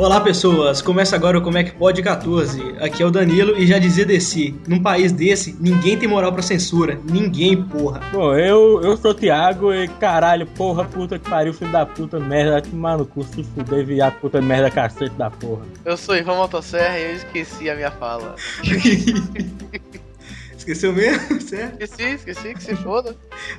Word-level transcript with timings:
Olá 0.00 0.18
pessoas, 0.18 0.80
começa 0.80 1.14
agora 1.14 1.36
o 1.36 1.42
Como 1.42 1.58
é 1.58 1.62
que 1.62 1.72
pode 1.72 2.02
14. 2.02 2.58
Aqui 2.80 3.02
é 3.02 3.06
o 3.06 3.10
Danilo 3.10 3.54
e 3.58 3.66
já 3.66 3.78
dizia 3.78 4.06
desse, 4.06 4.58
num 4.66 4.82
país 4.82 5.12
desse, 5.12 5.54
ninguém 5.60 5.94
tem 5.94 6.08
moral 6.08 6.32
pra 6.32 6.40
censura. 6.40 6.98
Ninguém, 7.04 7.62
porra. 7.62 8.00
Bom, 8.10 8.34
eu, 8.34 8.80
eu 8.82 8.96
sou 8.96 9.10
o 9.10 9.14
Thiago 9.14 9.74
e 9.74 9.86
caralho, 9.88 10.46
porra, 10.46 10.86
puta 10.86 11.18
que 11.18 11.28
pariu, 11.28 11.52
filho 11.52 11.70
da 11.70 11.84
puta, 11.84 12.18
merda, 12.18 12.52
vai 12.52 12.62
tomar 12.62 12.96
no 12.96 13.04
cu, 13.04 13.22
se 13.24 13.44
fuder, 13.44 13.84
viado, 13.84 14.18
puta 14.20 14.40
merda, 14.40 14.70
cacete 14.70 15.14
da 15.16 15.30
porra. 15.30 15.66
Eu 15.84 15.98
sou 15.98 16.16
Ivan 16.16 16.36
Motosserra 16.36 16.98
e 16.98 17.10
eu 17.10 17.16
esqueci 17.16 17.68
a 17.68 17.74
minha 17.74 17.90
fala. 17.90 18.36
Esqueceu 20.56 20.94
mesmo? 20.94 21.40
Certo? 21.46 21.82
Esqueci, 21.82 22.14
esqueci, 22.14 22.54
que 22.54 22.62
se 22.62 22.76
foda. 22.76 23.14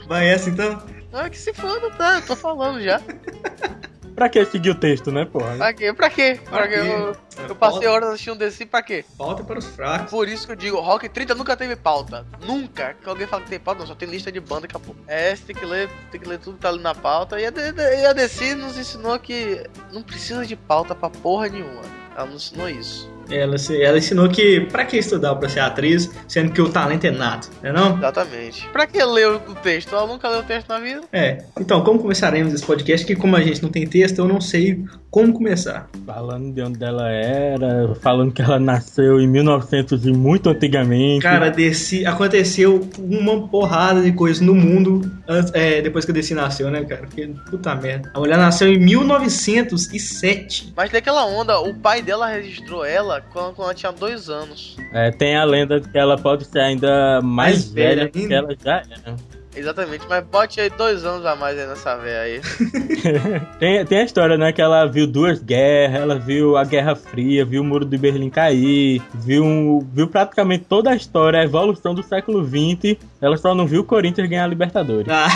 Vai 0.08 0.28
essa 0.28 0.50
então? 0.50 0.82
Não, 1.12 1.30
que 1.30 1.38
se 1.38 1.54
foda, 1.54 1.92
tá, 1.92 2.16
eu 2.16 2.26
tô 2.26 2.36
falando 2.36 2.82
já. 2.82 3.00
Pra 4.22 4.30
que 4.30 4.46
seguir 4.46 4.70
o 4.70 4.76
texto, 4.76 5.12
né, 5.12 5.26
porra? 5.26 5.56
Pra 5.58 5.74
quê? 5.74 5.92
Pra 5.94 6.08
quê? 6.08 6.40
Pra 6.44 6.60
Pra 6.60 6.68
quê? 6.68 6.76
quê? 6.76 6.88
Eu, 6.88 7.16
eu 7.50 7.56
passei 7.56 7.88
horas 7.88 8.10
assistindo 8.10 8.38
desse 8.38 8.68
pra 8.68 8.84
quê? 8.84 9.04
Pauta 9.18 9.44
para 9.44 9.58
os 9.58 9.66
fracos. 9.66 10.12
Por 10.12 10.28
isso 10.28 10.46
que 10.46 10.52
eu 10.52 10.56
digo, 10.56 10.80
Rock 10.80 11.10
30 11.10 11.34
nunca 11.34 11.58
teve 11.58 11.76
pauta. 11.76 12.24
Nunca. 12.46 12.94
Que 13.02 13.10
alguém 13.10 13.26
fala 13.26 13.42
que 13.42 13.50
tem 13.50 13.60
pauta, 13.60 13.80
não, 13.80 13.88
só 13.88 13.96
tem 13.96 14.08
lista 14.08 14.32
de 14.32 14.40
banda 14.40 14.68
acabou. 14.68 14.96
É, 15.08 15.36
você 15.36 15.46
tem 15.46 15.56
que 15.56 15.66
ler, 15.66 15.90
tem 16.12 16.22
que 16.22 16.30
ler 16.30 16.38
tudo 16.38 16.54
que 16.54 16.62
tá 16.62 16.70
ali 16.70 16.78
na 16.78 16.94
pauta. 16.94 17.40
E 17.42 17.48
a, 17.48 17.52
e 17.52 18.06
a 18.06 18.14
DC 18.14 18.54
nos 18.54 18.78
ensinou 18.78 19.18
que 19.18 19.68
não 19.92 20.04
precisa 20.04 20.46
de 20.46 20.56
pauta 20.56 20.94
pra 20.94 21.10
porra 21.10 21.48
nenhuma. 21.50 21.82
Ela 22.16 22.28
não 22.28 22.36
ensinou 22.36 22.70
isso. 22.70 23.12
Ela, 23.32 23.58
se- 23.58 23.82
ela 23.82 23.98
ensinou 23.98 24.28
que 24.30 24.62
pra 24.62 24.86
que 24.86 24.98
estudar 24.98 25.36
pra 25.36 25.48
ser 25.50 25.60
atriz, 25.62 26.10
sendo 26.28 26.52
que 26.52 26.62
o 26.62 26.70
talento 26.70 27.06
é 27.06 27.12
nato, 27.12 27.50
né 27.62 27.72
não? 27.72 27.98
Exatamente. 27.98 28.68
Pra 28.70 28.86
que 28.88 29.04
ler 29.04 29.28
o 29.28 29.40
texto? 29.56 29.94
Ela 29.96 30.08
nunca 30.08 30.30
leu 30.30 30.40
o 30.40 30.44
texto 30.44 30.68
na 30.70 30.80
vida. 30.80 31.02
É. 31.12 31.44
Então, 31.60 31.82
como 31.84 32.00
começaremos 32.00 32.54
esse 32.54 32.66
podcast? 32.66 33.06
Que 33.06 33.16
como 33.16 33.36
a 33.36 33.42
gente 33.42 33.62
não 33.64 33.70
tem 33.70 33.86
texto, 33.88 34.20
eu 34.20 34.28
não 34.28 34.40
sei 34.42 34.84
como 35.10 35.34
começar. 35.34 35.90
Falando 36.06 36.54
de 36.54 36.62
onde 36.62 36.84
ela 36.84 37.10
era, 37.10 37.94
falando 38.02 38.32
que 38.32 38.42
ela 38.42 38.60
nasceu 38.60 39.20
em 39.20 39.28
1900 39.28 40.06
e 40.06 40.12
muito 40.12 40.50
antigamente. 40.50 41.22
Cara, 41.24 41.50
desci, 41.50 42.06
aconteceu 42.06 42.88
uma 42.98 43.48
porrada 43.48 44.02
de 44.02 44.12
coisas 44.14 44.42
no 44.42 44.54
mundo 44.56 45.02
antes- 45.28 45.52
é, 45.54 45.82
depois 45.82 46.06
que 46.06 46.12
a 46.12 46.14
Desi 46.14 46.34
nasceu, 46.34 46.70
né, 46.72 46.84
cara? 46.86 47.02
Porque, 47.02 47.28
puta 47.50 47.76
merda. 47.76 48.10
A 48.14 48.20
mulher 48.20 48.38
nasceu 48.38 48.68
em 48.70 48.78
1907. 48.80 50.74
Mas 50.76 50.90
daquela 50.92 51.26
onda, 51.26 51.60
o 51.60 51.74
pai 51.76 52.02
dela 52.02 52.28
registrou 52.28 52.86
ela 52.86 53.21
quando, 53.32 53.56
quando 53.56 53.68
ela 53.68 53.74
tinha 53.74 53.92
dois 53.92 54.30
anos. 54.30 54.76
É, 54.92 55.12
tem 55.12 55.36
a 55.36 55.44
lenda 55.44 55.80
de 55.80 55.90
que 55.90 55.98
ela 55.98 56.18
pode 56.18 56.46
ser 56.46 56.60
ainda 56.60 57.22
mais, 57.22 57.66
Mais 57.66 57.72
velha 57.72 57.90
velha 57.90 58.06
do 58.06 58.28
que 58.28 58.34
ela 58.34 58.56
já 58.64 58.78
era. 58.78 59.16
Exatamente, 59.56 60.06
mas 60.08 60.24
bote 60.26 60.62
aí 60.62 60.70
dois 60.70 61.04
anos 61.04 61.26
a 61.26 61.36
mais 61.36 61.60
aí 61.60 61.68
nessa 61.68 61.98
véia 61.98 62.22
aí. 62.22 62.42
Tem, 63.60 63.86
tem 63.86 64.00
a 64.00 64.04
história, 64.04 64.38
né, 64.38 64.52
que 64.52 64.62
ela 64.62 64.86
viu 64.86 65.06
duas 65.06 65.40
guerras, 65.42 66.02
ela 66.02 66.18
viu 66.18 66.56
a 66.58 66.64
Guerra 66.64 66.96
Fria, 66.96 67.44
viu 67.46 67.62
o 67.62 67.66
Muro 67.66 67.86
de 67.86 67.98
Berlim 67.98 68.30
cair, 68.30 69.02
viu, 69.14 69.86
viu 69.94 70.08
praticamente 70.08 70.66
toda 70.68 70.90
a 70.92 70.96
história, 70.96 71.40
a 71.40 71.44
evolução 71.44 71.94
do 71.94 72.02
século 72.04 72.44
XX, 72.44 72.98
ela 73.22 73.38
só 73.38 73.54
não 73.54 73.68
viu 73.68 73.82
o 73.82 73.84
Corinthians 73.84 74.28
ganhar 74.30 74.46
a 74.46 74.48
Libertadores. 74.48 75.08
Ah, 75.10 75.28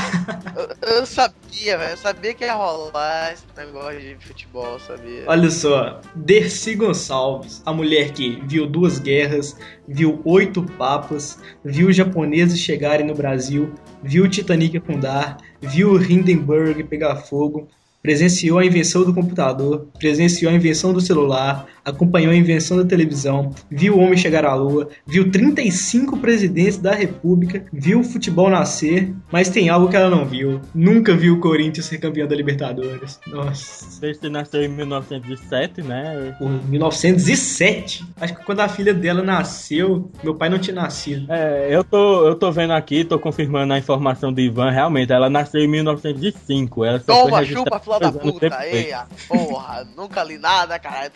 Eu, 0.55 0.97
eu 0.99 1.05
sabia, 1.05 1.77
velho. 1.77 1.91
Eu 1.91 1.97
sabia 1.97 2.33
que 2.33 2.43
ia 2.45 2.53
rolar 2.53 3.33
esse 3.33 3.43
negócio 3.57 3.99
de 3.99 4.15
futebol, 4.25 4.79
sabia? 4.79 5.23
olha 5.27 5.49
só. 5.51 5.99
Dercy 6.15 6.75
Gonçalves, 6.75 7.61
a 7.65 7.73
mulher 7.73 8.11
que 8.11 8.41
viu 8.45 8.65
duas 8.65 8.97
guerras, 8.99 9.55
viu 9.87 10.19
oito 10.25 10.63
papas, 10.63 11.39
viu 11.63 11.87
os 11.87 11.95
japoneses 11.95 12.59
chegarem 12.59 13.05
no 13.05 13.13
Brasil, 13.13 13.73
viu 14.03 14.25
o 14.25 14.29
Titanic 14.29 14.77
afundar, 14.77 15.37
viu 15.61 15.91
o 15.91 16.01
Hindenburg 16.01 16.83
pegar 16.83 17.15
fogo, 17.17 17.67
presenciou 18.05 18.59
a 18.59 18.65
invenção 18.65 19.03
do 19.03 19.11
computador, 19.11 19.87
presenciou 19.97 20.51
a 20.51 20.55
invenção 20.55 20.93
do 20.93 21.01
celular, 21.01 21.65
acompanhou 21.83 22.31
a 22.31 22.35
invenção 22.35 22.77
da 22.77 22.85
televisão, 22.85 23.49
viu 23.69 23.95
o 23.95 23.99
homem 23.99 24.15
chegar 24.15 24.45
à 24.45 24.53
lua, 24.53 24.89
viu 25.07 25.31
35 25.31 26.17
presidentes 26.17 26.77
da 26.77 26.93
república, 26.93 27.65
viu 27.73 28.01
o 28.01 28.03
futebol 28.03 28.47
nascer, 28.47 29.11
mas 29.31 29.49
tem 29.49 29.69
algo 29.69 29.89
que 29.89 29.95
ela 29.95 30.09
não 30.09 30.23
viu. 30.23 30.61
Nunca 30.73 31.15
viu 31.15 31.33
o 31.33 31.39
Corinthians 31.39 31.87
ser 31.87 31.97
campeão 31.97 32.27
da 32.27 32.35
Libertadores. 32.35 33.19
Nossa. 33.25 33.99
Desde 33.99 34.29
nasceu 34.29 34.61
em 34.61 34.67
1907, 34.67 35.81
né? 35.81 36.35
Por 36.37 36.49
1907. 36.67 38.05
Acho 38.21 38.35
que 38.35 38.45
quando 38.45 38.59
a 38.59 38.67
filha 38.67 38.93
dela 38.93 39.23
nasceu, 39.23 40.11
meu 40.23 40.35
pai 40.35 40.49
não 40.49 40.59
tinha 40.59 40.75
nascido. 40.75 41.31
É, 41.31 41.75
eu 41.75 41.83
tô, 41.83 42.27
eu 42.27 42.35
tô 42.35 42.51
vendo 42.51 42.73
aqui, 42.73 43.03
tô 43.03 43.17
confirmando 43.17 43.73
a 43.73 43.79
informação 43.79 44.31
do 44.31 44.39
Ivan, 44.39 44.69
realmente, 44.69 45.11
ela 45.11 45.27
nasceu 45.27 45.61
em 45.61 45.67
1905. 45.67 46.85
Ela 46.85 46.99
só 46.99 47.13
foi 47.13 47.23
Toma, 47.23 47.39
registrada 47.39 47.79
chupa, 47.79 47.94
filha 47.97 48.11
da 48.11 48.19
puta. 48.19 48.65
Eia, 48.65 49.05
porra, 49.27 49.87
nunca 49.95 50.23
li 50.23 50.37
nada, 50.37 50.77
caralho. 50.79 51.11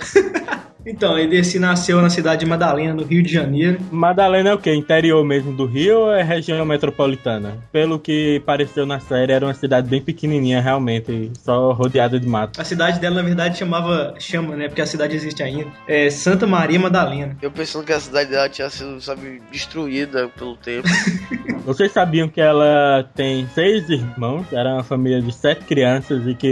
Então, 0.86 1.18
ele 1.18 1.30
Dercy 1.30 1.60
nasceu 1.60 2.02
na 2.02 2.10
cidade 2.10 2.42
de 2.42 2.46
Madalena, 2.46 2.94
no 2.94 3.04
Rio 3.04 3.22
de 3.22 3.32
Janeiro. 3.32 3.80
Madalena 3.92 4.50
é 4.50 4.54
o 4.54 4.58
quê? 4.58 4.74
Interior 4.74 5.24
mesmo 5.26 5.54
do 5.54 5.66
Rio 5.66 6.00
ou 6.00 6.14
é 6.14 6.24
região 6.24 6.66
metropolitana? 6.66 7.58
Pelo 7.72 8.00
que 8.00 8.42
pareceu 8.46 8.86
na 8.86 9.00
série, 9.00 9.34
era 9.34 9.46
uma 9.46 9.54
cidade 9.54 9.88
bem 9.90 10.02
pequenininha, 10.02 10.62
realmente, 10.62 11.32
só 11.40 11.72
rodeada 11.74 12.20
de 12.20 12.28
mato. 12.28 12.60
A 12.60 12.64
cidade 12.64 13.00
dela, 13.00 13.18
na 13.18 13.22
verdade, 13.22 13.58
chamava, 13.58 14.16
chama, 14.18 14.56
né, 14.56 14.68
porque 14.68 14.82
a 14.82 14.86
cidade 14.86 15.16
existe 15.16 15.44
ainda, 15.44 15.68
é 15.88 16.10
Santa 16.10 16.48
Maria 16.48 16.80
Madalena. 16.80 17.38
Eu 17.42 17.52
pensando 17.52 17.86
que 17.86 17.94
a 17.94 18.00
cidade 18.00 18.30
dela 18.30 18.50
tinha 18.50 18.70
sido, 18.70 19.00
sabe, 19.02 19.42
destruída 19.52 20.30
pelo 20.30 20.56
tempo. 20.56 20.88
Vocês 21.66 21.92
sabiam 21.92 22.28
que 22.28 22.42
ela 22.42 23.08
tem 23.16 23.48
seis 23.54 23.90
irmãos, 23.90 24.52
era 24.52 24.74
uma 24.74 24.84
família 24.84 25.22
de 25.22 25.32
sete 25.32 25.66
crianças 25.66 26.26
e 26.26 26.34
que 26.34 26.48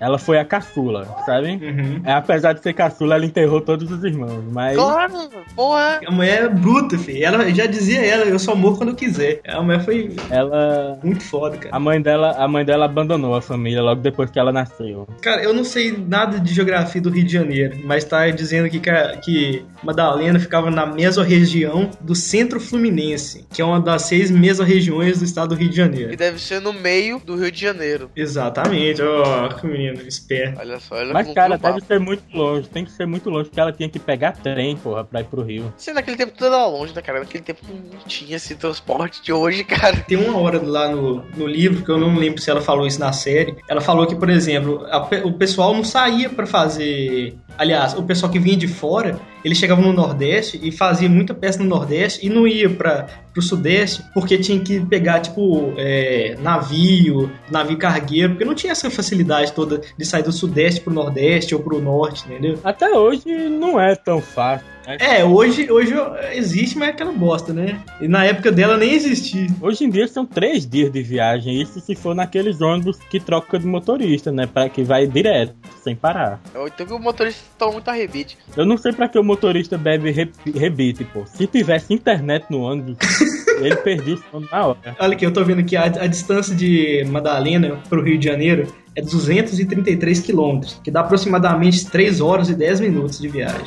ela 0.00 0.18
foi 0.18 0.38
a 0.38 0.44
caçula, 0.44 1.06
sabe? 1.26 1.50
Uhum. 1.62 2.00
É, 2.04 2.12
apesar 2.12 2.52
de 2.52 2.62
ser 2.62 2.72
caçula, 2.72 3.14
ela 3.16 3.24
enterrou 3.26 3.60
todos 3.60 3.90
os 3.90 4.02
irmãos, 4.04 4.42
mas... 4.52 4.76
Claro, 4.76 5.12
porra. 5.54 6.00
A 6.06 6.10
mulher 6.10 6.44
é 6.44 6.48
bruta, 6.48 6.96
filho. 6.98 7.24
Ela 7.24 7.50
já 7.50 7.66
dizia 7.66 8.04
ela, 8.04 8.24
eu 8.24 8.38
só 8.38 8.54
morro 8.54 8.76
quando 8.76 8.90
eu 8.90 8.94
quiser. 8.94 9.40
A 9.46 9.62
mulher 9.62 9.80
foi 9.84 10.14
Ela 10.30 10.98
muito 11.02 11.22
foda, 11.24 11.56
cara. 11.56 11.74
A 11.74 11.78
mãe 11.80 12.00
dela, 12.00 12.32
a 12.38 12.48
mãe 12.48 12.64
dela 12.64 12.84
abandonou 12.84 13.34
a 13.34 13.42
família 13.42 13.82
logo 13.82 14.00
depois 14.00 14.30
que 14.30 14.38
ela 14.38 14.52
nasceu. 14.52 15.06
Cara, 15.20 15.42
eu 15.42 15.52
não 15.52 15.64
sei 15.64 15.96
nada 15.96 16.38
de 16.38 16.52
geografia 16.54 17.00
do 17.00 17.10
Rio 17.10 17.24
de 17.24 17.32
Janeiro, 17.32 17.76
mas 17.84 18.04
tá 18.04 18.28
dizendo 18.30 18.68
que, 18.68 18.80
que 19.22 19.64
Madalena 19.82 20.38
ficava 20.38 20.70
na 20.70 20.86
mesorregião 20.86 21.90
do 22.00 22.14
Centro 22.14 22.60
Fluminense, 22.60 23.46
que 23.52 23.60
é 23.60 23.64
uma 23.64 23.80
das 23.80 24.02
seis 24.02 24.30
mesorregiões 24.30 25.18
do 25.18 25.24
estado 25.24 25.48
do 25.50 25.54
Rio 25.54 25.68
de 25.68 25.74
Que 25.74 25.76
Janeiro. 25.76 26.16
deve 26.16 26.40
ser 26.40 26.60
no 26.60 26.72
meio 26.72 27.20
do 27.24 27.36
Rio 27.36 27.50
de 27.50 27.60
Janeiro. 27.60 28.10
Exatamente, 28.16 29.00
ó, 29.02 29.48
que 29.58 29.66
menino 29.66 30.00
esperto. 30.02 30.60
Olha 30.60 30.80
só, 30.80 30.96
olha 30.96 31.12
Mas 31.12 31.32
cara, 31.32 31.56
deve 31.56 31.80
ser 31.80 31.98
muito 31.98 32.24
longe, 32.32 32.68
tem 32.68 32.84
que 32.84 32.92
ser 32.92 33.06
muito 33.06 33.28
longe, 33.30 33.48
porque 33.48 33.60
ela 33.60 33.72
tinha 33.72 33.88
que 33.88 33.98
pegar 33.98 34.32
trem, 34.32 34.76
porra, 34.76 35.04
pra 35.04 35.20
ir 35.20 35.24
pro 35.24 35.42
Rio. 35.42 35.72
Sei, 35.76 35.92
naquele 35.92 36.16
tempo 36.16 36.32
tudo 36.32 36.46
era 36.46 36.66
longe, 36.66 36.94
né, 36.94 37.02
cara? 37.02 37.20
Naquele 37.20 37.44
tempo 37.44 37.60
não 37.68 37.98
tinha 38.06 38.36
esse 38.36 38.54
transporte 38.54 39.22
de 39.22 39.32
hoje, 39.32 39.64
cara. 39.64 39.96
Tem 40.06 40.16
uma 40.16 40.38
hora 40.38 40.60
lá 40.62 40.88
no, 40.88 41.24
no 41.36 41.46
livro, 41.46 41.84
que 41.84 41.90
eu 41.90 41.98
não 41.98 42.14
lembro 42.16 42.40
se 42.40 42.50
ela 42.50 42.60
falou 42.60 42.86
isso 42.86 43.00
na 43.00 43.12
série. 43.12 43.56
Ela 43.68 43.80
falou 43.80 44.06
que, 44.06 44.14
por 44.14 44.30
exemplo, 44.30 44.86
a 44.90 45.08
o 45.24 45.32
pessoal 45.32 45.74
não 45.74 45.84
saía 45.84 46.28
pra 46.28 46.46
fazer. 46.46 47.36
Aliás, 47.56 47.94
o 47.94 48.02
pessoal 48.02 48.30
que 48.30 48.38
vinha 48.38 48.56
de 48.56 48.68
fora, 48.68 49.18
ele 49.44 49.54
chegava 49.54 49.80
no 49.80 49.92
Nordeste 49.92 50.58
e 50.62 50.70
fazia 50.70 51.08
muita 51.08 51.34
peça 51.34 51.58
no 51.58 51.68
Nordeste 51.68 52.26
e 52.26 52.30
não 52.30 52.46
ia 52.46 52.68
para 52.68 53.06
pro 53.32 53.42
Sudeste 53.42 54.02
porque 54.12 54.38
tinha 54.38 54.58
que 54.58 54.80
pegar, 54.80 55.20
tipo, 55.20 55.72
é, 55.76 56.36
navio, 56.40 57.30
navio 57.50 57.76
cargueiro, 57.76 58.30
porque 58.30 58.44
não 58.44 58.54
tinha 58.54 58.72
essa 58.72 58.90
facilidade 58.90 59.52
toda 59.52 59.80
de 59.96 60.04
sair 60.04 60.22
do 60.22 60.32
Sudeste 60.32 60.80
pro 60.80 60.92
Nordeste 60.92 61.54
ou 61.54 61.60
pro 61.60 61.80
Norte, 61.80 62.24
entendeu? 62.26 62.58
Até 62.64 62.90
hoje 62.90 63.24
não 63.48 63.78
é 63.78 63.94
tão 63.94 64.20
fácil. 64.20 64.77
É, 64.98 65.22
hoje, 65.24 65.70
hoje 65.70 65.92
existe, 66.32 66.78
mas 66.78 66.88
é 66.88 66.90
aquela 66.92 67.12
bosta, 67.12 67.52
né? 67.52 67.78
E 68.00 68.08
na 68.08 68.24
época 68.24 68.50
dela 68.50 68.76
nem 68.76 68.94
existia. 68.94 69.46
Hoje 69.60 69.84
em 69.84 69.90
dia 69.90 70.08
são 70.08 70.24
três 70.24 70.66
dias 70.66 70.90
de 70.90 71.02
viagem, 71.02 71.60
isso 71.60 71.78
se 71.80 71.94
for 71.94 72.14
naqueles 72.14 72.60
ônibus 72.60 72.96
que 73.10 73.20
troca 73.20 73.58
de 73.58 73.66
motorista, 73.66 74.32
né? 74.32 74.46
Pra 74.46 74.68
que 74.68 74.82
vai 74.82 75.06
direto, 75.06 75.54
sem 75.82 75.94
parar. 75.94 76.40
Então 76.66 76.86
que 76.86 76.92
o 76.92 76.98
motorista 76.98 77.42
toma 77.58 77.72
muito 77.72 77.88
arrebite. 77.88 78.38
Eu 78.56 78.64
não 78.64 78.78
sei 78.78 78.92
pra 78.92 79.08
que 79.08 79.18
o 79.18 79.24
motorista 79.24 79.76
bebe 79.76 80.10
re- 80.10 80.30
rebite, 80.54 81.04
pô. 81.04 81.24
Se 81.26 81.46
tivesse 81.46 81.92
internet 81.92 82.46
no 82.48 82.60
ônibus, 82.62 82.96
ele 83.60 83.76
perdia 83.76 84.14
o 84.14 84.18
sono 84.30 84.48
na 84.50 84.66
hora. 84.68 84.78
Olha 84.98 85.12
aqui, 85.12 85.26
eu 85.26 85.32
tô 85.32 85.44
vendo 85.44 85.64
que 85.64 85.76
a, 85.76 85.84
a 85.84 86.06
distância 86.06 86.54
de 86.54 87.04
Madalena 87.10 87.78
pro 87.88 88.02
Rio 88.02 88.16
de 88.18 88.24
Janeiro 88.26 88.72
é 88.96 89.02
233 89.02 90.20
quilômetros, 90.20 90.80
que 90.82 90.90
dá 90.90 91.00
aproximadamente 91.00 91.84
3 91.90 92.20
horas 92.20 92.48
e 92.48 92.54
10 92.54 92.80
minutos 92.80 93.18
de 93.18 93.28
viagem. 93.28 93.66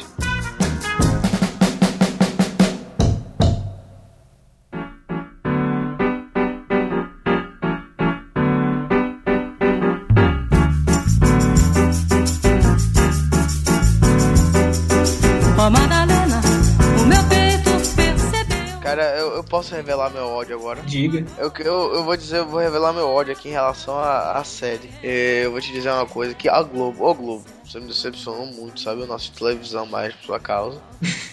Posso 19.71 19.75
revelar 19.75 20.09
meu 20.11 20.27
ódio 20.27 20.55
agora. 20.57 20.81
Diga. 20.81 21.25
Eu, 21.37 21.51
eu, 21.59 21.93
eu 21.95 22.03
vou 22.03 22.17
dizer, 22.17 22.39
eu 22.39 22.45
vou 22.45 22.59
revelar 22.59 22.91
meu 22.91 23.07
ódio 23.07 23.31
aqui 23.33 23.49
em 23.49 23.53
relação 23.53 23.97
à, 23.97 24.33
à 24.33 24.43
série. 24.43 24.89
Eu 25.01 25.51
vou 25.51 25.61
te 25.61 25.71
dizer 25.71 25.89
uma 25.89 26.05
coisa, 26.05 26.33
que 26.33 26.49
a 26.49 26.61
Globo, 26.61 27.03
ô 27.03 27.13
Globo, 27.13 27.45
Você 27.63 27.79
me 27.79 27.87
decepcionou 27.87 28.45
muito, 28.45 28.81
sabe? 28.81 29.01
Eu 29.01 29.07
não 29.07 29.15
assisto 29.15 29.39
televisão 29.39 29.85
mais 29.85 30.13
por 30.15 30.25
sua 30.25 30.39
causa. 30.39 30.81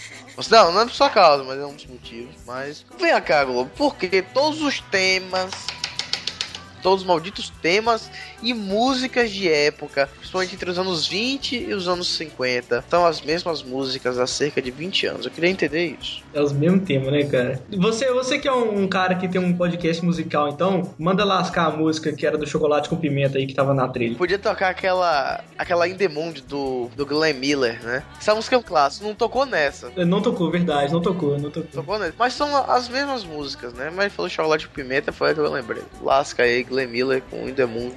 Não, 0.53 0.71
não 0.71 0.83
é 0.83 0.85
por 0.85 0.95
sua 0.95 1.11
causa, 1.11 1.43
mas 1.43 1.59
é 1.59 1.67
um 1.67 1.75
dos 1.75 1.87
motivos. 1.87 2.33
Mas 2.47 2.87
vem 2.97 3.21
cá, 3.21 3.45
Globo, 3.45 3.69
porque 3.77 4.23
todos 4.23 4.63
os 4.63 4.81
temas, 4.83 5.51
todos 6.79 7.03
os 7.03 7.07
malditos 7.07 7.51
temas 7.63 8.11
e 8.43 8.55
músicas 8.55 9.31
de 9.31 9.49
época, 9.49 10.09
principalmente 10.19 10.55
entre 10.55 10.71
os 10.71 10.79
anos 10.79 11.07
20 11.07 11.57
e 11.57 11.75
os 11.75 11.89
anos 11.89 12.09
50, 12.09 12.85
são 12.89 13.07
as 13.07 13.21
mesmas 13.21 13.63
músicas 13.63 14.19
há 14.19 14.27
cerca 14.27 14.61
de 14.61 14.71
20 14.71 15.07
anos. 15.07 15.27
Eu 15.27 15.31
queria 15.31 15.51
entender 15.51 15.97
isso. 16.01 16.23
É 16.33 16.41
os 16.41 16.53
mesmos 16.53 16.85
temas, 16.85 17.13
né, 17.13 17.25
cara? 17.25 17.61
Você, 17.77 18.13
você 18.13 18.39
que 18.39 18.49
é 18.49 18.53
um, 18.53 18.83
um 18.83 18.89
cara 18.89 19.15
que 19.15 19.29
tem 19.29 19.41
um 19.41 19.57
podcast 19.57 20.05
musical, 20.05 20.49
então, 20.49 20.95
manda 20.99 21.25
lascar 21.25 21.67
a 21.67 21.71
música 21.71 22.13
que 22.13 22.27
era 22.27 22.37
do 22.37 22.47
Chocolate 22.47 22.89
com 22.89 22.97
Pimenta 22.97 23.39
aí 23.39 23.47
que 23.47 23.55
tava 23.55 23.75
na 23.75 23.89
trilha. 23.89 24.17
Podia 24.17 24.39
tocar 24.39 24.71
aquela 24.71 25.43
aquela 25.57 25.89
In 25.89 25.97
The 25.97 26.09
Mood 26.09 26.43
do, 26.43 26.91
do 26.97 27.05
Glenn 27.05 27.35
Miller, 27.35 27.83
né? 27.83 28.03
Essa 28.19 28.35
música 28.35 28.57
é 28.57 28.59
um 28.59 28.63
clássico, 28.63 29.07
não 29.07 29.15
tocou 29.15 29.45
nessa. 29.45 29.91
Não 29.97 30.21
tocou, 30.21 30.51
verdade, 30.51 30.93
não 30.93 31.01
tocou, 31.01 31.39
não 31.39 31.51
tocou. 31.51 31.71
Tocou 31.71 31.99
nessa. 31.99 32.15
Mas 32.19 32.35
são 32.35 32.57
as 32.71 32.89
mesmas 32.89 33.25
músicas, 33.25 33.73
né? 33.75 33.91
Mas 33.95 34.13
falou 34.13 34.29
Chocolate 34.29 34.69
com 34.69 34.75
Pimenta, 34.75 35.13
foi 35.13 35.31
a 35.31 35.35
que 35.35 35.41
eu 35.41 35.51
lembrei. 35.51 35.83
Lasca 36.03 36.43
aí, 36.43 36.65
Glenn 36.69 36.89
Miller 36.89 37.23
com 37.31 37.49
In 37.49 37.55
The 37.55 37.67
Mood. 37.67 37.95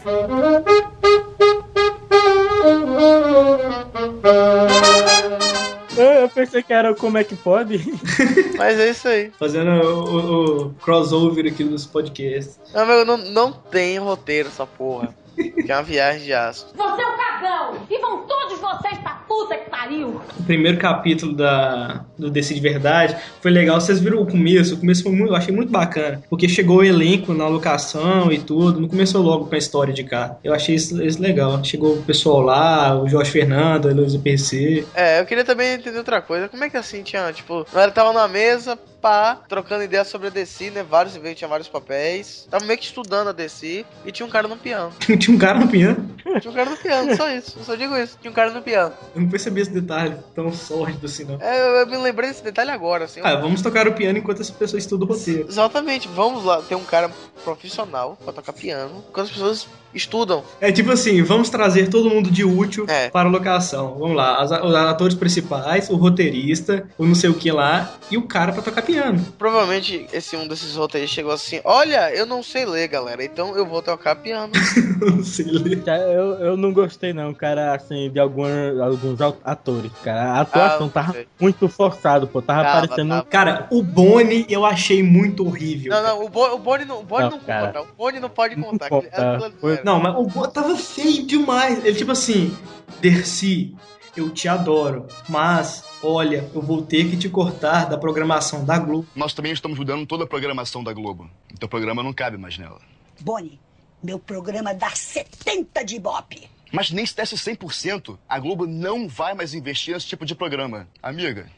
Eu, 5.97 6.29
pensei 6.29 6.63
que 6.63 6.71
era 6.73 6.91
o 6.91 6.95
como 6.95 7.17
é 7.17 7.23
que 7.23 7.35
pode. 7.35 7.77
Mas 8.57 8.79
é 8.79 8.89
isso 8.89 9.07
aí. 9.07 9.31
Fazendo 9.37 9.69
o, 9.71 10.03
o- 10.05 10.61
o 10.67 10.73
crossover 10.75 11.45
aqui 11.51 11.63
dos 11.63 11.85
podcasts. 11.85 12.59
Não, 12.73 12.85
meu, 12.85 13.05
não, 13.05 13.17
não 13.17 13.51
tem 13.51 13.97
roteiro 13.99 14.47
essa 14.47 14.65
porra. 14.65 15.13
Que 15.35 15.71
é 15.71 15.75
uma 15.75 15.83
viagem 15.83 16.23
de 16.23 16.33
aço. 16.33 16.67
Você 16.75 17.01
é 17.01 17.07
um 17.07 17.17
cagão! 17.17 17.77
E 17.89 17.97
vão 17.99 18.23
todos 18.25 18.57
vocês 18.59 18.97
pra 18.99 19.20
puta 19.31 19.55
que 19.55 19.69
pariu! 19.69 20.21
O 20.37 20.43
primeiro 20.43 20.77
capítulo 20.77 21.33
da, 21.33 22.03
do 22.17 22.29
Decide 22.29 22.59
Verdade 22.59 23.15
foi 23.39 23.49
legal. 23.49 23.79
Vocês 23.79 23.97
viram 23.97 24.21
o 24.21 24.25
começo? 24.25 24.75
O 24.75 24.77
começo 24.77 25.03
foi 25.03 25.11
muito, 25.13 25.31
eu 25.31 25.35
achei 25.37 25.55
muito 25.55 25.71
bacana. 25.71 26.21
Porque 26.29 26.49
chegou 26.49 26.79
o 26.79 26.83
elenco 26.83 27.33
na 27.33 27.47
locação 27.47 28.29
e 28.29 28.39
tudo. 28.39 28.81
Não 28.81 28.89
começou 28.89 29.21
logo 29.21 29.45
com 29.45 29.55
a 29.55 29.57
história 29.57 29.93
de 29.93 30.03
cá. 30.03 30.35
Eu 30.43 30.53
achei 30.53 30.75
isso, 30.75 31.01
isso 31.01 31.21
legal. 31.21 31.63
Chegou 31.63 31.93
o 31.93 32.03
pessoal 32.03 32.41
lá, 32.41 33.01
o 33.01 33.07
Jorge 33.07 33.31
Fernando, 33.31 33.87
a 33.87 33.91
Heloísa 33.91 34.19
PC. 34.19 34.85
É, 34.93 35.21
eu 35.21 35.25
queria 35.25 35.45
também 35.45 35.75
entender 35.75 35.97
outra 35.97 36.21
coisa. 36.21 36.49
Como 36.49 36.65
é 36.65 36.69
que 36.69 36.75
assim 36.75 37.01
tinha, 37.01 37.31
tipo, 37.31 37.65
ela 37.73 37.89
tava 37.89 38.11
na 38.11 38.27
mesa, 38.27 38.77
pá, 39.01 39.39
trocando 39.47 39.83
ideias 39.83 40.07
sobre 40.07 40.27
a 40.27 40.29
DC, 40.29 40.69
né? 40.69 40.83
Vários 40.83 41.15
eventos, 41.15 41.39
tinha 41.39 41.47
vários 41.47 41.67
papéis. 41.67 42.47
Tava 42.49 42.65
meio 42.65 42.77
que 42.77 42.85
estudando 42.85 43.29
a 43.29 43.31
DC 43.31 43.85
e 44.05 44.11
tinha 44.11 44.25
um 44.25 44.29
cara 44.29 44.47
no 44.47 44.57
piano. 44.57 44.93
Tinha 45.21 45.35
um 45.35 45.39
cara 45.39 45.59
no 45.59 45.67
piano. 45.67 46.09
Tinha 46.39 46.51
um 46.51 46.55
cara 46.55 46.69
no 46.69 46.77
piano, 46.77 47.15
só 47.15 47.29
isso. 47.29 47.57
Eu 47.59 47.63
só 47.63 47.75
digo 47.75 47.95
isso. 47.97 48.17
Tinha 48.21 48.31
um 48.31 48.33
cara 48.33 48.51
no 48.51 48.61
piano. 48.61 48.93
Eu 49.21 49.25
não 49.25 49.29
percebi 49.29 49.61
esse 49.61 49.71
detalhe 49.71 50.15
tão 50.33 50.51
sórdido 50.51 51.05
assim, 51.05 51.25
não. 51.25 51.39
É, 51.39 51.81
eu, 51.81 51.87
me 51.87 51.97
lembrei 51.97 52.29
desse 52.29 52.43
detalhe 52.43 52.71
agora, 52.71 53.05
assim. 53.05 53.21
Ah, 53.23 53.35
vamos 53.35 53.61
tocar 53.61 53.87
o 53.87 53.93
piano 53.93 54.17
enquanto 54.17 54.41
essa 54.41 54.51
pessoa 54.51 54.79
estuda 54.79 55.05
o 55.05 55.07
roteiro. 55.07 55.47
Exatamente, 55.47 56.07
vamos 56.07 56.43
lá. 56.43 56.61
Tem 56.63 56.75
um 56.75 56.83
cara 56.83 57.11
profissional 57.43 58.17
pra 58.23 58.33
tocar 58.33 58.53
piano, 58.53 59.03
enquanto 59.09 59.27
as 59.27 59.31
pessoas 59.31 59.67
estudam. 59.93 60.43
É 60.59 60.71
tipo 60.71 60.91
assim, 60.91 61.21
vamos 61.23 61.49
trazer 61.49 61.89
todo 61.89 62.09
mundo 62.09 62.29
de 62.31 62.43
útil 62.43 62.85
É. 62.87 63.09
para 63.09 63.27
a 63.27 63.31
locação. 63.31 63.95
Vamos 63.99 64.15
lá, 64.15 64.37
as- 64.41 64.51
os 64.51 64.75
atores 64.75 65.15
principais, 65.15 65.89
o 65.89 65.95
roteirista, 65.95 66.85
o 66.97 67.05
não 67.05 67.15
sei 67.15 67.29
o 67.29 67.33
que 67.33 67.51
lá, 67.51 67.91
e 68.09 68.17
o 68.17 68.23
cara 68.23 68.51
pra 68.51 68.61
tocar 68.61 68.81
piano. 68.81 69.23
Provavelmente 69.37 70.07
esse 70.13 70.35
um 70.35 70.47
desses 70.47 70.75
roteiristas 70.75 71.15
chegou 71.15 71.31
assim: 71.31 71.59
Olha, 71.63 72.13
eu 72.13 72.25
não 72.25 72.41
sei 72.43 72.65
ler, 72.65 72.87
galera, 72.87 73.23
então 73.23 73.55
eu 73.57 73.65
vou 73.65 73.81
tocar 73.81 74.15
piano. 74.15 74.51
não 75.01 75.23
sei 75.23 75.45
ler. 75.45 75.81
Eu, 75.87 76.33
eu 76.39 76.57
não 76.57 76.71
gostei, 76.73 77.13
não, 77.13 77.33
cara, 77.33 77.73
assim, 77.73 78.09
de 78.09 78.19
alguma, 78.19 78.49
alguns 78.83 79.19
atores, 79.43 79.91
cara. 80.03 80.31
A 80.33 80.41
atuação 80.41 80.87
Ah, 80.87 80.89
tava 80.93 81.11
sei. 81.13 81.27
muito 81.39 81.67
forçado, 81.67 82.27
pô. 82.27 82.41
Tava 82.41 82.63
Tava, 82.63 82.87
parecendo. 82.87 83.09
tava. 83.09 83.23
Cara, 83.25 83.67
o 83.71 83.81
Boni 83.83 84.45
eu 84.49 84.65
achei 84.65 85.01
muito 85.03 85.45
horrível. 85.45 85.91
Não, 85.91 86.03
não, 86.03 86.25
o, 86.25 86.29
Bo, 86.29 86.45
o 86.53 86.59
Boni 86.59 86.85
não, 86.85 86.99
o 86.99 87.03
Boni 87.03 87.23
Não, 87.23 87.31
não 87.31 87.39
conta. 87.39 87.81
O 87.81 87.87
Boni 87.97 88.19
não 88.19 88.29
pode 88.29 88.55
Não 88.55 88.63
contar. 88.63 88.89
conta. 88.89 89.07
aquele- 89.07 89.25
aquilo- 89.35 89.53
Foi- 89.59 89.80
Não, 89.83 89.99
mas 89.99 90.15
o 90.15 90.23
Boni 90.23 90.51
tava 90.51 90.75
feio 90.77 91.25
demais. 91.25 91.83
Ele 91.83 91.97
tipo 91.97 92.11
assim, 92.11 92.55
Dercy, 92.99 93.75
eu 94.15 94.29
te 94.29 94.47
adoro, 94.47 95.07
mas 95.29 95.83
olha, 96.03 96.49
eu 96.53 96.61
vou 96.61 96.81
ter 96.81 97.09
que 97.09 97.17
te 97.17 97.29
cortar 97.29 97.85
da 97.85 97.97
programação 97.97 98.65
da 98.65 98.77
Globo. 98.77 99.07
Nós 99.15 99.33
também 99.33 99.51
estamos 99.51 99.77
mudando 99.77 100.05
toda 100.05 100.23
a 100.23 100.27
programação 100.27 100.83
da 100.83 100.93
Globo. 100.93 101.29
Então 101.53 101.67
o 101.67 101.69
programa 101.69 102.03
não 102.03 102.13
cabe 102.13 102.37
mais 102.37 102.57
nela. 102.57 102.79
Boni, 103.19 103.59
meu 104.03 104.19
programa 104.19 104.73
dá 104.73 104.89
70 104.89 105.83
de 105.85 105.95
ibope. 105.95 106.49
Mas 106.71 106.89
nem 106.89 107.05
se 107.05 107.15
desse 107.15 107.35
100%, 107.35 108.17
a 108.27 108.39
Globo 108.39 108.65
não 108.65 109.07
vai 109.07 109.33
mais 109.33 109.53
investir 109.53 109.93
nesse 109.93 110.07
tipo 110.07 110.25
de 110.25 110.33
programa. 110.33 110.87
Amiga, 111.03 111.49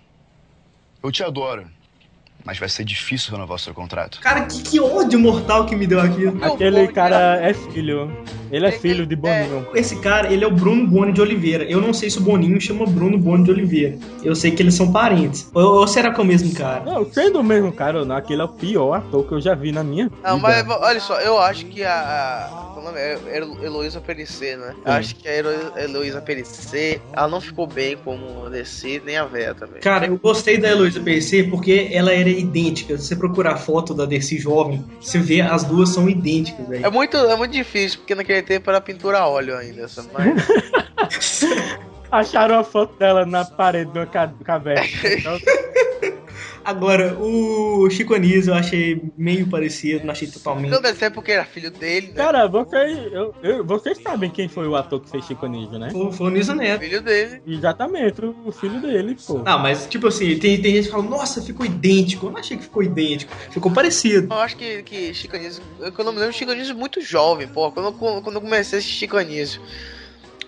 eu 1.04 1.12
te 1.12 1.24
adoro. 1.24 1.68
Mas 2.46 2.60
vai 2.60 2.68
ser 2.68 2.84
difícil 2.84 3.32
renovar 3.32 3.56
o 3.56 3.60
seu 3.60 3.74
contrato. 3.74 4.20
Cara, 4.20 4.46
que, 4.46 4.62
que 4.62 4.80
ódio 4.80 5.20
mortal 5.20 5.66
que 5.66 5.76
me 5.76 5.88
deu. 5.88 6.04
Meu 6.04 6.54
Aquele 6.54 6.88
cara 6.90 7.40
é 7.42 7.54
filho. 7.54 8.12
Ele 8.54 8.68
é 8.68 8.72
filho 8.72 9.06
de 9.06 9.14
é. 9.16 9.18
Boninho. 9.18 9.68
Esse 9.74 9.96
cara, 10.00 10.32
ele 10.32 10.44
é 10.44 10.48
o 10.48 10.52
Bruno 10.52 10.86
Boni 10.88 11.12
de 11.12 11.20
Oliveira. 11.22 11.64
Eu 11.64 11.82
não 11.82 11.94
sei 11.94 12.10
se 12.10 12.20
o 12.20 12.22
Boninho 12.22 12.60
chama 12.62 12.86
Bruno 12.86 13.18
Boni 13.18 13.44
de 13.44 13.52
Oliveira. 13.52 13.98
Eu 14.24 14.36
sei 14.36 14.52
que 14.52 14.62
eles 14.62 14.76
são 14.76 14.92
parentes. 14.92 15.50
Ou, 15.54 15.80
ou 15.80 15.88
será 15.88 16.14
que 16.14 16.20
é 16.20 16.24
o 16.24 16.26
mesmo 16.28 16.54
cara? 16.54 16.84
Não, 16.86 17.12
sendo 17.12 17.40
o 17.40 17.44
mesmo 17.44 17.72
cara 17.72 18.00
ou 18.00 18.06
não, 18.06 18.16
aquele 18.16 18.42
é 18.42 18.46
o 18.46 18.50
pior 18.50 18.94
ator 18.94 19.26
que 19.28 19.34
eu 19.34 19.42
já 19.42 19.56
vi 19.56 19.72
na 19.72 19.84
minha 19.84 20.06
vida. 20.06 20.16
Não, 20.24 20.38
mas 20.40 20.66
olha 20.70 21.00
só, 21.00 21.20
eu 21.20 21.38
acho 21.40 21.66
que 21.66 21.84
a. 21.84 21.94
a 22.50 22.74
qual 22.74 22.80
o 22.80 22.84
nome 22.86 23.00
é? 23.00 23.18
Helo- 23.32 23.64
Heloísa 23.64 24.00
Perissé, 24.02 24.56
né? 24.56 24.76
Eu 24.86 24.92
Sim. 24.92 24.98
acho 25.00 25.16
que 25.16 25.28
a 25.28 25.32
Helo- 25.34 25.78
Heloísa 25.78 26.22
Perissé, 26.22 27.00
ela 27.14 27.28
não 27.28 27.42
ficou 27.42 27.66
bem 27.66 27.98
como 27.98 28.46
a 28.46 28.50
DC, 28.50 29.02
nem 29.06 29.18
a 29.18 29.26
Vera 29.26 29.56
também. 29.56 29.80
Cara, 29.82 30.06
eu 30.08 30.18
gostei 30.18 30.58
da 30.58 30.70
Heloísa 30.70 31.00
PC 31.00 31.44
porque 31.46 31.90
ela 31.92 32.12
era 32.14 32.30
idêntica. 32.30 32.98
Se 32.98 33.08
você 33.08 33.16
procurar 33.16 33.54
a 33.54 33.58
foto 33.58 33.94
da 33.94 34.06
Dercy 34.06 34.38
jovem, 34.38 34.84
você 35.02 35.18
vê 35.18 35.42
as 35.42 35.64
duas 35.64 35.90
são 35.90 36.08
idênticas, 36.10 36.66
É 36.68 36.70
velho. 36.70 36.92
muito, 36.92 37.18
é 37.18 37.36
muito 37.36 37.52
difícil, 37.52 38.00
porque 38.00 38.14
naquele 38.16 38.43
tempo 38.44 38.70
era 38.70 38.80
pintura 38.82 39.20
a 39.20 39.28
óleo 39.28 39.58
ainda? 39.58 39.86
Mas, 40.14 40.48
Acharam 42.12 42.60
a 42.60 42.64
foto 42.64 42.96
dela 43.00 43.26
na 43.26 43.44
parede 43.44 43.92
ca- 44.12 44.32
caverna. 44.44 44.86
Então, 45.04 45.40
Agora, 46.66 47.18
o 47.20 47.90
Chico 47.90 48.14
Anísio 48.14 48.52
eu 48.52 48.56
achei 48.56 49.02
meio 49.18 49.48
parecido, 49.48 50.06
não 50.06 50.12
achei 50.12 50.28
totalmente. 50.28 50.72
não 50.72 50.82
deve 50.82 50.98
ser 50.98 51.10
porque 51.12 51.32
era 51.32 51.44
filho 51.46 51.70
dele, 51.70 52.08
né? 52.08 52.14
cara, 52.14 52.48
vocês, 52.48 52.98
eu- 53.12 53.36
eu- 53.44 53.66
vocês 53.66 53.98
sabem 54.02 54.30
quem 54.30 54.48
foi 54.48 54.68
o 54.68 54.76
ator 54.76 55.02
que 55.02 55.10
fez 55.10 55.26
Chico 55.26 55.46
Anísio, 55.46 55.78
né? 55.78 55.90
Foi 55.92 56.12
foi 56.12 56.28
o 56.28 56.30
Niso 56.30 56.56
Neto. 56.56 56.82
Filho 56.82 57.02
dele. 57.02 57.42
Exatamente, 57.46 58.22
o 58.46 58.52
filho 58.52 58.80
dele, 58.82 59.16
pô. 59.28 59.40
Não, 59.40 59.60
mas 59.60 59.86
tipo 59.88 60.08
assim, 60.08 60.38
tem, 60.40 60.62
tem 60.62 60.76
gente 60.76 60.86
que 60.86 60.92
fala, 60.92 61.04
nossa, 61.04 61.42
ficou 61.42 61.66
idêntico. 61.66 62.28
Eu 62.28 62.32
não 62.32 62.40
achei 62.40 62.56
que 62.58 62.64
ficou 62.64 62.82
idêntico. 62.84 63.34
Ficou 63.52 63.72
parecido. 63.72 64.34
Eu 64.34 64.40
acho 64.40 64.56
que, 64.56 64.84
que 64.84 65.14
Chico 65.14 65.36
Anísio, 65.36 65.62
eu, 65.80 65.92
quando 65.92 66.08
eu 66.08 66.14
me 66.14 66.20
lembro, 66.20 66.34
Chico 66.34 66.52
Anísio 66.52 66.76
muito 66.76 67.02
jovem, 67.02 67.48
pô. 67.48 67.72
Quando, 67.72 67.88
eu- 67.88 68.22
quando 68.22 68.36
eu 68.36 68.42
comecei 68.42 68.78
a 68.78 68.80
assistir 68.80 69.00
Chico 69.00 69.18
Anísio. 69.18 69.62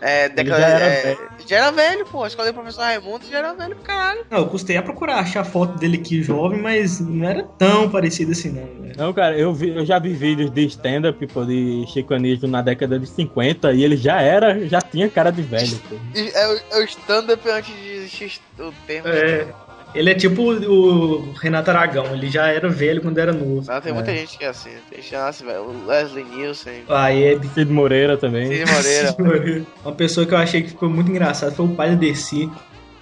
É, 0.05 0.29
década, 0.29 0.59
já 0.61 0.67
era 0.67 0.85
é, 0.85 1.01
velho. 1.03 1.19
já 1.47 1.55
era 1.57 1.71
velho, 1.71 2.05
pô. 2.05 2.23
A 2.23 2.27
escola 2.27 2.47
do 2.49 2.53
professor 2.53 2.81
Raimundo 2.81 3.25
já 3.29 3.39
era 3.39 3.53
velho 3.53 3.75
pra 3.75 3.85
caralho. 3.95 4.25
Não, 4.29 4.37
eu 4.39 4.45
custei 4.47 4.77
a 4.77 4.81
procurar 4.83 5.15
achar 5.19 5.41
a 5.41 5.43
foto 5.45 5.77
dele 5.79 5.97
aqui 5.97 6.21
jovem, 6.21 6.61
mas 6.61 6.99
não 6.99 7.27
era 7.27 7.43
tão 7.43 7.89
parecido 7.89 8.31
assim, 8.31 8.51
não. 8.51 8.63
né? 8.85 8.93
Não, 8.97 9.11
cara, 9.13 9.37
eu, 9.37 9.53
vi, 9.53 9.69
eu 9.75 9.85
já 9.85 9.99
vi 9.99 10.13
vídeos 10.13 10.49
de 10.51 10.65
stand-up 10.67 11.25
pô, 11.27 11.43
de 11.43 11.85
Chico 11.87 12.13
Anísio 12.13 12.47
na 12.47 12.61
década 12.61 12.97
de 12.99 13.07
50 13.07 13.73
e 13.73 13.83
ele 13.83 13.97
já 13.97 14.21
era, 14.21 14.65
já 14.67 14.79
tinha 14.81 15.09
cara 15.09 15.31
de 15.31 15.41
velho, 15.41 15.77
pô. 15.89 15.95
É, 16.15 16.47
o- 16.47 16.61
é 16.71 16.79
o 16.79 16.83
stand-up 16.85 17.49
antes 17.49 17.73
de 17.75 17.89
existir 17.91 18.39
o 18.59 18.71
termo. 18.87 19.07
É. 19.09 19.47
Ele 19.95 20.09
é 20.09 20.13
tipo 20.13 20.51
o 20.51 21.31
Renato 21.33 21.71
Aragão, 21.71 22.13
ele 22.13 22.29
já 22.29 22.47
era 22.47 22.67
velho 22.67 23.01
quando 23.01 23.17
era 23.17 23.31
novo. 23.31 23.65
Não, 23.65 23.81
tem 23.81 23.93
muita 23.93 24.13
gente 24.13 24.37
que 24.37 24.43
é 24.43 24.49
assim. 24.49 24.71
Tem 24.89 25.01
nasce, 25.11 25.45
velho. 25.45 25.63
O 25.63 25.85
Leslie 25.87 26.25
Nielsen, 26.25 26.83
A 26.89 27.11
Hebe. 27.13 27.47
Cid 27.47 27.71
Moreira 27.71 28.17
também. 28.17 28.47
Cid 28.67 29.15
Moreira. 29.17 29.65
Uma 29.83 29.93
pessoa 29.93 30.27
que 30.27 30.33
eu 30.33 30.37
achei 30.37 30.61
que 30.61 30.69
ficou 30.69 30.89
muito 30.89 31.09
engraçado 31.09 31.55
foi 31.55 31.65
o 31.65 31.69
pai 31.69 31.91
da 31.91 31.95
Dercy, 31.95 32.51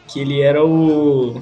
que 0.07 0.19
ele 0.19 0.39
era 0.39 0.63
o. 0.63 1.41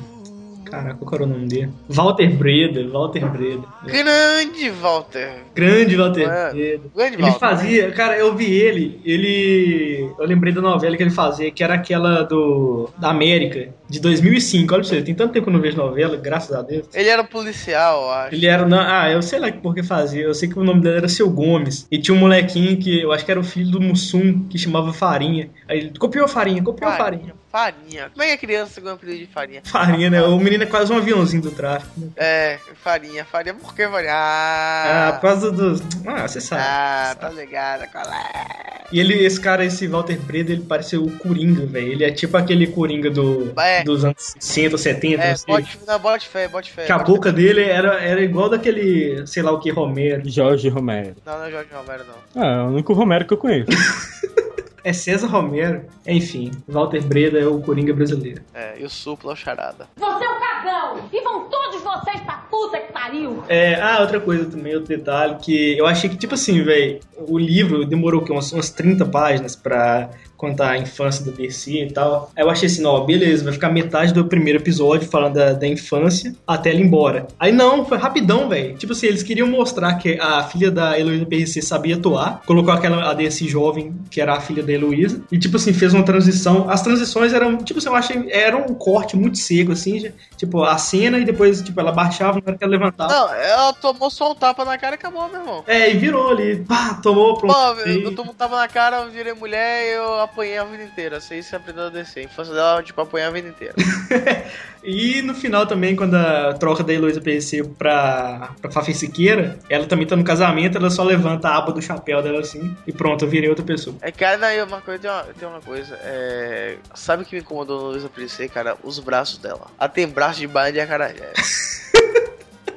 Caraca, 0.71 0.95
qual 1.05 1.15
era 1.15 1.23
o 1.25 1.27
nome 1.27 1.47
dele? 1.47 1.69
Walter 1.89 2.29
Breda, 2.33 2.87
Walter 2.87 3.29
Breda. 3.29 3.63
Grande 3.85 4.69
Walter. 4.69 5.31
Grande 5.53 5.97
Walter. 5.97 6.27
Breda. 6.51 6.81
Grande 6.95 7.15
Ele 7.15 7.21
Walter. 7.23 7.39
fazia, 7.39 7.91
cara, 7.91 8.17
eu 8.17 8.33
vi 8.33 8.51
ele, 8.53 9.01
ele. 9.03 10.09
Eu 10.17 10.25
lembrei 10.25 10.53
da 10.53 10.61
novela 10.61 10.95
que 10.95 11.03
ele 11.03 11.09
fazia, 11.09 11.51
que 11.51 11.61
era 11.61 11.73
aquela 11.73 12.23
do. 12.23 12.89
da 12.97 13.09
América, 13.09 13.67
de 13.89 13.99
2005. 13.99 14.73
Olha 14.73 14.81
pra 14.81 14.89
você, 14.89 15.01
tem 15.01 15.13
tanto 15.13 15.33
tempo 15.33 15.43
que 15.45 15.49
eu 15.49 15.53
não 15.53 15.61
vejo 15.61 15.75
novela, 15.75 16.15
graças 16.15 16.55
a 16.55 16.61
Deus. 16.61 16.87
Ele 16.93 17.09
era 17.09 17.21
um 17.21 17.25
policial, 17.25 18.03
eu 18.03 18.11
acho. 18.11 18.35
Ele 18.35 18.45
era. 18.45 18.65
não, 18.65 18.79
ah, 18.79 19.09
eu 19.11 19.21
sei 19.21 19.39
lá 19.39 19.51
por 19.51 19.75
que 19.75 19.83
fazia. 19.83 20.21
Eu 20.21 20.33
sei 20.33 20.47
que 20.47 20.57
o 20.57 20.63
nome 20.63 20.81
dele 20.81 20.97
era 20.97 21.09
Seu 21.09 21.29
Gomes. 21.29 21.85
E 21.91 21.99
tinha 21.99 22.15
um 22.15 22.19
molequinho 22.19 22.77
que 22.77 23.01
eu 23.01 23.11
acho 23.11 23.25
que 23.25 23.31
era 23.31 23.39
o 23.39 23.43
filho 23.43 23.71
do 23.71 23.81
Mussum, 23.81 24.47
que 24.47 24.57
chamava 24.57 24.93
Farinha. 24.93 25.49
Aí 25.67 25.79
ele 25.79 25.91
copiou 25.99 26.25
a 26.25 26.27
farinha, 26.29 26.63
copiou 26.63 26.89
a 26.89 26.95
farinha. 26.95 27.40
Farinha. 27.51 28.09
Como 28.11 28.23
é 28.23 28.27
que 28.27 28.33
a 28.33 28.37
criança 28.37 28.79
ganha 28.79 28.93
um 28.93 28.95
apelido 28.95 29.19
de 29.19 29.27
farinha? 29.27 29.61
Farinha, 29.65 30.09
né? 30.09 30.21
O 30.21 30.37
menino 30.39 30.63
é 30.63 30.65
quase 30.65 30.91
um 30.93 30.97
aviãozinho 30.97 31.41
do 31.41 31.51
tráfico. 31.51 31.91
né? 31.99 32.07
É, 32.15 32.59
farinha. 32.81 33.25
Farinha, 33.25 33.53
por 33.55 33.75
que 33.75 33.87
farinha? 33.87 34.13
Ah, 34.13 35.07
Ah, 35.09 35.13
por 35.13 35.21
causa 35.21 35.51
dos. 35.51 35.81
Ah, 36.07 36.27
você 36.27 36.39
sabe. 36.39 36.61
ah 36.65 37.15
tá 37.19 37.29
ligado, 37.29 37.89
qual 37.91 38.05
é? 38.05 38.81
E 38.91 38.99
ele, 38.99 39.23
esse 39.25 39.39
cara, 39.39 39.63
esse 39.65 39.87
Walter 39.87 40.17
Breda, 40.19 40.51
ele 40.51 40.63
parece 40.67 40.97
o 40.97 41.09
Coringa, 41.17 41.65
velho. 41.65 41.91
Ele 41.93 42.03
é 42.03 42.11
tipo 42.11 42.35
aquele 42.37 42.67
Coringa 42.67 43.09
do, 43.09 43.53
É. 43.59 43.83
dos 43.83 44.03
anos 44.03 44.33
60, 44.39 44.77
70, 44.77 45.23
É, 45.23 45.29
não 45.29 45.37
sei. 45.37 45.55
bote, 45.55 45.79
não, 45.87 45.99
bote 45.99 46.27
fé, 46.29 46.47
bote 46.47 46.71
fé. 46.71 46.85
Que 46.85 46.91
a 46.91 46.99
boca 46.99 47.31
dele 47.31 47.63
era, 47.63 48.01
era 48.01 48.21
igual 48.21 48.49
daquele, 48.49 49.25
sei 49.27 49.43
lá 49.43 49.51
o 49.51 49.59
que, 49.59 49.69
Romero. 49.71 50.21
Jorge 50.29 50.67
Romero. 50.69 51.15
fé. 51.15 51.21
Não, 51.25 51.37
não 51.37 51.45
é 51.45 51.51
Jorge 51.51 51.69
Romero, 51.73 52.03
não. 52.05 52.41
Ah, 52.43 52.47
é 52.47 52.61
o 52.63 52.67
único 52.67 52.93
Romero 52.93 53.25
que 53.25 53.33
eu 53.33 53.37
conheço. 53.37 53.67
É 54.83 54.93
César 54.93 55.27
Romero. 55.27 55.85
Enfim, 56.07 56.51
Walter 56.67 57.03
Breda 57.03 57.39
é 57.39 57.45
o 57.45 57.61
Coringa 57.61 57.93
brasileiro. 57.93 58.41
É, 58.53 58.79
e 58.79 58.83
o 58.83 58.89
Supla 58.89 59.31
é 59.31 59.33
o 59.33 59.37
Charada. 59.37 59.87
Você 59.95 60.25
é 60.25 60.29
um 60.29 60.39
cagão! 60.39 61.09
E 61.11 61.21
vão 61.21 61.49
todos 61.49 61.81
vocês 61.81 62.19
pra 62.21 62.37
puta 62.49 62.79
que 62.79 62.91
pariu! 62.91 63.43
É, 63.47 63.79
ah, 63.81 63.99
outra 64.01 64.19
coisa 64.19 64.45
também, 64.45 64.73
outro 64.75 64.95
detalhe, 64.95 65.35
que 65.35 65.77
eu 65.77 65.85
achei 65.85 66.09
que, 66.09 66.17
tipo 66.17 66.33
assim, 66.33 66.63
velho, 66.63 66.99
o 67.17 67.37
livro 67.37 67.85
demorou 67.85 68.21
o 68.21 68.25
quê? 68.25 68.31
umas, 68.31 68.51
umas 68.51 68.69
30 68.69 69.05
páginas 69.05 69.55
pra 69.55 70.09
contar 70.41 70.71
a 70.71 70.77
infância 70.77 71.23
do 71.23 71.31
Dercy 71.31 71.83
e 71.83 71.91
tal. 71.91 72.31
Aí 72.35 72.43
eu 72.43 72.49
achei 72.49 72.67
assim, 72.67 72.81
não, 72.81 73.05
beleza, 73.05 73.43
vai 73.43 73.53
ficar 73.53 73.69
metade 73.69 74.13
do 74.13 74.25
primeiro 74.25 74.59
episódio 74.59 75.07
falando 75.07 75.35
da, 75.35 75.53
da 75.53 75.67
infância 75.67 76.33
até 76.47 76.71
ela 76.71 76.79
ir 76.79 76.83
embora. 76.83 77.27
Aí 77.39 77.51
não, 77.51 77.85
foi 77.85 77.97
rapidão, 77.97 78.49
velho. 78.49 78.75
Tipo 78.75 78.93
assim, 78.93 79.05
eles 79.07 79.21
queriam 79.23 79.47
mostrar 79.47 79.93
que 79.95 80.17
a 80.19 80.43
filha 80.43 80.71
da 80.71 80.99
Heloísa 80.99 81.25
PRC 81.25 81.61
sabia 81.61 81.95
atuar, 81.95 82.41
colocou 82.45 82.73
aquela 82.73 83.09
a 83.09 83.13
Dercy 83.13 83.47
jovem, 83.47 83.93
que 84.09 84.19
era 84.19 84.33
a 84.33 84.41
filha 84.41 84.63
da 84.63 84.71
Heloísa, 84.73 85.21
e 85.31 85.37
tipo 85.37 85.57
assim, 85.57 85.71
fez 85.73 85.93
uma 85.93 86.03
transição. 86.03 86.69
As 86.69 86.81
transições 86.81 87.31
eram, 87.33 87.57
tipo 87.57 87.77
assim, 87.79 87.87
eu 87.89 87.95
achei, 87.95 88.25
era 88.31 88.57
um 88.57 88.73
corte 88.73 89.15
muito 89.15 89.37
seco, 89.37 89.71
assim, 89.73 90.11
tipo, 90.37 90.63
a 90.63 90.77
cena 90.77 91.19
e 91.19 91.23
depois, 91.25 91.61
tipo, 91.61 91.79
ela 91.79 91.91
baixava 91.91 92.39
na 92.39 92.43
hora 92.47 92.57
que 92.57 92.63
ela 92.63 92.71
levantava. 92.71 93.13
Não, 93.13 93.33
ela 93.33 93.73
tomou 93.73 94.09
só 94.09 94.31
um 94.31 94.35
tapa 94.35 94.65
na 94.65 94.77
cara 94.77 94.95
e 94.95 94.97
acabou, 94.97 95.27
meu 95.29 95.39
irmão. 95.41 95.63
É, 95.67 95.91
e 95.93 95.97
virou 95.97 96.29
ali, 96.31 96.57
pá, 96.65 96.99
tomou, 97.03 97.37
pronto. 97.37 97.53
Pô, 97.53 97.87
E- 97.89 98.03
eu 98.03 98.15
tomo 98.15 98.31
um 98.31 98.33
tapa 98.33 98.55
na 98.55 98.67
cara, 98.67 98.97
eu 99.03 99.11
virei 99.11 99.33
mulher 99.33 99.85
e 99.85 99.91
eu 99.97 100.19
apanhei 100.31 100.57
a 100.57 100.63
vida 100.63 100.83
inteira. 100.83 101.19
Sei 101.19 101.41
se 101.43 101.55
aprendeu 101.55 101.85
a 101.85 101.89
descer. 101.89 102.21
A 102.21 102.23
infância 102.23 102.53
dela, 102.53 102.81
tipo, 102.81 102.99
apanhar 103.01 103.27
a 103.27 103.31
vida 103.31 103.47
inteira. 103.47 103.75
E 104.83 105.21
no 105.21 105.35
final 105.35 105.67
também, 105.67 105.95
quando 105.95 106.15
a 106.15 106.55
troca 106.55 106.83
da 106.83 106.91
Heloísa 106.91 107.21
PSC 107.21 107.63
pra, 107.77 108.49
pra 108.59 108.71
Fafi 108.71 108.95
Siqueira, 108.95 109.59
ela 109.69 109.85
também 109.85 110.07
tá 110.07 110.15
no 110.15 110.23
casamento, 110.23 110.75
ela 110.75 110.89
só 110.89 111.03
levanta 111.03 111.49
a 111.49 111.57
aba 111.57 111.71
do 111.71 111.79
chapéu 111.79 112.19
dela 112.23 112.39
assim, 112.39 112.75
e 112.87 112.91
pronto, 112.91 113.23
eu 113.23 113.29
virei 113.29 113.47
outra 113.47 113.63
pessoa. 113.63 113.95
É, 114.01 114.11
cara, 114.11 114.55
eu- 114.55 114.65
uma 114.65 114.81
coisa, 114.81 114.99
tem 114.99 115.11
uma, 115.11 115.23
tem 115.39 115.47
uma 115.47 115.61
coisa. 115.61 115.95
É, 116.01 116.77
sabe 116.95 117.21
o 117.21 117.25
que 117.27 117.35
me 117.35 117.41
incomodou 117.41 117.79
no 117.79 117.89
Luísa 117.91 118.09
Princesa, 118.09 118.49
cara? 118.49 118.75
Os 118.83 118.97
braços 118.97 119.37
dela. 119.37 119.67
Ela 119.79 119.87
tem 119.87 120.07
braço 120.07 120.39
de 120.39 120.47
banho 120.47 120.73
de 120.73 120.79
acarajé. 120.79 121.31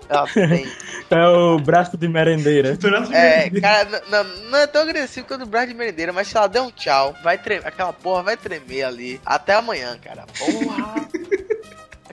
ela 0.09 0.27
tem. 0.27 0.69
É 1.11 1.27
o 1.29 1.59
braço 1.59 1.97
de 1.97 2.09
merendeira. 2.09 2.77
É, 3.13 3.51
cara, 3.61 3.85
n- 3.89 4.01
n- 4.11 4.51
não 4.51 4.59
é 4.59 4.67
tão 4.67 4.83
agressivo 4.83 5.27
quanto 5.27 5.43
o 5.43 5.47
braço 5.47 5.69
de 5.69 5.75
merendeira, 5.75 6.13
mas 6.13 6.29
se 6.29 6.37
ela 6.37 6.47
der 6.49 6.61
um 6.63 6.71
tchau, 6.71 7.15
vai 7.23 7.39
tremer, 7.39 7.67
aquela 7.67 7.93
porra 7.93 8.23
vai 8.23 8.37
tremer 8.37 8.85
ali 8.85 9.21
até 9.25 9.55
amanhã, 9.55 9.97
cara. 10.03 10.25
Porra! 10.39 11.04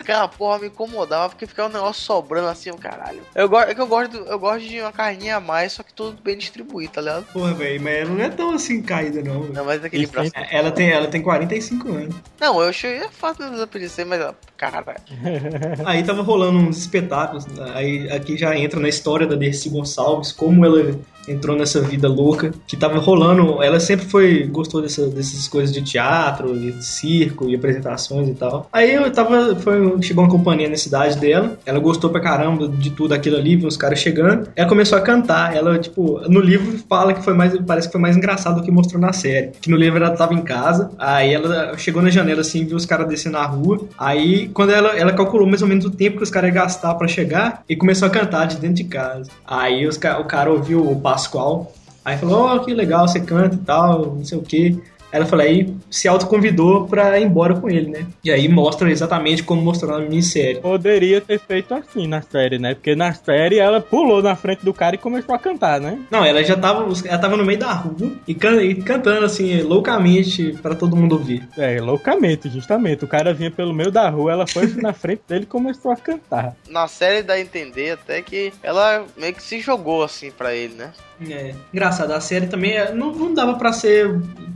Aquela 0.01 0.27
porra 0.27 0.59
me 0.59 0.67
incomodava 0.67 1.29
porque 1.29 1.45
ficava 1.45 1.69
um 1.69 1.73
negócio 1.73 2.01
sobrando 2.03 2.47
assim, 2.47 2.69
o 2.71 2.77
caralho. 2.77 3.21
Eu, 3.35 3.47
go 3.47 3.59
é 3.59 3.73
que 3.73 3.81
eu 3.81 3.87
gosto, 3.87 4.17
eu 4.17 4.39
gosto 4.39 4.67
de 4.67 4.81
uma 4.81 4.91
carninha 4.91 5.37
a 5.37 5.39
mais, 5.39 5.73
só 5.73 5.83
que 5.83 5.93
tudo 5.93 6.17
bem 6.21 6.37
distribuído, 6.37 6.93
tá 6.93 7.01
ligado? 7.01 7.25
Porra, 7.31 7.53
velho, 7.53 7.81
mas 7.81 7.93
ela 7.93 8.09
não 8.09 8.23
é 8.23 8.29
tão 8.29 8.51
assim 8.51 8.81
caída, 8.81 9.21
não. 9.21 9.41
velho. 9.41 9.53
Não, 9.53 9.65
mas 9.65 9.83
aquele 9.83 10.07
braço. 10.07 10.31
Ela 10.49 10.71
tem, 10.71 10.89
ela 10.89 11.07
tem 11.07 11.21
45 11.21 11.87
anos. 11.89 12.15
Não, 12.39 12.61
eu 12.61 12.69
achei 12.69 12.97
é 12.97 13.09
fácil 13.09 13.45
de 13.45 13.51
desaparecer, 13.51 14.05
mas, 14.05 14.19
cara, 14.57 14.81
Aí 15.85 16.03
tava 16.03 16.21
rolando 16.21 16.57
uns 16.57 16.77
espetáculos, 16.77 17.45
aí 17.73 18.09
aqui 18.11 18.37
já 18.37 18.55
entra 18.57 18.79
na 18.79 18.89
história 18.89 19.27
da 19.27 19.35
Dercy 19.35 19.69
Gonçalves, 19.69 20.31
como 20.31 20.65
ela 20.65 20.99
entrou 21.27 21.55
nessa 21.55 21.81
vida 21.81 22.07
louca, 22.07 22.51
que 22.67 22.75
tava 22.75 22.99
rolando, 22.99 23.61
ela 23.61 23.79
sempre 23.79 24.05
foi, 24.05 24.43
gostou 24.47 24.81
dessa, 24.81 25.07
dessas 25.07 25.47
coisas 25.47 25.73
de 25.73 25.81
teatro, 25.81 26.57
de 26.57 26.83
circo 26.83 27.49
e 27.49 27.55
apresentações 27.55 28.29
e 28.29 28.33
tal. 28.33 28.67
Aí 28.71 28.93
eu 28.93 29.11
tava, 29.11 29.55
foi, 29.55 30.01
chegou 30.01 30.23
uma 30.23 30.29
companhia 30.29 30.69
na 30.69 30.77
cidade 30.77 31.17
dela, 31.19 31.57
ela 31.65 31.79
gostou 31.79 32.09
pra 32.09 32.19
caramba 32.19 32.67
de 32.67 32.91
tudo 32.91 33.13
aquilo 33.13 33.37
ali, 33.37 33.55
viu 33.55 33.67
os 33.67 33.77
caras 33.77 33.99
chegando, 33.99 34.47
ela 34.55 34.67
começou 34.67 34.97
a 34.97 35.01
cantar, 35.01 35.55
ela, 35.55 35.77
tipo, 35.77 36.21
no 36.27 36.39
livro 36.39 36.77
fala 36.89 37.13
que 37.13 37.23
foi 37.23 37.33
mais, 37.33 37.57
parece 37.65 37.87
que 37.87 37.91
foi 37.91 38.01
mais 38.01 38.17
engraçado 38.17 38.59
do 38.59 38.63
que 38.63 38.71
mostrou 38.71 39.01
na 39.01 39.13
série, 39.13 39.51
que 39.61 39.69
no 39.69 39.77
livro 39.77 40.03
ela 40.03 40.15
tava 40.15 40.33
em 40.33 40.41
casa, 40.41 40.91
aí 40.97 41.33
ela 41.33 41.77
chegou 41.77 42.01
na 42.01 42.09
janela 42.09 42.41
assim, 42.41 42.65
viu 42.65 42.77
os 42.77 42.85
caras 42.85 43.07
descendo 43.07 43.37
na 43.37 43.45
rua, 43.45 43.87
aí 43.97 44.49
quando 44.49 44.71
ela, 44.71 44.97
ela 44.97 45.13
calculou 45.13 45.47
mais 45.47 45.61
ou 45.61 45.67
menos 45.67 45.85
o 45.85 45.91
tempo 45.91 46.17
que 46.17 46.23
os 46.23 46.29
caras 46.29 46.49
iam 46.49 46.55
gastar 46.55 46.95
pra 46.95 47.07
chegar 47.07 47.63
e 47.67 47.75
começou 47.75 48.07
a 48.07 48.11
cantar 48.11 48.45
de 48.45 48.57
dentro 48.57 48.75
de 48.75 48.83
casa. 48.85 49.29
Aí 49.45 49.87
os, 49.87 49.97
o 49.97 50.23
cara 50.25 50.51
ouviu 50.51 50.89
o 50.89 50.95
Pascoal, 51.11 51.73
aí 52.05 52.17
falou, 52.17 52.45
ó, 52.45 52.59
que 52.59 52.73
legal, 52.73 53.05
você 53.05 53.19
canta 53.19 53.55
e 53.55 53.59
tal, 53.59 54.15
não 54.15 54.23
sei 54.23 54.37
o 54.37 54.41
que. 54.41 54.81
Ela 55.11 55.25
falou, 55.25 55.45
aí 55.45 55.73
se 55.89 56.07
autoconvidou 56.07 56.87
pra 56.87 57.19
ir 57.19 57.23
embora 57.25 57.55
com 57.55 57.69
ele, 57.69 57.89
né? 57.89 58.05
E 58.23 58.31
aí 58.31 58.47
mostra 58.47 58.89
exatamente 58.91 59.43
como 59.43 59.61
mostrou 59.61 59.91
na 59.91 59.99
minissérie. 59.99 60.61
Poderia 60.61 61.19
ter 61.21 61.39
feito 61.39 61.73
assim 61.73 62.07
na 62.07 62.21
série, 62.21 62.57
né? 62.57 62.73
Porque 62.75 62.95
na 62.95 63.13
série 63.13 63.59
ela 63.59 63.81
pulou 63.81 64.21
na 64.21 64.35
frente 64.35 64.63
do 64.63 64.73
cara 64.73 64.95
e 64.95 64.97
começou 64.97 65.35
a 65.35 65.39
cantar, 65.39 65.79
né? 65.81 65.99
Não, 66.09 66.23
ela 66.23 66.43
já 66.43 66.55
tava, 66.55 66.87
ela 67.05 67.17
tava 67.17 67.35
no 67.37 67.45
meio 67.45 67.59
da 67.59 67.71
rua 67.73 68.11
e, 68.27 68.33
can- 68.33 68.61
e 68.63 68.75
cantando 68.75 69.25
assim, 69.25 69.61
loucamente 69.61 70.57
pra 70.61 70.75
todo 70.75 70.95
mundo 70.95 71.13
ouvir. 71.13 71.47
É, 71.57 71.79
loucamente, 71.81 72.49
justamente. 72.49 73.03
O 73.03 73.07
cara 73.07 73.33
vinha 73.33 73.51
pelo 73.51 73.73
meio 73.73 73.91
da 73.91 74.09
rua, 74.09 74.31
ela 74.31 74.47
foi 74.47 74.67
na 74.81 74.93
frente 74.93 75.21
dele 75.27 75.43
e 75.43 75.47
começou 75.47 75.91
a 75.91 75.95
cantar. 75.95 76.55
na 76.69 76.87
série 76.87 77.21
dá 77.23 77.33
a 77.33 77.39
entender 77.41 77.91
até 77.91 78.21
que 78.21 78.53
ela 78.63 79.05
meio 79.17 79.33
que 79.33 79.43
se 79.43 79.59
jogou 79.59 80.03
assim 80.03 80.31
pra 80.31 80.53
ele, 80.55 80.73
né? 80.75 80.91
É. 81.29 81.53
Engraçado, 81.71 82.11
a 82.13 82.19
série 82.21 82.47
também 82.47 82.71
é- 82.77 82.91
não, 82.93 83.11
não 83.13 83.33
dava 83.33 83.53
pra 83.55 83.71
ser 83.73 84.09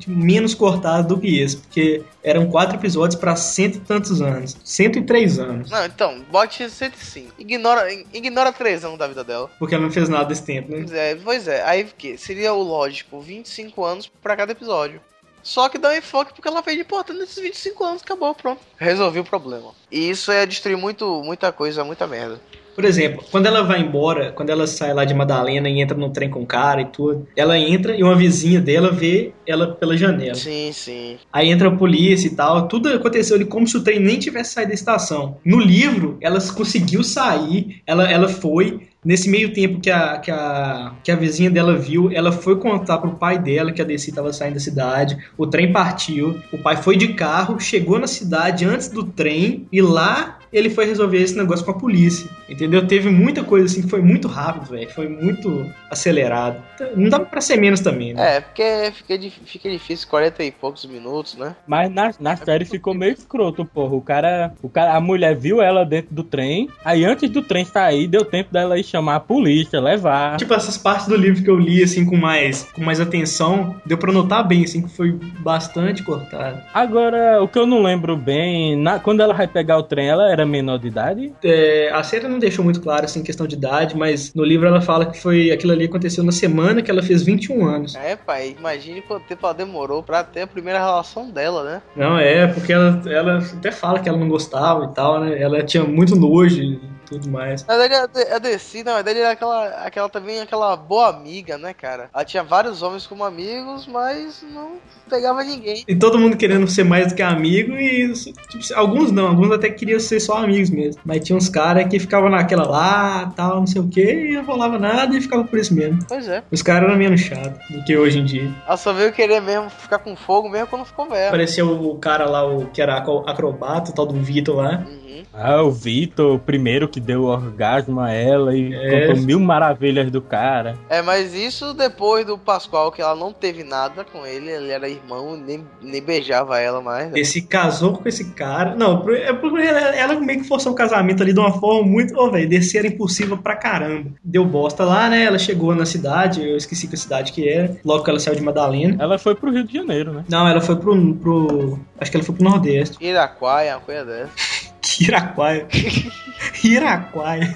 menos 0.08 0.54
cortada 0.54 1.04
do 1.04 1.20
que 1.20 1.40
esse, 1.40 1.58
porque 1.58 2.04
eram 2.24 2.50
quatro 2.50 2.78
episódios 2.78 3.20
pra 3.20 3.36
cento 3.36 3.78
e 3.78 3.80
tantos 3.82 4.22
anos. 4.22 4.58
103 4.64 5.40
anos. 5.40 5.70
Não, 5.70 5.86
então, 5.86 6.22
bote 6.32 6.70
105. 6.70 7.34
Ignora, 7.38 7.92
ignora 8.14 8.52
3 8.52 8.86
anos 8.86 8.98
da 8.98 9.08
vida 9.08 9.24
dela. 9.24 9.50
Porque 9.60 9.76
ela 9.76 9.84
não 9.84 9.92
fez 9.92 10.10
nada 10.10 10.26
desse 10.26 10.44
tempo, 10.44 10.72
né? 10.72 10.80
Pois 10.80 10.94
é, 10.94 11.16
pois 11.16 11.48
é. 11.48 11.64
Aí 11.64 11.86
que 11.98 12.18
seria 12.18 12.54
o 12.54 12.64
lógico, 12.64 13.20
25 13.20 13.84
anos 13.84 14.12
pra 14.22 14.36
cada 14.36 14.52
episódio. 14.52 15.02
Só 15.44 15.70
que 15.70 15.78
dá 15.78 15.90
um 15.90 15.96
enfoque 15.96 16.34
porque 16.34 16.48
ela 16.48 16.64
fez 16.64 16.76
de 16.76 16.82
importante 16.82 17.20
nesses 17.20 17.38
25 17.38 17.84
anos, 17.84 18.02
acabou, 18.02 18.34
pronto. 18.34 18.62
Resolvi 18.78 19.20
o 19.20 19.24
problema. 19.24 19.74
E 19.92 20.10
isso 20.10 20.32
é 20.32 20.44
destruir 20.44 20.76
muito, 20.76 21.22
muita 21.24 21.52
coisa, 21.52 21.84
muita 21.84 22.08
merda. 22.08 22.42
Por 22.76 22.84
exemplo, 22.84 23.24
quando 23.32 23.46
ela 23.46 23.64
vai 23.64 23.80
embora, 23.80 24.34
quando 24.34 24.50
ela 24.50 24.68
sai 24.68 24.94
lá 24.94 25.06
de 25.06 25.14
Madalena 25.14 25.70
e 25.70 25.80
entra 25.80 25.98
no 25.98 26.10
trem 26.10 26.30
com 26.30 26.42
o 26.42 26.46
cara 26.46 26.82
e 26.82 26.86
tudo, 26.86 27.26
ela 27.36 27.58
entra 27.58 27.96
e 27.96 28.04
uma 28.04 28.16
vizinha 28.16 28.60
dela 28.60 28.92
vê 28.92 29.32
ela 29.48 29.74
pela 29.74 29.96
janela. 29.96 30.36
Sim, 30.36 30.72
sim. 30.74 31.18
Aí 31.32 31.50
entra 31.50 31.70
a 31.70 31.76
polícia 31.76 32.28
e 32.28 32.32
tal, 32.32 32.68
tudo 32.68 32.90
aconteceu 32.90 33.38
ali 33.38 33.46
como 33.46 33.66
se 33.66 33.78
o 33.78 33.84
trem 33.84 34.00
nem 34.00 34.20
tivesse 34.20 34.54
saído 34.54 34.70
da 34.70 34.76
estação. 34.76 35.38
No 35.46 35.60
livro, 35.60 36.18
ela 36.20 36.40
conseguiu 36.52 37.02
sair, 37.02 37.82
ela, 37.88 38.12
ela 38.12 38.28
foi. 38.28 38.82
Nesse 39.06 39.30
meio 39.30 39.54
tempo 39.54 39.80
que 39.80 39.92
a, 39.92 40.18
que, 40.18 40.32
a, 40.32 40.96
que 41.04 41.12
a 41.12 41.16
vizinha 41.16 41.52
dela 41.52 41.78
viu, 41.78 42.10
ela 42.12 42.32
foi 42.32 42.58
contar 42.58 42.98
pro 42.98 43.12
pai 43.12 43.38
dela 43.38 43.72
que 43.72 43.80
a 43.80 43.86
Desi 43.86 44.10
estava 44.10 44.34
saindo 44.34 44.56
da 44.56 44.60
cidade. 44.60 45.16
O 45.38 45.46
trem 45.46 45.72
partiu, 45.72 46.40
o 46.52 46.58
pai 46.58 46.76
foi 46.78 46.98
de 46.98 47.10
carro, 47.10 47.60
chegou 47.60 48.00
na 48.00 48.08
cidade 48.08 48.66
antes 48.66 48.88
do 48.88 49.04
trem 49.04 49.68
e 49.72 49.80
lá 49.80 50.40
ele 50.52 50.72
foi 50.72 50.86
resolver 50.86 51.22
esse 51.22 51.38
negócio 51.38 51.64
com 51.64 51.72
a 51.72 51.78
polícia. 51.78 52.28
Entendeu? 52.50 52.86
Teve 52.86 53.10
muita 53.10 53.44
coisa 53.44 53.66
assim 53.66 53.82
que 53.82 53.90
foi 53.90 54.02
muito 54.02 54.28
rápido, 54.28 54.70
velho. 54.72 54.90
Foi 54.92 55.08
muito 55.08 55.70
acelerado. 55.90 56.62
Não 56.96 57.10
dava 57.10 57.26
pra 57.26 57.42
ser 57.42 57.58
menos 57.58 57.80
também, 57.80 58.14
né? 58.14 58.38
É, 58.38 58.42
porque 58.42 58.92
fica, 58.94 59.20
fica 59.46 59.70
difícil 59.70 60.08
40 60.08 60.44
e 60.44 60.52
poucos 60.52 60.86
minutos, 60.86 61.36
né? 61.36 61.56
Mas 61.66 61.90
na, 61.92 62.12
na 62.20 62.36
série 62.36 62.66
ficou 62.66 62.94
meio 62.94 63.14
escroto, 63.14 63.66
porra. 63.66 63.96
O 63.96 64.02
cara, 64.02 64.54
o 64.62 64.70
cara. 64.70 64.94
A 64.96 65.00
mulher 65.00 65.36
viu 65.36 65.62
ela 65.62 65.86
dentro 65.86 66.14
do 66.14 66.24
trem. 66.24 66.70
Aí 66.84 67.04
antes 67.06 67.30
do 67.30 67.42
trem 67.42 67.66
sair, 67.66 68.08
deu 68.08 68.24
tempo 68.26 68.52
dela 68.54 68.78
ir 68.80 68.84
chamar 68.84 69.16
a 69.16 69.20
polícia, 69.20 69.80
levar. 69.80 70.38
Tipo, 70.38 70.54
essas 70.54 70.78
partes 70.78 71.08
do 71.08 71.16
livro 71.16 71.44
que 71.44 71.50
eu 71.50 71.58
li, 71.58 71.82
assim, 71.84 72.06
com 72.06 72.16
mais, 72.18 72.64
com 72.74 72.84
mais 72.84 73.00
atenção, 73.00 73.76
deu 73.86 73.98
pra 73.98 74.12
notar 74.12 74.48
bem, 74.48 74.64
assim, 74.64 74.82
que 74.82 74.90
foi 74.96 75.12
bastante 75.40 76.04
cortado. 76.04 76.62
Agora, 76.74 77.42
o 77.42 77.48
que 77.48 77.58
eu 77.58 77.66
não 77.66 77.82
lembro 77.82 78.16
bem, 78.18 78.76
na- 78.78 79.00
quando 79.00 79.22
ela 79.22 79.34
vai 79.34 79.48
pegar 79.48 79.78
o 79.78 79.84
trem, 79.84 80.08
ela 80.08 80.32
era 80.32 80.46
menor 80.46 80.78
de 80.78 80.88
idade? 80.88 81.34
É, 81.44 81.90
a 81.94 82.04
série 82.04 82.28
não 82.36 82.40
deixou 82.40 82.64
muito 82.64 82.82
claro, 82.82 83.06
assim, 83.06 83.24
questão 83.24 83.48
de 83.48 83.56
idade, 83.56 83.96
mas 83.98 84.34
no 84.34 84.44
livro 84.44 84.68
ela 84.68 84.82
fala 84.82 85.06
que 85.06 85.20
foi 85.20 85.52
aquilo 85.52 85.74
ali 85.74 85.86
aconteceu 85.86 86.24
na 86.24 86.32
semana 86.32 86.82
que 86.82 86.92
ela 86.92 87.02
fez 87.02 87.24
21 87.24 87.66
anos. 87.66 87.96
É, 87.96 88.16
pai, 88.16 88.56
imagine 88.58 89.02
quanto 89.02 89.26
tempo 89.26 89.46
ela 89.46 89.54
demorou 89.54 90.04
pra 90.04 90.24
ter 90.24 90.42
a 90.42 90.48
primeira 90.48 90.80
relação 90.80 91.30
dela, 91.30 91.64
né? 91.64 91.82
Não, 91.96 92.18
é, 92.18 92.48
porque 92.48 92.72
ela, 92.74 93.02
ela 93.08 93.38
até 93.40 93.72
fala 93.72 94.00
que 94.00 94.08
ela 94.10 94.18
não 94.18 94.30
gostava 94.30 94.86
e 94.86 94.94
tal, 94.94 95.20
né? 95.22 95.42
Ela 95.42 95.64
tinha 95.64 95.84
muito 95.84 96.16
nojo 96.16 96.80
tudo 97.08 97.30
mais. 97.30 97.64
Na 97.68 97.78
verdade, 97.78 98.04
a 98.04 98.08
De- 98.08 98.34
a 98.34 98.40
DC, 98.40 98.84
na 98.84 98.96
verdade, 98.96 99.20
era 99.20 99.32
aquela, 99.32 99.68
aquela 99.86 100.10
também, 100.10 100.40
aquela 100.40 100.76
boa 100.76 101.08
amiga, 101.10 101.56
né, 101.58 101.72
cara? 101.72 102.10
Ela 102.14 102.26
tinha 102.26 102.44
vários 102.44 102.82
homens 102.82 103.06
como 103.06 103.24
amigos, 103.24 103.86
mas 103.88 104.44
não 104.52 104.78
pegava 105.10 105.44
ninguém. 105.44 105.84
E 105.88 105.96
todo 105.96 106.20
mundo 106.20 106.38
querendo 106.38 106.68
ser 106.68 106.84
mais 106.84 107.08
do 107.10 107.16
que 107.16 107.22
amigo 107.22 107.74
e 107.76 108.12
tipo, 108.14 108.64
alguns 108.76 109.12
não, 109.12 109.28
alguns 109.28 109.52
até 109.52 109.70
queriam 109.70 110.00
ser 110.00 110.20
só 110.20 110.38
amigos 110.38 110.70
mesmo. 110.70 111.02
Mas 111.06 111.24
tinha 111.24 111.36
uns 111.38 111.50
caras 111.50 111.88
que 111.88 112.00
ficavam 112.00 112.30
naquela 112.30 112.68
lá, 112.68 113.32
tal, 113.36 113.58
não 113.58 113.68
sei 113.68 113.82
o 113.82 113.88
que, 113.88 114.02
e 114.02 114.34
não 114.36 114.46
rolava 114.46 114.78
nada 114.80 115.16
e 115.16 115.22
ficava 115.22 115.44
por 115.44 115.60
isso 115.60 115.74
mesmo. 115.74 116.00
Pois 116.08 116.28
é. 116.28 116.44
Os 116.52 116.62
caras 116.62 116.88
eram 116.90 116.98
menos 116.98 117.22
chatos 117.22 117.60
do 117.70 117.84
que 117.84 117.96
hoje 117.98 118.20
em 118.20 118.26
dia. 118.26 118.52
Ela 118.68 118.78
só 118.78 118.92
veio 118.94 119.12
querer 119.12 119.42
mesmo 119.42 119.70
ficar 119.70 120.00
com 120.00 120.16
fogo 120.16 120.50
mesmo 120.50 120.68
quando 120.68 120.86
ficou 120.86 121.08
velho. 121.10 121.28
Apareceu 121.28 121.70
o 121.70 121.98
cara 121.98 122.26
lá, 122.26 122.46
o 122.46 122.66
que 122.68 122.82
era 122.82 122.98
acro- 122.98 123.24
acrobata, 123.28 123.92
o 123.92 123.94
tal 123.94 124.06
do 124.06 124.16
Vitor 124.16 124.56
lá. 124.58 124.84
Uhum. 124.88 125.06
Ah, 125.34 125.62
o 125.64 125.72
Vitor, 125.72 126.36
o 126.36 126.40
primeiro 126.40 126.88
que 126.88 127.00
deu 127.00 127.24
orgasmo 127.24 128.00
a 128.00 128.12
ela 128.12 128.56
e 128.56 128.74
É. 128.74 129.08
contou 129.08 129.22
mil 129.24 129.40
maravilhas 129.40 130.10
do 130.12 130.22
cara. 130.22 130.76
É, 130.90 131.02
mas 131.02 131.34
isso 131.34 131.74
depois 131.74 132.26
do 132.26 132.38
Pascoal, 132.38 132.92
que 132.92 133.02
ela 133.02 133.16
não 133.16 133.34
teve 133.34 133.64
nada 133.64 134.04
com 134.06 134.26
ele, 134.26 134.50
ele 134.50 134.72
era 134.72 134.90
irmão, 134.96 135.38
nem, 135.38 135.66
nem 135.82 136.02
beijava 136.02 136.60
ela 136.60 136.82
mais. 136.82 137.12
né? 137.12 137.20
Esse 137.20 137.42
casou 137.42 137.94
com 137.94 138.08
esse 138.08 138.32
cara. 138.34 138.76
Não, 138.76 139.10
é 139.10 139.34
porque 139.34 139.62
ela, 139.62 139.80
ela 139.96 140.20
meio 140.20 140.42
que 140.42 140.48
forçou 140.48 140.72
o 140.72 140.76
casamento 140.76 141.22
ali 141.22 141.34
de 141.34 141.40
uma 141.40 141.52
forma 141.52 141.88
muito. 141.88 142.18
Ô, 142.18 142.32
velho, 142.32 142.48
descer 142.50 142.80
era 142.80 142.88
impossível 142.88 143.38
pra 143.38 143.56
caramba. 143.56 144.12
Deu 144.24 144.46
bosta 144.46 144.84
lá, 144.84 145.10
né? 145.10 145.24
Ela 145.24 145.38
chegou 145.38 145.76
na 145.76 145.86
cidade, 145.86 146.48
eu 146.48 146.58
esqueci 146.58 146.88
que 146.88 146.98
cidade 146.98 147.32
que 147.32 147.48
era. 147.48 147.78
Logo 147.84 148.04
que 148.04 148.10
ela 148.10 148.20
saiu 148.20 148.36
de 148.36 148.42
Madalena. 148.42 148.98
Ela 149.00 149.18
foi 149.18 149.36
pro 149.36 149.52
Rio 149.52 149.64
de 149.64 149.74
Janeiro, 149.74 150.14
né? 150.14 150.26
Não, 150.30 150.48
ela 150.48 150.62
foi 150.62 150.76
pro. 150.76 151.16
pro 151.16 151.80
acho 152.00 152.12
que 152.12 152.18
ela 152.18 152.24
foi 152.26 152.36
pro 152.36 152.44
Nordeste. 152.44 152.98
Iraquaia, 153.04 153.76
uma 153.76 153.82
coisa 153.82 154.06
dessa. 154.06 154.32
Iraquaia. 155.02 155.68
Iraquaia. 156.64 157.56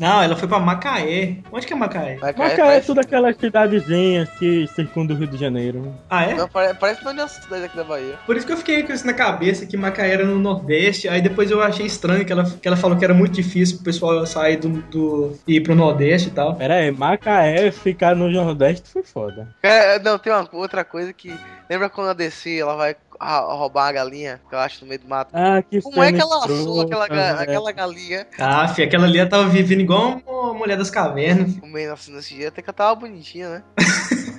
Não, 0.00 0.22
ela 0.22 0.34
foi 0.34 0.48
pra 0.48 0.58
Macaé. 0.58 1.36
Onde 1.52 1.66
que 1.66 1.72
é 1.74 1.76
Macaé? 1.76 2.16
Macaé 2.16 2.48
Macaé 2.48 2.76
é 2.78 2.80
tudo 2.80 3.00
aquelas 3.00 3.36
cidadezinhas 3.36 4.30
que 4.38 4.66
circundam 4.68 5.14
o 5.14 5.18
Rio 5.20 5.28
de 5.28 5.36
Janeiro. 5.36 5.94
Ah, 6.08 6.24
é? 6.24 6.34
Não, 6.34 6.48
pare- 6.48 6.72
parece 6.74 7.02
uma 7.02 7.12
das 7.12 7.32
cidades 7.32 7.64
aqui 7.66 7.76
da 7.76 7.84
Bahia. 7.84 8.14
Por 8.24 8.34
isso 8.36 8.46
que 8.46 8.52
eu 8.52 8.56
fiquei 8.56 8.82
com 8.82 8.92
isso 8.94 9.06
na 9.06 9.12
cabeça, 9.12 9.66
que 9.66 9.76
Macaé 9.76 10.10
era 10.10 10.24
no 10.24 10.38
Nordeste. 10.38 11.06
Aí 11.06 11.20
depois 11.20 11.50
eu 11.50 11.62
achei 11.62 11.84
estranho 11.84 12.24
que 12.24 12.32
ela, 12.32 12.44
que 12.44 12.66
ela 12.66 12.76
falou 12.78 12.96
que 12.96 13.04
era 13.04 13.12
muito 13.12 13.34
difícil 13.34 13.76
pro 13.76 13.84
pessoal 13.84 14.24
sair 14.26 14.56
do, 14.56 14.68
do 14.90 15.38
ir 15.46 15.60
pro 15.60 15.74
Nordeste 15.74 16.28
e 16.28 16.32
tal. 16.32 16.54
Pera 16.56 16.76
aí, 16.76 16.90
Macaé 16.90 17.70
ficar 17.70 18.16
no 18.16 18.30
Nordeste 18.30 18.88
foi 18.90 19.02
foda. 19.02 19.48
É, 19.62 19.98
não, 19.98 20.18
tem 20.18 20.32
uma 20.32 20.48
outra 20.52 20.82
coisa 20.82 21.12
que. 21.12 21.38
Lembra 21.68 21.90
quando 21.90 22.08
a 22.08 22.14
DC 22.14 22.58
ela 22.58 22.74
vai 22.74 22.96
a- 23.20 23.40
roubar 23.54 23.88
a 23.88 23.92
galinha 23.92 24.40
que 24.48 24.54
eu 24.54 24.58
acho 24.58 24.82
no 24.82 24.88
meio 24.88 25.00
do 25.00 25.06
mato? 25.08 25.30
Ah, 25.34 25.62
que 25.62 25.80
Como 25.82 26.02
é 26.02 26.10
que 26.10 26.20
ela 26.20 26.38
assou 26.44 26.80
aquela, 26.80 27.06
ga- 27.06 27.14
velho. 27.34 27.40
aquela 27.40 27.72
galinha 27.72 28.26
Ah, 28.38 28.66
fi, 28.68 28.82
aquela 28.82 29.04
ali 29.04 29.18
ela 29.18 29.28
tava 29.28 29.46
vivendo 29.48 29.80
igual 29.82 30.20
uma 30.26 30.54
mulher 30.54 30.78
das 30.78 30.90
cavernas. 30.90 31.54
comendo 31.60 31.92
assim 31.92 32.12
nesse 32.12 32.34
dia? 32.34 32.48
Até 32.48 32.62
que 32.62 32.70
ela 32.70 32.74
tava 32.76 32.94
bonitinha, 32.94 33.48
né? 33.50 33.62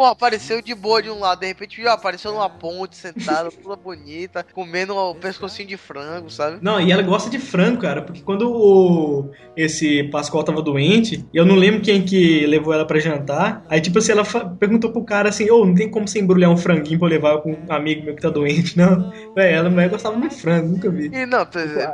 Pô, 0.00 0.06
apareceu 0.06 0.62
de 0.62 0.74
boa 0.74 1.02
de 1.02 1.10
um 1.10 1.18
lado, 1.18 1.40
de 1.40 1.46
repente 1.48 1.76
viu, 1.76 1.90
apareceu 1.90 2.32
numa 2.32 2.48
ponte, 2.48 2.96
sentada, 2.96 3.50
toda 3.62 3.76
bonita, 3.76 4.46
comendo 4.54 4.96
o 4.96 5.14
pescocinho 5.14 5.68
de 5.68 5.76
frango, 5.76 6.30
sabe? 6.30 6.56
Não, 6.62 6.80
e 6.80 6.90
ela 6.90 7.02
gosta 7.02 7.28
de 7.28 7.38
frango, 7.38 7.82
cara, 7.82 8.00
porque 8.00 8.22
quando 8.22 8.50
o, 8.50 9.30
esse 9.54 10.04
Pascoal 10.04 10.42
tava 10.42 10.62
doente, 10.62 11.28
eu 11.34 11.44
não 11.44 11.54
lembro 11.54 11.82
quem 11.82 12.02
que 12.02 12.46
levou 12.46 12.72
ela 12.72 12.86
pra 12.86 12.98
jantar, 12.98 13.62
aí 13.68 13.78
tipo 13.78 13.98
assim, 13.98 14.12
ela 14.12 14.24
perguntou 14.58 14.90
pro 14.90 15.04
cara 15.04 15.28
assim, 15.28 15.50
ô, 15.50 15.66
não 15.66 15.74
tem 15.74 15.90
como 15.90 16.08
você 16.08 16.18
embrulhar 16.18 16.50
um 16.50 16.56
franguinho 16.56 16.98
pra 16.98 17.08
eu 17.08 17.12
levar 17.12 17.38
com 17.42 17.52
um 17.52 17.70
amigo 17.70 18.02
meu 18.02 18.14
que 18.14 18.22
tá 18.22 18.30
doente, 18.30 18.78
não? 18.78 19.12
Véi, 19.36 19.52
ela 19.52 19.68
mulher 19.68 19.90
gostava 19.90 20.16
muito 20.16 20.34
de 20.34 20.40
frango, 20.40 20.68
nunca 20.68 20.88
vi. 20.88 21.10
E 21.12 21.26
não, 21.26 21.46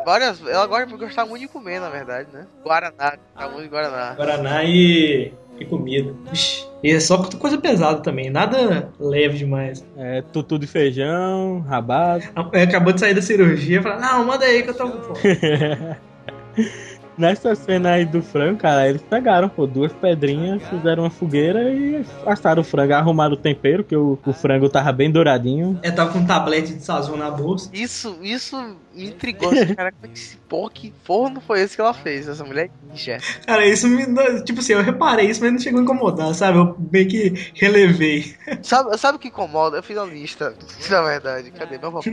várias. 0.05 0.41
Ela 0.47 0.69
gosta 0.69 0.97
gostava 0.97 1.29
muito 1.29 1.43
de 1.43 1.49
comer, 1.49 1.81
na 1.81 1.91
verdade, 1.91 2.29
né? 2.33 2.47
Guaraná, 2.63 3.17
gostava 3.17 3.53
muito 3.53 3.65
de 3.65 3.69
Guaraná. 3.69 4.15
Guaraná 4.15 4.63
e, 4.63 5.33
e 5.59 5.65
comida. 5.65 6.15
Vixe, 6.31 6.67
e 6.83 6.91
é 6.93 7.01
só 7.01 7.19
coisa 7.23 7.59
pesada 7.59 8.01
também, 8.01 8.31
nada 8.31 8.91
leve 8.99 9.39
demais. 9.39 9.85
É, 9.97 10.23
tutu 10.23 10.59
de 10.59 10.67
feijão, 10.67 11.61
rabado. 11.61 12.25
É, 12.53 12.63
Acabou 12.63 12.93
de 12.93 13.01
sair 13.01 13.15
da 13.15 13.23
cirurgia, 13.23 13.83
fala, 13.83 14.01
não, 14.01 14.25
manda 14.25 14.45
aí 14.45 14.63
que 14.63 14.71
eu 14.71 14.75
tô 14.75 14.89
com 14.91 15.15
fome. 15.15 15.21
Nessa 17.19 17.55
cena 17.55 17.93
aí 17.93 18.05
do 18.05 18.21
frango, 18.21 18.59
cara, 18.59 18.87
eles 18.87 19.01
pegaram, 19.01 19.49
pô, 19.49 19.67
duas 19.67 19.91
pedrinhas, 19.91 20.63
fizeram 20.69 21.05
uma 21.05 21.11
fogueira 21.11 21.73
e 21.73 22.05
assaram 22.27 22.61
o 22.61 22.65
frango, 22.65 22.93
arrumaram 22.93 23.33
o 23.33 23.39
tempero, 23.39 23.83
que 23.83 23.97
o, 23.97 24.19
o 24.25 24.33
frango 24.35 24.69
tava 24.69 24.93
bem 24.93 25.11
douradinho. 25.11 25.79
É, 25.83 25.91
tava 25.91 26.13
com 26.13 26.19
um 26.19 26.27
tablete 26.27 26.75
de 26.75 26.85
sazon 26.85 27.17
na 27.17 27.31
bolsa. 27.31 27.71
Isso, 27.73 28.19
isso 28.21 28.55
me 28.97 29.09
intrigou. 29.09 29.51
Cara, 29.77 29.93
como 29.93 30.07
é 30.07 30.09
que 30.09 30.19
esse 30.19 30.37
porra, 30.49 30.71
que 30.71 30.93
forno 31.05 31.41
foi 31.41 31.61
esse 31.61 31.75
que 31.75 31.81
ela 31.81 31.93
fez? 31.93 32.27
Essa 32.27 32.45
mulher 32.45 32.67
é 32.67 32.91
ninja. 32.91 33.19
Cara, 33.47 33.67
isso 33.67 33.87
me. 33.87 34.07
Tipo 34.43 34.61
assim, 34.61 34.73
eu 34.73 34.83
reparei 34.83 35.29
isso, 35.29 35.41
mas 35.41 35.53
não 35.53 35.59
chegou 35.59 35.81
a 35.81 35.83
incomodar, 35.83 36.35
sabe? 36.35 36.59
Eu 36.59 36.77
meio 36.91 37.09
que 37.09 37.53
relevei. 37.55 38.35
Sabe, 38.63 38.97
sabe 38.97 39.17
o 39.17 39.19
que 39.19 39.29
incomoda? 39.29 39.77
Eu 39.77 39.83
fiz 39.83 39.99
a 39.99 40.05
lista, 40.05 40.55
na 40.89 41.03
verdade. 41.03 41.51
Cadê 41.51 41.79
meu 41.79 41.93
papel? 41.93 42.13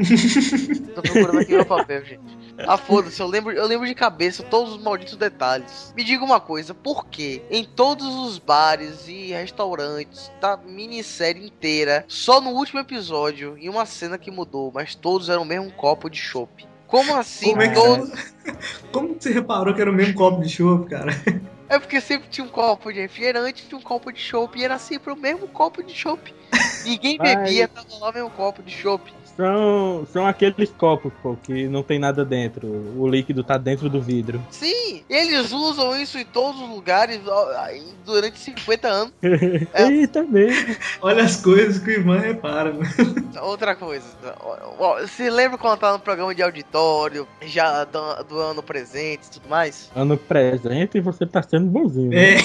Tô 0.94 1.02
procurando 1.02 1.40
aqui 1.40 1.52
meu 1.54 1.66
papel, 1.66 2.06
gente. 2.06 2.44
Ah, 2.58 2.78
foda-se, 2.78 3.20
eu 3.20 3.28
lembro, 3.28 3.52
eu 3.52 3.66
lembro 3.66 3.88
de 3.88 3.96
cabeça 3.96 4.44
todos 4.44 4.74
os 4.74 4.82
malditos 4.82 5.16
detalhes. 5.16 5.94
Me 5.96 6.04
diga 6.04 6.24
uma 6.24 6.40
coisa, 6.40 6.74
por 6.74 7.08
que 7.08 7.42
em 7.50 7.64
todos 7.64 8.06
os 8.08 8.38
bares 8.38 9.08
e 9.08 9.32
restaurantes 9.32 10.32
da 10.40 10.56
minissérie 10.58 11.46
inteira, 11.46 12.06
só 12.08 12.40
no 12.40 12.52
último 12.52 12.80
episódio, 12.80 13.58
em 13.58 13.70
uma 13.70 13.86
cena 13.86 14.18
que 14.18 14.30
mudou, 14.30 14.72
mas 14.74 14.94
todos 14.94 15.30
eram 15.30 15.42
o 15.42 15.46
mesmo 15.46 15.72
copo 15.72 16.10
de 16.10 16.20
chopp? 16.20 16.73
Como 16.94 17.16
assim 17.16 17.50
Como 17.50 17.62
é 17.64 17.70
que? 17.70 17.80
Como 18.94 19.16
você 19.20 19.32
reparou 19.32 19.74
que 19.74 19.82
era 19.82 19.90
o 19.90 19.94
mesmo 19.96 20.14
copo 20.14 20.44
de 20.44 20.48
chopp, 20.48 20.88
cara? 20.88 21.12
É 21.68 21.80
porque 21.80 22.00
sempre 22.00 22.30
tinha 22.30 22.46
um 22.46 22.50
copo 22.50 22.94
de 22.94 23.00
refrigerante, 23.00 23.66
tinha 23.68 23.80
um 23.80 23.82
copo 23.82 24.12
de 24.12 24.20
chopp 24.20 24.60
e 24.60 24.64
era 24.64 24.78
sempre 24.78 25.12
o 25.12 25.16
mesmo 25.16 25.48
copo 25.48 25.82
de 25.82 25.92
chopp. 25.92 26.32
Ninguém 26.86 27.18
bebia, 27.18 27.68
tava 27.68 27.88
lá 28.00 28.12
o 28.12 28.14
mesmo 28.14 28.30
copo 28.30 28.62
de 28.62 28.72
chopp. 28.72 29.12
São, 29.36 30.06
são 30.12 30.28
aqueles 30.28 30.70
copos, 30.72 31.12
pô, 31.22 31.36
que 31.42 31.68
não 31.68 31.82
tem 31.82 31.98
nada 31.98 32.24
dentro. 32.24 32.68
O 32.98 33.08
líquido 33.08 33.44
tá 33.44 33.58
dentro 33.58 33.90
do 33.90 34.00
vidro. 34.00 34.40
Sim, 34.52 35.04
eles 35.10 35.52
usam 35.52 36.00
isso 36.00 36.20
em 36.20 36.26
todos 36.26 36.62
os 36.62 36.70
lugares 36.70 37.20
durante 38.06 38.40
50 38.40 38.88
anos. 38.88 39.14
É. 39.74 39.88
Eita 39.88 40.24
mesmo. 40.24 40.76
Olha 41.02 41.24
as 41.24 41.42
coisas 41.42 41.80
que 41.80 41.90
o 41.90 41.94
irmão 41.94 42.20
repara, 42.20 42.72
mano. 42.72 42.86
Outra 43.42 43.76
coisa, 43.76 44.06
você 45.02 45.30
lembra 45.30 45.58
quando 45.58 45.80
tava 45.80 45.94
no 45.94 46.00
programa 46.04 46.34
de 46.36 46.44
auditório, 46.44 47.28
já 47.42 47.84
do, 47.86 48.24
do 48.24 48.40
ano 48.40 48.62
presente 48.62 49.28
e 49.28 49.32
tudo 49.32 49.50
mais? 49.50 49.90
Ano 49.96 50.18
presente 50.18 50.98
e 50.98 51.02
você 51.02 51.26
tá 51.26 51.42
sendo 51.42 51.66
bonzinho. 51.68 52.10
né? 52.10 52.36
É. 52.36 52.38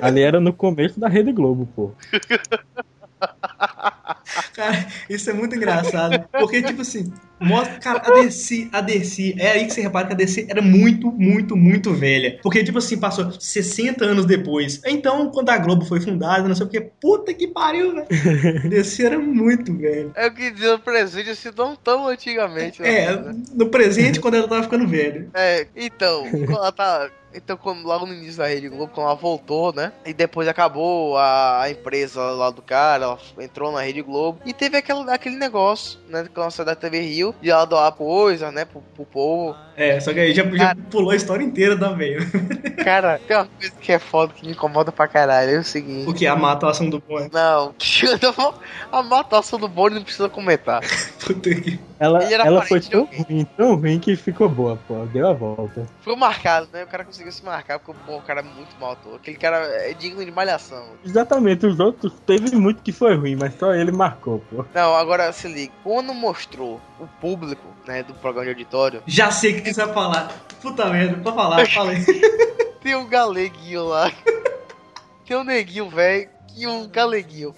Ali 0.00 0.22
era 0.22 0.38
no 0.40 0.52
começo 0.52 1.00
da 1.00 1.08
Rede 1.08 1.32
Globo, 1.32 1.68
pô. 1.74 1.90
Cara, 4.54 4.86
isso 5.08 5.30
é 5.30 5.32
muito 5.32 5.54
engraçado. 5.54 6.26
Porque, 6.32 6.62
tipo 6.62 6.82
assim, 6.82 7.12
mostra. 7.40 7.78
Cara, 7.78 8.02
a 8.04 8.22
DC, 8.22 8.68
a 8.72 8.80
DC, 8.80 9.36
é 9.38 9.52
aí 9.52 9.66
que 9.66 9.72
você 9.72 9.80
repara 9.80 10.06
que 10.06 10.12
a 10.12 10.16
DC 10.16 10.46
era 10.48 10.60
muito, 10.60 11.10
muito, 11.12 11.56
muito 11.56 11.92
velha. 11.94 12.38
Porque, 12.42 12.64
tipo 12.64 12.78
assim, 12.78 12.98
passou 12.98 13.30
60 13.32 14.04
anos 14.04 14.26
depois. 14.26 14.80
Então, 14.84 15.30
quando 15.30 15.50
a 15.50 15.58
Globo 15.58 15.84
foi 15.84 16.00
fundada, 16.00 16.48
não 16.48 16.54
sei 16.54 16.66
o 16.66 16.68
que, 16.68 16.80
puta 16.80 17.32
que 17.32 17.48
pariu, 17.48 17.94
velho. 17.94 18.06
A 18.64 18.68
DC 18.68 19.04
era 19.04 19.18
muito 19.18 19.76
velha. 19.76 20.10
É 20.14 20.26
o 20.26 20.34
que 20.34 20.50
diz 20.50 20.64
no 20.64 20.78
presente, 20.78 21.30
assim, 21.30 21.50
não 21.56 21.76
tão 21.76 22.08
antigamente. 22.08 22.82
né? 22.82 22.88
É, 22.88 23.18
no 23.54 23.68
presente, 23.68 24.20
quando 24.20 24.34
ela 24.34 24.48
tava 24.48 24.62
ficando 24.62 24.86
velha. 24.86 25.28
É, 25.34 25.66
então, 25.76 26.28
quando 26.30 26.52
ela 26.52 26.72
tá. 26.72 27.10
Então, 27.34 27.56
quando, 27.56 27.84
logo 27.86 28.06
no 28.06 28.14
início 28.14 28.38
da 28.38 28.46
Rede 28.46 28.68
Globo, 28.68 28.92
quando 28.92 29.06
ela 29.06 29.14
voltou, 29.14 29.72
né? 29.72 29.92
E 30.04 30.14
depois 30.14 30.48
acabou 30.48 31.16
a, 31.18 31.62
a 31.62 31.70
empresa 31.70 32.20
lá 32.20 32.50
do 32.50 32.62
cara, 32.62 33.04
ela 33.04 33.18
entrou 33.38 33.70
na 33.70 33.82
Rede 33.82 34.02
Globo. 34.02 34.17
E 34.44 34.52
teve 34.52 34.76
aquele, 34.76 35.10
aquele 35.10 35.36
negócio, 35.36 35.98
né? 36.08 36.26
Com 36.34 36.42
a 36.42 36.64
da 36.64 36.74
TV 36.74 37.00
Rio, 37.00 37.34
de 37.40 37.50
ela 37.50 37.64
doar 37.64 37.92
coisa, 37.92 38.50
né? 38.50 38.64
Pro, 38.64 38.82
pro 38.94 39.04
povo. 39.04 39.56
É, 39.76 40.00
só 40.00 40.12
que 40.12 40.20
aí 40.20 40.34
já, 40.34 40.44
já 40.44 40.74
pulou 40.90 41.10
a 41.10 41.16
história 41.16 41.44
inteira 41.44 41.76
da. 41.76 41.96
Cara, 42.82 43.20
tem 43.26 43.36
uma 43.36 43.46
coisa 43.46 43.72
que 43.80 43.92
é 43.92 43.98
foda 43.98 44.32
que 44.34 44.46
me 44.46 44.52
incomoda 44.52 44.92
pra 44.92 45.08
caralho. 45.08 45.50
É 45.50 45.58
o 45.58 45.64
seguinte. 45.64 46.04
Porque 46.04 46.26
a 46.26 46.36
má 46.36 46.52
atuação 46.52 46.88
do 46.88 47.00
Bond. 47.00 47.30
Não, 47.32 47.74
a 48.92 49.02
matação 49.02 49.58
do 49.58 49.68
Boni 49.68 49.96
não 49.96 50.02
precisa 50.02 50.28
comentar. 50.28 50.80
Puta 51.24 51.54
que. 51.54 51.78
Ela, 52.00 52.22
Ele 52.22 52.34
era 52.34 52.44
ela 52.44 52.62
foi 52.62 52.80
tão 52.80 53.04
ruim, 53.04 53.44
tão 53.56 53.74
ruim 53.74 53.98
que 53.98 54.14
ficou 54.14 54.48
boa, 54.48 54.78
pô. 54.86 55.04
Deu 55.06 55.26
a 55.28 55.32
volta. 55.32 55.86
Foi 56.00 56.14
marcado, 56.14 56.68
né? 56.72 56.84
O 56.84 56.86
cara 56.86 57.04
conseguiu 57.04 57.32
se 57.32 57.44
marcar 57.44 57.78
porque 57.78 58.00
pô, 58.06 58.16
o 58.16 58.22
cara 58.22 58.40
é 58.40 58.42
muito 58.42 58.78
mal 58.80 58.92
ator. 58.92 59.16
Aquele 59.16 59.36
cara 59.36 59.56
é 59.58 59.92
digno 59.94 60.24
de 60.24 60.30
malhação. 60.30 60.84
Exatamente, 61.04 61.66
os 61.66 61.80
outros 61.80 62.12
teve 62.26 62.54
muito 62.56 62.82
que 62.82 62.92
foi 62.92 63.16
ruim, 63.16 63.36
mas 63.36 63.54
só 63.58 63.74
ele 63.74 63.90
marcou, 63.90 64.40
pô. 64.50 64.64
Não, 64.72 64.94
agora 64.94 65.32
se 65.32 65.48
liga. 65.48 65.72
Quando 65.82 66.14
mostrou 66.14 66.80
o 67.00 67.06
público, 67.20 67.66
né, 67.86 68.02
do 68.02 68.14
programa 68.14 68.44
de 68.44 68.50
auditório, 68.50 69.02
Já 69.06 69.30
sei 69.30 69.58
o 69.58 69.62
que 69.62 69.72
você 69.74 69.84
vai 69.84 69.94
falar. 69.94 70.28
Puta 70.62 70.86
merda, 70.86 71.16
pra 71.20 71.32
falar, 71.32 71.66
falei. 71.68 72.04
tem 72.80 72.94
um 72.94 73.08
galeguinho 73.08 73.84
lá. 73.84 74.10
tem 75.26 75.36
um 75.36 75.44
neguinho, 75.44 75.88
velho, 75.88 76.28
e 76.62 76.66
um 76.66 76.88
galeguinho. 76.88 77.54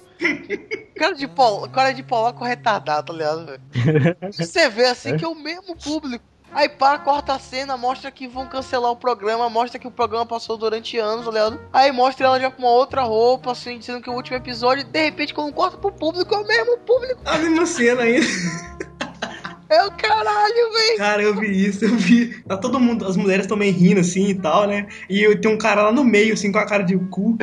Cara 0.96 1.14
de, 1.14 1.26
pol... 1.26 1.68
cara 1.68 1.92
de 1.92 2.02
polaco 2.02 2.44
retardado, 2.44 3.06
tá 3.06 3.12
ligado, 3.12 3.46
velho? 3.46 4.16
Você 4.32 4.68
vê 4.68 4.86
assim 4.86 5.16
que 5.16 5.24
é 5.24 5.28
o 5.28 5.34
mesmo 5.34 5.74
público. 5.76 6.24
Aí 6.52 6.68
pá, 6.68 6.98
corta 6.98 7.34
a 7.34 7.38
cena, 7.38 7.76
mostra 7.76 8.10
que 8.10 8.26
vão 8.26 8.44
cancelar 8.46 8.90
o 8.90 8.96
programa, 8.96 9.48
mostra 9.48 9.78
que 9.78 9.86
o 9.86 9.90
programa 9.90 10.26
passou 10.26 10.56
durante 10.56 10.98
anos, 10.98 11.24
tá 11.24 11.30
ligado? 11.30 11.60
Aí 11.72 11.92
mostra 11.92 12.26
ela 12.26 12.40
já 12.40 12.50
com 12.50 12.62
uma 12.62 12.72
outra 12.72 13.02
roupa, 13.02 13.52
assim, 13.52 13.78
dizendo 13.78 14.02
que 14.02 14.08
é 14.08 14.12
o 14.12 14.16
último 14.16 14.36
episódio, 14.36 14.82
de 14.84 15.00
repente, 15.00 15.32
quando 15.32 15.52
corta 15.54 15.76
pro 15.76 15.92
público, 15.92 16.34
é 16.34 16.38
o 16.38 16.46
mesmo 16.46 16.78
público. 16.78 17.20
A 17.24 17.38
mesma 17.38 17.64
cena 17.66 18.02
ainda. 18.02 18.26
É 19.70 19.84
o 19.84 19.92
caralho, 19.92 20.72
velho. 20.72 20.98
Cara, 20.98 21.22
eu 21.22 21.34
vi 21.38 21.66
isso, 21.66 21.84
eu 21.84 21.94
vi. 21.96 22.42
Tá 22.42 22.56
todo 22.56 22.80
mundo, 22.80 23.06
as 23.06 23.16
mulheres 23.16 23.46
meio 23.56 23.72
rindo 23.72 24.00
assim 24.00 24.26
e 24.30 24.34
tal, 24.34 24.66
né? 24.66 24.88
E 25.08 25.22
eu- 25.22 25.40
tem 25.40 25.48
um 25.48 25.56
cara 25.56 25.82
lá 25.84 25.92
no 25.92 26.02
meio, 26.02 26.34
assim, 26.34 26.50
com 26.50 26.58
a 26.58 26.66
cara 26.66 26.82
de 26.82 26.98
cu. 26.98 27.38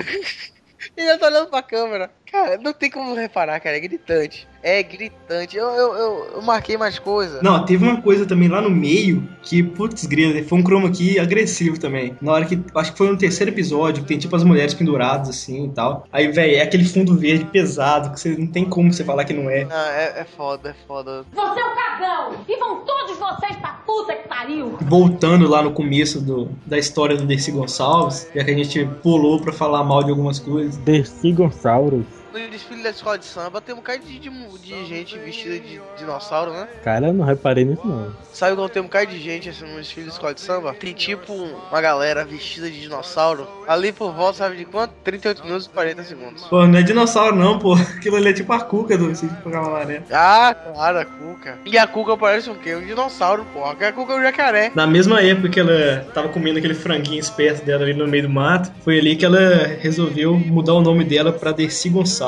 Ele 0.97 1.17
tá 1.17 1.27
olhando 1.27 1.49
pra 1.49 1.61
câmera. 1.61 2.09
Cara, 2.29 2.57
não 2.57 2.73
tem 2.73 2.89
como 2.89 3.13
reparar, 3.13 3.59
cara, 3.59 3.77
é 3.77 3.79
gritante. 3.79 4.47
É 4.61 4.81
gritante. 4.83 5.55
Eu, 5.55 5.67
eu, 5.67 5.93
eu, 5.93 6.27
eu 6.35 6.41
marquei 6.41 6.77
mais 6.77 6.99
coisa. 6.99 7.41
Não, 7.41 7.63
teve 7.65 7.85
uma 7.85 8.01
coisa 8.01 8.25
também 8.25 8.47
lá 8.47 8.61
no 8.61 8.69
meio 8.69 9.27
que, 9.41 9.63
putz, 9.63 10.05
grila, 10.05 10.41
foi 10.43 10.59
um 10.59 10.63
chroma 10.63 10.87
aqui 10.87 11.19
agressivo 11.19 11.79
também. 11.79 12.15
Na 12.21 12.33
hora 12.33 12.45
que, 12.45 12.59
acho 12.75 12.91
que 12.91 12.97
foi 12.97 13.09
no 13.09 13.17
terceiro 13.17 13.51
episódio, 13.51 14.03
que 14.03 14.07
tem 14.09 14.17
tipo 14.17 14.35
as 14.35 14.43
mulheres 14.43 14.73
penduradas 14.73 15.29
assim 15.29 15.65
e 15.65 15.69
tal. 15.69 16.05
Aí, 16.11 16.31
velho, 16.31 16.55
é 16.55 16.61
aquele 16.61 16.85
fundo 16.85 17.15
verde 17.15 17.45
pesado 17.45 18.11
que 18.11 18.19
você 18.19 18.35
não 18.37 18.47
tem 18.47 18.65
como 18.65 18.91
você 18.91 19.03
falar 19.03 19.25
que 19.25 19.33
não 19.33 19.49
é. 19.49 19.67
Ah, 19.69 19.91
é, 19.91 20.21
é 20.21 20.25
foda, 20.25 20.69
é 20.69 20.75
foda. 20.87 21.25
Você 21.33 21.59
é 21.59 21.65
um 21.65 21.75
cagão! 21.75 22.35
E 22.47 22.57
vão 22.57 22.81
todos 22.85 23.17
vocês 23.17 23.55
pra 23.57 23.71
puta 23.85 24.15
que 24.15 24.27
pariu! 24.27 24.77
Voltando 24.81 25.47
lá 25.47 25.61
no 25.61 25.71
começo 25.71 26.19
do, 26.21 26.49
da 26.65 26.77
história 26.77 27.15
do 27.15 27.25
Dercy 27.25 27.51
Gonçalves, 27.51 28.29
já 28.35 28.43
que 28.43 28.51
a 28.51 28.55
gente 28.55 28.85
pulou 29.01 29.39
pra 29.39 29.53
falar 29.53 29.83
mal 29.83 30.03
de 30.03 30.09
algumas 30.09 30.39
coisas. 30.39 30.77
Dercy 30.77 31.31
Gonçalves. 31.31 32.05
No 32.37 32.51
desfile 32.51 32.83
da 32.83 32.91
escola 32.91 33.17
de 33.17 33.25
samba 33.25 33.59
tem 33.59 33.73
um 33.73 33.79
bocado 33.79 34.03
de, 34.03 34.19
de, 34.19 34.29
de 34.29 34.85
gente 34.85 35.17
vestida 35.17 35.59
de 35.59 35.81
dinossauro, 35.97 36.51
né? 36.51 36.67
Cara, 36.83 37.07
eu 37.07 37.13
não 37.13 37.25
reparei 37.25 37.65
nisso 37.65 37.85
não. 37.85 38.13
Sabe 38.31 38.55
quando 38.55 38.69
tem 38.69 38.81
um 38.81 38.85
bocado 38.85 39.11
de 39.11 39.19
gente 39.19 39.49
assim, 39.49 39.65
no 39.65 39.77
desfile 39.77 40.05
da 40.05 40.11
escola 40.11 40.33
de 40.33 40.41
samba? 40.41 40.73
Tem 40.73 40.93
tipo 40.93 41.33
uma 41.33 41.81
galera 41.81 42.23
vestida 42.23 42.69
de 42.69 42.81
dinossauro. 42.81 43.47
Ali 43.67 43.91
por 43.91 44.13
volta, 44.13 44.37
sabe 44.37 44.57
de 44.57 44.65
quanto? 44.65 44.93
38 45.03 45.43
minutos 45.43 45.65
e 45.65 45.69
40 45.69 46.03
segundos. 46.03 46.43
Pô, 46.43 46.67
não 46.67 46.77
é 46.77 46.83
dinossauro 46.83 47.35
não, 47.35 47.57
pô. 47.57 47.73
Aquilo 47.97 48.17
ali 48.17 48.29
é 48.29 48.33
tipo 48.33 48.53
a 48.53 48.59
cuca 48.59 48.97
do 48.97 49.07
do 49.07 49.51
Camaré. 49.51 50.03
Ah, 50.11 50.53
claro, 50.53 50.99
a 50.99 51.05
Cuca. 51.05 51.57
E 51.65 51.77
a 51.77 51.87
Cuca 51.87 52.15
parece 52.15 52.49
um 52.49 52.55
quê? 52.55 52.75
Um 52.75 52.85
dinossauro, 52.85 53.45
porra. 53.53 53.69
Porque 53.71 53.85
a 53.85 53.93
Cuca 53.93 54.13
é 54.13 54.17
um 54.17 54.21
jacaré. 54.21 54.71
Na 54.75 54.85
mesma 54.85 55.21
época 55.21 55.49
que 55.49 55.59
ela 55.59 56.05
tava 56.13 56.29
comendo 56.29 56.59
aquele 56.59 56.75
franguinho 56.75 57.19
esperto 57.19 57.65
dela 57.65 57.83
ali 57.83 57.93
no 57.93 58.07
meio 58.07 58.23
do 58.23 58.29
mato, 58.29 58.71
foi 58.83 58.99
ali 58.99 59.15
que 59.15 59.25
ela 59.25 59.67
resolveu 59.79 60.37
mudar 60.37 60.73
o 60.73 60.81
nome 60.81 61.03
dela 61.03 61.33
pra 61.33 61.51
Dercy 61.51 61.89
Gonçalves. 61.89 62.26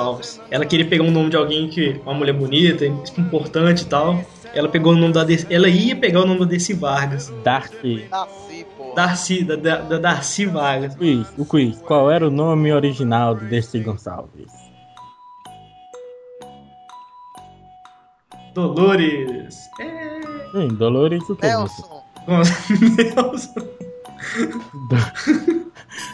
Ela 0.49 0.65
queria 0.65 0.88
pegar 0.88 1.03
um 1.03 1.12
nome 1.12 1.29
de 1.29 1.38
alguém 1.38 1.67
que 1.67 1.99
uma 2.03 2.13
mulher 2.13 2.33
bonita, 2.33 2.85
importante 2.85 3.83
e 3.83 3.85
tal. 3.85 4.23
Ela 4.53 4.67
pegou 4.67 4.93
o 4.93 4.95
nome 4.95 5.13
da 5.13 5.25
ela 5.49 5.69
ia 5.69 5.95
pegar 5.95 6.21
o 6.21 6.25
nome 6.25 6.39
da 6.39 6.45
Dercy 6.45 6.73
Vargas. 6.73 7.31
Darcy. 7.43 8.07
Porra. 8.75 8.95
Darcy, 8.95 9.43
da, 9.43 9.55
da, 9.55 9.77
da 9.81 9.97
Darcy 9.97 10.45
Vargas. 10.45 10.95
Quiz, 10.95 11.27
o 11.38 11.45
quiz. 11.45 11.81
Qual 11.81 12.09
era 12.09 12.27
o 12.27 12.31
nome 12.31 12.73
original 12.73 13.35
do 13.35 13.45
Dercy 13.45 13.79
Gonçalves? 13.79 14.51
Dolores. 18.53 19.69
É. 19.79 20.19
Sim, 20.51 20.67
Dolores 20.69 21.29
o 21.29 21.35
que? 21.35 21.45
Nelson. 21.45 22.03
Nelson. 23.15 23.69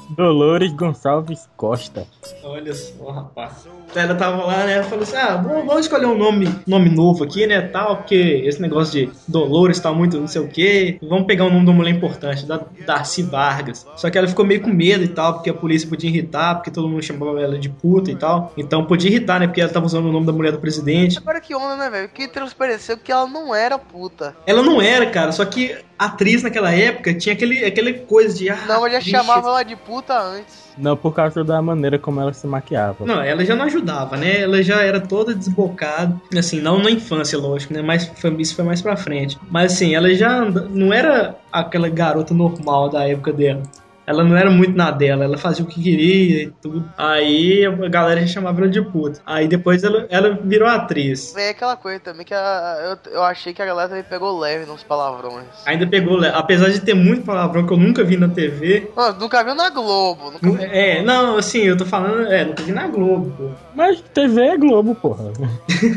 Dolores 0.10 0.72
Gonçalves 0.74 1.50
Costa. 1.56 2.08
Olha 2.44 2.74
só, 2.74 3.12
rapaz. 3.12 3.68
Ela 3.96 4.16
tava 4.16 4.44
lá, 4.44 4.66
né? 4.66 4.84
Falou 4.84 5.04
assim: 5.04 5.16
ah, 5.16 5.38
vamos, 5.38 5.66
vamos 5.66 5.82
escolher 5.82 6.06
um 6.06 6.18
nome, 6.18 6.48
nome 6.68 6.90
novo 6.90 7.24
aqui, 7.24 7.48
né? 7.48 7.62
Tal, 7.62 7.98
porque 7.98 8.16
esse 8.46 8.62
negócio 8.62 8.94
de 8.94 9.12
Dolores 9.28 9.80
tá 9.80 9.92
muito 9.92 10.20
não 10.20 10.28
sei 10.28 10.42
o 10.42 10.48
quê. 10.48 11.00
Vamos 11.02 11.26
pegar 11.26 11.46
um 11.46 11.50
nome 11.50 11.66
de 11.66 11.70
uma 11.70 11.78
mulher 11.78 11.92
importante, 11.92 12.46
da 12.46 12.62
Darcy 12.86 13.24
Vargas. 13.24 13.86
Só 13.96 14.10
que 14.10 14.18
ela 14.18 14.28
ficou 14.28 14.46
meio 14.46 14.62
com 14.62 14.70
medo 14.70 15.04
e 15.04 15.08
tal, 15.08 15.36
porque 15.36 15.50
a 15.50 15.54
polícia 15.54 15.88
podia 15.88 16.10
irritar, 16.10 16.56
porque 16.56 16.72
todo 16.72 16.88
mundo 16.88 17.04
chamava 17.04 17.40
ela 17.40 17.58
de 17.58 17.70
puta 17.70 18.12
e 18.12 18.16
tal. 18.16 18.54
Então 18.58 18.86
podia 18.86 19.10
irritar, 19.10 19.40
né? 19.40 19.48
Porque 19.48 19.62
ela 19.62 19.72
tava 19.72 19.86
usando 19.86 20.06
o 20.06 20.12
nome 20.12 20.26
da 20.26 20.34
mulher 20.34 20.52
do 20.52 20.60
presidente. 20.60 21.18
Agora 21.18 21.40
que 21.40 21.56
onda, 21.56 21.76
né, 21.76 21.90
velho? 21.90 22.10
Que 22.10 22.28
transpareceu 22.28 22.98
que 22.98 23.12
ela 23.12 23.28
não 23.28 23.54
era 23.54 23.78
puta. 23.78 24.36
Ela 24.46 24.62
não 24.62 24.82
era, 24.82 25.06
cara, 25.10 25.32
só 25.32 25.46
que 25.46 25.76
atriz 25.97 26.43
naquela 26.43 26.71
época 26.71 27.13
tinha 27.13 27.34
aquele, 27.34 27.63
aquele 27.65 27.93
coisa 27.93 28.38
de. 28.38 28.49
Ah, 28.49 28.58
Não, 28.67 28.86
atriz, 28.86 29.05
chamava 29.05 29.47
ela 29.49 29.63
de 29.63 29.75
puta 29.75 30.19
antes. 30.19 30.65
Não 30.77 30.97
por 30.97 31.13
causa 31.13 31.41
da 31.43 31.62
maneira 31.62 31.97
como 31.97 32.19
ela 32.19 32.34
se 32.34 32.45
maquiava. 32.45 33.05
Não, 33.05 33.21
ela 33.21 33.45
já 33.45 33.55
não 33.55 33.65
ajudava, 33.65 34.17
né? 34.17 34.41
Ela 34.41 34.62
já 34.62 34.81
era 34.81 34.99
toda 34.99 35.34
desbocada. 35.34 36.19
Assim, 36.38 36.60
não 36.60 36.79
na 36.79 36.91
infância, 36.91 37.38
lógico, 37.38 37.73
né? 37.73 37.81
Mas 37.81 38.05
foi- 38.17 38.36
isso 38.41 38.55
foi 38.55 38.65
mais 38.65 38.81
pra 38.81 38.97
frente. 38.97 39.38
Mas 39.49 39.71
assim, 39.73 39.95
ela 39.95 40.13
já 40.13 40.43
não 40.43 40.91
era 40.93 41.38
aquela 41.51 41.88
garota 41.88 42.34
normal 42.34 42.89
da 42.89 43.08
época 43.08 43.31
dela. 43.31 43.63
Ela 44.08 44.24
não 44.24 44.38
era 44.38 44.50
muito 44.52 44.76
na 44.78 44.91
dela, 44.91 45.24
ela 45.24 45.38
fazia 45.38 45.63
o 45.63 45.68
que 45.68 45.82
queria 45.82 46.44
e 46.44 46.52
tudo. 46.62 46.88
Aí 46.98 47.65
a 47.65 47.89
galera 47.89 48.22
já 48.22 48.28
chamava 48.28 48.62
ela 48.62 48.70
de 48.70 48.82
puta. 48.82 49.20
Aí 49.26 49.48
depois 49.48 49.84
ela, 49.84 50.06
ela 50.10 50.38
virou 50.44 50.68
atriz. 50.68 51.36
É 51.36 51.50
aquela 51.50 51.76
coisa 51.76 52.00
também 52.00 52.26
que 52.26 52.34
a- 52.34 52.98
eu, 53.06 53.12
eu 53.13 53.24
achei 53.24 53.54
que 53.54 53.62
a 53.62 53.65
galera 53.65 53.89
também 53.89 54.04
pegou 54.04 54.38
leve 54.38 54.65
nos 54.65 54.84
palavrões. 54.84 55.46
Ainda 55.65 55.88
pegou, 55.88 56.24
apesar 56.34 56.70
de 56.70 56.82
ter 56.82 56.94
muito 56.94 57.24
palavrão 57.26 57.65
que 57.65 57.74
eu 57.74 57.78
nunca 57.78 58.04
vi 58.04 58.15
na 58.18 58.28
TV. 58.28 58.91
Mano, 58.96 59.20
nunca 59.20 59.44
viu 59.44 59.56
na 59.56 59.70
Globo. 59.70 60.32
Nunca 60.32 60.52
vi. 60.52 60.63
É, 60.65 61.02
não, 61.02 61.38
assim, 61.38 61.62
eu 61.63 61.76
tô 61.78 61.86
falando, 61.86 62.28
é, 62.32 62.46
nunca 62.46 62.63
vi 62.63 62.72
na 62.72 62.88
Globo, 62.88 63.32
pô. 63.38 63.50
Mas 63.74 64.02
TV 64.13 64.41
é 64.41 64.58
Globo, 64.58 64.94
porra. 64.96 65.32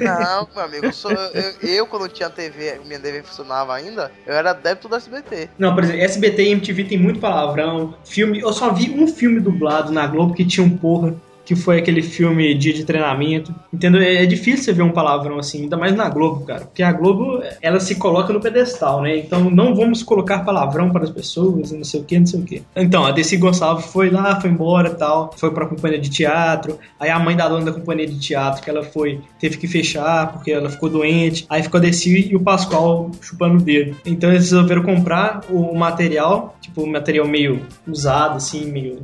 Não, 0.01 0.49
meu 0.55 0.65
amigo, 0.65 0.87
eu, 0.87 0.93
sou, 0.93 1.11
eu, 1.13 1.69
eu, 1.69 1.87
quando 1.87 2.09
tinha 2.09 2.31
TV, 2.31 2.81
minha 2.87 2.99
TV 2.99 3.23
funcionava 3.23 3.75
ainda, 3.75 4.11
eu 4.27 4.35
era 4.35 4.53
débito 4.53 4.89
do 4.89 4.97
SBT. 4.97 5.51
Não, 5.59 5.75
por 5.75 5.85
exemplo, 5.85 6.03
SBT 6.03 6.43
e 6.45 6.49
MTV 6.53 6.85
tem 6.85 6.99
muito 6.99 7.21
palavrão. 7.21 7.95
Filme, 8.05 8.41
eu 8.41 8.53
só 8.53 8.73
vi 8.73 8.91
um 8.91 9.07
filme 9.07 9.41
dublado 9.41 9.93
na 9.93 10.07
Globo 10.07 10.35
que 10.35 10.45
tinha 10.45 10.65
um 10.65 10.77
porra, 10.77 11.15
que 11.49 11.57
foi 11.57 11.79
aquele 11.79 12.03
filme 12.03 12.55
Dia 12.55 12.75
de 12.75 12.85
Treinamento. 12.85 13.55
Entendeu? 13.73 14.03
É, 14.03 14.17
é 14.17 14.27
difícil 14.27 14.65
você 14.65 14.73
ver 14.75 14.83
um 14.83 14.91
palavrão 14.91 15.39
assim, 15.39 15.63
ainda 15.63 15.79
mais 15.79 15.97
na 15.97 16.07
Globo, 16.07 16.45
cara. 16.45 16.67
Porque 16.67 16.83
a 16.83 16.93
Globo, 16.93 17.43
ela 17.63 17.81
se 17.81 17.95
coloca 17.95 18.35
no 18.35 18.39
pedestal, 18.39 19.01
né? 19.01 19.17
Então 19.17 19.49
não 19.49 19.75
vamos 19.75 20.03
colocar 20.03 20.41
palavrão 20.41 20.91
para 20.91 21.05
as 21.05 21.11
pessoas, 21.11 21.73
não 21.73 21.85
sei 21.85 22.01
o 22.01 22.05
que, 22.05 22.19
não 22.19 22.27
sei 22.27 22.41
o 22.41 22.45
que. 22.45 22.63
Então, 22.77 23.07
a 23.07 23.13
Desi 23.13 23.39
Gonçalves 23.39 23.87
foi 23.87 24.11
lá, 24.11 24.39
foi 24.39 24.51
embora 24.51 24.91
tal, 24.91 25.31
foi 25.39 25.51
pra 25.51 25.65
companhia 25.65 25.99
de 25.99 26.11
teatro. 26.11 26.79
Aí 27.01 27.09
a 27.09 27.19
mãe 27.19 27.35
da 27.35 27.49
dona 27.49 27.65
da 27.65 27.73
companhia 27.73 28.07
de 28.07 28.21
teatro, 28.21 28.63
que 28.63 28.69
ela 28.69 28.83
foi, 28.83 29.19
teve 29.41 29.57
que 29.57 29.67
fechar 29.67 30.31
porque 30.35 30.53
ela 30.53 30.69
ficou 30.69 30.91
doente. 30.91 31.47
Aí 31.49 31.63
ficou 31.63 31.79
a 31.79 31.81
Desi 31.81 32.29
e 32.31 32.37
o 32.37 32.41
Pascoal 32.41 33.11
chupando 33.23 33.57
o 33.57 33.63
dedo. 33.63 33.97
Então 34.05 34.29
eles 34.29 34.51
resolveram 34.51 34.83
comprar 34.83 35.41
o 35.49 35.75
material, 35.75 36.59
tipo, 36.61 36.83
um 36.83 36.91
material 36.91 37.27
meio 37.27 37.63
usado, 37.87 38.37
assim, 38.37 38.71
meio 38.71 38.99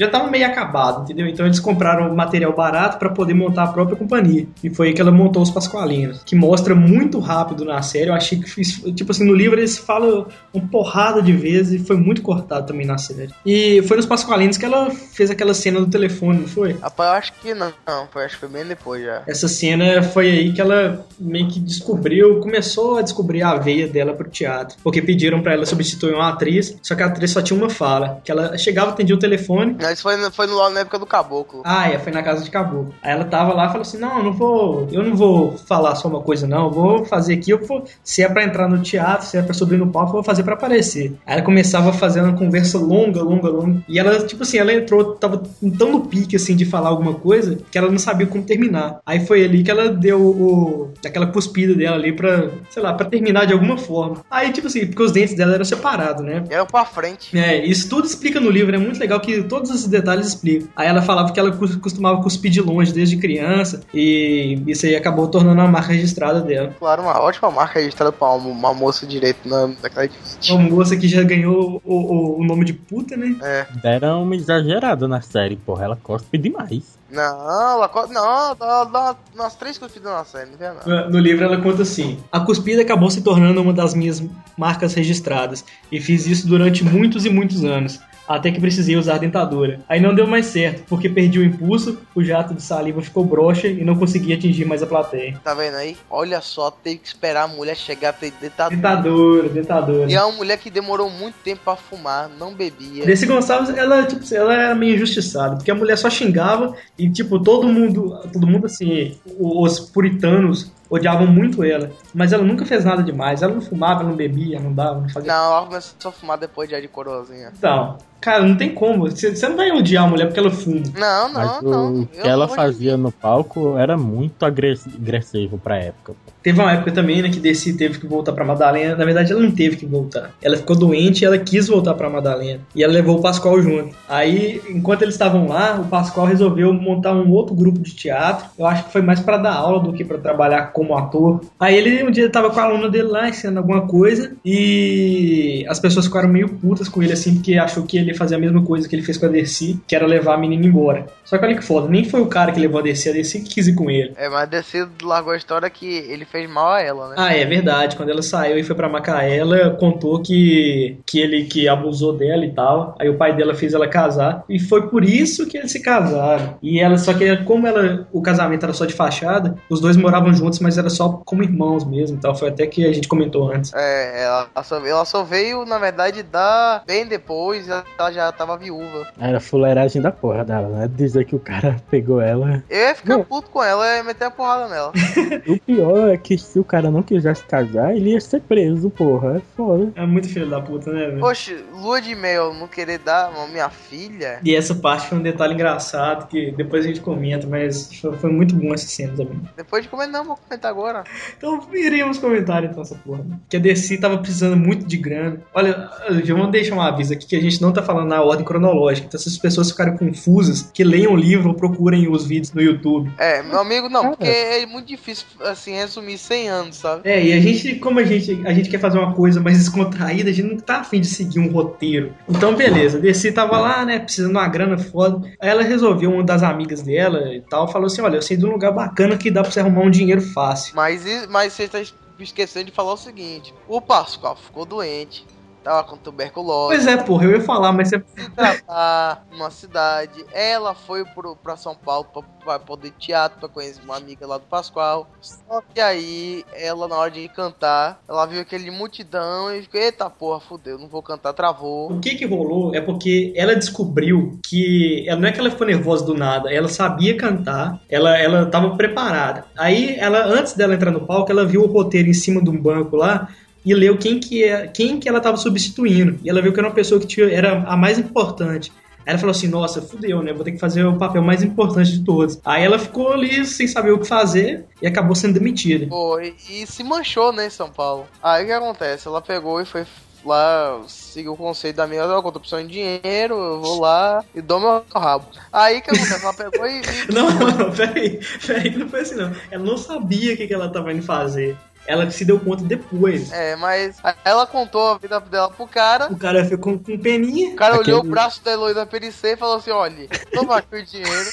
já 0.00 0.08
tava 0.08 0.30
meio 0.30 0.46
acabado, 0.46 1.02
entendeu? 1.02 1.26
Então 1.26 1.44
eles 1.44 1.60
compraram 1.60 2.14
material 2.14 2.54
barato 2.54 2.98
para 2.98 3.10
poder 3.10 3.34
montar 3.34 3.64
a 3.64 3.68
própria 3.68 3.96
companhia. 3.96 4.46
E 4.64 4.70
foi 4.70 4.88
aí 4.88 4.94
que 4.94 5.00
ela 5.00 5.12
montou 5.12 5.42
os 5.42 5.50
Pascoalinos, 5.50 6.22
que 6.24 6.34
mostra 6.34 6.74
muito 6.74 7.18
rápido 7.20 7.66
na 7.66 7.82
série. 7.82 8.08
Eu 8.08 8.14
achei 8.14 8.38
que 8.38 8.48
fiz, 8.48 8.80
tipo 8.94 9.12
assim, 9.12 9.24
no 9.24 9.34
livro 9.34 9.60
eles 9.60 9.76
falam 9.76 10.26
uma 10.54 10.66
porrada 10.68 11.20
de 11.20 11.32
vezes 11.32 11.82
e 11.82 11.84
foi 11.84 11.96
muito 11.96 12.22
cortado 12.22 12.66
também 12.66 12.86
na 12.86 12.96
série. 12.96 13.30
E 13.44 13.82
foi 13.82 13.98
nos 13.98 14.06
Pascoalinos 14.06 14.56
que 14.56 14.64
ela 14.64 14.90
fez 14.90 15.30
aquela 15.30 15.52
cena 15.52 15.80
do 15.80 15.86
telefone, 15.86 16.40
não 16.40 16.48
foi? 16.48 16.72
Rapaz, 16.80 17.10
eu 17.10 17.16
acho 17.16 17.32
que 17.34 17.54
não, 17.54 17.72
não, 17.86 18.08
acho 18.22 18.34
que 18.34 18.40
foi 18.40 18.48
bem 18.48 18.64
depois 18.64 19.04
já. 19.04 19.22
Essa 19.26 19.48
cena 19.48 20.02
foi 20.02 20.30
aí 20.30 20.52
que 20.52 20.60
ela 20.60 21.06
meio 21.18 21.46
que 21.48 21.60
descobriu, 21.60 22.40
começou 22.40 22.96
a 22.96 23.02
descobrir 23.02 23.42
a 23.42 23.56
veia 23.56 23.86
dela 23.86 24.14
pro 24.14 24.30
teatro. 24.30 24.78
Porque 24.82 25.02
pediram 25.02 25.42
para 25.42 25.52
ela 25.52 25.66
substituir 25.66 26.14
uma 26.14 26.30
atriz, 26.30 26.78
só 26.82 26.94
que 26.94 27.02
a 27.02 27.06
atriz 27.06 27.30
só 27.30 27.42
tinha 27.42 27.58
uma 27.58 27.68
fala, 27.68 28.20
que 28.24 28.32
ela 28.32 28.56
chegava, 28.56 28.90
atendia 28.90 29.14
o 29.14 29.18
telefone, 29.18 29.76
Não, 29.78 29.89
isso 29.92 30.02
foi, 30.02 30.16
foi 30.30 30.46
no, 30.46 30.70
na 30.70 30.80
época 30.80 30.98
do 30.98 31.06
Caboclo. 31.06 31.62
Ah, 31.64 31.88
é, 31.88 31.98
foi 31.98 32.12
na 32.12 32.22
casa 32.22 32.44
de 32.44 32.50
caboclo. 32.50 32.94
Aí 33.02 33.12
ela 33.12 33.24
tava 33.24 33.52
lá 33.52 33.64
e 33.64 33.68
falou 33.68 33.82
assim: 33.82 33.98
Não, 33.98 34.18
eu 34.18 34.24
não 34.24 34.32
vou, 34.32 34.88
eu 34.90 35.02
não 35.02 35.16
vou 35.16 35.56
falar 35.58 35.94
só 35.94 36.08
uma 36.08 36.20
coisa, 36.20 36.46
não. 36.46 36.66
Eu 36.66 36.70
vou 36.70 37.04
fazer 37.04 37.34
aqui, 37.34 37.50
eu 37.50 37.64
vou. 37.64 37.84
Se 38.02 38.22
é 38.22 38.28
pra 38.28 38.44
entrar 38.44 38.68
no 38.68 38.82
teatro, 38.82 39.26
se 39.26 39.36
é 39.36 39.42
pra 39.42 39.54
subir 39.54 39.78
no 39.78 39.90
palco, 39.90 40.10
eu 40.10 40.14
vou 40.14 40.22
fazer 40.22 40.42
pra 40.42 40.54
aparecer. 40.54 41.14
Aí 41.26 41.34
ela 41.34 41.42
começava 41.42 41.92
fazendo 41.92 42.28
uma 42.28 42.36
conversa 42.36 42.78
longa, 42.78 43.22
longa, 43.22 43.48
longa. 43.48 43.82
E 43.88 43.98
ela, 43.98 44.26
tipo 44.26 44.42
assim, 44.42 44.58
ela 44.58 44.72
entrou, 44.72 45.14
tava 45.14 45.42
tão 45.78 45.92
no 45.92 46.00
pique 46.06 46.36
assim 46.36 46.56
de 46.56 46.64
falar 46.64 46.88
alguma 46.88 47.14
coisa 47.14 47.58
que 47.70 47.78
ela 47.78 47.90
não 47.90 47.98
sabia 47.98 48.26
como 48.26 48.44
terminar. 48.44 49.00
Aí 49.04 49.26
foi 49.26 49.44
ali 49.44 49.62
que 49.62 49.70
ela 49.70 49.88
deu 49.88 50.20
o. 50.20 50.92
aquela 51.04 51.26
cuspida 51.26 51.74
dela 51.74 51.96
ali 51.96 52.12
pra, 52.12 52.50
sei 52.70 52.82
lá, 52.82 52.92
pra 52.92 53.06
terminar 53.06 53.46
de 53.46 53.52
alguma 53.52 53.76
forma. 53.76 54.24
Aí, 54.30 54.52
tipo 54.52 54.66
assim, 54.66 54.86
porque 54.86 55.02
os 55.02 55.12
dentes 55.12 55.34
dela 55.34 55.54
eram 55.54 55.64
separados, 55.64 56.24
né? 56.24 56.44
Era 56.48 56.64
pra 56.66 56.84
frente. 56.84 57.36
É, 57.36 57.64
isso 57.64 57.88
tudo 57.88 58.06
explica 58.06 58.40
no 58.40 58.50
livro, 58.50 58.74
é 58.74 58.78
muito 58.78 58.98
legal 58.98 59.20
que 59.20 59.42
todos 59.42 59.69
esses 59.74 59.86
detalhes 59.88 60.26
explicam. 60.26 60.68
Aí 60.76 60.86
ela 60.88 61.02
falava 61.02 61.32
que 61.32 61.38
ela 61.40 61.50
cos- 61.52 61.76
costumava 61.76 62.22
cuspir 62.22 62.50
de 62.50 62.60
longe 62.60 62.92
desde 62.92 63.16
criança, 63.16 63.80
e 63.94 64.62
isso 64.66 64.86
aí 64.86 64.94
acabou 64.96 65.28
tornando 65.28 65.60
a 65.60 65.66
marca 65.68 65.92
registrada 65.92 66.40
dela. 66.40 66.74
Claro, 66.78 67.02
uma 67.02 67.20
ótima 67.20 67.50
marca 67.50 67.78
registrada 67.78 68.12
pra 68.12 68.28
uma, 68.32 68.48
uma 68.48 68.74
moça 68.74 69.06
direito 69.06 69.48
na, 69.48 69.68
naquela 69.82 70.04
edifício. 70.04 70.54
Uma 70.54 70.68
moça 70.68 70.96
que 70.96 71.08
já 71.08 71.22
ganhou 71.22 71.80
o, 71.84 71.94
o- 71.94 72.40
o 72.40 72.44
nome 72.44 72.64
de 72.64 72.72
puta, 72.72 73.16
né? 73.16 73.36
É. 73.42 73.66
Deram 73.82 74.22
uma 74.22 74.34
exagerada 74.36 75.06
na 75.08 75.20
série, 75.20 75.56
porra. 75.56 75.84
Ela 75.84 75.96
cospe 75.96 76.36
demais. 76.38 76.98
Não, 77.10 77.24
ela 77.24 77.90
não, 78.08 78.54
dá, 78.56 78.84
dá 78.84 79.16
umas 79.34 79.56
três 79.56 79.76
cuspidas 79.76 80.12
na 80.12 80.24
série, 80.24 80.50
não 80.50 80.56
vê 80.56 80.66
nada. 80.68 81.08
No 81.08 81.18
livro 81.18 81.44
ela 81.44 81.60
conta 81.60 81.82
assim: 81.82 82.18
A 82.30 82.38
cuspida 82.38 82.82
acabou 82.82 83.10
se 83.10 83.20
tornando 83.22 83.60
uma 83.60 83.72
das 83.72 83.94
minhas 83.94 84.22
marcas 84.56 84.94
registradas 84.94 85.64
e 85.90 86.00
fiz 86.00 86.24
isso 86.26 86.46
durante 86.46 86.84
muitos 86.84 87.24
e 87.26 87.30
muitos 87.30 87.64
anos. 87.64 87.98
Até 88.30 88.52
que 88.52 88.60
precisei 88.60 88.94
usar 88.94 89.18
dentadura. 89.18 89.80
Aí 89.88 89.98
não 90.00 90.14
deu 90.14 90.24
mais 90.24 90.46
certo, 90.46 90.84
porque 90.88 91.08
perdi 91.08 91.40
o 91.40 91.44
impulso, 91.44 91.98
o 92.14 92.22
jato 92.22 92.54
de 92.54 92.62
saliva 92.62 93.02
ficou 93.02 93.24
broxa 93.24 93.66
e 93.66 93.84
não 93.84 93.98
consegui 93.98 94.32
atingir 94.32 94.64
mais 94.64 94.84
a 94.84 94.86
plateia. 94.86 95.40
Tá 95.42 95.52
vendo 95.52 95.74
aí? 95.74 95.96
Olha 96.08 96.40
só, 96.40 96.70
teve 96.70 96.98
que 96.98 97.08
esperar 97.08 97.42
a 97.42 97.48
mulher 97.48 97.76
chegar 97.76 98.10
a 98.10 98.12
ter 98.12 98.32
dentadura. 98.40 98.76
Dentadura, 98.76 99.48
dentadura. 99.48 100.12
E 100.12 100.14
é 100.14 100.22
uma 100.22 100.36
mulher 100.36 100.58
que 100.58 100.70
demorou 100.70 101.10
muito 101.10 101.34
tempo 101.42 101.62
pra 101.64 101.74
fumar, 101.74 102.30
não 102.38 102.54
bebia. 102.54 103.04
Desse 103.04 103.26
Gonçalves, 103.26 103.76
ela, 103.76 104.04
tipo, 104.04 104.22
ela 104.32 104.54
era 104.54 104.74
meio 104.76 104.94
injustiçada, 104.94 105.56
porque 105.56 105.70
a 105.72 105.74
mulher 105.74 105.98
só 105.98 106.08
xingava 106.08 106.76
e, 106.96 107.10
tipo, 107.10 107.40
todo 107.40 107.66
mundo, 107.66 108.16
todo 108.32 108.46
mundo 108.46 108.66
assim, 108.66 109.18
os 109.40 109.80
puritanos 109.80 110.70
odiavam 110.90 111.26
muito 111.26 111.62
ela. 111.64 111.90
Mas 112.12 112.32
ela 112.32 112.42
nunca 112.42 112.66
fez 112.66 112.84
nada 112.84 113.02
demais. 113.02 113.40
Ela 113.42 113.54
não 113.54 113.62
fumava, 113.62 114.02
não 114.02 114.12
bebia, 114.16 114.58
não 114.60 114.72
dava, 114.72 115.00
não 115.00 115.08
fazia. 115.08 115.32
Não, 115.32 115.52
ela 115.56 115.66
começou 115.66 116.08
a 116.08 116.12
fumar 116.12 116.36
depois 116.36 116.68
já 116.68 116.80
de 116.80 116.88
coroazinha. 116.88 117.52
Então, 117.56 117.96
cara, 118.20 118.44
não 118.44 118.56
tem 118.56 118.74
como. 118.74 119.08
Você 119.08 119.48
não 119.48 119.56
vai 119.56 119.70
odiar 119.70 120.04
a 120.04 120.08
mulher 120.08 120.26
porque 120.26 120.40
ela 120.40 120.50
fuma. 120.50 120.82
Não, 120.98 121.28
não, 121.28 121.32
Mas 121.32 121.62
não. 121.62 122.00
o 122.02 122.06
que 122.06 122.26
ela 122.26 122.48
fazia 122.48 122.96
no 122.96 123.12
palco 123.12 123.78
era 123.78 123.96
muito 123.96 124.44
agress- 124.44 124.88
agressivo 124.94 125.56
pra 125.58 125.76
época. 125.76 126.14
Teve 126.42 126.58
uma 126.58 126.72
época 126.72 126.90
também, 126.90 127.20
né, 127.20 127.28
que 127.28 127.38
Desi 127.38 127.74
teve 127.76 127.98
que 127.98 128.06
voltar 128.06 128.32
pra 128.32 128.42
Madalena. 128.46 128.96
Na 128.96 129.04
verdade, 129.04 129.30
ela 129.30 129.42
não 129.42 129.50
teve 129.50 129.76
que 129.76 129.84
voltar. 129.84 130.30
Ela 130.42 130.56
ficou 130.56 130.74
doente 130.74 131.20
e 131.20 131.24
ela 131.26 131.36
quis 131.36 131.68
voltar 131.68 131.92
pra 131.92 132.08
Madalena. 132.08 132.60
E 132.74 132.82
ela 132.82 132.92
levou 132.94 133.18
o 133.18 133.20
Pascoal 133.22 133.60
junto. 133.60 133.94
Aí, 134.08 134.58
enquanto 134.70 135.02
eles 135.02 135.14
estavam 135.14 135.46
lá, 135.46 135.74
o 135.78 135.84
Pascoal 135.84 136.26
resolveu 136.26 136.72
montar 136.72 137.12
um 137.12 137.30
outro 137.30 137.54
grupo 137.54 137.78
de 137.80 137.94
teatro. 137.94 138.46
Eu 138.58 138.66
acho 138.66 138.84
que 138.84 138.92
foi 138.92 139.02
mais 139.02 139.20
pra 139.20 139.36
dar 139.36 139.52
aula 139.54 139.80
do 139.80 139.92
que 139.92 140.02
pra 140.02 140.16
trabalhar 140.16 140.72
como 140.80 140.96
ator. 140.96 141.40
Aí 141.58 141.76
ele 141.76 142.02
um 142.02 142.10
dia 142.10 142.30
tava 142.30 142.48
com 142.48 142.58
a 142.58 142.62
aluna 142.62 142.88
dele 142.88 143.08
lá 143.08 143.28
ensinando 143.28 143.58
alguma 143.58 143.86
coisa 143.86 144.34
e 144.42 145.64
as 145.68 145.78
pessoas 145.78 146.06
ficaram 146.06 146.28
meio 146.28 146.48
putas 146.48 146.88
com 146.88 147.02
ele 147.02 147.12
assim, 147.12 147.34
porque 147.34 147.58
achou 147.58 147.84
que 147.84 147.98
ele 147.98 148.12
ia 148.12 148.16
fazer 148.16 148.36
a 148.36 148.38
mesma 148.38 148.62
coisa 148.64 148.88
que 148.88 148.96
ele 148.96 149.02
fez 149.02 149.18
com 149.18 149.26
a 149.26 149.28
Desi, 149.28 149.78
que 149.86 149.94
era 149.94 150.06
levar 150.06 150.34
a 150.34 150.38
menina 150.38 150.64
embora. 150.64 151.06
Só 151.24 151.36
que 151.36 151.44
olha 151.44 151.54
que 151.54 151.64
foda, 151.64 151.88
nem 151.88 152.04
foi 152.04 152.20
o 152.20 152.26
cara 152.26 152.50
que 152.50 152.58
levou 152.58 152.80
a 152.80 152.82
Desi, 152.82 153.10
a 153.10 153.12
Desi 153.12 153.40
que 153.40 153.54
quis 153.54 153.68
ir 153.68 153.74
com 153.74 153.90
ele. 153.90 154.12
É, 154.16 154.28
mas 154.28 154.48
Descido 154.48 154.90
largou 155.02 155.32
a 155.32 155.36
história 155.36 155.68
que 155.68 155.86
ele 155.86 156.24
fez 156.24 156.48
mal 156.48 156.72
a 156.72 156.80
ela, 156.80 157.10
né? 157.10 157.14
Ah, 157.18 157.34
é 157.34 157.44
verdade. 157.44 157.96
Quando 157.96 158.08
ela 158.08 158.22
saiu 158.22 158.58
e 158.58 158.64
foi 158.64 158.74
pra 158.74 158.88
Macaé, 158.88 159.36
ela 159.36 159.70
contou 159.70 160.22
que, 160.22 160.98
que 161.06 161.20
ele 161.20 161.44
que 161.44 161.68
abusou 161.68 162.16
dela 162.16 162.44
e 162.44 162.52
tal. 162.52 162.96
Aí 162.98 163.08
o 163.08 163.16
pai 163.16 163.36
dela 163.36 163.54
fez 163.54 163.74
ela 163.74 163.86
casar. 163.86 164.44
E 164.48 164.58
foi 164.58 164.88
por 164.88 165.04
isso 165.04 165.46
que 165.46 165.58
eles 165.58 165.70
se 165.70 165.80
casaram. 165.80 166.58
E 166.62 166.80
ela, 166.80 166.96
só 166.96 167.12
que 167.12 167.36
como 167.44 167.66
ela, 167.66 168.08
o 168.12 168.22
casamento 168.22 168.64
era 168.64 168.72
só 168.72 168.84
de 168.84 168.94
fachada, 168.94 169.56
os 169.68 169.80
dois 169.80 169.96
moravam 169.96 170.32
juntos, 170.32 170.60
mas 170.60 170.69
era 170.78 170.90
só 170.90 171.20
como 171.24 171.42
irmãos 171.42 171.84
mesmo. 171.84 172.16
Então 172.16 172.34
foi 172.34 172.48
até 172.48 172.66
que 172.66 172.86
a 172.86 172.92
gente 172.92 173.08
comentou 173.08 173.50
antes. 173.52 173.72
É, 173.74 174.24
ela 174.24 174.48
só, 174.62 174.86
ela 174.86 175.04
só 175.04 175.22
veio, 175.22 175.64
na 175.64 175.78
verdade, 175.78 176.22
dar 176.22 176.82
bem 176.86 177.06
depois, 177.06 177.68
ela 177.68 178.12
já 178.12 178.30
tava 178.32 178.56
viúva. 178.56 179.06
Era 179.18 179.40
fuleiragem 179.40 180.02
da 180.02 180.10
porra 180.10 180.44
dela, 180.44 180.68
né? 180.68 180.90
Dizer 180.92 181.24
que 181.24 181.34
o 181.34 181.40
cara 181.40 181.76
pegou 181.90 182.20
ela. 182.20 182.62
Eu 182.68 182.78
ia 182.78 182.94
ficar 182.94 183.16
Não. 183.16 183.24
puto 183.24 183.50
com 183.50 183.62
ela 183.62 183.98
e 183.98 184.02
meter 184.02 184.24
a 184.26 184.30
porrada 184.30 184.68
nela. 184.68 184.92
O 185.46 185.58
pior 185.58 186.10
é 186.10 186.16
que 186.16 186.36
se 186.36 186.58
o 186.58 186.64
cara 186.64 186.90
não 186.90 187.02
quisesse 187.02 187.42
casar, 187.44 187.94
ele 187.96 188.10
ia 188.10 188.20
ser 188.20 188.40
preso, 188.40 188.90
porra. 188.90 189.38
É 189.38 189.40
foda. 189.56 189.92
É 189.94 190.06
muito 190.06 190.28
filho 190.28 190.48
da 190.48 190.60
puta, 190.60 190.92
né, 190.92 191.06
velho? 191.06 191.20
Poxa, 191.20 191.56
lua 191.72 192.00
de 192.00 192.14
mel, 192.14 192.52
não 192.54 192.66
querer 192.66 192.98
dar 192.98 193.32
a 193.34 193.46
minha 193.46 193.68
filha. 193.70 194.38
E 194.44 194.54
essa 194.54 194.74
parte 194.74 195.08
foi 195.08 195.18
um 195.18 195.22
detalhe 195.22 195.54
engraçado 195.54 196.28
que 196.28 196.50
depois 196.52 196.84
a 196.84 196.88
gente 196.88 197.00
comenta, 197.00 197.46
mas 197.46 197.92
foi, 198.00 198.16
foi 198.16 198.30
muito 198.30 198.54
bom 198.54 198.72
essa 198.74 198.86
cena 198.86 199.12
também. 199.16 199.40
Depois 199.56 199.82
de 199.82 199.88
comer, 199.88 200.06
não, 200.06 200.24
vou 200.24 200.36
comentar 200.36 200.59
agora. 200.68 201.04
Então 201.36 201.60
iríamos 201.72 202.18
comentar 202.18 202.64
então 202.64 202.82
essa 202.82 202.94
porra. 202.96 203.22
né? 203.24 203.38
Que 203.48 203.56
a 203.56 203.60
DC 203.60 203.98
tava 203.98 204.18
precisando 204.18 204.56
muito 204.56 204.86
de 204.86 204.96
grana. 204.96 205.40
Olha, 205.54 205.90
já 206.24 206.34
vamos 206.34 206.50
deixar 206.50 206.74
um 206.74 206.80
aviso 206.80 207.12
aqui 207.12 207.26
que 207.26 207.36
a 207.36 207.40
gente 207.40 207.60
não 207.60 207.72
tá 207.72 207.82
falando 207.82 208.08
na 208.08 208.22
ordem 208.22 208.44
cronológica. 208.44 209.06
Então 209.06 209.20
se 209.20 209.28
as 209.28 209.38
pessoas 209.38 209.70
ficarem 209.70 209.96
confusas, 209.96 210.70
que 210.72 210.84
leiam 210.84 211.12
o 211.12 211.16
livro 211.16 211.48
ou 211.48 211.54
procurem 211.54 212.10
os 212.10 212.26
vídeos 212.26 212.52
no 212.52 212.60
YouTube. 212.60 213.10
É, 213.18 213.42
meu 213.42 213.60
amigo, 213.60 213.88
não, 213.88 214.02
Cara. 214.02 214.16
porque 214.16 214.28
é 214.30 214.66
muito 214.66 214.86
difícil, 214.86 215.26
assim, 215.42 215.72
resumir 215.72 216.18
100 216.18 216.48
anos, 216.48 216.76
sabe? 216.76 217.02
É, 217.08 217.22
e 217.22 217.32
a 217.32 217.40
gente, 217.40 217.76
como 217.76 217.98
a 218.00 218.04
gente, 218.04 218.40
a 218.44 218.52
gente 218.52 218.68
quer 218.68 218.78
fazer 218.78 218.98
uma 218.98 219.14
coisa 219.14 219.40
mais 219.40 219.58
descontraída, 219.70 220.30
a 220.30 220.32
gente 220.32 220.48
não 220.48 220.58
tá 220.58 220.80
afim 220.80 221.00
de 221.00 221.06
seguir 221.06 221.38
um 221.38 221.50
roteiro. 221.50 222.12
Então, 222.28 222.54
beleza, 222.54 222.98
a 222.98 223.00
DC 223.00 223.32
tava 223.32 223.58
lá, 223.58 223.84
né, 223.84 223.98
precisando 223.98 224.32
de 224.32 224.38
uma 224.38 224.48
grana 224.48 224.78
foda. 224.78 225.20
Aí 225.40 225.48
ela 225.48 225.62
resolveu, 225.62 226.10
uma 226.12 226.22
das 226.24 226.42
amigas 226.42 226.82
dela 226.82 227.34
e 227.34 227.40
tal, 227.40 227.70
falou 227.70 227.86
assim: 227.86 228.02
Olha, 228.02 228.16
eu 228.16 228.22
sei 228.22 228.36
de 228.36 228.44
um 228.44 228.50
lugar 228.50 228.72
bacana 228.72 229.16
que 229.16 229.30
dá 229.30 229.42
pra 229.42 229.50
você 229.50 229.60
arrumar 229.60 229.82
um 229.82 229.90
dinheiro 229.90 230.20
fácil. 230.20 230.49
Mas, 230.72 231.04
i- 231.06 231.26
mas 231.28 231.52
você 231.54 231.68
tá 231.68 231.78
esquecendo 232.18 232.66
de 232.66 232.72
falar 232.72 232.92
o 232.92 232.96
seguinte: 232.96 233.54
o 233.66 233.80
Pascoal 233.80 234.36
ficou 234.36 234.64
doente, 234.66 235.26
tava 235.62 235.84
com 235.84 235.96
tuberculose. 235.96 236.74
Pois 236.74 236.86
é, 236.86 236.96
porra, 236.96 237.24
eu 237.24 237.32
ia 237.32 237.40
falar, 237.40 237.72
mas 237.72 237.88
você. 237.88 238.02
se 238.16 238.30
tratar 238.30 239.24
numa 239.30 239.50
cidade. 239.50 240.24
Ela 240.32 240.74
foi 240.74 241.04
pro, 241.04 241.36
pra 241.36 241.56
São 241.56 241.74
Paulo 241.74 242.06
pra, 242.12 242.22
pra 242.44 242.58
poder 242.58 242.92
teatro, 242.98 243.38
pra 243.38 243.48
conhecer 243.48 243.80
uma 243.82 243.96
amiga 243.96 244.26
lá 244.26 244.38
do 244.38 244.44
Pascoal. 244.44 245.08
Só 245.20 245.62
que 245.74 245.80
aí, 245.80 246.44
ela 246.54 246.88
na 246.88 246.96
hora 246.96 247.10
de 247.10 247.28
cantar, 247.28 248.00
ela 248.08 248.26
viu 248.26 248.40
aquele 248.40 248.70
multidão 248.70 249.54
e 249.54 249.62
ficou, 249.62 249.80
eita 249.80 250.08
porra, 250.08 250.40
fudeu, 250.40 250.78
não 250.78 250.88
vou 250.88 251.02
cantar, 251.02 251.32
travou. 251.32 251.92
O 251.92 252.00
que 252.00 252.14
que 252.14 252.26
rolou 252.26 252.74
é 252.74 252.80
porque 252.80 253.32
ela 253.36 253.54
descobriu 253.54 254.38
que 254.44 255.04
ela 255.08 255.20
não 255.20 255.28
é 255.28 255.32
que 255.32 255.40
ela 255.40 255.50
ficou 255.50 255.66
nervosa 255.66 256.04
do 256.04 256.14
nada, 256.14 256.52
ela 256.52 256.68
sabia 256.68 257.16
cantar, 257.16 257.80
ela 257.88 258.18
ela 258.18 258.46
tava 258.46 258.76
preparada. 258.76 259.44
Aí 259.56 259.96
ela 259.98 260.24
antes 260.24 260.54
dela 260.54 260.74
entrar 260.74 260.90
no 260.90 261.06
palco, 261.06 261.30
ela 261.30 261.44
viu 261.44 261.62
o 261.62 261.66
roteiro 261.66 262.08
em 262.08 262.14
cima 262.14 262.42
de 262.42 262.50
um 262.50 262.60
banco 262.60 262.96
lá 262.96 263.28
e 263.64 263.74
leu 263.74 263.96
quem 263.98 264.18
que 264.18 264.44
é, 264.44 264.66
quem 264.66 264.98
que 264.98 265.08
ela 265.08 265.20
tava 265.20 265.36
substituindo. 265.36 266.18
E 266.24 266.30
ela 266.30 266.40
viu 266.42 266.52
que 266.52 266.58
era 266.58 266.68
uma 266.68 266.74
pessoa 266.74 267.00
que 267.00 267.06
tinha, 267.06 267.26
era 267.30 267.52
a 267.66 267.76
mais 267.76 267.98
importante. 267.98 268.72
Aí 269.06 269.12
ela 269.12 269.18
falou 269.18 269.30
assim: 269.32 269.48
"Nossa, 269.48 269.80
fudeu, 269.82 270.22
né? 270.22 270.32
Vou 270.32 270.44
ter 270.44 270.52
que 270.52 270.58
fazer 270.58 270.84
o 270.84 270.96
papel 270.98 271.22
mais 271.22 271.42
importante 271.42 271.90
de 271.92 272.04
todos". 272.04 272.38
Aí 272.44 272.62
ela 272.64 272.78
ficou 272.78 273.12
ali 273.12 273.44
sem 273.46 273.66
saber 273.66 273.92
o 273.92 273.98
que 273.98 274.06
fazer 274.06 274.64
e 274.80 274.86
acabou 274.86 275.14
sendo 275.14 275.34
demitida. 275.34 275.86
Foi, 275.88 276.34
e 276.48 276.66
se 276.66 276.84
manchou, 276.84 277.32
né, 277.32 277.46
em 277.46 277.50
São 277.50 277.70
Paulo. 277.70 278.06
Aí 278.22 278.44
o 278.44 278.46
que 278.46 278.52
acontece? 278.52 279.08
Ela 279.08 279.20
pegou 279.22 279.60
e 279.60 279.64
foi 279.64 279.84
lá, 280.24 280.82
seguiu 280.86 281.32
o 281.32 281.36
conceito 281.36 281.76
da 281.76 281.86
minha, 281.86 282.04
ó, 282.06 282.20
quando 282.20 282.34
eu 282.34 282.40
preciso 282.40 282.62
de 282.62 282.68
dinheiro, 282.68 283.34
eu 283.34 283.60
vou 283.60 283.80
lá 283.80 284.22
e 284.34 284.42
dou 284.42 284.60
meu 284.60 284.84
rabo. 284.94 285.24
Aí 285.50 285.78
o 285.78 285.82
que 285.82 285.90
acontece? 285.90 286.22
Ela 286.22 286.34
pegou 286.34 286.66
e. 286.66 286.80
e- 286.80 286.82
Não, 287.12 287.30
não, 287.30 287.50
não, 287.56 287.72
peraí, 287.72 288.20
peraí, 288.46 288.76
não 288.76 288.86
foi 288.88 289.00
assim 289.00 289.14
não. 289.14 289.32
Ela 289.50 289.64
não 289.64 289.78
sabia 289.78 290.34
o 290.34 290.36
que 290.36 290.46
que 290.46 290.52
ela 290.54 290.68
tava 290.70 290.92
indo 290.92 291.02
fazer. 291.02 291.56
Ela 291.86 292.08
se 292.10 292.24
deu 292.24 292.38
conta 292.38 292.62
depois. 292.62 293.32
É, 293.32 293.56
mas 293.56 293.96
ela 294.24 294.46
contou 294.46 294.92
a 294.92 294.98
vida 294.98 295.18
dela 295.20 295.50
pro 295.50 295.66
cara. 295.66 296.12
O 296.12 296.16
cara 296.16 296.44
ficou 296.44 296.78
com 296.78 296.98
peninha. 296.98 297.50
O 297.54 297.56
cara 297.56 297.74
Aquele- 297.76 297.92
olhou 297.96 298.04
o 298.06 298.08
braço 298.08 298.44
da 298.44 298.52
Heloísa 298.52 298.86
Perissé 298.86 299.32
e 299.32 299.36
falou 299.36 299.56
assim: 299.56 299.70
olha, 299.70 300.06
toma 300.32 300.58
aqui 300.58 300.76
o 300.76 300.84
dinheiro, 300.84 301.30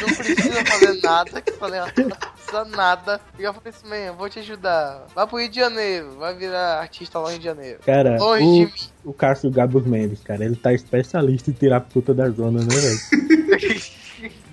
não 0.00 0.08
precisa 0.14 0.64
fazer 0.64 1.00
nada, 1.02 1.40
que 1.40 1.50
eu 1.50 1.56
falei, 1.58 1.78
ela 1.78 1.92
não 1.96 2.08
precisa 2.08 2.64
nada. 2.64 3.20
E 3.38 3.42
eu 3.44 3.54
falei 3.54 3.68
assim, 3.72 3.88
man, 3.88 4.12
vou 4.16 4.28
te 4.28 4.38
ajudar. 4.40 5.06
Vai 5.14 5.26
pro 5.26 5.38
Rio 5.38 5.48
de 5.48 5.56
Janeiro, 5.60 6.16
vai 6.18 6.34
virar 6.34 6.80
artista 6.80 7.18
lá 7.18 7.26
no 7.26 7.30
Rio 7.30 7.38
de 7.38 7.44
Janeiro. 7.44 7.78
Cara, 7.84 8.16
Longe 8.18 8.42
de 8.42 8.48
o, 8.48 8.52
mim. 8.66 8.74
o 9.04 9.12
Cássio 9.12 9.50
Gabos 9.50 9.86
Mendes, 9.86 10.20
cara, 10.24 10.44
ele 10.44 10.56
tá 10.56 10.72
especialista 10.72 11.50
em 11.50 11.54
tirar 11.54 11.80
puta 11.82 12.12
da 12.12 12.28
zona, 12.30 12.60
né, 12.62 12.66
velho? 12.74 13.88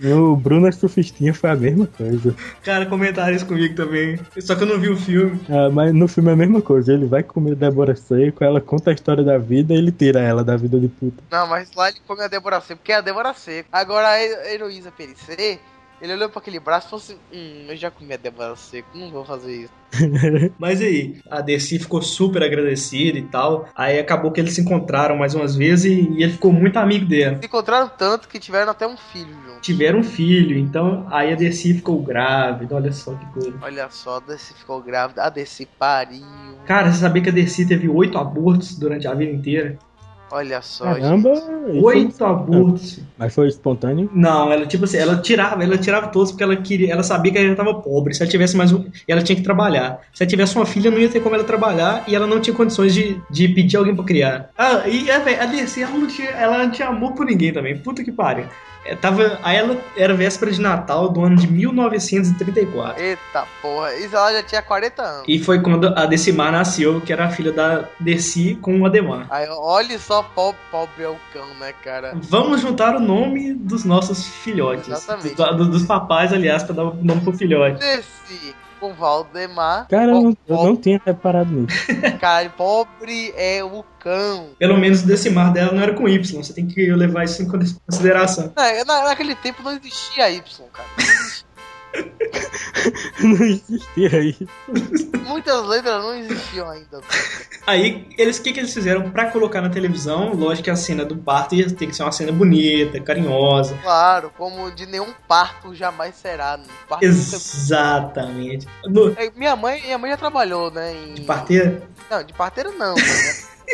o 0.03 0.36
Bruno 0.36 0.71
Surfistinha 0.71 1.34
foi 1.34 1.49
a 1.49 1.55
mesma 1.55 1.88
coisa. 1.88 2.36
Cara, 2.63 2.86
comentaram 2.86 3.36
isso 3.36 3.45
comigo 3.45 3.75
também. 3.75 4.19
Só 4.39 4.55
que 4.55 4.63
eu 4.63 4.67
não 4.67 4.79
vi 4.79 4.89
o 4.89 4.97
filme. 4.97 5.39
Ah, 5.49 5.69
mas 5.69 5.93
no 5.93 6.08
filme 6.08 6.29
é 6.29 6.34
a 6.34 6.36
mesma 6.36 6.62
coisa. 6.62 6.93
Ele 6.93 7.05
vai 7.05 7.23
comer 7.23 7.55
Débora 7.55 7.95
Seco, 7.95 8.43
ela 8.43 8.60
conta 8.62 8.89
a 8.91 8.93
história 8.93 9.23
da 9.23 9.38
vida 9.38 9.73
e 9.73 9.77
ele 9.77 9.91
tira 9.91 10.19
ela 10.19 10.43
da 10.43 10.55
vida 10.58 10.79
de 10.79 10.88
puta. 10.88 11.23
Não, 11.31 11.47
mas 11.47 11.69
lá 11.75 11.89
ele 11.89 11.99
come 12.08 12.21
a 12.23 12.27
Débora 12.27 12.60
Seco, 12.62 12.77
porque 12.79 12.91
é 12.91 12.95
a 12.95 13.01
Débora 13.01 13.34
Seco. 13.34 13.69
Agora 13.71 14.08
a 14.10 14.21
He- 14.21 14.55
Heloísa 14.55 14.91
Perissé, 14.91 15.60
ele 16.01 16.13
olhou 16.13 16.29
pra 16.29 16.39
aquele 16.39 16.60
braço 16.60 16.88
e 16.88 16.89
falou 16.89 17.03
assim: 17.03 17.17
hum, 17.34 17.65
eu 17.69 17.77
já 17.77 17.89
comi 17.89 18.13
a 18.13 18.17
Débora 18.17 18.55
Seco, 18.55 18.97
não 18.97 19.10
vou 19.12 19.25
fazer 19.25 19.63
isso. 19.63 19.73
Mas 20.60 20.81
aí, 20.81 21.17
a 21.29 21.41
Desi 21.41 21.79
ficou 21.79 22.01
super 22.01 22.43
agradecida 22.43 23.17
e 23.17 23.23
tal. 23.23 23.67
Aí 23.75 23.99
acabou 23.99 24.31
que 24.31 24.41
eles 24.41 24.53
se 24.53 24.62
encontraram 24.62 25.15
mais 25.15 25.34
umas 25.34 25.55
vezes 25.55 25.86
e, 25.86 26.10
e 26.12 26.23
ele 26.23 26.34
ficou 26.34 26.51
muito 26.51 26.77
amigo 26.77 27.05
dela. 27.05 27.38
Se 27.39 27.45
encontraram 27.45 27.89
tanto 27.89 28.27
que 28.27 28.39
tiveram 28.39 28.71
até 28.71 28.86
um 28.86 28.97
filho 28.97 29.34
junto. 29.45 29.62
Tiveram 29.62 29.99
um 29.99 30.03
filho, 30.03 30.58
então 30.58 31.08
aí 31.10 31.31
a 31.31 31.36
Desi 31.36 31.73
ficou 31.75 32.01
grávida. 32.01 32.75
Olha 32.75 32.91
só 32.91 33.13
que 33.15 33.25
coisa. 33.27 33.58
Olha 33.62 33.89
só, 33.89 34.17
a 34.17 34.19
Desi 34.19 34.53
ficou 34.53 34.81
grávida, 34.81 35.23
a 35.23 35.29
Desi 35.29 35.65
pariu. 35.79 36.25
Cara, 36.65 36.91
você 36.91 36.99
sabia 36.99 37.23
que 37.23 37.29
a 37.29 37.34
Desi 37.34 37.65
teve 37.67 37.88
oito 37.88 38.17
abortos 38.17 38.77
durante 38.77 39.08
a 39.08 39.13
vida 39.13 39.31
inteira? 39.31 39.77
Olha 40.36 40.62
só, 40.62 40.84
Caramba! 40.84 41.34
gente. 41.34 41.82
Oito 41.82 42.26
abortos. 42.26 43.00
Mas 43.17 43.34
foi 43.34 43.48
espontâneo? 43.48 44.10
Não, 44.13 44.52
ela 44.52 44.65
tipo 44.65 44.84
assim, 44.84 44.98
ela 44.98 45.15
tirava, 45.21 45.63
ela 45.63 45.78
tirava 45.78 46.10
todos 46.10 46.32
porque 46.32 46.43
ela 46.43 46.58
queria, 46.58 46.91
ela 46.91 47.04
sabia 47.04 47.32
que 47.32 47.38
ela 47.38 47.48
já 47.48 47.56
tava 47.56 47.76
pobre. 47.76 48.13
Se 48.13 48.21
ela 48.21 48.30
tivesse 48.30 48.58
mais 48.58 48.74
um, 48.74 48.84
e 49.08 49.12
ela 49.13 49.21
tinha 49.21 49.38
que 49.38 49.41
trabalhar. 49.41 50.02
Se 50.13 50.24
ela 50.24 50.30
tivesse 50.30 50.58
uma 50.58 50.65
filha, 50.65 50.91
não 50.91 51.00
ia 51.00 51.08
ter 51.08 51.21
como 51.21 51.36
ela 51.36 51.45
trabalhar 51.45 52.04
e 52.06 52.13
ela 52.13 52.28
não 52.28 52.41
tinha 52.41 52.54
condições 52.54 52.93
de, 52.93 53.17
de 53.30 53.48
pedir 53.48 53.78
alguém 53.78 53.95
pra 53.95 54.04
criar. 54.04 54.50
Ah, 54.58 54.84
e 54.86 55.10
a, 55.10 55.15
a 55.15 55.45
DC, 55.45 55.82
ela 55.84 55.98
não 55.98 56.08
tinha, 56.08 56.30
ela 56.32 56.58
não 56.58 56.69
tinha 56.69 56.89
amor 56.89 57.13
por 57.13 57.26
ninguém 57.26 57.54
também. 57.54 57.78
Puta 57.78 58.04
que 58.04 58.12
pariu. 58.12 58.45
É, 58.88 58.95
tava, 58.95 59.39
aí 59.41 59.58
ela 59.58 59.84
era 59.95 60.13
véspera 60.13 60.52
de 60.52 60.62
Natal 60.62 61.10
do 61.10 61.24
ano 61.26 61.36
de 61.36 61.48
1934. 61.48 63.02
Eita 63.04 63.48
porra, 63.60 63.95
isso 63.95 64.15
ela 64.15 64.32
já 64.32 64.43
tinha 64.43 64.62
40 64.62 65.02
anos. 65.02 65.26
E 65.28 65.39
foi 65.39 65.60
quando 65.60 65.88
a 65.88 66.06
Decimar 66.06 66.52
nasceu, 66.52 67.02
que 67.02 67.12
era 67.12 67.26
a 67.26 67.30
filha 67.32 67.52
da 67.52 67.89
Desi 68.00 68.56
com 68.62 68.80
o 68.80 68.86
Ademar. 68.86 69.26
Aí, 69.32 69.48
olha 69.50 69.98
só, 69.98 70.21
pobre, 70.21 70.62
pobre 70.69 71.04
é 71.04 71.10
o 71.10 71.17
cão, 71.34 71.56
né, 71.56 71.74
cara? 71.74 72.13
Vamos 72.30 72.62
juntar 72.62 72.95
o 72.95 73.00
nome 73.00 73.54
dos 73.56 73.84
nossos 73.84 74.28
filhotes. 74.28 74.88
Exatamente. 74.88 75.36
Do- 75.36 75.56
do- 75.58 75.69
dos 75.71 75.84
papais, 75.84 76.32
aliás, 76.32 76.62
pra 76.62 76.76
dar 76.76 76.84
o 76.84 77.04
nome 77.04 77.21
pro 77.21 77.34
filhote. 77.34 77.84
Com 78.79 78.93
Valdemar. 78.93 79.88
Cara, 79.88 80.11
eu 80.11 80.21
não, 80.21 80.38
eu 80.47 80.55
não 80.63 80.75
tinha 80.75 81.01
reparado 81.05 81.51
nisso. 81.51 81.77
Cara, 82.19 82.49
pobre 82.49 83.33
é 83.35 83.63
o 83.63 83.83
cão. 83.99 84.49
Pelo 84.59 84.77
menos 84.77 85.01
o 85.03 85.07
Decimar 85.07 85.51
dela 85.51 85.71
não 85.71 85.81
era 85.81 85.93
com 85.93 86.07
Y. 86.07 86.43
Você 86.43 86.53
tem 86.53 86.67
que 86.67 86.91
levar 86.93 87.23
isso 87.23 87.41
em 87.41 87.47
consideração. 87.47 88.53
Na, 88.55 88.83
na- 88.85 89.03
naquele 89.05 89.35
tempo 89.35 89.63
não 89.63 89.71
existia 89.71 90.29
Y, 90.29 90.41
cara. 90.71 90.88
não 93.21 93.45
existia 93.45 94.19
isso. 94.23 94.47
Muitas 95.25 95.65
letras 95.67 96.03
não 96.03 96.15
existiam 96.15 96.69
ainda. 96.69 97.01
Aí, 97.67 98.08
eles, 98.17 98.38
o 98.38 98.43
que, 98.43 98.53
que 98.53 98.60
eles 98.60 98.73
fizeram 98.73 99.10
pra 99.10 99.31
colocar 99.31 99.62
na 99.62 99.69
televisão? 99.69 100.34
Lógico 100.34 100.65
que 100.65 100.69
a 100.69 100.75
cena 100.75 101.03
do 101.03 101.17
parto 101.17 101.55
ia 101.55 101.67
ter 101.69 101.88
que 101.88 101.95
ser 101.95 102.03
uma 102.03 102.12
cena 102.12 102.31
bonita, 102.31 102.99
carinhosa. 102.99 103.77
Claro, 103.81 104.31
como 104.38 104.69
de 104.71 104.86
nenhum 104.86 105.12
parto 105.27 105.73
jamais 105.73 106.15
será. 106.15 106.58
né? 106.58 106.63
Parto 106.88 107.05
nunca- 107.05 107.15
Exatamente. 107.36 108.67
No, 108.86 109.10
É, 109.17 109.31
Minha 109.36 109.55
mãe, 109.55 109.81
minha 109.81 109.97
mãe 109.97 110.12
já 110.12 110.17
trabalhou, 110.17 110.69
né? 110.71 110.93
Em... 111.17 111.23
parteira? 111.25 111.81
Não, 112.10 112.23
de 112.23 112.34
parteira 112.34 112.71
não. 112.71 112.93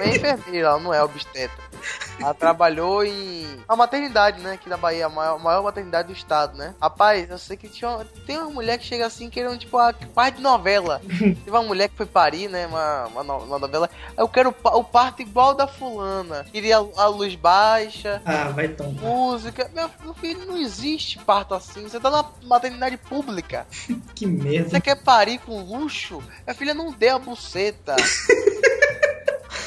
Né? 0.05 0.11
É 0.11 0.15
enfermeira, 0.15 0.67
ela 0.69 0.79
não 0.79 0.93
é 0.93 1.03
obstetra. 1.03 1.71
Ela 2.19 2.33
trabalhou 2.33 3.03
em. 3.03 3.47
A 3.67 3.75
maternidade, 3.75 4.39
né? 4.41 4.53
Aqui 4.53 4.69
na 4.69 4.77
Bahia, 4.77 5.07
a 5.07 5.09
maior, 5.09 5.39
maior 5.39 5.63
maternidade 5.63 6.09
do 6.09 6.13
estado, 6.13 6.55
né? 6.57 6.75
Rapaz, 6.79 7.27
eu 7.29 7.37
sei 7.39 7.57
que 7.57 7.67
tinha, 7.67 7.89
uma- 7.89 8.05
tem 8.27 8.37
uma 8.37 8.51
mulher 8.51 8.77
que 8.77 8.85
chega 8.85 9.05
assim 9.07 9.29
querendo, 9.29 9.57
tipo, 9.57 9.77
a 9.79 9.91
parte 10.13 10.35
de 10.37 10.43
novela. 10.43 11.01
Teve 11.17 11.49
uma 11.49 11.63
mulher 11.63 11.89
que 11.89 11.95
foi 11.97 12.05
parir, 12.05 12.47
né? 12.49 12.67
Uma, 12.67 13.05
uma, 13.07 13.21
uma 13.37 13.59
novela. 13.59 13.89
Eu 14.15 14.27
quero 14.27 14.49
o 14.49 14.53
pa- 14.53 14.75
o 14.75 14.83
parto 14.83 15.21
igual 15.23 15.55
da 15.55 15.67
fulana. 15.67 16.45
Queria 16.51 16.77
a, 16.77 17.07
luz 17.07 17.33
baixa. 17.35 18.21
Ah, 18.25 18.49
vai 18.49 18.67
tomar. 18.67 19.01
Música, 19.01 19.69
meu, 19.73 19.89
filho, 20.13 20.45
não 20.45 20.57
existe 20.57 21.17
parto 21.19 21.55
assim. 21.55 21.81
Você 21.83 21.99
tá 21.99 22.11
na 22.11 22.23
maternidade 22.43 22.97
pública. 22.97 23.65
Que 24.13 24.27
merda. 24.27 24.69
Você 24.69 24.79
quer 24.81 24.95
parir 25.01 25.39
com 25.39 25.63
luxo? 25.63 26.21
Minha 26.45 26.53
filha 26.53 26.73
não 26.75 26.91
dê 26.91 27.09
a 27.09 27.17
buceta. 27.17 27.95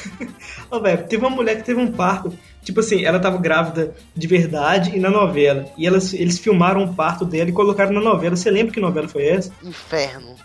Ô, 0.69 0.79
velho, 0.79 1.05
teve 1.07 1.25
uma 1.25 1.35
mulher 1.35 1.57
que 1.57 1.63
teve 1.63 1.79
um 1.79 1.91
parto. 1.91 2.33
Tipo 2.63 2.79
assim, 2.79 3.05
ela 3.05 3.19
tava 3.19 3.37
grávida 3.37 3.93
de 4.15 4.27
verdade 4.27 4.95
e 4.95 4.99
na 4.99 5.09
novela. 5.09 5.65
E 5.77 5.85
elas, 5.85 6.13
eles 6.13 6.39
filmaram 6.39 6.83
o 6.83 6.93
parto 6.93 7.23
dela 7.23 7.49
e 7.49 7.53
colocaram 7.53 7.93
na 7.93 8.01
novela. 8.01 8.35
Você 8.35 8.49
lembra 8.49 8.73
que 8.73 8.79
novela 8.79 9.07
foi 9.07 9.27
essa? 9.27 9.51
Inferno. 9.63 10.35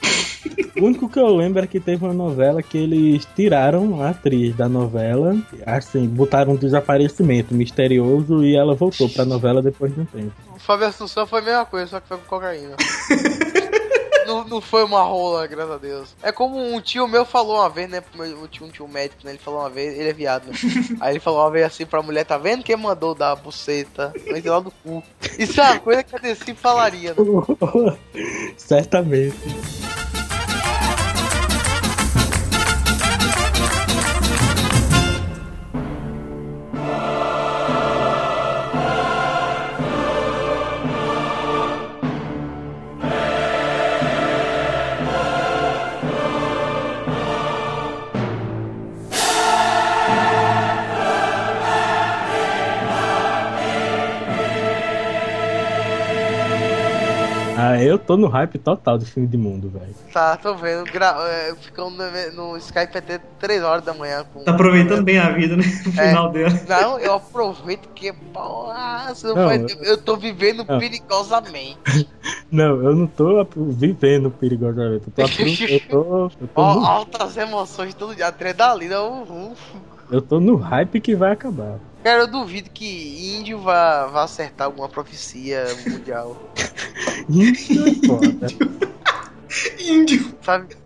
O 0.78 0.84
único 0.84 1.08
que 1.08 1.18
eu 1.18 1.34
lembro 1.34 1.62
é 1.62 1.66
que 1.66 1.80
teve 1.80 2.04
uma 2.04 2.14
novela 2.14 2.62
que 2.62 2.78
eles 2.78 3.26
tiraram 3.36 4.02
a 4.02 4.10
atriz 4.10 4.54
da 4.56 4.68
novela, 4.68 5.36
assim, 5.66 6.06
botaram 6.06 6.52
um 6.52 6.56
desaparecimento 6.56 7.54
misterioso 7.54 8.42
e 8.44 8.56
ela 8.56 8.74
voltou 8.74 9.08
pra 9.08 9.24
novela 9.24 9.62
depois 9.62 9.94
de 9.94 10.00
um 10.00 10.04
tempo. 10.04 10.32
O 10.54 10.58
Fábio 10.58 10.86
Assunção 10.86 11.26
foi 11.26 11.40
a 11.40 11.42
mesma 11.42 11.66
coisa, 11.66 11.86
só 11.86 12.00
que 12.00 12.08
foi 12.08 12.16
com 12.18 12.24
cocaína. 12.24 12.76
não, 14.30 14.44
não 14.48 14.60
foi 14.60 14.84
uma 14.84 15.02
rola, 15.02 15.46
graças 15.46 15.72
a 15.72 15.78
Deus. 15.78 16.14
É 16.22 16.30
como 16.32 16.58
um 16.58 16.80
tio 16.80 17.06
meu 17.08 17.24
falou 17.24 17.56
uma 17.56 17.68
vez, 17.68 17.88
né? 17.90 18.02
meu- 18.14 18.48
tio, 18.48 18.66
um 18.66 18.70
tio 18.70 18.86
médico, 18.88 19.20
né? 19.24 19.32
Ele 19.32 19.38
falou 19.38 19.60
uma 19.60 19.70
vez, 19.70 19.98
ele 19.98 20.08
é 20.08 20.12
viado, 20.12 20.46
né? 20.46 20.52
Aí 21.00 21.12
ele 21.12 21.20
falou 21.20 21.40
uma 21.40 21.50
vez 21.50 21.66
assim 21.66 21.84
pra 21.86 22.02
mulher, 22.02 22.24
tá 22.24 22.38
vendo 22.38 22.62
quem 22.64 22.76
mandou 22.76 23.14
dar 23.14 23.32
a 23.32 23.36
buceta? 23.36 24.12
Mas 24.30 24.44
lá 24.44 24.60
do 24.60 24.70
cu. 24.70 25.02
Isso 25.38 25.60
é 25.60 25.64
uma 25.64 25.80
coisa 25.80 26.02
que 26.02 26.16
a 26.16 26.18
Desi 26.18 26.54
falaria, 26.54 27.10
né? 27.14 27.16
Certamente. 28.56 29.36
Ah, 57.70 57.82
eu 57.82 57.98
tô 57.98 58.16
no 58.16 58.26
hype 58.28 58.58
total 58.58 58.98
do 58.98 59.06
filme 59.06 59.28
de 59.28 59.36
mundo, 59.36 59.70
velho. 59.70 59.94
Tá, 60.12 60.36
tô 60.36 60.54
vendo. 60.56 60.86
Gra 60.90 61.14
é, 61.28 61.54
ficando 61.56 61.90
no, 61.96 62.32
no 62.52 62.56
Skype 62.56 62.98
até 62.98 63.18
3 63.38 63.62
horas 63.62 63.84
da 63.84 63.94
manhã. 63.94 64.24
Com... 64.24 64.44
Tá 64.44 64.52
aproveitando 64.52 65.04
bem 65.04 65.18
a 65.18 65.30
vida, 65.30 65.56
né? 65.56 65.62
No 65.86 65.92
É. 65.92 66.10
final 66.10 66.32
dela. 66.32 66.50
Não, 66.66 66.98
eu 66.98 67.14
aproveito 67.14 67.88
que, 67.94 68.12
você 68.12 69.26
não 69.26 69.34
eu 69.84 70.02
tô 70.04 70.16
vivendo 70.16 70.64
não. 70.68 70.78
perigosamente. 70.78 71.80
Não, 72.50 72.82
eu 72.82 72.96
não 72.96 73.06
tô 73.06 73.44
vivendo 73.78 74.30
perigosamente. 74.30 75.06
Eu 75.06 75.12
tô, 75.12 75.22
apro- 75.22 75.58
eu 75.66 75.80
tô, 75.80 76.32
eu 76.40 76.48
tô, 76.48 76.52
Ó, 76.56 76.84
altas 76.84 77.36
emoções 77.36 77.94
todo 77.94 78.14
dia, 78.14 78.26
adrenalina, 78.26 79.00
uhul. 79.00 79.56
eu 80.10 80.20
tô 80.22 80.40
no 80.40 80.56
hype 80.56 81.00
que 81.00 81.16
vai 81.16 81.32
acabar. 81.32 81.80
Cara, 82.02 82.22
eu 82.22 82.26
duvido 82.26 82.70
que 82.70 83.36
índio 83.36 83.60
vá, 83.60 84.06
vá 84.06 84.24
acertar 84.24 84.66
alguma 84.66 84.88
profecia 84.88 85.64
mundial, 85.86 86.36
Isso 87.28 87.72
é 87.72 88.06
foda. 88.06 88.46
Índio. 89.78 90.34
sabe? 90.42 90.76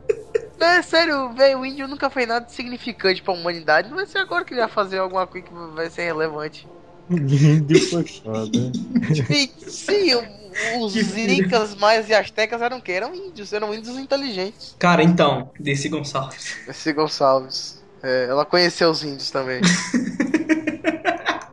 Não, 0.59 0.67
é 0.67 0.83
sério, 0.83 1.33
velho, 1.35 1.61
o 1.61 1.67
índio 1.67 1.87
nunca 1.87 2.09
fez 2.09 2.27
nada 2.27 2.49
significante 2.49 3.23
pra 3.23 3.35
humanidade. 3.35 3.89
Não 3.89 3.97
vai 3.97 4.07
ser 4.07 4.19
agora 4.19 4.45
que 4.45 4.55
ele 4.55 4.61
vai 4.61 4.71
fazer 4.71 4.99
alguma 4.99 5.27
coisa 5.27 5.47
que 5.47 5.53
vai 5.75 5.91
ser 5.91 6.05
relevante. 6.05 6.67
Índio 7.11 7.81
foi 7.91 8.05
foda. 8.07 8.73
E, 9.31 9.51
sim, 9.71 10.15
os 10.81 10.95
Que 10.95 11.35
incas, 11.35 11.75
maias 11.75 12.09
e 12.09 12.15
astecas 12.15 12.63
eram 12.63 12.79
o 12.79 12.83
quê? 12.83 12.93
Eram 12.93 13.15
índios, 13.15 13.53
eram 13.53 13.75
índios 13.75 13.99
inteligentes. 13.99 14.75
Cara, 14.79 15.03
então, 15.03 15.51
Desi 15.61 15.89
Gonçalves. 15.89 16.57
Esse 16.67 16.93
Gonçalves. 16.93 17.83
É, 18.03 18.27
ela 18.29 18.45
conheceu 18.45 18.91
os 18.91 19.03
índios 19.03 19.31
também. 19.31 19.61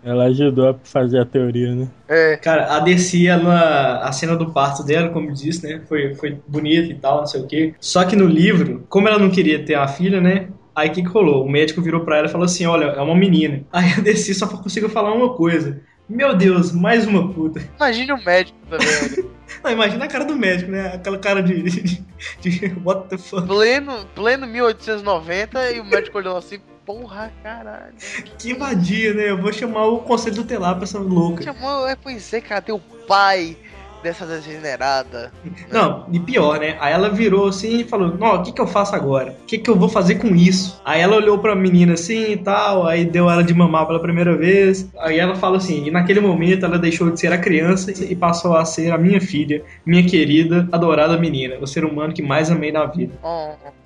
Ela 0.03 0.25
ajudou 0.25 0.69
a 0.69 0.75
fazer 0.83 1.19
a 1.19 1.25
teoria, 1.25 1.75
né? 1.75 1.87
É. 2.07 2.37
Cara, 2.37 2.75
a 2.75 2.79
Desi, 2.79 3.27
ela, 3.27 3.99
a 3.99 4.11
cena 4.11 4.35
do 4.35 4.51
parto 4.51 4.83
dela, 4.83 5.09
como 5.09 5.31
disse, 5.31 5.65
né? 5.67 5.81
Foi, 5.87 6.15
foi 6.15 6.39
bonita 6.47 6.91
e 6.91 6.95
tal, 6.95 7.19
não 7.19 7.27
sei 7.27 7.41
o 7.41 7.47
quê. 7.47 7.75
Só 7.79 8.03
que 8.03 8.15
no 8.15 8.25
livro, 8.25 8.85
como 8.89 9.07
ela 9.07 9.19
não 9.19 9.29
queria 9.29 9.63
ter 9.63 9.75
a 9.75 9.87
filha, 9.87 10.19
né? 10.19 10.47
Aí 10.75 10.89
o 10.89 10.91
que, 10.91 11.03
que 11.03 11.09
rolou? 11.09 11.45
O 11.45 11.51
médico 11.51 11.81
virou 11.81 12.01
pra 12.01 12.17
ela 12.17 12.27
e 12.27 12.31
falou 12.31 12.45
assim: 12.45 12.65
Olha, 12.65 12.85
é 12.85 13.01
uma 13.01 13.15
menina. 13.15 13.63
Aí 13.71 13.93
a 13.97 14.01
Desi 14.01 14.33
só 14.33 14.47
conseguiu 14.47 14.89
falar 14.89 15.13
uma 15.13 15.33
coisa. 15.33 15.81
Meu 16.09 16.35
Deus, 16.35 16.71
mais 16.71 17.05
uma 17.07 17.31
puta. 17.31 17.61
Imagine 17.77 18.13
o 18.13 18.25
médico 18.25 18.57
também. 18.69 18.87
olha. 18.87 19.31
Não, 19.63 19.71
imagina 19.71 20.05
a 20.05 20.07
cara 20.07 20.25
do 20.25 20.35
médico, 20.35 20.71
né? 20.71 20.93
Aquela 20.93 21.17
cara 21.17 21.43
de. 21.43 21.61
de, 21.61 22.03
de 22.41 22.75
what 22.83 23.07
the 23.09 23.17
fuck? 23.17 23.45
pleno, 23.45 24.05
pleno 24.15 24.47
1890 24.47 25.71
e 25.71 25.79
o 25.79 25.85
médico 25.85 26.17
olhou 26.17 26.37
assim, 26.37 26.59
porra, 26.91 27.31
caralho. 27.41 27.93
Que 28.37 28.53
vadia, 28.53 29.13
né? 29.13 29.29
Eu 29.29 29.41
vou 29.41 29.53
chamar 29.53 29.85
o 29.85 29.99
conselho 29.99 30.35
tutelar 30.35 30.75
pra 30.75 30.83
essa 30.83 30.99
louca. 30.99 31.43
Chamou, 31.43 31.87
é, 31.87 31.95
pois 31.95 32.33
é, 32.33 32.41
cara, 32.41 32.61
tem 32.61 32.75
o 32.75 32.79
pai 32.79 33.57
dessa 34.03 34.25
degenerada. 34.25 35.31
Não, 35.71 36.05
e 36.11 36.19
pior, 36.19 36.59
né? 36.59 36.77
Aí 36.79 36.93
ela 36.93 37.09
virou 37.09 37.47
assim 37.47 37.79
e 37.81 37.83
falou: 37.83 38.15
Não, 38.17 38.35
o 38.35 38.43
que, 38.43 38.51
que 38.51 38.61
eu 38.61 38.67
faço 38.67 38.95
agora? 38.95 39.35
O 39.41 39.45
que, 39.45 39.57
que 39.57 39.69
eu 39.69 39.75
vou 39.75 39.89
fazer 39.89 40.15
com 40.15 40.35
isso? 40.35 40.81
Aí 40.83 41.01
ela 41.01 41.15
olhou 41.15 41.37
pra 41.39 41.55
menina 41.55 41.93
assim 41.93 42.31
e 42.31 42.37
tal, 42.37 42.85
aí 42.87 43.05
deu 43.05 43.29
ela 43.29 43.43
de 43.43 43.53
mamar 43.53 43.85
pela 43.85 43.99
primeira 44.01 44.35
vez. 44.35 44.89
Aí 44.99 45.19
ela 45.19 45.35
fala 45.35 45.57
assim: 45.57 45.87
E 45.87 45.91
naquele 45.91 46.19
momento 46.19 46.65
ela 46.65 46.77
deixou 46.79 47.09
de 47.11 47.19
ser 47.19 47.31
a 47.31 47.37
criança 47.37 47.91
e 47.91 48.15
passou 48.15 48.55
a 48.55 48.65
ser 48.65 48.91
a 48.91 48.97
minha 48.97 49.21
filha, 49.21 49.63
minha 49.85 50.03
querida, 50.05 50.67
adorada 50.71 51.17
menina, 51.17 51.55
o 51.61 51.67
ser 51.67 51.85
humano 51.85 52.13
que 52.13 52.21
mais 52.21 52.49
amei 52.51 52.71
na 52.71 52.85
vida. 52.85 53.13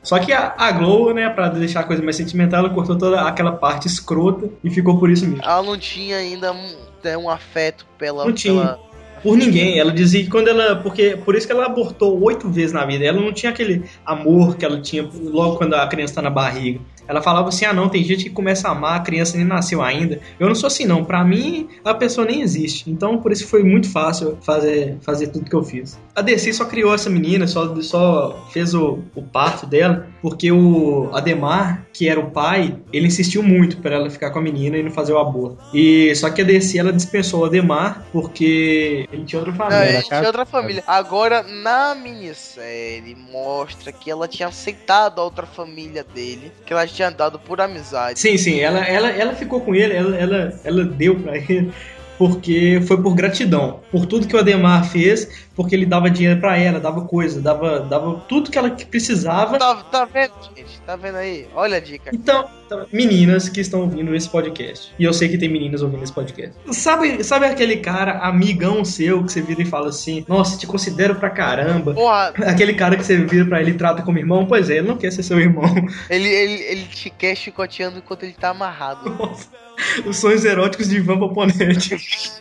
Só 0.01 0.19
que 0.19 0.31
a, 0.31 0.53
a 0.57 0.71
Glow, 0.71 1.13
né, 1.13 1.29
pra 1.29 1.49
deixar 1.49 1.79
a 1.79 1.83
coisa 1.83 2.03
mais 2.03 2.15
sentimental, 2.15 2.59
ela 2.59 2.69
cortou 2.73 2.95
toda 2.97 3.21
aquela 3.21 3.51
parte 3.53 3.87
escrota 3.87 4.49
e 4.63 4.69
ficou 4.69 4.99
por 4.99 5.09
isso 5.09 5.25
mesmo. 5.25 5.43
Ela 5.43 5.63
não 5.63 5.77
tinha 5.77 6.17
ainda 6.17 6.53
um, 6.53 6.75
né, 7.03 7.17
um 7.17 7.27
afeto 7.29 7.85
pela. 7.97 8.23
Pela- 8.61 8.79
Por 9.25 9.35
ninguém. 9.35 9.79
Ela 9.79 9.91
dizia 9.91 10.23
que 10.23 10.29
quando 10.29 10.49
ela. 10.49 10.75
Porque, 10.75 11.17
por 11.25 11.35
isso 11.35 11.47
que 11.47 11.51
ela 11.51 11.65
abortou 11.65 12.21
oito 12.21 12.47
vezes 12.47 12.71
na 12.71 12.85
vida. 12.85 13.03
Ela 13.03 13.19
não 13.19 13.33
tinha 13.33 13.51
aquele 13.51 13.83
amor 14.05 14.55
que 14.55 14.63
ela 14.63 14.79
tinha 14.79 15.09
logo 15.23 15.57
quando 15.57 15.73
a 15.73 15.87
criança 15.87 16.13
tá 16.13 16.21
na 16.21 16.29
barriga. 16.29 16.79
Ela 17.07 17.23
falava 17.23 17.49
assim: 17.49 17.65
ah, 17.65 17.73
não, 17.73 17.89
tem 17.89 18.03
gente 18.03 18.25
que 18.25 18.29
começa 18.29 18.67
a 18.67 18.71
amar, 18.71 18.97
a 18.97 18.99
criança 18.99 19.35
nem 19.35 19.45
nasceu 19.45 19.81
ainda. 19.81 20.19
Eu 20.39 20.47
não 20.47 20.53
sou 20.53 20.67
assim, 20.67 20.85
não. 20.85 21.03
Pra 21.03 21.23
mim, 21.23 21.67
a 21.83 21.95
pessoa 21.95 22.27
nem 22.27 22.41
existe. 22.41 22.89
Então, 22.89 23.17
por 23.17 23.31
isso 23.31 23.47
foi 23.47 23.63
muito 23.63 23.89
fácil 23.89 24.37
fazer, 24.41 24.97
fazer 25.01 25.27
tudo 25.27 25.49
que 25.49 25.55
eu 25.55 25.63
fiz. 25.63 25.99
A 26.15 26.21
DC 26.21 26.53
só 26.53 26.63
criou 26.63 26.93
essa 26.95 27.09
menina, 27.09 27.45
só, 27.45 27.75
só 27.81 28.47
fez 28.53 28.73
o, 28.73 28.99
o 29.13 29.21
parto 29.21 29.65
dela, 29.67 30.07
porque 30.21 30.49
o 30.49 31.09
Ademar, 31.13 31.85
que 31.91 32.07
era 32.07 32.17
o 32.17 32.31
pai, 32.31 32.77
ele 32.93 33.07
insistiu 33.07 33.43
muito 33.43 33.77
pra 33.77 33.95
ela 33.95 34.09
ficar 34.09 34.31
com 34.31 34.39
a 34.39 34.41
menina 34.41 34.77
e 34.77 34.83
não 34.83 34.91
fazer 34.91 35.11
o 35.11 35.17
aborto. 35.17 35.57
E 35.73 36.15
só 36.15 36.29
que 36.29 36.41
a 36.41 36.45
DC 36.45 36.77
ela 36.79 36.93
dispensou 36.93 37.41
o 37.41 37.45
Ademar 37.45 38.05
porque 38.13 39.05
ele 39.11 39.25
tinha 39.25 39.39
outra 39.41 39.51
Não, 39.51 39.57
família. 39.57 39.93
ele 39.93 40.03
tinha 40.03 40.21
outra 40.25 40.45
família. 40.45 40.83
Agora, 40.87 41.43
na 41.43 41.93
minissérie, 41.95 43.15
mostra 43.31 43.91
que 43.91 44.09
ela 44.09 44.27
tinha 44.27 44.47
aceitado 44.47 45.19
a 45.19 45.23
outra 45.25 45.45
família 45.45 46.05
dele, 46.15 46.49
que 46.65 46.71
ela 46.71 46.87
tinha 46.87 47.11
dado 47.11 47.37
por 47.39 47.59
amizade. 47.59 48.19
Sim, 48.19 48.37
sim, 48.37 48.61
ela, 48.61 48.79
ela, 48.79 49.09
ela 49.09 49.33
ficou 49.33 49.59
com 49.59 49.75
ele, 49.75 49.93
ela, 49.93 50.15
ela, 50.15 50.59
ela 50.63 50.83
deu 50.85 51.19
pra 51.19 51.35
ele 51.37 51.73
porque 52.17 52.81
foi 52.87 53.01
por 53.01 53.13
gratidão, 53.15 53.79
por 53.91 54.05
tudo 54.05 54.27
que 54.27 54.35
o 54.35 54.39
Ademar 54.39 54.89
fez, 54.89 55.45
porque 55.55 55.75
ele 55.75 55.85
dava 55.85 56.09
dinheiro 56.09 56.39
pra 56.39 56.57
ela, 56.57 56.79
dava 56.79 57.01
coisa, 57.01 57.41
dava, 57.41 57.79
dava 57.79 58.21
tudo 58.27 58.51
que 58.51 58.57
ela 58.57 58.69
precisava. 58.69 59.57
Tá, 59.57 59.75
tá 59.75 60.05
vendo, 60.05 60.33
gente? 60.55 60.79
Tá 60.81 60.95
vendo 60.95 61.17
aí? 61.17 61.47
Olha 61.55 61.77
a 61.77 61.79
dica. 61.79 62.11
Então, 62.13 62.45
então, 62.65 62.85
meninas 62.91 63.47
que 63.47 63.61
estão 63.61 63.81
ouvindo 63.81 64.15
esse 64.15 64.27
podcast, 64.27 64.91
e 64.97 65.03
eu 65.03 65.13
sei 65.13 65.29
que 65.29 65.37
tem 65.37 65.47
meninas 65.47 65.83
ouvindo 65.83 66.03
esse 66.03 66.11
podcast. 66.11 66.55
Sabe, 66.71 67.23
sabe 67.23 67.45
aquele 67.45 67.77
cara, 67.77 68.19
amigão 68.19 68.83
seu, 68.83 69.23
que 69.23 69.31
você 69.31 69.41
vira 69.41 69.61
e 69.61 69.65
fala 69.65 69.89
assim: 69.89 70.25
Nossa, 70.27 70.57
te 70.57 70.65
considero 70.65 71.15
pra 71.15 71.29
caramba. 71.29 71.93
Porra, 71.93 72.33
Aquele 72.47 72.73
cara 72.73 72.97
que 72.97 73.03
você 73.03 73.17
vira 73.17 73.45
pra 73.45 73.61
ele 73.61 73.71
e 73.71 73.77
trata 73.77 74.01
como 74.01 74.17
irmão, 74.17 74.45
pois 74.47 74.69
é, 74.69 74.77
ele 74.77 74.87
não 74.87 74.97
quer 74.97 75.11
ser 75.11 75.21
seu 75.21 75.39
irmão. 75.39 75.63
ele, 76.09 76.27
ele, 76.27 76.63
ele 76.63 76.85
te 76.85 77.09
quer 77.09 77.35
chicoteando 77.35 77.99
enquanto 77.99 78.23
ele 78.23 78.33
tá 78.33 78.49
amarrado. 78.49 79.09
Nossa, 79.13 79.47
os 80.05 80.17
sonhos 80.17 80.45
eróticos 80.45 80.89
de 80.89 80.97
Ivan 80.97 81.19
Paponete. 81.19 81.97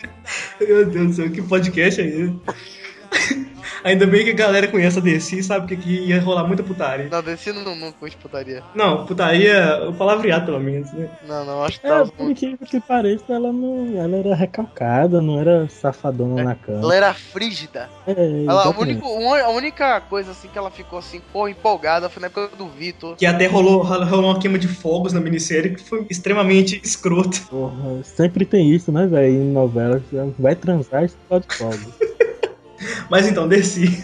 Meu 0.61 0.87
Deus 0.87 1.09
do 1.09 1.15
céu, 1.15 1.31
que 1.31 1.43
podcast 1.43 2.01
é 2.01 2.07
esse? 2.07 3.45
Ainda 3.85 4.07
bem 4.07 4.25
que 4.25 4.31
a 4.31 4.35
galera 4.35 4.67
conhece 4.67 4.99
a 4.99 5.03
DC 5.03 5.37
e 5.37 5.43
sabe 5.43 5.67
que 5.69 5.75
aqui 5.75 6.07
ia 6.09 6.19
rolar 6.19 6.47
muita 6.47 6.63
putaria. 6.63 7.07
Não, 7.11 7.23
desse 7.23 7.53
não, 7.53 7.77
não 7.77 7.93
curte 7.93 8.17
putaria. 8.17 8.63
Não, 8.75 9.05
putaria, 9.05 9.87
o 9.89 9.93
palavreado 9.93 10.47
pelo 10.47 10.59
menos, 10.59 10.91
né? 10.95 11.07
Não, 11.29 11.45
não, 11.45 11.63
acho 11.63 11.79
que 11.79 11.87
É, 11.87 11.91
tá 11.91 12.07
por 12.07 12.31
incrível 12.31 12.59
que 12.67 12.81
pareça, 12.81 13.25
ela 13.29 13.53
não. 13.53 13.93
Ela 14.01 14.17
era 14.17 14.35
recalcada, 14.35 15.21
não 15.21 15.39
era 15.39 15.69
safadona 15.69 16.43
na 16.43 16.55
cama. 16.55 16.81
Ela 16.81 16.95
era 16.97 17.13
frígida. 17.15 17.91
É, 18.07 18.45
Ela, 18.49 18.71
único- 18.79 19.07
uma- 19.07 19.39
a 19.41 19.51
única 19.51 20.01
coisa 20.01 20.31
assim 20.31 20.49
que 20.49 20.57
ela 20.57 20.71
ficou 20.71 20.99
assim, 20.99 21.21
pô, 21.31 21.47
empolgada 21.47 22.09
foi 22.09 22.23
na 22.23 22.29
época 22.29 22.57
do 22.57 22.67
Vitor. 22.69 23.17
Que 23.17 23.27
até 23.27 23.47
rolou, 23.47 23.83
rolou 23.83 24.31
uma 24.31 24.41
queima 24.41 24.59
de 24.59 24.67
fogos 24.69 25.13
na 25.13 25.21
minissérie 25.21 25.75
que 25.75 25.85
foi 25.87 26.07
extremamente 26.11 26.81
escroto. 26.83 27.39
Porra, 27.51 28.03
sempre 28.03 28.47
tem 28.47 28.71
isso, 28.71 28.91
né, 28.91 29.07
velho? 29.07 29.35
Em 29.43 29.53
novelas. 29.53 30.03
Vai 30.39 30.57
transar 30.57 31.03
e 31.03 31.07
explode 31.07 31.47
fogo. 31.51 31.75
Mas 33.11 33.27
então, 33.27 33.49
desci. 33.49 34.03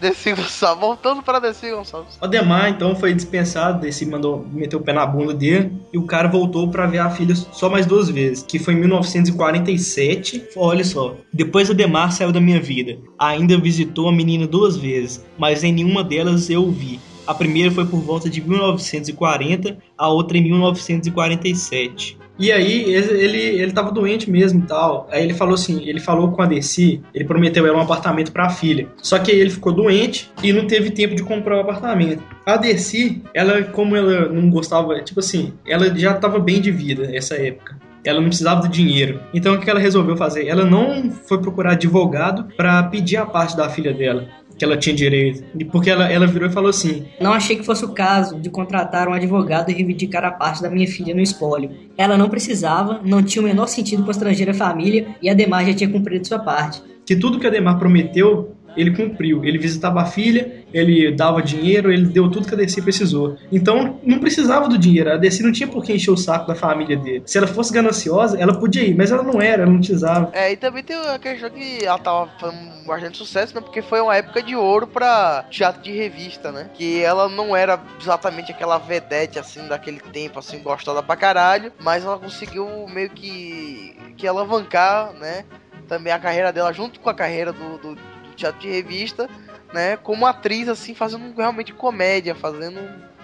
Desi 0.00 0.34
Gonçalves, 0.34 0.80
voltando 0.80 1.22
para 1.22 1.38
Desi 1.38 1.70
Gonçalves. 1.70 2.18
O 2.20 2.24
Ademar, 2.24 2.68
então, 2.68 2.94
foi 2.94 3.14
dispensado, 3.14 3.80
Desi 3.80 4.04
mandou 4.04 4.46
meter 4.52 4.76
o 4.76 4.80
pé 4.80 4.92
na 4.92 5.06
bunda 5.06 5.32
dele, 5.32 5.72
e 5.92 5.96
o 5.96 6.04
cara 6.04 6.28
voltou 6.28 6.68
pra 6.68 6.86
ver 6.86 6.98
a 6.98 7.08
filha 7.08 7.34
só 7.34 7.70
mais 7.70 7.86
duas 7.86 8.10
vezes, 8.10 8.42
que 8.42 8.58
foi 8.58 8.74
em 8.74 8.80
1947. 8.80 10.48
Olha 10.56 10.84
só, 10.84 11.16
depois 11.32 11.70
Ademar 11.70 12.12
saiu 12.12 12.32
da 12.32 12.40
minha 12.40 12.60
vida. 12.60 12.98
Ainda 13.18 13.56
visitou 13.58 14.08
a 14.08 14.12
menina 14.12 14.46
duas 14.46 14.76
vezes, 14.76 15.24
mas 15.38 15.64
em 15.64 15.72
nenhuma 15.72 16.04
delas 16.04 16.50
eu 16.50 16.64
o 16.64 16.70
vi. 16.70 17.00
A 17.26 17.34
primeira 17.34 17.70
foi 17.70 17.86
por 17.86 18.00
volta 18.00 18.28
de 18.28 18.40
1940, 18.40 19.78
a 19.96 20.08
outra 20.08 20.36
em 20.36 20.42
1947. 20.42 22.18
E 22.38 22.50
aí, 22.50 22.82
ele, 22.92 23.38
ele, 23.38 23.72
tava 23.72 23.92
doente 23.92 24.28
mesmo 24.28 24.60
e 24.60 24.66
tal. 24.66 25.08
Aí 25.10 25.22
ele 25.22 25.34
falou 25.34 25.54
assim, 25.54 25.88
ele 25.88 26.00
falou 26.00 26.32
com 26.32 26.42
a 26.42 26.46
Desi, 26.46 27.00
ele 27.14 27.24
prometeu 27.24 27.64
ela 27.64 27.78
um 27.78 27.82
apartamento 27.82 28.32
pra 28.32 28.50
filha. 28.50 28.88
Só 28.96 29.18
que 29.18 29.30
ele 29.30 29.50
ficou 29.50 29.72
doente 29.72 30.30
e 30.42 30.52
não 30.52 30.66
teve 30.66 30.90
tempo 30.90 31.14
de 31.14 31.22
comprar 31.22 31.56
o 31.56 31.60
apartamento. 31.60 32.22
A 32.44 32.56
Desi, 32.56 33.22
ela, 33.32 33.62
como 33.62 33.94
ela 33.94 34.28
não 34.28 34.50
gostava, 34.50 35.00
tipo 35.00 35.20
assim, 35.20 35.52
ela 35.66 35.96
já 35.96 36.14
tava 36.14 36.38
bem 36.40 36.60
de 36.60 36.72
vida 36.72 37.06
nessa 37.06 37.36
época. 37.36 37.78
Ela 38.04 38.20
não 38.20 38.28
precisava 38.28 38.62
do 38.62 38.68
dinheiro. 38.68 39.20
Então 39.32 39.54
o 39.54 39.60
que 39.60 39.70
ela 39.70 39.80
resolveu 39.80 40.16
fazer? 40.16 40.46
Ela 40.46 40.64
não 40.64 41.10
foi 41.10 41.40
procurar 41.40 41.72
advogado 41.72 42.48
pra 42.56 42.82
pedir 42.82 43.16
a 43.16 43.24
parte 43.24 43.56
da 43.56 43.70
filha 43.70 43.94
dela, 43.94 44.28
que 44.58 44.64
ela 44.64 44.76
tinha 44.76 44.94
direito. 44.94 45.44
Porque 45.70 45.90
ela, 45.90 46.10
ela 46.10 46.26
virou 46.26 46.48
e 46.48 46.52
falou 46.52 46.70
assim: 46.70 47.04
Não 47.20 47.32
achei 47.32 47.56
que 47.56 47.64
fosse 47.64 47.84
o 47.84 47.92
caso 47.92 48.38
de 48.40 48.50
contratar 48.50 49.08
um 49.08 49.12
advogado 49.12 49.70
e 49.70 49.74
reivindicar 49.74 50.24
a 50.24 50.30
parte 50.30 50.62
da 50.62 50.70
minha 50.70 50.86
filha 50.86 51.14
no 51.14 51.20
espólio. 51.20 51.70
Ela 51.96 52.16
não 52.16 52.28
precisava, 52.28 53.00
não 53.04 53.22
tinha 53.22 53.42
o 53.42 53.44
menor 53.44 53.66
sentido 53.66 54.04
com 54.04 54.10
a 54.10 54.54
família 54.54 55.08
e 55.20 55.28
Ademar 55.28 55.66
já 55.66 55.74
tinha 55.74 55.90
cumprido 55.90 56.26
sua 56.26 56.38
parte. 56.38 56.82
que 57.06 57.16
tudo 57.16 57.38
que 57.38 57.46
Ademar 57.46 57.78
prometeu, 57.78 58.53
ele 58.76 58.90
cumpriu. 58.90 59.44
Ele 59.44 59.58
visitava 59.58 60.02
a 60.02 60.06
filha, 60.06 60.64
ele 60.72 61.12
dava 61.12 61.42
dinheiro, 61.42 61.92
ele 61.92 62.06
deu 62.06 62.30
tudo 62.30 62.48
que 62.48 62.54
a 62.54 62.56
DC 62.56 62.82
precisou. 62.82 63.36
Então, 63.50 64.00
não 64.02 64.18
precisava 64.18 64.68
do 64.68 64.76
dinheiro. 64.78 65.12
A 65.12 65.16
DC 65.16 65.42
não 65.42 65.52
tinha 65.52 65.68
por 65.68 65.84
que 65.84 65.92
encher 65.92 66.10
o 66.10 66.16
saco 66.16 66.46
da 66.46 66.54
família 66.54 66.96
dele. 66.96 67.22
Se 67.26 67.38
ela 67.38 67.46
fosse 67.46 67.72
gananciosa, 67.72 68.38
ela 68.38 68.58
podia 68.58 68.84
ir, 68.84 68.94
mas 68.96 69.10
ela 69.10 69.22
não 69.22 69.40
era, 69.40 69.62
ela 69.62 69.70
não 69.70 69.78
precisava. 69.78 70.30
É, 70.32 70.52
e 70.52 70.56
também 70.56 70.82
tem 70.82 70.96
a 70.96 71.18
questão 71.18 71.50
que 71.50 71.84
ela 71.84 71.98
tava 71.98 72.30
fazendo 72.38 72.74
bastante 72.84 73.18
sucesso, 73.18 73.54
né? 73.54 73.60
Porque 73.60 73.82
foi 73.82 74.00
uma 74.00 74.16
época 74.16 74.42
de 74.42 74.54
ouro 74.54 74.86
pra 74.86 75.44
teatro 75.50 75.82
de 75.82 75.92
revista, 75.92 76.52
né? 76.52 76.70
Que 76.74 77.02
ela 77.02 77.28
não 77.28 77.56
era 77.56 77.80
exatamente 78.00 78.52
aquela 78.52 78.78
vedete, 78.78 79.38
assim, 79.38 79.66
daquele 79.66 80.00
tempo, 80.00 80.38
assim, 80.38 80.62
gostada 80.62 81.02
pra 81.02 81.16
caralho, 81.16 81.72
mas 81.80 82.04
ela 82.04 82.18
conseguiu 82.18 82.86
meio 82.88 83.10
que, 83.10 83.96
que 84.16 84.26
alavancar, 84.26 85.12
né? 85.14 85.44
Também 85.88 86.12
a 86.12 86.18
carreira 86.18 86.52
dela 86.52 86.72
junto 86.72 87.00
com 87.00 87.10
a 87.10 87.14
carreira 87.14 87.52
do, 87.52 87.78
do, 87.78 87.94
do 87.94 88.13
teatro 88.34 88.60
de 88.60 88.68
revista, 88.68 89.28
né? 89.72 89.96
Como 89.96 90.26
atriz, 90.26 90.68
assim, 90.68 90.94
fazendo 90.94 91.34
realmente 91.36 91.72
comédia, 91.72 92.34
fazendo 92.34 92.78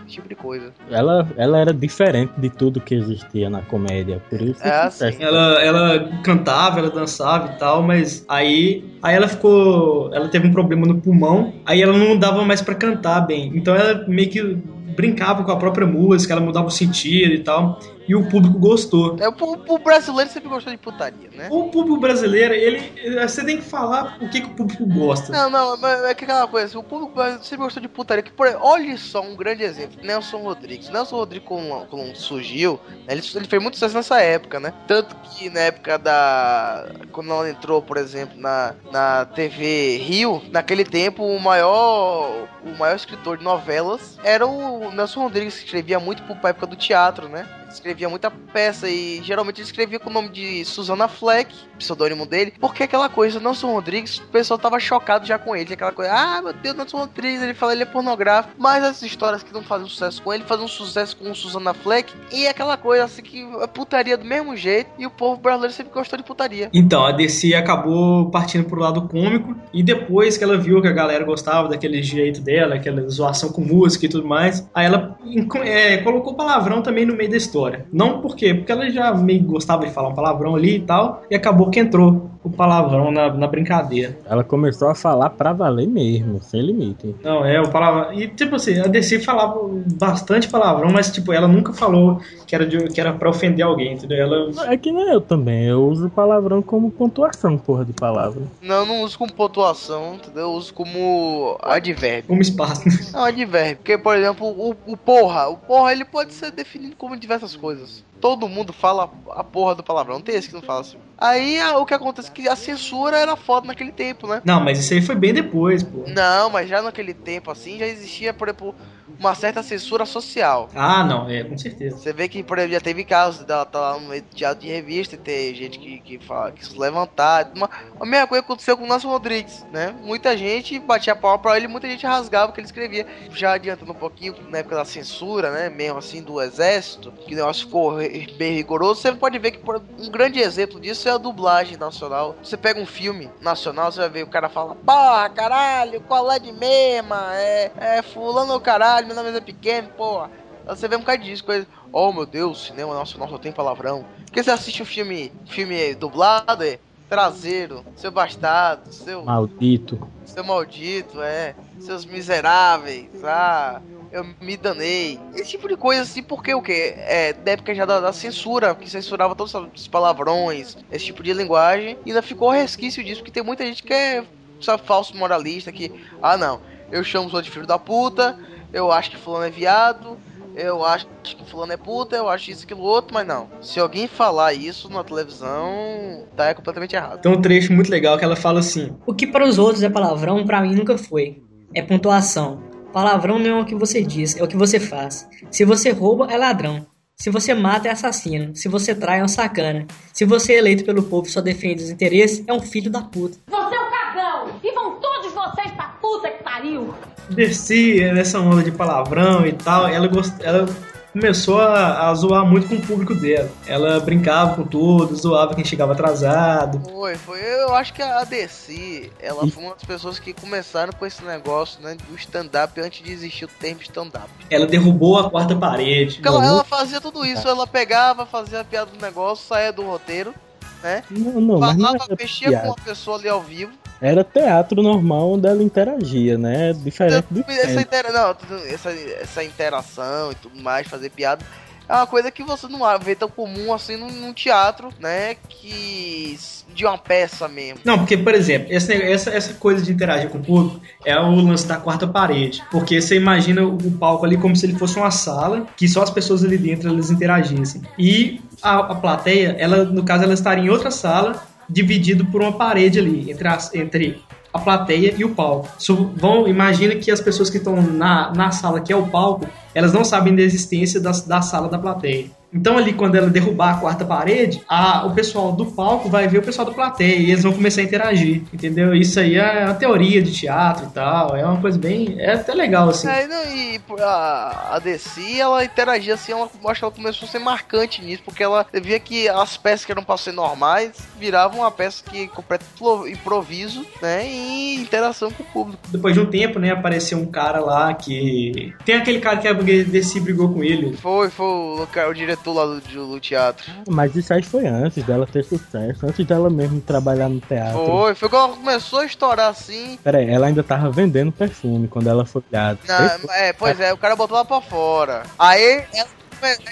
esse 0.05 0.15
tipo 0.15 0.29
de 0.29 0.35
coisa. 0.35 0.73
Ela, 0.91 1.29
ela 1.37 1.59
era 1.59 1.73
diferente 1.73 2.33
de 2.37 2.51
tudo 2.51 2.81
que 2.81 2.95
existia 2.95 3.49
na 3.49 3.63
comédia. 3.63 4.21
Por 4.29 4.41
isso 4.41 4.63
É, 4.63 4.87
que 4.87 4.91
sucesso. 4.93 5.23
Ela, 5.23 5.63
ela 5.63 6.11
cantava, 6.23 6.81
ela 6.81 6.91
dançava 6.91 7.53
e 7.55 7.59
tal, 7.59 7.83
mas 7.83 8.25
aí, 8.29 8.85
aí 9.03 9.15
ela 9.15 9.29
ficou. 9.29 10.13
Ela 10.15 10.29
teve 10.29 10.49
um 10.49 10.53
problema 10.53 10.87
no 10.87 11.01
pulmão, 11.01 11.55
aí 11.65 11.81
ela 11.81 11.97
não 11.97 12.19
dava 12.19 12.45
mais 12.45 12.61
pra 12.61 12.75
cantar 12.75 13.21
bem. 13.23 13.53
Então 13.55 13.75
ela 13.75 14.05
meio 14.09 14.29
que 14.29 14.59
brincava 14.97 15.45
com 15.45 15.53
a 15.53 15.57
própria 15.57 15.87
música, 15.87 16.33
ela 16.33 16.43
mudava 16.43 16.67
o 16.67 16.71
sentido 16.71 17.33
e 17.33 17.39
tal. 17.39 17.79
E 18.09 18.15
o 18.15 18.29
público 18.29 18.59
gostou. 18.59 19.17
É, 19.21 19.29
o, 19.29 19.75
o 19.75 19.79
brasileiro 19.79 20.31
sempre 20.31 20.49
gostou 20.49 20.73
de 20.73 20.79
putaria, 20.79 21.31
né? 21.33 21.49
O 21.51 21.69
público 21.69 22.01
brasileiro, 22.01 22.55
ele. 22.55 22.93
Você 23.21 23.45
tem 23.45 23.59
que 23.59 23.63
falar 23.63 24.19
o 24.21 24.29
que, 24.29 24.41
que 24.41 24.49
o 24.49 24.55
público 24.55 24.85
gosta. 24.87 25.31
Não, 25.33 25.49
não, 25.49 25.77
mas 25.77 26.03
é 26.05 26.15
que 26.15 26.25
aquela 26.25 26.47
coisa, 26.47 26.79
o 26.79 26.83
público 26.83 27.15
brasileiro 27.15 27.45
sempre 27.45 27.65
gostou 27.65 27.81
de 27.81 27.89
putaria. 27.89 28.23
Que, 28.23 28.33
por, 28.33 28.47
olha 28.61 28.97
só 28.97 29.21
um 29.23 29.37
grande 29.37 29.63
exemplo: 29.63 30.03
Nelson 30.03 30.39
Rodrigues. 30.39 30.89
Nelson 30.89 31.17
Rodrigues, 31.17 31.49
quando, 31.49 31.87
quando 31.87 32.17
surgiu, 32.17 32.81
né, 33.07 33.15
ele, 33.15 33.23
ele 33.35 33.47
fez 33.47 33.63
muito 33.63 33.75
sucesso 33.75 33.95
nessa 33.95 34.21
época, 34.21 34.59
né? 34.59 34.73
Tanto 34.87 35.15
que 35.17 35.51
na 35.51 35.61
época 35.61 35.99
da. 35.99 36.87
Quando 37.13 37.31
ela 37.31 37.49
entrou, 37.49 37.83
por 37.83 37.97
exemplo, 37.97 38.41
na, 38.41 38.75
na 38.91 39.25
TV 39.25 39.99
Rio, 39.99 40.43
naquele 40.51 40.85
tempo, 40.85 41.25
o 41.25 41.41
maior. 41.41 42.49
O 42.65 42.77
maior 42.79 42.95
escritor 42.95 43.39
de 43.39 43.45
novelas 43.45 44.19
era 44.23 44.47
o 44.47 44.91
Nelson 44.93 45.23
Rodrigues, 45.23 45.59
que 45.59 45.65
escrevia 45.65 45.99
muito 45.99 46.23
pra 46.23 46.51
época 46.51 46.67
do 46.67 46.77
teatro, 46.77 47.29
né? 47.29 47.47
Escrevia 47.75 48.09
muita 48.09 48.31
peça 48.31 48.89
e 48.89 49.23
geralmente 49.23 49.59
ele 49.59 49.67
escrevia 49.67 49.99
com 49.99 50.11
o 50.11 50.13
nome 50.13 50.29
de 50.29 50.65
Susana 50.65 51.09
Fleck, 51.09 51.55
pseudônimo 51.79 52.27
dele, 52.27 52.53
porque 52.61 52.83
aquela 52.83 53.09
coisa, 53.09 53.41
Nelson 53.41 53.73
Rodrigues, 53.73 54.19
o 54.19 54.29
pessoal 54.29 54.59
tava 54.59 54.79
chocado 54.79 55.27
já 55.27 55.39
com 55.39 55.55
ele, 55.57 55.75
aquela 55.75 55.93
coisa, 55.93 56.13
ah, 56.13 56.43
meu 56.43 56.53
Deus, 56.53 56.77
Nelson 56.77 56.99
Rodrigues, 56.99 57.43
ele 57.43 57.55
fala 57.55 57.73
ele 57.73 57.83
é 57.83 57.87
pornográfico, 57.87 58.55
mas 58.59 58.85
as 58.85 59.03
histórias 59.03 59.43
que 59.43 59.53
não 59.53 59.63
fazem 59.63 59.89
sucesso 59.89 60.23
com 60.23 60.33
ele, 60.33 60.45
fazem 60.45 60.65
um 60.65 60.69
sucesso 60.69 61.17
com 61.17 61.35
Susana 61.35 61.73
Fleck, 61.75 62.13
e 62.33 62.47
aquela 62.47 62.77
coisa 62.77 63.05
assim 63.05 63.23
que 63.23 63.43
é 63.61 63.67
putaria 63.67 64.17
do 64.17 64.25
mesmo 64.25 64.57
jeito, 64.57 64.91
e 64.99 65.07
o 65.07 65.11
povo 65.11 65.41
brasileiro 65.41 65.75
sempre 65.75 65.93
gostou 65.93 66.19
de 66.19 66.25
putaria. 66.25 66.69
Então, 66.73 67.05
a 67.05 67.13
DC 67.13 67.55
acabou 67.55 68.31
partindo 68.31 68.65
pro 68.65 68.81
lado 68.81 69.09
cômico, 69.09 69.57
e 69.73 69.83
depois 69.83 70.37
que 70.37 70.45
ela 70.45 70.57
viu 70.57 70.83
que 70.83 70.89
a 70.89 70.93
galera 70.93 71.25
gostava 71.25 71.69
daquele 71.69 72.03
jeito 72.03 72.41
dela, 72.41 72.75
aquela 72.75 73.09
zoação 73.09 73.51
com 73.51 73.63
música 73.63 74.07
e 74.07 74.09
tudo 74.09 74.27
mais, 74.27 74.69
aí 74.75 74.87
ela 74.87 75.17
é, 75.65 75.99
colocou 75.99 76.35
palavrão 76.35 76.83
também 76.83 77.07
no 77.07 77.15
meio 77.15 77.31
da 77.31 77.37
história. 77.37 77.60
Não 77.93 78.21
por 78.21 78.37
quê? 78.37 78.55
Porque 78.55 78.73
ela 78.73 78.91
já 78.91 79.13
meio 79.15 79.43
gostava 79.45 79.87
de 79.87 79.93
falar 79.93 80.09
um 80.09 80.15
palavrão 80.15 80.55
ali 80.55 80.77
e 80.77 80.81
tal, 80.81 81.23
e 81.31 81.35
acabou 81.35 81.71
que 81.71 81.81
entrou 81.81 82.31
o 82.43 82.51
palavrão 82.51 83.11
na, 83.11 83.33
na 83.33 83.47
brincadeira. 83.47 84.19
Ela 84.25 84.43
começou 84.43 84.89
a 84.89 84.95
falar 84.95 85.31
pra 85.31 85.53
valer 85.53 85.87
mesmo, 85.87 86.43
sem 86.43 86.63
limite. 86.63 87.15
Não, 87.23 87.45
é, 87.45 87.61
o 87.61 87.71
palavrão. 87.71 88.13
E 88.15 88.29
tipo 88.29 88.57
assim, 88.57 88.79
a 88.79 88.87
DC 88.87 89.21
falava 89.21 89.61
bastante 89.99 90.49
palavrão, 90.49 90.91
mas 90.91 91.11
tipo, 91.13 91.33
ela 91.33 91.47
nunca 91.47 91.73
falou 91.73 92.21
que 92.47 92.55
era, 92.55 92.67
de, 92.67 92.89
que 92.89 93.01
era 93.01 93.13
pra 93.13 93.29
ofender 93.29 93.65
alguém, 93.65 93.93
entendeu? 93.93 94.19
Ela. 94.19 94.73
É 94.73 94.77
que 94.77 94.91
nem 94.91 95.09
eu 95.11 95.21
também, 95.21 95.67
eu 95.67 95.87
uso 95.87 96.09
palavrão 96.11 96.63
como 96.63 96.91
pontuação, 96.91 97.59
porra 97.59 97.85
de 97.85 97.93
palavra. 97.93 98.43
Não, 98.63 98.77
eu 98.77 98.87
não 98.87 99.03
uso 99.03 99.19
como 99.19 99.33
pontuação, 99.33 100.15
entendeu? 100.15 100.43
Eu 100.45 100.53
uso 100.53 100.73
como 100.73 101.59
advérbio. 101.63 102.29
Como 102.29 102.41
espaço. 102.41 102.83
Não, 103.13 103.25
advérbio. 103.25 103.77
Porque, 103.77 103.99
por 103.99 104.17
exemplo, 104.17 104.47
o, 104.47 104.75
o 104.87 104.97
porra, 104.97 105.49
o 105.49 105.57
porra 105.57 105.93
ele 105.93 106.05
pode 106.05 106.33
ser 106.33 106.51
definido 106.51 106.97
como 106.97 107.17
diversas 107.17 107.55
coisas. 107.55 108.03
Todo 108.21 108.49
mundo 108.49 108.73
fala 108.73 109.11
a 109.33 109.43
porra 109.43 109.75
do 109.75 109.83
palavrão, 109.83 110.17
não 110.17 110.23
tem 110.23 110.35
esse 110.35 110.49
que 110.49 110.55
não 110.55 110.63
fala 110.63 110.81
assim. 110.81 110.99
Aí 111.17 111.61
a- 111.61 111.79
o 111.79 111.87
que 111.87 111.95
acontece 111.95 112.29
é 112.29 112.33
que 112.33 112.49
a 112.49 112.57
censura 112.57 113.17
era 113.19 113.37
foda 113.37 113.67
naquele 113.67 113.93
tempo, 113.93 114.27
né? 114.27 114.43
Não, 114.45 114.61
mas 114.61 114.79
isso 114.79 114.93
aí 114.93 115.01
foi 115.03 115.15
bem 115.15 115.33
depois, 115.33 115.83
pô. 115.83 116.05
Não, 116.07 116.51
mas 116.51 116.69
já 116.69 116.83
naquele 116.83 117.15
tempo 117.15 117.51
assim 117.51 117.79
já 117.79 117.87
existia, 117.87 118.33
por 118.35 118.49
exemplo, 118.49 118.75
uma 119.19 119.35
certa 119.35 119.63
censura 119.63 120.07
social. 120.07 120.71
Ah, 120.75 121.05
não, 121.05 121.29
é, 121.29 121.45
com 121.45 121.59
certeza. 121.59 121.99
Você 121.99 122.11
vê 122.11 122.27
que, 122.27 122.43
por 122.43 122.57
exemplo, 122.57 122.75
já 122.75 122.81
teve 122.81 123.05
casos 123.05 123.45
dela 123.45 123.65
estar 123.65 123.79
lá 123.79 123.99
no 124.01 124.09
meio 124.09 124.23
de 124.23 124.29
teatro 124.29 124.65
de 124.65 124.73
revista 124.73 125.15
e 125.15 125.19
ter 125.19 125.55
gente 125.55 125.79
que, 125.79 126.01
que 126.01 126.19
fala 126.27 126.51
que 126.53 126.65
se 126.65 126.79
levantar. 126.79 127.51
Uma, 127.55 127.69
a 128.01 128.07
mesma 128.07 128.27
coisa 128.27 128.43
aconteceu 128.43 128.79
com 128.79 128.85
o 128.85 128.89
Nelson 128.89 129.09
Rodrigues, 129.09 129.63
né? 129.71 129.95
Muita 130.03 130.35
gente 130.39 130.79
batia 130.79 131.15
pau 131.15 131.39
pra 131.39 131.55
ele, 131.59 131.69
muita 131.69 131.87
gente 131.87 132.07
rasgava 132.07 132.51
o 132.51 132.55
que 132.55 132.61
ele 132.61 132.67
escrevia. 132.67 133.07
Já 133.35 133.53
adiantando 133.53 133.93
um 133.93 133.95
pouquinho, 133.95 134.35
na 134.49 134.59
época 134.59 134.77
da 134.77 134.85
censura, 134.87 135.51
né? 135.51 135.69
Mesmo 135.69 135.99
assim, 135.99 136.23
do 136.23 136.41
exército, 136.41 137.13
que 137.27 137.35
o 137.35 137.37
negócio 137.37 137.67
ficou 137.67 138.01
bem 138.37 138.55
rigoroso, 138.55 139.01
você 139.01 139.13
pode 139.13 139.39
ver 139.39 139.53
que 139.53 139.61
um 139.99 140.11
grande 140.11 140.41
exemplo 140.41 140.81
disso 140.81 141.09
é 141.09 141.13
a 141.13 141.19
dublagem 141.19 141.77
nacional. 141.77 142.37
Você 142.43 142.57
pega 142.57 142.81
um 142.81 142.87
filme 142.87 143.31
nacional, 143.41 143.91
você 143.91 144.01
vai 144.01 144.09
ver 144.11 144.23
o 144.25 144.29
cara 144.29 144.49
fala, 144.49 144.75
porra, 144.75 145.29
caralho, 145.31 146.01
qual 146.03 146.31
é 146.31 146.39
de 146.39 146.53
mema? 146.53 147.35
É, 147.35 147.71
é 147.77 148.03
fulano 148.03 148.59
caralho, 148.61 149.07
meu 149.07 149.17
nome 149.17 149.31
é 149.37 149.41
pequeno, 149.41 149.89
porra. 149.97 150.31
Aí 150.67 150.77
Você 150.77 150.89
vê 150.89 150.97
um 150.97 151.01
bocado 151.01 151.23
disso, 151.23 151.45
coisa. 151.45 151.67
Oh 151.93 152.13
meu 152.13 152.27
Deus, 152.27 152.67
cinema 152.67 152.95
nacional 152.95 153.29
só 153.29 153.39
tem 153.39 153.53
palavrão. 153.53 154.05
Porque 154.27 154.43
você 154.43 154.51
assiste 154.51 154.83
um 154.83 154.87
filme, 154.87 155.33
filme 155.47 155.95
dublado, 155.95 156.63
é 156.63 156.79
traseiro, 157.09 157.85
seu 157.97 158.13
bastardo, 158.13 158.93
seu, 158.93 159.25
Maldito. 159.25 160.09
seu 160.25 160.45
maldito, 160.45 161.21
é, 161.21 161.57
seus 161.81 162.05
miseráveis, 162.05 163.09
ah, 163.25 163.81
eu 164.13 164.25
me 164.41 164.57
danei. 164.57 165.19
Esse 165.35 165.51
tipo 165.51 165.69
de 165.69 165.77
coisa 165.77 166.03
assim, 166.03 166.23
porque 166.23 166.55
o 166.55 166.63
que? 166.63 166.73
É, 166.73 167.33
da 167.33 167.53
época 167.53 167.75
já 167.75 167.85
da, 167.85 168.01
da 168.01 168.13
censura, 168.13 168.75
que 168.75 168.89
censurava 168.89 169.35
todos 169.35 169.55
os 169.55 169.89
palavrões, 169.89 170.77
esse 170.91 171.07
tipo 171.07 171.23
de 171.23 171.33
linguagem, 171.33 171.97
e 172.05 172.11
ainda 172.11 172.23
ficou 172.23 172.51
resquício 172.51 173.03
disso, 173.05 173.21
porque 173.21 173.33
tem 173.33 173.43
muita 173.43 173.65
gente 173.65 173.83
que 173.83 173.93
é 173.93 174.25
sabe, 174.61 174.83
falso 174.85 175.17
moralista, 175.17 175.73
que, 175.73 175.91
ah 176.23 176.37
não, 176.37 176.61
eu 176.91 177.03
chamo 177.03 177.27
os 177.27 177.35
outros 177.35 177.47
de 177.47 177.53
filho 177.53 177.67
da 177.67 177.79
puta, 177.79 178.39
eu 178.73 178.93
acho 178.93 179.11
que 179.11 179.17
fulano 179.17 179.47
é 179.47 179.51
viado, 179.51 180.19
eu 180.55 180.85
acho 180.85 181.07
que 181.23 181.51
fulano 181.51 181.73
é 181.73 181.77
puta, 181.77 182.17
eu 182.17 182.29
acho 182.29 182.51
isso, 182.51 182.65
aquilo, 182.65 182.83
outro, 182.83 183.15
mas 183.15 183.27
não. 183.27 183.49
Se 183.61 183.81
alguém 183.81 184.07
falar 184.07 184.53
isso 184.53 184.91
na 184.91 185.03
televisão, 185.03 186.27
tá 186.37 186.47
é 186.47 186.55
completamente 186.55 186.95
errado. 186.95 187.21
Tem 187.21 187.33
um 187.33 187.41
trecho 187.41 187.73
muito 187.73 187.91
legal 187.91 188.19
que 188.19 188.25
ela 188.25 188.37
fala 188.37 188.61
assim: 188.61 188.95
O 189.07 189.15
que 189.15 189.27
para 189.27 189.47
os 189.47 189.59
outros 189.59 189.83
é 189.83 189.89
palavrão, 189.89 190.45
para 190.45 190.61
mim 190.61 190.75
nunca 190.75 190.99
foi. 190.99 191.43
É 191.75 191.83
pontuação. 191.83 192.70
Palavrão 192.93 193.39
não 193.39 193.59
é 193.59 193.61
o 193.63 193.65
que 193.65 193.75
você 193.75 194.03
diz, 194.03 194.37
é 194.37 194.43
o 194.43 194.49
que 194.49 194.57
você 194.57 194.81
faz. 194.81 195.29
Se 195.51 195.65
você 195.65 195.91
rouba, 195.91 196.27
é 196.31 196.37
ladrão. 196.37 196.87
Se 197.17 197.31
você 197.31 197.53
mata, 197.55 197.87
é 197.87 197.93
assassino. 197.93 198.57
Se 198.57 198.69
você 198.69 198.95
trai, 198.95 199.21
é 199.21 199.25
um 199.25 199.29
sacana. 199.29 199.87
Se 200.13 200.25
você 200.25 200.55
é 200.55 200.59
eleito 200.59 200.85
pelo 200.85 201.03
povo 201.03 201.27
e 201.27 201.31
só 201.31 201.41
defende 201.41 201.85
os 201.85 201.91
interesses, 201.91 202.43
é 202.47 202.53
um 202.53 202.61
filho 202.61 202.91
da 202.91 203.03
puta. 203.03 203.37
Você 203.49 203.75
é 203.75 203.81
um 203.81 203.91
cagão! 203.91 204.61
E 204.65 204.73
vão 204.75 204.99
todos 204.99 205.33
vocês 205.33 205.71
pra 205.73 205.89
puta 206.01 206.31
que 206.31 206.43
pariu! 206.43 206.95
Desci 207.29 208.01
nessa 208.13 208.41
onda 208.41 208.63
de 208.63 208.73
palavrão 208.73 209.47
e 209.47 209.53
tal, 209.53 209.87
ela, 209.87 210.09
gost... 210.09 210.33
ela 210.41 210.67
começou 211.13 211.61
a, 211.61 212.09
a 212.09 212.15
zoar 212.15 212.45
muito 212.47 212.69
com 212.69 212.77
o 212.77 212.83
público 212.83 213.15
dela. 213.15 213.51
Ela 213.67 214.01
brincava 214.01 214.57
com 214.57 214.65
tudo, 214.65 215.15
zoava 215.15 215.55
quem 215.55 215.65
chegava 215.65 215.93
atrasado. 215.93 216.81
Foi, 216.91 217.17
foi. 217.17 217.41
Eu 217.41 217.75
acho 217.75 217.93
que 217.93 218.03
a 218.03 218.25
DC, 218.25 219.11
ela 219.21 219.47
foi 219.49 219.65
uma 219.65 219.75
das 219.75 219.85
pessoas 219.85 220.19
que 220.19 220.33
começaram 220.33 220.93
com 220.93 221.05
esse 221.07 221.25
negócio, 221.25 221.81
né, 221.83 221.97
do 222.09 222.17
stand-up 222.17 222.81
antes 222.81 223.03
de 223.03 223.13
existir 223.13 223.45
o 223.45 223.49
termo 223.49 223.81
stand-up. 223.83 224.29
Ela 224.49 224.67
derrubou 224.67 225.19
a 225.19 225.31
quarta 225.31 225.55
parede. 225.55 226.17
Porque 226.17 226.29
ela, 226.29 226.45
ela 226.45 226.65
fazia 226.65 227.01
tudo 227.01 227.25
isso, 227.25 227.49
ela 227.49 227.67
pegava, 227.67 228.27
fazia 228.27 228.61
a 228.61 228.65
piada 228.65 228.91
do 228.91 229.01
negócio, 229.01 229.47
saía 229.47 229.73
do 229.73 229.83
roteiro, 229.83 230.35
né? 230.83 231.03
Não, 231.11 231.41
não, 231.41 231.59
mas 231.59 231.77
não 231.77 231.93
Falava, 231.93 232.17
mexia 232.19 232.49
com 232.49 232.53
piada. 232.53 232.69
uma 232.69 232.77
pessoa 232.77 233.19
ali 233.19 233.29
ao 233.29 233.41
vivo. 233.41 233.73
Era 234.01 234.25
teatro 234.25 234.83
normal 234.83 235.33
onde 235.33 235.47
ela 235.47 235.63
interagia, 235.63 236.39
né? 236.39 236.73
Diferente 236.73 237.27
do 237.31 237.45
Essa, 237.49 237.81
intera... 237.81 238.11
não, 238.13 238.35
essa, 238.67 238.91
essa 238.91 239.45
interação 239.45 240.33
e 240.33 240.35
tudo 240.37 240.61
mais, 240.63 240.89
fazer 240.89 241.11
piada, 241.11 241.45
é 241.89 241.95
uma 241.95 242.07
coisa 242.07 242.31
que 242.31 242.43
você 242.45 242.69
não 242.69 242.81
vê 243.01 243.15
tão 243.17 243.29
comum 243.29 243.75
assim 243.75 243.97
num, 243.97 244.11
num 244.11 244.33
teatro, 244.33 244.91
né? 245.01 245.35
Que. 245.49 246.39
de 246.73 246.87
uma 246.87 246.97
peça 246.97 247.49
mesmo. 247.49 247.81
Não, 247.85 247.99
porque, 247.99 248.17
por 248.17 248.33
exemplo, 248.33 248.69
esse 248.71 248.89
neg- 248.89 249.11
essa, 249.11 249.31
essa 249.31 249.55
coisa 249.55 249.83
de 249.85 249.93
interagir 249.93 250.31
com 250.31 250.39
o 250.39 250.43
público 250.43 250.81
é 251.05 251.19
o 251.19 251.35
lance 251.35 251.67
da 251.67 251.77
quarta 251.77 252.07
parede. 252.07 252.63
Porque 252.71 253.01
você 253.03 253.17
imagina 253.17 253.65
o 253.65 253.77
o 253.77 253.91
palco 253.99 254.25
ali 254.25 254.37
como 254.37 254.55
se 254.55 254.67
ele 254.67 254.79
fosse 254.79 254.97
uma 254.99 255.11
sala, 255.11 255.67
que 255.77 255.89
só 255.89 256.03
as 256.03 256.11
pessoas 256.11 256.45
ali 256.45 256.57
dentro 256.57 256.89
elas 256.89 257.11
interagissem. 257.11 257.83
E 257.99 258.41
a, 258.63 258.77
a 258.79 258.95
plateia, 258.95 259.57
ela, 259.59 259.85
no 259.85 260.05
caso, 260.05 260.23
ela 260.23 260.35
estaria 260.35 260.65
em 260.65 260.71
outra 260.71 260.91
sala, 260.93 261.43
dividido 261.71 262.27
por 262.27 262.43
uma 262.43 262.53
parede 262.53 262.99
ali, 262.99 263.31
entre, 263.31 263.49
as, 263.49 263.75
entre 263.75 264.21
a 264.53 264.59
plateia 264.59 265.15
e 265.17 265.25
o 265.25 265.35
palco. 265.35 265.69
So, 265.79 266.11
vão, 266.17 266.49
imagina 266.49 266.97
que 266.97 267.11
as 267.11 267.21
pessoas 267.21 267.49
que 267.49 267.59
estão 267.59 267.81
na, 267.81 268.33
na 268.35 268.51
sala, 268.51 268.81
que 268.81 268.93
é 268.93 268.97
o 268.97 269.07
palco, 269.07 269.47
elas 269.75 269.93
não 269.93 270.05
sabem 270.05 270.35
da 270.35 270.43
existência 270.43 271.01
da, 271.01 271.13
da 271.13 271.41
sala 271.41 271.69
da 271.69 271.79
plateia. 271.79 272.27
Então 272.53 272.77
ali 272.77 272.93
quando 272.93 273.15
ela 273.15 273.29
derrubar 273.31 273.77
a 273.77 273.81
quarta 273.81 274.05
parede, 274.05 274.63
a, 274.69 275.07
o 275.07 275.15
pessoal 275.15 275.53
do 275.53 275.67
palco 275.67 276.09
vai 276.09 276.27
ver 276.27 276.39
o 276.39 276.43
pessoal 276.43 276.67
da 276.67 276.73
plateia 276.75 277.17
e 277.17 277.31
eles 277.31 277.43
vão 277.43 277.53
começar 277.53 277.81
a 277.81 277.85
interagir, 277.85 278.43
entendeu? 278.53 278.95
Isso 278.95 279.19
aí 279.21 279.37
é 279.37 279.65
uma 279.65 279.75
teoria 279.75 280.21
de 280.23 280.33
teatro 280.33 280.87
e 280.87 280.91
tal, 280.91 281.37
é 281.37 281.45
uma 281.45 281.61
coisa 281.61 281.79
bem, 281.79 282.17
é 282.19 282.33
até 282.35 282.53
legal 282.53 282.89
assim. 282.89 283.09
É, 283.09 283.27
não, 283.27 283.45
e 283.45 283.81
a, 284.01 284.75
a 284.75 284.79
DC, 284.79 285.39
ela 285.39 285.65
interagia 285.65 286.15
assim, 286.15 286.33
ela, 286.33 286.49
acho 286.67 286.81
que 286.81 286.85
ela 286.85 286.93
começou 286.95 287.29
a 287.29 287.31
ser 287.31 287.39
marcante 287.39 288.03
nisso, 288.03 288.23
porque 288.25 288.43
ela 288.43 288.67
via 288.73 288.99
que 288.99 289.29
as 289.29 289.57
peças 289.57 289.85
que 289.85 289.93
eram 289.93 290.03
pra 290.03 290.17
ser 290.17 290.33
normais 290.33 290.93
viravam 291.19 291.61
uma 291.61 291.71
peça 291.71 292.03
que 292.09 292.27
completo 292.29 292.65
impro- 292.75 293.09
improviso, 293.09 293.85
né? 294.03 294.27
E 294.29 294.75
interação 294.77 295.31
com 295.31 295.43
o 295.43 295.47
público. 295.47 295.79
Depois 295.89 296.15
de 296.15 296.21
um 296.21 296.27
tempo, 296.27 296.59
né, 296.59 296.71
apareceu 296.71 297.19
um 297.19 297.27
cara 297.27 297.61
lá 297.61 297.95
que 297.95 298.75
tem 298.85 298.97
aquele 298.97 299.21
cara 299.21 299.37
que 299.37 299.47
a 299.49 299.53
DC 299.53 300.21
brigou 300.21 300.53
com 300.53 300.65
ele. 300.65 300.97
Foi, 300.97 301.31
foi 301.31 301.47
o, 301.47 301.87
cara- 301.93 302.09
o 302.11 302.15
diretor 302.15 302.40
lá 302.47 302.65
do, 302.65 302.81
do 302.81 303.21
teatro. 303.21 303.71
Mas 303.89 304.15
isso 304.17 304.33
aí 304.33 304.43
foi 304.43 304.67
antes 304.67 305.05
dela 305.05 305.27
ter 305.27 305.45
sucesso, 305.45 306.07
antes 306.07 306.25
dela 306.27 306.49
mesmo 306.49 306.81
trabalhar 306.81 307.29
no 307.29 307.41
teatro. 307.41 307.85
Foi, 307.85 308.15
foi 308.15 308.29
quando 308.29 308.45
ela 308.49 308.57
começou 308.57 309.01
a 309.01 309.05
estourar 309.05 309.49
assim. 309.49 309.99
Pera 310.03 310.19
aí, 310.19 310.31
ela 310.31 310.47
ainda 310.47 310.63
tava 310.63 310.91
vendendo 310.91 311.33
perfume 311.33 311.89
quando 311.89 312.09
ela 312.09 312.25
foi 312.25 312.43
criada. 312.43 312.79
Na, 312.87 313.19
é, 313.35 313.53
pois 313.53 313.79
é, 313.81 313.93
o 313.93 313.99
cara 313.99 314.17
botou 314.17 314.37
ela 314.37 314.45
pra 314.45 314.61
fora. 314.61 315.23
Aí 315.39 315.85
ela, 315.95 316.09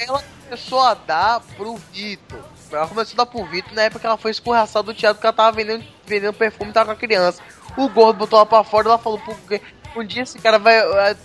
ela 0.07 0.25
começou 0.45 0.81
a 0.81 0.95
dar 0.95 1.41
pro 1.57 1.77
Vitor. 1.93 2.41
Ela 2.71 2.87
começou 2.87 3.15
a 3.15 3.25
dar 3.25 3.27
pro 3.27 3.45
Vitor 3.45 3.75
na 3.75 3.83
época 3.83 4.01
que 4.01 4.07
ela 4.07 4.17
foi 4.17 4.31
escorraçada 4.31 4.85
do 4.85 4.95
teatro, 4.95 5.17
porque 5.17 5.27
ela 5.27 5.37
tava 5.37 5.57
vendendo, 5.57 5.85
vendendo 6.07 6.33
perfume 6.33 6.71
e 6.71 6.75
tava 6.75 6.87
com 6.87 6.93
a 6.93 6.97
criança. 6.97 7.43
O 7.77 7.89
gordo 7.89 8.19
botou 8.19 8.39
ela 8.39 8.47
pra 8.47 8.65
fora 8.65 8.87
e 8.87 8.91
ela 8.91 8.99
falou, 8.99 9.19
porque 9.19 9.61
um 9.97 10.05
dia 10.05 10.23
esse 10.23 10.39
cara 10.39 10.59
vai, 10.59 10.77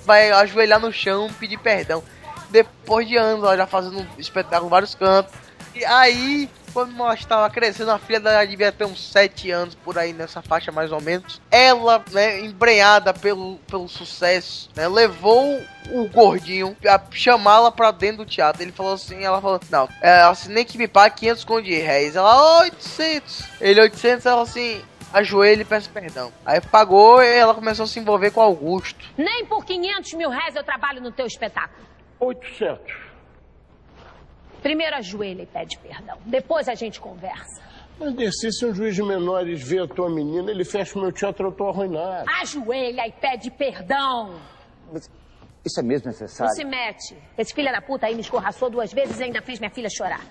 vai 0.05 0.31
ajoelhar 0.31 0.79
no 0.79 0.91
chão 0.91 1.27
e 1.27 1.33
pedir 1.33 1.57
perdão. 1.57 2.03
Depois 2.53 3.07
de 3.07 3.17
anos, 3.17 3.43
ela 3.43 3.57
já 3.57 3.65
fazendo 3.65 4.07
espetáculo 4.15 4.67
em 4.67 4.69
vários 4.69 4.93
cantos. 4.93 5.33
E 5.73 5.83
aí, 5.83 6.47
quando 6.71 6.93
nós 6.93 7.19
estava 7.19 7.49
crescendo, 7.49 7.89
a 7.89 7.97
filha 7.97 8.19
dela 8.19 8.45
devia 8.45 8.71
ter 8.71 8.85
uns 8.85 9.11
7 9.11 9.49
anos 9.49 9.73
por 9.73 9.97
aí 9.97 10.13
nessa 10.13 10.39
faixa 10.39 10.71
mais 10.71 10.91
ou 10.91 11.01
menos. 11.01 11.41
Ela, 11.49 12.05
né, 12.11 12.41
embrenhada 12.41 13.11
pelo, 13.11 13.57
pelo 13.67 13.89
sucesso, 13.89 14.69
né, 14.75 14.87
levou 14.87 15.59
o 15.89 16.07
gordinho 16.09 16.77
a 16.87 17.01
chamá-la 17.09 17.71
pra 17.71 17.89
dentro 17.89 18.17
do 18.17 18.29
teatro. 18.29 18.61
Ele 18.61 18.71
falou 18.71 18.93
assim, 18.93 19.23
ela 19.23 19.41
falou, 19.41 19.59
não, 19.71 19.89
é, 19.99 20.21
assim, 20.21 20.53
nem 20.53 20.63
que 20.63 20.77
me 20.77 20.87
pague 20.87 21.15
500 21.15 21.43
conto 21.43 21.63
de 21.63 21.73
réis. 21.73 22.15
Ela, 22.15 22.59
800. 22.59 23.45
Ele, 23.59 23.81
800, 23.81 24.27
ela 24.27 24.43
assim, 24.43 24.79
ajoelha 25.11 25.63
e 25.63 25.65
peça 25.65 25.89
perdão. 25.91 26.31
Aí 26.45 26.61
pagou 26.61 27.23
e 27.23 27.27
ela 27.27 27.55
começou 27.55 27.85
a 27.85 27.87
se 27.87 27.99
envolver 27.99 28.29
com 28.29 28.41
Augusto. 28.41 29.03
Nem 29.17 29.43
por 29.47 29.65
500 29.65 30.13
mil 30.13 30.29
reais 30.29 30.55
eu 30.55 30.63
trabalho 30.63 31.01
no 31.01 31.11
teu 31.11 31.25
espetáculo. 31.25 31.92
800. 32.23 32.93
Primeiro 34.61 34.95
ajoelha 34.95 35.43
e 35.43 35.45
pede 35.45 35.77
perdão. 35.79 36.17
Depois 36.25 36.67
a 36.69 36.75
gente 36.75 36.99
conversa. 36.99 37.61
Mas 37.99 38.13
desci, 38.15 38.51
se 38.51 38.65
um 38.65 38.73
juiz 38.73 38.95
de 38.95 39.03
menores 39.03 39.61
vê 39.61 39.79
a 39.79 39.87
tua 39.87 40.09
menina, 40.09 40.49
ele 40.49 40.63
fecha 40.65 40.97
o 40.97 41.01
meu 41.01 41.11
teatro, 41.11 41.47
eu 41.47 41.51
tô 41.51 41.67
arruinado. 41.67 42.25
Ajoelha 42.41 43.07
e 43.07 43.11
pede 43.11 43.51
perdão. 43.51 44.39
Isso 45.65 45.79
é 45.79 45.83
mesmo 45.83 46.05
Não 46.05 46.11
necessário? 46.11 46.53
se 46.55 46.63
mete. 46.63 47.15
Esse 47.37 47.53
filho 47.53 47.71
da 47.71 47.81
puta 47.81 48.07
aí 48.07 48.15
me 48.15 48.21
escorraçou 48.21 48.69
duas 48.69 48.91
vezes 48.91 49.19
e 49.19 49.23
ainda 49.23 49.41
fez 49.41 49.59
minha 49.59 49.69
filha 49.71 49.89
chorar. 49.89 50.21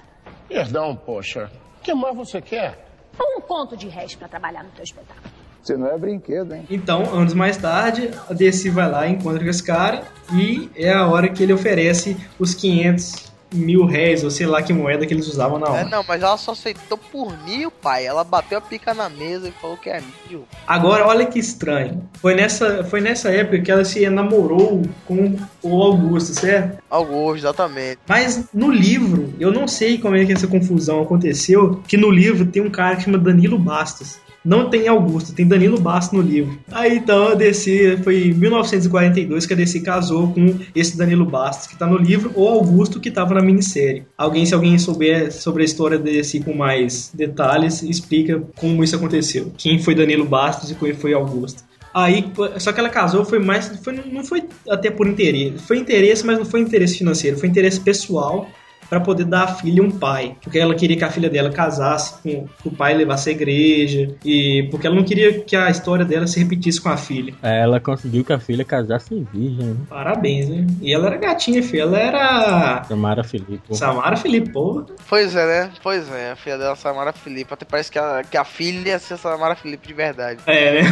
Perdão, 0.49 0.97
poxa. 0.97 1.51
O 1.79 1.83
que 1.83 1.95
mais 1.95 2.17
você 2.17 2.41
quer? 2.41 2.87
Um 3.21 3.41
conto 3.41 3.77
de 3.77 3.89
réis 3.89 4.15
pra 4.15 4.29
trabalhar 4.29 4.65
no 4.65 4.71
teu 4.71 4.83
espetáculo. 4.85 5.31
Você 5.63 5.77
não 5.77 5.87
é 5.89 5.97
brinquedo, 5.97 6.55
hein? 6.55 6.65
Então, 6.71 7.03
anos 7.15 7.35
mais 7.35 7.57
tarde, 7.57 8.11
a 8.29 8.33
DC 8.35 8.71
vai 8.71 8.91
lá, 8.91 9.07
encontra 9.09 9.43
com 9.43 9.49
esse 9.51 9.63
cara 9.63 10.03
e 10.35 10.69
é 10.75 10.93
a 10.93 11.07
hora 11.07 11.29
que 11.29 11.43
ele 11.43 11.53
oferece 11.53 12.17
os 12.39 12.55
500 12.55 13.31
mil 13.55 13.85
réis, 13.85 14.25
ou 14.25 14.31
sei 14.31 14.47
lá 14.47 14.63
que 14.63 14.73
moeda 14.73 15.05
que 15.07 15.13
eles 15.13 15.29
usavam 15.29 15.59
na 15.59 15.67
É, 15.67 15.71
hora. 15.71 15.85
não, 15.85 16.03
mas 16.09 16.23
ela 16.23 16.39
só 16.39 16.53
aceitou 16.53 16.97
por 16.97 17.37
mil, 17.45 17.71
pai. 17.71 18.07
Ela 18.07 18.25
bateu 18.25 18.57
a 18.57 18.61
pica 18.63 18.95
na 18.95 19.11
mesa 19.11 19.47
e 19.47 19.53
falou 19.53 19.77
que 19.77 19.91
é 19.91 20.01
mil. 20.29 20.45
Agora, 20.67 21.07
olha 21.07 21.27
que 21.27 21.39
estranho. 21.39 22.03
Foi 22.15 22.35
nessa, 22.35 22.83
foi 22.85 23.03
nessa 23.03 23.29
época 23.31 23.61
que 23.61 23.71
ela 23.71 23.85
se 23.85 24.09
namorou 24.09 24.81
com 25.07 25.37
o 25.63 25.83
Augusto, 25.83 26.33
certo? 26.33 26.83
Augusto, 26.89 27.41
exatamente. 27.41 27.99
Mas 28.09 28.47
no 28.55 28.71
livro, 28.71 29.35
eu 29.39 29.53
não 29.53 29.69
sei 29.69 29.99
como 29.99 30.17
é 30.17 30.25
que 30.25 30.33
essa 30.33 30.47
confusão 30.47 31.03
aconteceu, 31.03 31.83
que 31.87 31.99
no 31.99 32.11
livro 32.11 32.47
tem 32.47 32.63
um 32.63 32.71
cara 32.71 32.97
que 32.97 33.03
chama 33.03 33.19
Danilo 33.19 33.59
Bastos. 33.59 34.19
Não 34.45 34.69
tem 34.69 34.89
Augusto, 34.89 35.35
tem 35.35 35.47
Danilo 35.47 35.81
Bastos 35.81 36.19
no 36.19 36.25
livro. 36.25 36.59
Aí 36.71 36.97
então 36.97 37.29
a 37.29 37.35
DC 37.35 37.99
foi 38.03 38.29
em 38.29 38.35
1942 38.35 39.47
que 39.47 39.53
a 39.53 39.57
DC 39.57 39.81
casou 39.81 40.33
com 40.33 40.59
esse 40.75 40.97
Danilo 40.97 41.25
Bastos 41.25 41.69
que 41.69 41.77
tá 41.77 41.87
no 41.87 41.97
livro, 41.97 42.33
ou 42.35 42.49
Augusto 42.49 43.01
que 43.01 43.11
tava 43.11 43.35
na 43.35 43.43
minissérie. 43.43 44.05
Alguém, 44.19 44.45
se 44.45 44.55
alguém 44.55 44.77
souber 44.79 45.33
sobre 45.33 45.63
a 45.63 45.65
história 45.65 45.99
da 45.99 46.05
DC 46.05 46.41
com 46.41 46.55
mais 46.55 47.13
detalhes, 47.15 47.83
explica 47.83 48.43
como 48.57 48.83
isso 48.83 48.97
aconteceu. 48.97 49.53
Quem 49.57 49.79
foi 49.79 49.95
Danilo 49.95 50.25
Bastos 50.25 50.71
e 50.71 50.75
quem 50.75 50.93
foi 50.93 51.15
Augusto. 51.15 51.63
Aí, 51.95 52.25
só 52.59 52.73
que 52.73 52.81
ela 52.81 52.89
casou 52.89 53.25
foi 53.25 53.39
mais. 53.39 53.69
Foi, 53.83 53.93
não 54.11 54.25
foi 54.25 54.45
até 54.69 54.91
por 54.91 55.07
interesse. 55.07 55.59
Foi 55.59 55.77
interesse, 55.77 56.25
mas 56.25 56.39
não 56.39 56.45
foi 56.45 56.61
interesse 56.61 56.99
financeiro. 56.99 57.39
Foi 57.39 57.49
interesse 57.49 57.79
pessoal 57.79 58.49
para 58.89 59.01
poder 59.01 59.25
dar 59.25 59.45
à 59.45 59.49
filha 59.49 59.83
um 59.83 59.91
pai. 59.91 60.37
Porque 60.43 60.59
ela 60.59 60.75
queria 60.75 60.97
que 60.97 61.05
a 61.05 61.11
filha 61.11 61.29
dela 61.29 61.51
casasse 61.51 62.15
com 62.23 62.47
que 62.63 62.69
o 62.69 62.71
pai 62.71 62.95
levasse 62.95 63.31
à 63.31 63.33
igreja. 63.33 64.15
E 64.25 64.69
porque 64.71 64.87
ela 64.87 64.97
não 64.97 65.05
queria 65.05 65.41
que 65.41 65.57
a 65.57 65.71
história 65.71 66.05
dela 66.05 66.27
se 66.27 66.39
repetisse 66.39 66.81
com 66.81 66.89
a 66.89 66.97
filha. 66.97 67.35
É, 67.43 67.63
ela 67.63 67.81
conseguiu 67.81 68.25
que 68.25 68.33
a 68.33 68.39
filha 68.39 68.65
casasse 68.65 69.27
virgem. 69.33 69.67
Né? 69.67 69.77
Parabéns, 69.89 70.49
né? 70.49 70.67
E 70.81 70.93
ela 70.93 71.07
era 71.07 71.17
gatinha, 71.17 71.63
filha. 71.63 71.83
Ela 71.83 71.99
era. 71.99 72.85
Samara 72.85 73.25
Felipe. 73.25 73.75
Samara 73.75 74.17
Felipe, 74.17 74.51
pô. 74.51 74.85
Pois 75.09 75.35
é, 75.35 75.47
né? 75.47 75.73
Pois 75.83 76.11
é, 76.11 76.33
a 76.33 76.37
filha 76.37 76.59
dela, 76.59 76.77
Samara 76.77 77.13
Felipe. 77.13 77.53
Até 77.53 77.65
parece 77.65 77.91
que 77.91 77.99
a, 77.99 78.23
que 78.23 78.37
a 78.37 78.45
filha 78.45 78.91
ia 78.91 78.99
ser 78.99 79.17
Samara 79.17 79.55
Felipe 79.55 79.89
de 79.89 79.95
verdade. 79.95 80.41
É, 80.47 80.83
né? 80.83 80.91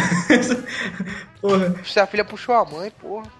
porra. 1.41 1.75
Se 1.85 2.01
a 2.01 2.07
filha 2.07 2.25
puxou 2.25 2.55
a 2.55 2.65
mãe, 2.65 2.91
porra. 3.01 3.40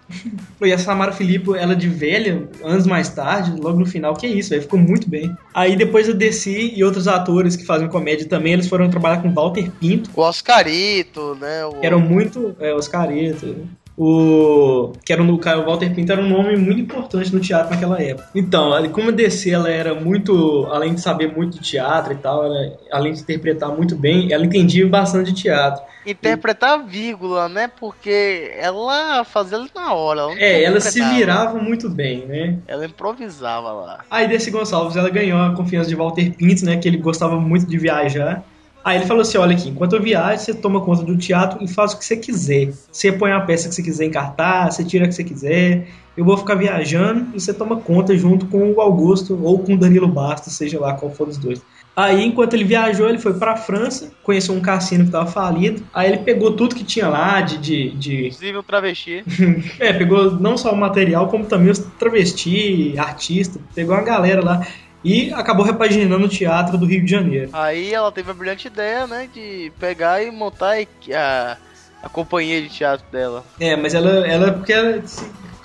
E 0.61 0.73
a 0.73 0.79
Samara 0.79 1.13
Filipe, 1.13 1.57
ela 1.57 1.75
de 1.75 1.89
velha, 1.89 2.49
anos 2.63 2.87
mais 2.87 3.09
tarde, 3.09 3.59
logo 3.61 3.79
no 3.79 3.87
final, 3.87 4.15
que 4.15 4.27
é 4.27 4.31
isso, 4.31 4.51
velho, 4.51 4.63
ficou 4.63 4.79
muito 4.79 5.09
bem. 5.09 5.35
Aí 5.55 5.77
depois 5.77 6.09
eu 6.09 6.15
desci 6.15 6.73
e 6.75 6.85
outros 6.85 7.09
atores 7.09 7.57
que 7.57 7.65
fazem 7.65 7.89
comédia 7.89 8.29
também, 8.29 8.53
eles 8.53 8.69
foram 8.69 8.91
trabalhar 8.91 9.23
com 9.23 9.33
Walter 9.33 9.71
Pinto. 9.81 10.11
O 10.15 10.21
Oscarito, 10.21 11.37
né? 11.41 11.65
O... 11.65 11.73
Que 11.75 11.87
eram 11.87 12.01
muito. 12.01 12.55
É, 12.61 12.75
Oscarito. 12.75 13.69
O 14.03 14.93
que 15.05 15.13
era 15.13 15.23
o 15.23 15.37
Walter 15.37 15.95
Pinto 15.95 16.11
era 16.11 16.23
um 16.23 16.29
nome 16.31 16.57
muito 16.57 16.81
importante 16.81 17.35
no 17.35 17.39
teatro 17.39 17.75
naquela 17.75 18.01
época. 18.01 18.31
Então, 18.35 18.71
como 18.89 19.11
a 19.11 19.13
DC 19.13 19.51
ela 19.51 19.69
era 19.69 19.95
muito, 19.95 20.67
além 20.71 20.95
de 20.95 21.03
saber 21.03 21.31
muito 21.37 21.59
de 21.59 21.71
teatro 21.71 22.15
e 22.15 22.17
tal, 22.17 22.47
ela, 22.47 22.79
além 22.91 23.13
de 23.13 23.21
interpretar 23.21 23.69
muito 23.69 23.95
bem, 23.95 24.33
ela 24.33 24.47
entendia 24.47 24.89
bastante 24.89 25.35
de 25.35 25.43
teatro. 25.43 25.85
Interpretar 26.07 26.83
vírgula, 26.83 27.47
né? 27.47 27.69
Porque 27.79 28.51
ela 28.57 29.23
fazia 29.23 29.59
na 29.75 29.93
hora. 29.93 30.23
Ela 30.23 30.35
é, 30.39 30.65
ela 30.65 30.81
se 30.81 30.99
virava 30.99 31.59
muito 31.59 31.91
bem, 31.91 32.25
né? 32.25 32.57
Ela 32.67 32.87
improvisava 32.87 33.71
lá. 33.71 34.01
Aí 34.11 34.27
Desi 34.27 34.51
Gonçalves, 34.51 34.97
ela 34.97 35.11
ganhou 35.11 35.39
a 35.39 35.55
confiança 35.55 35.91
de 35.91 35.95
Walter 35.95 36.35
Pinto, 36.35 36.65
né? 36.65 36.79
Que 36.79 36.89
ele 36.89 36.97
gostava 36.97 37.39
muito 37.39 37.67
de 37.67 37.77
viajar. 37.77 38.43
Aí 38.85 38.99
ele 38.99 39.07
falou 39.07 39.23
assim: 39.23 39.39
olha 39.39 39.55
aqui, 39.57 39.69
enquanto 39.69 39.95
eu 39.95 40.03
viajo, 40.03 40.43
você 40.43 40.55
toma 40.55 40.81
conta 40.81 41.03
do 41.03 41.17
teatro 41.17 41.63
e 41.63 41.69
faz 41.69 41.93
o 41.93 41.99
que 41.99 42.05
você 42.05 42.17
quiser. 42.17 42.73
Você 42.91 43.13
põe 43.13 43.33
a 43.33 43.41
peça 43.41 43.69
que 43.69 43.75
você 43.75 43.83
quiser 43.83 44.07
em 44.07 44.11
cartaz, 44.11 44.77
você 44.77 44.85
tira 44.85 45.05
o 45.05 45.09
que 45.09 45.15
você 45.15 45.25
quiser. 45.25 45.89
Eu 46.17 46.25
vou 46.25 46.37
ficar 46.37 46.55
viajando 46.55 47.29
e 47.35 47.41
você 47.41 47.55
toma 47.55 47.77
conta 47.77 48.17
junto 48.17 48.47
com 48.47 48.73
o 48.73 48.81
Augusto 48.81 49.39
ou 49.43 49.59
com 49.61 49.75
o 49.75 49.79
Danilo 49.79 50.09
Bastos, 50.09 50.55
seja 50.55 50.79
lá 50.79 50.95
qual 50.95 51.11
for 51.11 51.27
dos 51.27 51.39
dois. 51.39 51.63
Aí, 51.95 52.25
enquanto 52.25 52.55
ele 52.55 52.65
viajou, 52.65 53.09
ele 53.09 53.19
foi 53.19 53.35
pra 53.35 53.57
França, 53.57 54.13
conheceu 54.23 54.55
um 54.55 54.61
cassino 54.61 55.05
que 55.05 55.11
tava 55.11 55.27
falido. 55.27 55.83
Aí 55.93 56.09
ele 56.09 56.19
pegou 56.19 56.53
tudo 56.53 56.75
que 56.75 56.85
tinha 56.85 57.09
lá 57.09 57.41
de. 57.41 57.59
de, 57.59 57.91
de... 57.91 58.27
Inclusive 58.29 58.57
o 58.57 58.63
travesti. 58.63 59.25
é, 59.79 59.93
pegou 59.93 60.33
não 60.33 60.57
só 60.57 60.73
o 60.73 60.77
material, 60.77 61.29
como 61.29 61.45
também 61.45 61.71
os 61.71 61.79
travesti, 61.99 62.95
artista. 62.97 63.61
Pegou 63.75 63.95
uma 63.95 64.03
galera 64.03 64.43
lá 64.43 64.67
e 65.05 65.33
acabou 65.33 65.65
repaginando 65.65 66.25
o 66.25 66.29
teatro 66.29 66.77
do 66.77 66.87
Rio 66.87 67.05
de 67.05 67.11
Janeiro. 67.11 67.51
Aí 67.53 67.93
ela 67.93 68.13
teve 68.13 68.31
a 68.31 68.35
brilhante 68.35 68.69
ideia, 68.69 69.07
né, 69.07 69.29
de 69.33 69.73
pegar 69.79 70.23
e 70.23 70.31
montar 70.31 70.77
a, 71.15 71.57
a 72.03 72.09
companhia 72.09 72.61
de 72.61 72.69
teatro 72.69 73.07
dela. 73.11 73.45
É, 73.59 73.77
mas 73.77 73.95
ela, 73.95 74.27
ela 74.27 74.53
porque 74.53 74.73
ela, 74.73 75.03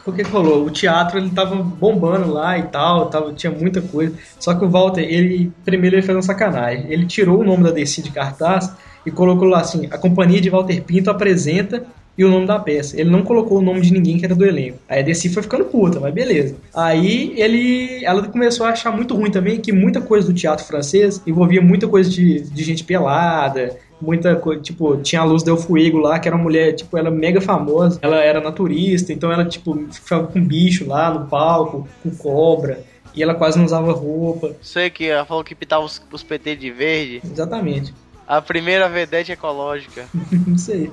o 0.05 0.11
que 0.13 0.21
rolou? 0.21 0.65
O 0.65 0.69
teatro 0.69 1.17
ele 1.17 1.31
tava 1.31 1.55
bombando 1.55 2.31
lá 2.31 2.57
e 2.57 2.63
tal, 2.63 3.09
tava, 3.09 3.33
tinha 3.33 3.51
muita 3.51 3.81
coisa. 3.81 4.15
Só 4.39 4.53
que 4.53 4.63
o 4.63 4.69
Walter, 4.69 5.01
ele 5.01 5.51
primeiro 5.63 5.95
ele 5.95 6.03
fez 6.03 6.15
uma 6.15 6.21
sacanagem. 6.21 6.85
Ele 6.89 7.05
tirou 7.05 7.39
o 7.39 7.43
nome 7.43 7.63
da 7.63 7.71
DC 7.71 8.01
de 8.01 8.11
cartaz 8.11 8.71
e 9.05 9.11
colocou 9.11 9.47
lá 9.47 9.61
assim: 9.61 9.87
a 9.91 9.97
companhia 9.97 10.39
de 10.39 10.49
Walter 10.49 10.81
Pinto 10.83 11.09
apresenta 11.09 11.85
e 12.17 12.23
o 12.23 12.29
nome 12.29 12.45
da 12.45 12.59
peça. 12.59 12.99
Ele 12.99 13.09
não 13.09 13.23
colocou 13.23 13.59
o 13.59 13.61
nome 13.61 13.81
de 13.81 13.91
ninguém 13.91 14.17
que 14.17 14.25
era 14.25 14.35
do 14.35 14.45
elenco. 14.45 14.79
Aí 14.87 14.99
a 14.99 15.03
DC 15.03 15.29
foi 15.29 15.43
ficando 15.43 15.65
puta, 15.65 15.99
mas 15.99 16.13
beleza. 16.13 16.55
Aí 16.73 17.33
ele, 17.35 18.03
ela 18.03 18.27
começou 18.27 18.65
a 18.65 18.69
achar 18.69 18.91
muito 18.91 19.15
ruim 19.15 19.31
também 19.31 19.59
que 19.59 19.71
muita 19.71 20.01
coisa 20.01 20.27
do 20.27 20.33
teatro 20.33 20.65
francês 20.65 21.21
envolvia 21.25 21.61
muita 21.61 21.87
coisa 21.87 22.09
de, 22.09 22.41
de 22.41 22.63
gente 22.63 22.83
pelada, 22.83 23.77
muita 24.01 24.35
coisa, 24.35 24.61
tipo, 24.61 24.97
tinha 24.97 25.21
a 25.21 25.25
Luz 25.25 25.43
Del 25.43 25.57
Fuego 25.57 25.97
lá, 25.97 26.19
que 26.19 26.27
era 26.27 26.35
uma 26.35 26.43
mulher, 26.43 26.73
tipo, 26.73 26.97
ela 26.97 27.09
mega 27.09 27.41
famosa, 27.41 27.99
ela 28.01 28.17
era 28.17 28.41
naturista, 28.41 29.13
então 29.13 29.31
ela, 29.31 29.45
tipo, 29.45 29.87
ficava 29.91 30.27
com 30.27 30.43
bicho 30.43 30.87
lá 30.87 31.13
no 31.13 31.27
palco, 31.27 31.87
com 32.03 32.11
cobra, 32.11 32.83
e 33.13 33.23
ela 33.23 33.33
quase 33.33 33.57
não 33.57 33.65
usava 33.65 33.91
roupa. 33.93 34.55
Sei 34.61 34.89
que 34.89 35.05
ela 35.05 35.25
falou 35.25 35.43
que 35.43 35.55
pintava 35.55 35.83
os, 35.83 36.01
os 36.11 36.23
PT 36.23 36.55
de 36.57 36.71
verde. 36.71 37.21
Exatamente. 37.23 37.93
A 38.27 38.41
primeira 38.41 38.89
vedete 38.89 39.31
ecológica. 39.31 40.07
não 40.45 40.57
sei. 40.57 40.91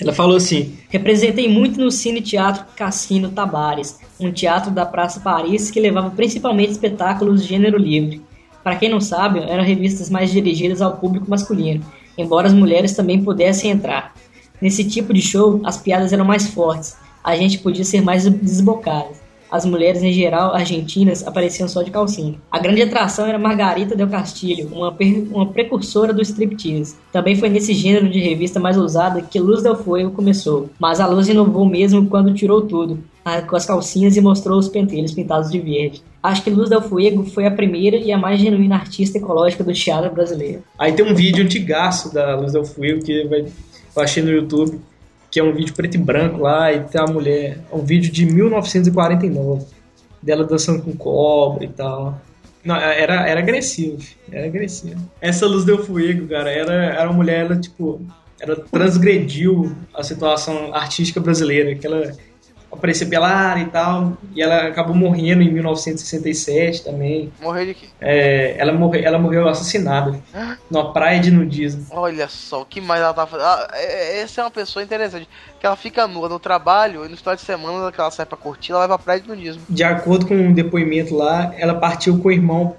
Ela 0.00 0.12
falou 0.12 0.36
assim: 0.36 0.74
representei 0.88 1.48
muito 1.48 1.80
no 1.80 1.90
Cine 1.90 2.20
Teatro 2.20 2.64
Cassino 2.76 3.30
Tabares, 3.30 3.98
um 4.18 4.32
teatro 4.32 4.70
da 4.70 4.84
Praça 4.84 5.20
Paris 5.20 5.70
que 5.70 5.80
levava 5.80 6.10
principalmente 6.10 6.72
espetáculos 6.72 7.42
de 7.42 7.48
gênero 7.48 7.78
livre. 7.78 8.22
Para 8.62 8.76
quem 8.76 8.88
não 8.88 9.00
sabe, 9.00 9.40
eram 9.40 9.62
revistas 9.62 10.08
mais 10.08 10.30
dirigidas 10.30 10.80
ao 10.80 10.96
público 10.96 11.28
masculino, 11.28 11.84
embora 12.16 12.46
as 12.46 12.54
mulheres 12.54 12.94
também 12.94 13.22
pudessem 13.22 13.70
entrar. 13.70 14.14
Nesse 14.60 14.84
tipo 14.84 15.12
de 15.12 15.20
show, 15.20 15.60
as 15.64 15.76
piadas 15.76 16.12
eram 16.12 16.24
mais 16.24 16.48
fortes, 16.48 16.96
a 17.22 17.36
gente 17.36 17.58
podia 17.58 17.84
ser 17.84 18.00
mais 18.00 18.24
desbocado 18.28 19.23
as 19.54 19.64
mulheres 19.64 20.02
em 20.02 20.12
geral 20.12 20.52
argentinas 20.52 21.24
apareciam 21.24 21.68
só 21.68 21.80
de 21.80 21.90
calcinha. 21.92 22.34
A 22.50 22.58
grande 22.58 22.82
atração 22.82 23.24
era 23.24 23.38
Margarita 23.38 23.94
del 23.94 24.08
Castillo, 24.08 24.68
uma, 24.72 24.92
uma 25.30 25.46
precursora 25.46 26.12
do 26.12 26.20
striptease. 26.22 26.96
Também 27.12 27.36
foi 27.36 27.48
nesse 27.48 27.72
gênero 27.72 28.10
de 28.10 28.18
revista 28.18 28.58
mais 28.58 28.76
ousada 28.76 29.22
que 29.22 29.38
Luz 29.38 29.62
del 29.62 29.76
Fuego 29.76 30.10
começou, 30.10 30.70
mas 30.76 30.98
a 30.98 31.06
Luz 31.06 31.28
inovou 31.28 31.64
mesmo 31.64 32.04
quando 32.08 32.34
tirou 32.34 32.62
tudo, 32.62 32.98
com 33.46 33.54
as 33.54 33.64
calcinhas 33.64 34.16
e 34.16 34.20
mostrou 34.20 34.58
os 34.58 34.68
pentelhos 34.68 35.12
pintados 35.12 35.52
de 35.52 35.60
verde. 35.60 36.02
Acho 36.20 36.42
que 36.42 36.50
Luz 36.50 36.68
del 36.68 36.82
Fuego 36.82 37.24
foi 37.24 37.46
a 37.46 37.50
primeira 37.52 37.96
e 37.96 38.10
a 38.10 38.18
mais 38.18 38.40
genuína 38.40 38.74
artista 38.74 39.18
ecológica 39.18 39.62
do 39.62 39.72
teatro 39.72 40.12
brasileiro. 40.12 40.64
Aí 40.76 40.92
tem 40.94 41.06
um 41.08 41.14
vídeo 41.14 41.44
antigaço 41.44 42.12
da 42.12 42.34
Luz 42.34 42.54
del 42.54 42.64
Fuego 42.64 43.04
que 43.04 43.22
vai, 43.28 43.42
eu 43.42 44.02
achei 44.02 44.20
no 44.20 44.32
YouTube 44.32 44.80
que 45.34 45.40
é 45.40 45.42
um 45.42 45.52
vídeo 45.52 45.74
preto 45.74 45.96
e 45.96 45.98
branco 45.98 46.42
lá, 46.42 46.72
e 46.72 46.78
tem 46.84 47.00
a 47.00 47.06
mulher. 47.06 47.58
É 47.68 47.74
um 47.74 47.84
vídeo 47.84 48.12
de 48.12 48.24
1949, 48.24 49.66
dela 50.22 50.44
dançando 50.44 50.80
com 50.80 50.92
cobra 50.92 51.64
e 51.64 51.68
tal. 51.68 52.22
Não, 52.64 52.76
era, 52.76 53.28
era 53.28 53.40
agressivo, 53.40 54.00
era 54.30 54.46
agressivo. 54.46 55.00
Essa 55.20 55.44
Luz 55.44 55.64
Deu 55.64 55.84
Fuego, 55.84 56.28
cara, 56.28 56.52
era, 56.52 56.72
era 56.72 57.10
uma 57.10 57.16
mulher, 57.16 57.46
ela, 57.46 57.56
tipo, 57.58 58.00
ela 58.38 58.54
transgrediu 58.70 59.74
a 59.92 60.04
situação 60.04 60.72
artística 60.72 61.18
brasileira, 61.18 61.74
que 61.74 61.84
ela 61.84 62.16
aparecer 62.74 63.06
pelada 63.06 63.60
e 63.60 63.66
tal. 63.66 64.12
E 64.34 64.42
ela 64.42 64.68
acabou 64.68 64.94
morrendo 64.94 65.42
em 65.42 65.52
1967 65.52 66.84
também. 66.84 67.32
Morreu 67.40 67.66
de 67.66 67.74
quê? 67.74 67.86
É, 68.00 68.56
ela, 68.58 68.72
morre, 68.72 69.02
ela 69.02 69.18
morreu 69.18 69.48
assassinada 69.48 70.18
numa 70.70 70.92
praia 70.92 71.20
de 71.20 71.30
nudismo. 71.30 71.86
Olha 71.90 72.28
só, 72.28 72.62
o 72.62 72.66
que 72.66 72.80
mais 72.80 73.00
ela 73.00 73.14
tá 73.14 73.26
fazendo? 73.26 73.46
Ah, 73.46 73.68
é, 73.74 74.18
é, 74.18 74.20
essa 74.20 74.40
é 74.40 74.44
uma 74.44 74.50
pessoa 74.50 74.82
interessante. 74.82 75.28
Que 75.58 75.66
ela 75.66 75.76
fica 75.76 76.06
nua 76.06 76.28
no 76.28 76.38
trabalho 76.38 77.06
e 77.06 77.08
no 77.08 77.16
final 77.16 77.34
de 77.34 77.42
semana 77.42 77.90
que 77.90 78.00
ela 78.00 78.10
sai 78.10 78.26
pra 78.26 78.36
curtir, 78.36 78.72
ela 78.72 78.80
vai 78.80 78.88
pra 78.88 78.98
praia 78.98 79.20
de 79.20 79.28
nudismo. 79.28 79.62
De 79.68 79.84
acordo 79.84 80.26
com 80.26 80.34
um 80.34 80.52
depoimento 80.52 81.14
lá, 81.14 81.52
ela 81.56 81.74
partiu 81.74 82.18
com 82.18 82.28
o 82.28 82.32
irmão 82.32 82.76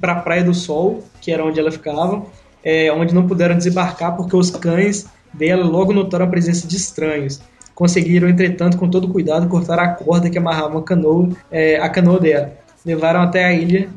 pra 0.00 0.16
Praia 0.16 0.42
do 0.42 0.54
Sol, 0.54 1.04
que 1.20 1.30
era 1.30 1.44
onde 1.44 1.60
ela 1.60 1.70
ficava, 1.70 2.24
é, 2.62 2.90
onde 2.92 3.14
não 3.14 3.26
puderam 3.26 3.56
desembarcar 3.56 4.16
porque 4.16 4.34
os 4.34 4.50
cães 4.50 5.06
dela 5.32 5.64
logo 5.64 5.92
notaram 5.92 6.24
a 6.24 6.28
presença 6.28 6.66
de 6.66 6.76
estranhos. 6.76 7.40
Conseguiram, 7.74 8.28
entretanto, 8.28 8.76
com 8.76 8.88
todo 8.88 9.08
cuidado, 9.08 9.48
cortar 9.48 9.78
a 9.78 9.88
corda 9.88 10.30
que 10.30 10.38
amarrava 10.38 10.78
a 10.78 10.82
canoa, 10.82 11.30
é, 11.50 11.76
a 11.76 11.88
canoa 11.88 12.20
dela. 12.20 12.52
Levaram 12.86 13.20
até 13.20 13.44
a 13.44 13.52
ilha, 13.52 13.88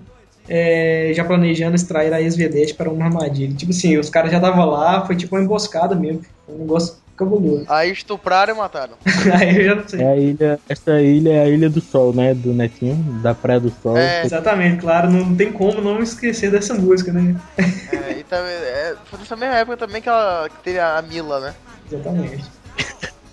é, 0.50 1.12
já 1.14 1.24
planejando 1.24 1.76
extrair 1.76 2.14
a 2.14 2.22
ex-vedete 2.22 2.74
para 2.74 2.90
uma 2.90 3.06
armadilha. 3.06 3.54
Tipo 3.54 3.72
assim, 3.72 3.98
os 3.98 4.10
caras 4.10 4.32
já 4.32 4.38
estavam 4.38 4.66
lá, 4.66 5.06
foi 5.06 5.16
tipo 5.16 5.36
uma 5.36 5.44
emboscada 5.44 5.96
mesmo. 5.96 6.22
Um 6.48 6.60
negócio 6.60 6.96
cabuloso. 7.18 7.66
Aí 7.70 7.92
estupraram 7.92 8.54
e 8.54 8.58
mataram. 8.58 8.94
Aí 9.34 9.58
eu 9.58 9.66
já 9.66 9.76
não 9.76 9.88
sei. 9.88 10.02
É 10.02 10.08
a 10.08 10.16
ilha, 10.16 10.60
essa 10.70 11.02
ilha 11.02 11.34
é 11.34 11.42
a 11.42 11.50
Ilha 11.50 11.70
do 11.70 11.82
Sol, 11.82 12.14
né? 12.14 12.34
Do 12.34 12.54
Netinho, 12.54 12.96
da 13.22 13.34
Praia 13.34 13.60
do 13.60 13.74
Sol. 13.82 13.98
É. 13.98 14.24
Exatamente, 14.26 14.82
claro, 14.82 15.10
não 15.10 15.36
tem 15.36 15.52
como 15.52 15.82
não 15.82 16.02
esquecer 16.02 16.50
dessa 16.50 16.74
música, 16.74 17.12
né? 17.12 17.36
É, 17.58 18.20
e 18.20 18.24
também, 18.24 18.54
é, 18.54 18.96
foi 19.06 19.20
nessa 19.20 19.36
mesma 19.36 19.56
época 19.56 19.78
também 19.78 20.02
que, 20.02 20.08
ela, 20.08 20.48
que 20.50 20.64
teve 20.64 20.80
a 20.80 21.02
Mila, 21.02 21.40
né? 21.40 21.54
Exatamente. 21.92 22.57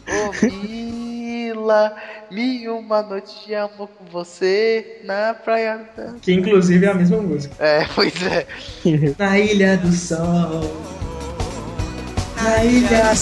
Ô 0.07 0.47
Mila, 0.63 1.97
mil 2.31 2.77
uma 2.79 3.03
noite 3.03 3.33
de 3.47 3.55
amor 3.55 3.89
com 3.89 4.05
você 4.11 5.01
na 5.05 5.35
praia. 5.35 5.81
da- 5.97 6.15
Que 6.21 6.33
inclusive 6.33 6.85
é 6.85 6.91
a 6.91 6.95
mesma 6.95 7.19
música. 7.19 7.55
É, 7.65 7.87
pois 7.95 8.13
é. 8.23 8.47
Na 9.19 9.39
Ilha 9.39 9.77
do 9.77 9.93
Sol. 9.93 10.63
na 12.37 12.63
ilha 12.65 13.15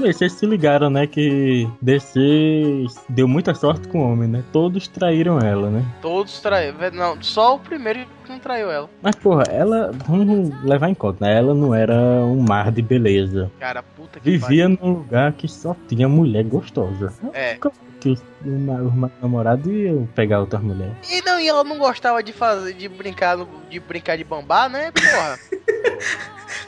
Vocês 0.00 0.32
se 0.32 0.46
ligaram, 0.46 0.88
né? 0.90 1.06
Que 1.06 1.68
DC 1.82 2.86
deu 3.08 3.28
muita 3.28 3.54
sorte 3.54 3.86
com 3.88 4.00
o 4.00 4.12
homem, 4.12 4.28
né? 4.28 4.42
Todos 4.52 4.88
traíram 4.88 5.38
ela, 5.38 5.70
né? 5.70 5.84
Todos 6.00 6.40
traíram. 6.40 6.90
Não, 6.92 7.22
só 7.22 7.56
o 7.56 7.58
primeiro 7.58 8.00
que 8.24 8.30
não 8.30 8.38
traiu 8.38 8.70
ela. 8.70 8.88
Mas, 9.02 9.14
porra, 9.16 9.44
ela. 9.50 9.90
Vamos 10.06 10.50
levar 10.64 10.88
em 10.88 10.94
conta, 10.94 11.24
né? 11.24 11.36
Ela 11.38 11.54
não 11.54 11.74
era 11.74 11.94
um 11.94 12.40
mar 12.40 12.70
de 12.72 12.82
beleza. 12.82 13.50
Cara, 13.58 13.82
puta 13.82 14.18
que 14.20 14.30
Vivia 14.30 14.64
pariu. 14.68 14.78
num 14.82 14.92
lugar 14.98 15.32
que 15.32 15.46
só 15.48 15.76
tinha 15.88 16.08
mulher 16.08 16.44
gostosa. 16.44 17.12
É. 17.32 17.56
Que 18.00 18.08
os, 18.08 18.22
os 18.44 19.10
namorados 19.20 19.66
iam 19.70 20.08
pegar 20.14 20.40
outras 20.40 20.62
mulheres. 20.62 20.94
E 21.10 21.20
não, 21.22 21.38
e 21.38 21.46
ela 21.46 21.62
não 21.62 21.78
gostava 21.78 22.22
de 22.22 22.32
fazer, 22.32 22.72
de 22.72 22.88
brincar, 22.88 23.36
de 23.68 23.78
brincar 23.78 24.16
de 24.16 24.24
bambá, 24.24 24.68
né, 24.68 24.90
porra? 24.90 25.38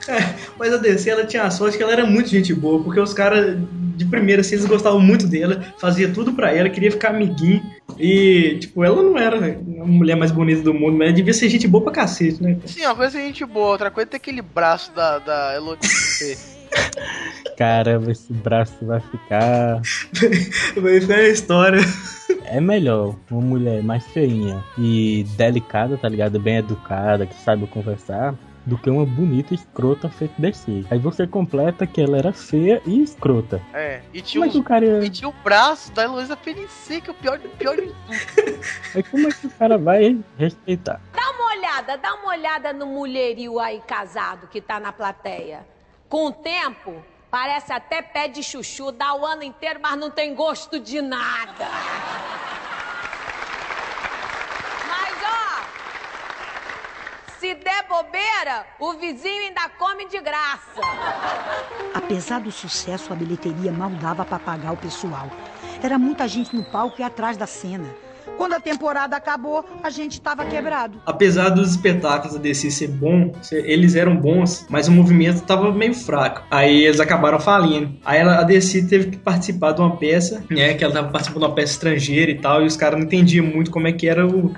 Mas 0.58 0.72
a 0.72 0.76
DC 0.76 1.10
ela 1.10 1.24
tinha 1.24 1.44
a 1.44 1.50
sorte 1.50 1.76
que 1.76 1.82
ela 1.82 1.92
era 1.92 2.04
muito 2.04 2.28
gente 2.28 2.52
boa, 2.52 2.82
porque 2.82 3.00
os 3.00 3.14
caras 3.14 3.56
de 3.96 4.04
primeira 4.04 4.40
assim, 4.40 4.54
eles 4.54 4.66
gostavam 4.66 5.00
muito 5.00 5.26
dela, 5.26 5.64
fazia 5.78 6.10
tudo 6.10 6.32
pra 6.32 6.52
ela, 6.52 6.68
queria 6.68 6.90
ficar 6.90 7.10
amiguinho. 7.10 7.62
E, 7.98 8.56
tipo, 8.58 8.82
ela 8.82 9.02
não 9.02 9.18
era 9.18 9.36
a 9.36 9.86
mulher 9.86 10.16
mais 10.16 10.30
bonita 10.30 10.62
do 10.62 10.74
mundo, 10.74 10.96
mas 10.96 11.08
ela 11.08 11.16
devia 11.16 11.34
ser 11.34 11.48
gente 11.48 11.68
boa 11.68 11.84
pra 11.84 11.92
cacete, 11.92 12.42
né? 12.42 12.56
Sim, 12.64 12.84
uma 12.86 12.94
coisa 12.94 13.18
é 13.18 13.22
gente 13.26 13.44
boa, 13.44 13.72
outra 13.72 13.90
coisa 13.90 14.08
é 14.08 14.10
ter 14.10 14.16
aquele 14.16 14.42
braço 14.42 14.92
da, 14.92 15.18
da 15.18 15.54
Elodie. 15.54 15.88
Caramba, 17.56 18.10
esse 18.10 18.32
braço 18.32 18.74
vai 18.84 19.00
ficar. 19.00 19.82
Vai 20.80 21.00
ficar 21.00 21.16
a 21.16 21.28
história. 21.28 21.80
É 22.46 22.60
melhor 22.60 23.14
uma 23.30 23.40
mulher 23.40 23.82
mais 23.82 24.04
feinha 24.06 24.64
e 24.78 25.24
delicada, 25.36 25.98
tá 25.98 26.08
ligado? 26.08 26.40
Bem 26.40 26.56
educada, 26.56 27.26
que 27.26 27.34
sabe 27.34 27.66
conversar, 27.66 28.34
do 28.64 28.78
que 28.78 28.88
uma 28.88 29.04
bonita 29.04 29.54
escrota 29.54 30.08
feita 30.08 30.34
desse. 30.38 30.86
Aí 30.90 30.98
você 30.98 31.26
completa 31.26 31.86
que 31.86 32.00
ela 32.00 32.16
era 32.16 32.32
feia 32.32 32.80
e 32.86 33.02
escrota. 33.02 33.60
É, 33.74 34.00
e 34.14 34.20
tinha, 34.22 34.40
Como 34.40 34.50
é 34.50 34.52
que 34.52 34.58
um, 34.58 34.60
o 34.60 34.64
cara 34.64 35.04
e 35.04 35.10
tinha 35.10 35.28
o 35.28 35.32
braço 35.44 35.92
da 35.92 36.04
Heloísa 36.04 36.36
Felici, 36.36 37.00
que 37.00 37.10
é 37.10 37.12
o 37.12 37.16
pior, 37.16 37.38
de- 37.38 37.48
pior 37.48 37.74
de 37.76 37.86
tudo. 37.88 37.94
Aí 38.94 39.02
como 39.02 39.26
é 39.28 39.32
que 39.32 39.46
o 39.46 39.50
cara 39.50 39.76
vai 39.78 40.18
respeitar? 40.38 41.00
Dá 41.12 41.30
uma 41.30 41.50
olhada, 41.56 41.96
dá 41.98 42.14
uma 42.14 42.28
olhada 42.30 42.72
no 42.72 42.86
mulherio 42.86 43.58
aí 43.58 43.80
casado 43.80 44.46
que 44.46 44.60
tá 44.60 44.78
na 44.78 44.92
plateia. 44.92 45.66
Com 46.08 46.26
o 46.26 46.32
tempo, 46.32 47.02
parece 47.30 47.72
até 47.72 48.00
pé 48.02 48.28
de 48.28 48.42
chuchu, 48.42 48.92
dá 48.92 49.14
o 49.14 49.24
ano 49.26 49.42
inteiro, 49.42 49.80
mas 49.82 49.98
não 49.98 50.10
tem 50.10 50.34
gosto 50.34 50.78
de 50.78 51.00
nada. 51.00 51.68
Mas 54.88 55.16
ó, 55.24 55.64
se 57.42 57.56
der 57.56 57.84
bobeira, 57.88 58.64
o 58.78 58.92
vizinho 58.92 59.48
ainda 59.48 59.68
come 59.76 60.06
de 60.08 60.20
graça. 60.20 60.80
Apesar 61.92 62.38
do 62.38 62.52
sucesso, 62.52 63.12
a 63.12 63.16
bilheteria 63.16 63.72
mal 63.72 63.90
dava 63.90 64.24
para 64.24 64.38
pagar 64.38 64.72
o 64.72 64.76
pessoal. 64.76 65.28
Era 65.82 65.98
muita 65.98 66.28
gente 66.28 66.54
no 66.54 66.62
palco 66.62 67.00
e 67.00 67.02
atrás 67.02 67.36
da 67.36 67.44
cena. 67.48 67.88
Quando 68.36 68.54
a 68.54 68.60
temporada 68.60 69.16
acabou, 69.16 69.64
a 69.82 69.90
gente 69.90 70.12
estava 70.12 70.44
quebrado. 70.44 71.02
Apesar 71.04 71.48
dos 71.48 71.72
espetáculos 71.72 72.34
da 72.34 72.40
DC 72.40 72.70
ser 72.70 72.88
bom, 72.88 73.32
eles 73.50 73.96
eram 73.96 74.16
bons, 74.16 74.64
mas 74.70 74.86
o 74.86 74.92
movimento 74.92 75.42
tava 75.42 75.70
meio 75.72 75.94
fraco. 75.94 76.44
Aí 76.48 76.84
eles 76.84 77.00
acabaram 77.00 77.40
falindo. 77.40 77.92
Aí 78.04 78.20
ela- 78.20 78.38
a 78.38 78.42
DC 78.44 78.86
teve 78.86 79.10
que 79.10 79.16
participar 79.18 79.72
de 79.72 79.80
uma 79.80 79.96
peça, 79.96 80.44
né? 80.48 80.74
Que 80.74 80.84
ela 80.84 80.92
tava 80.94 81.08
participando 81.08 81.42
de 81.42 81.48
uma 81.48 81.54
peça 81.54 81.72
estrangeira 81.72 82.30
e 82.30 82.38
tal, 82.38 82.62
e 82.62 82.66
os 82.66 82.76
caras 82.76 82.98
não 83.00 83.06
entendiam 83.06 83.44
muito 83.44 83.70
como 83.72 83.88
é 83.88 83.92
que 83.92 84.08
era 84.08 84.24
o. 84.24 84.54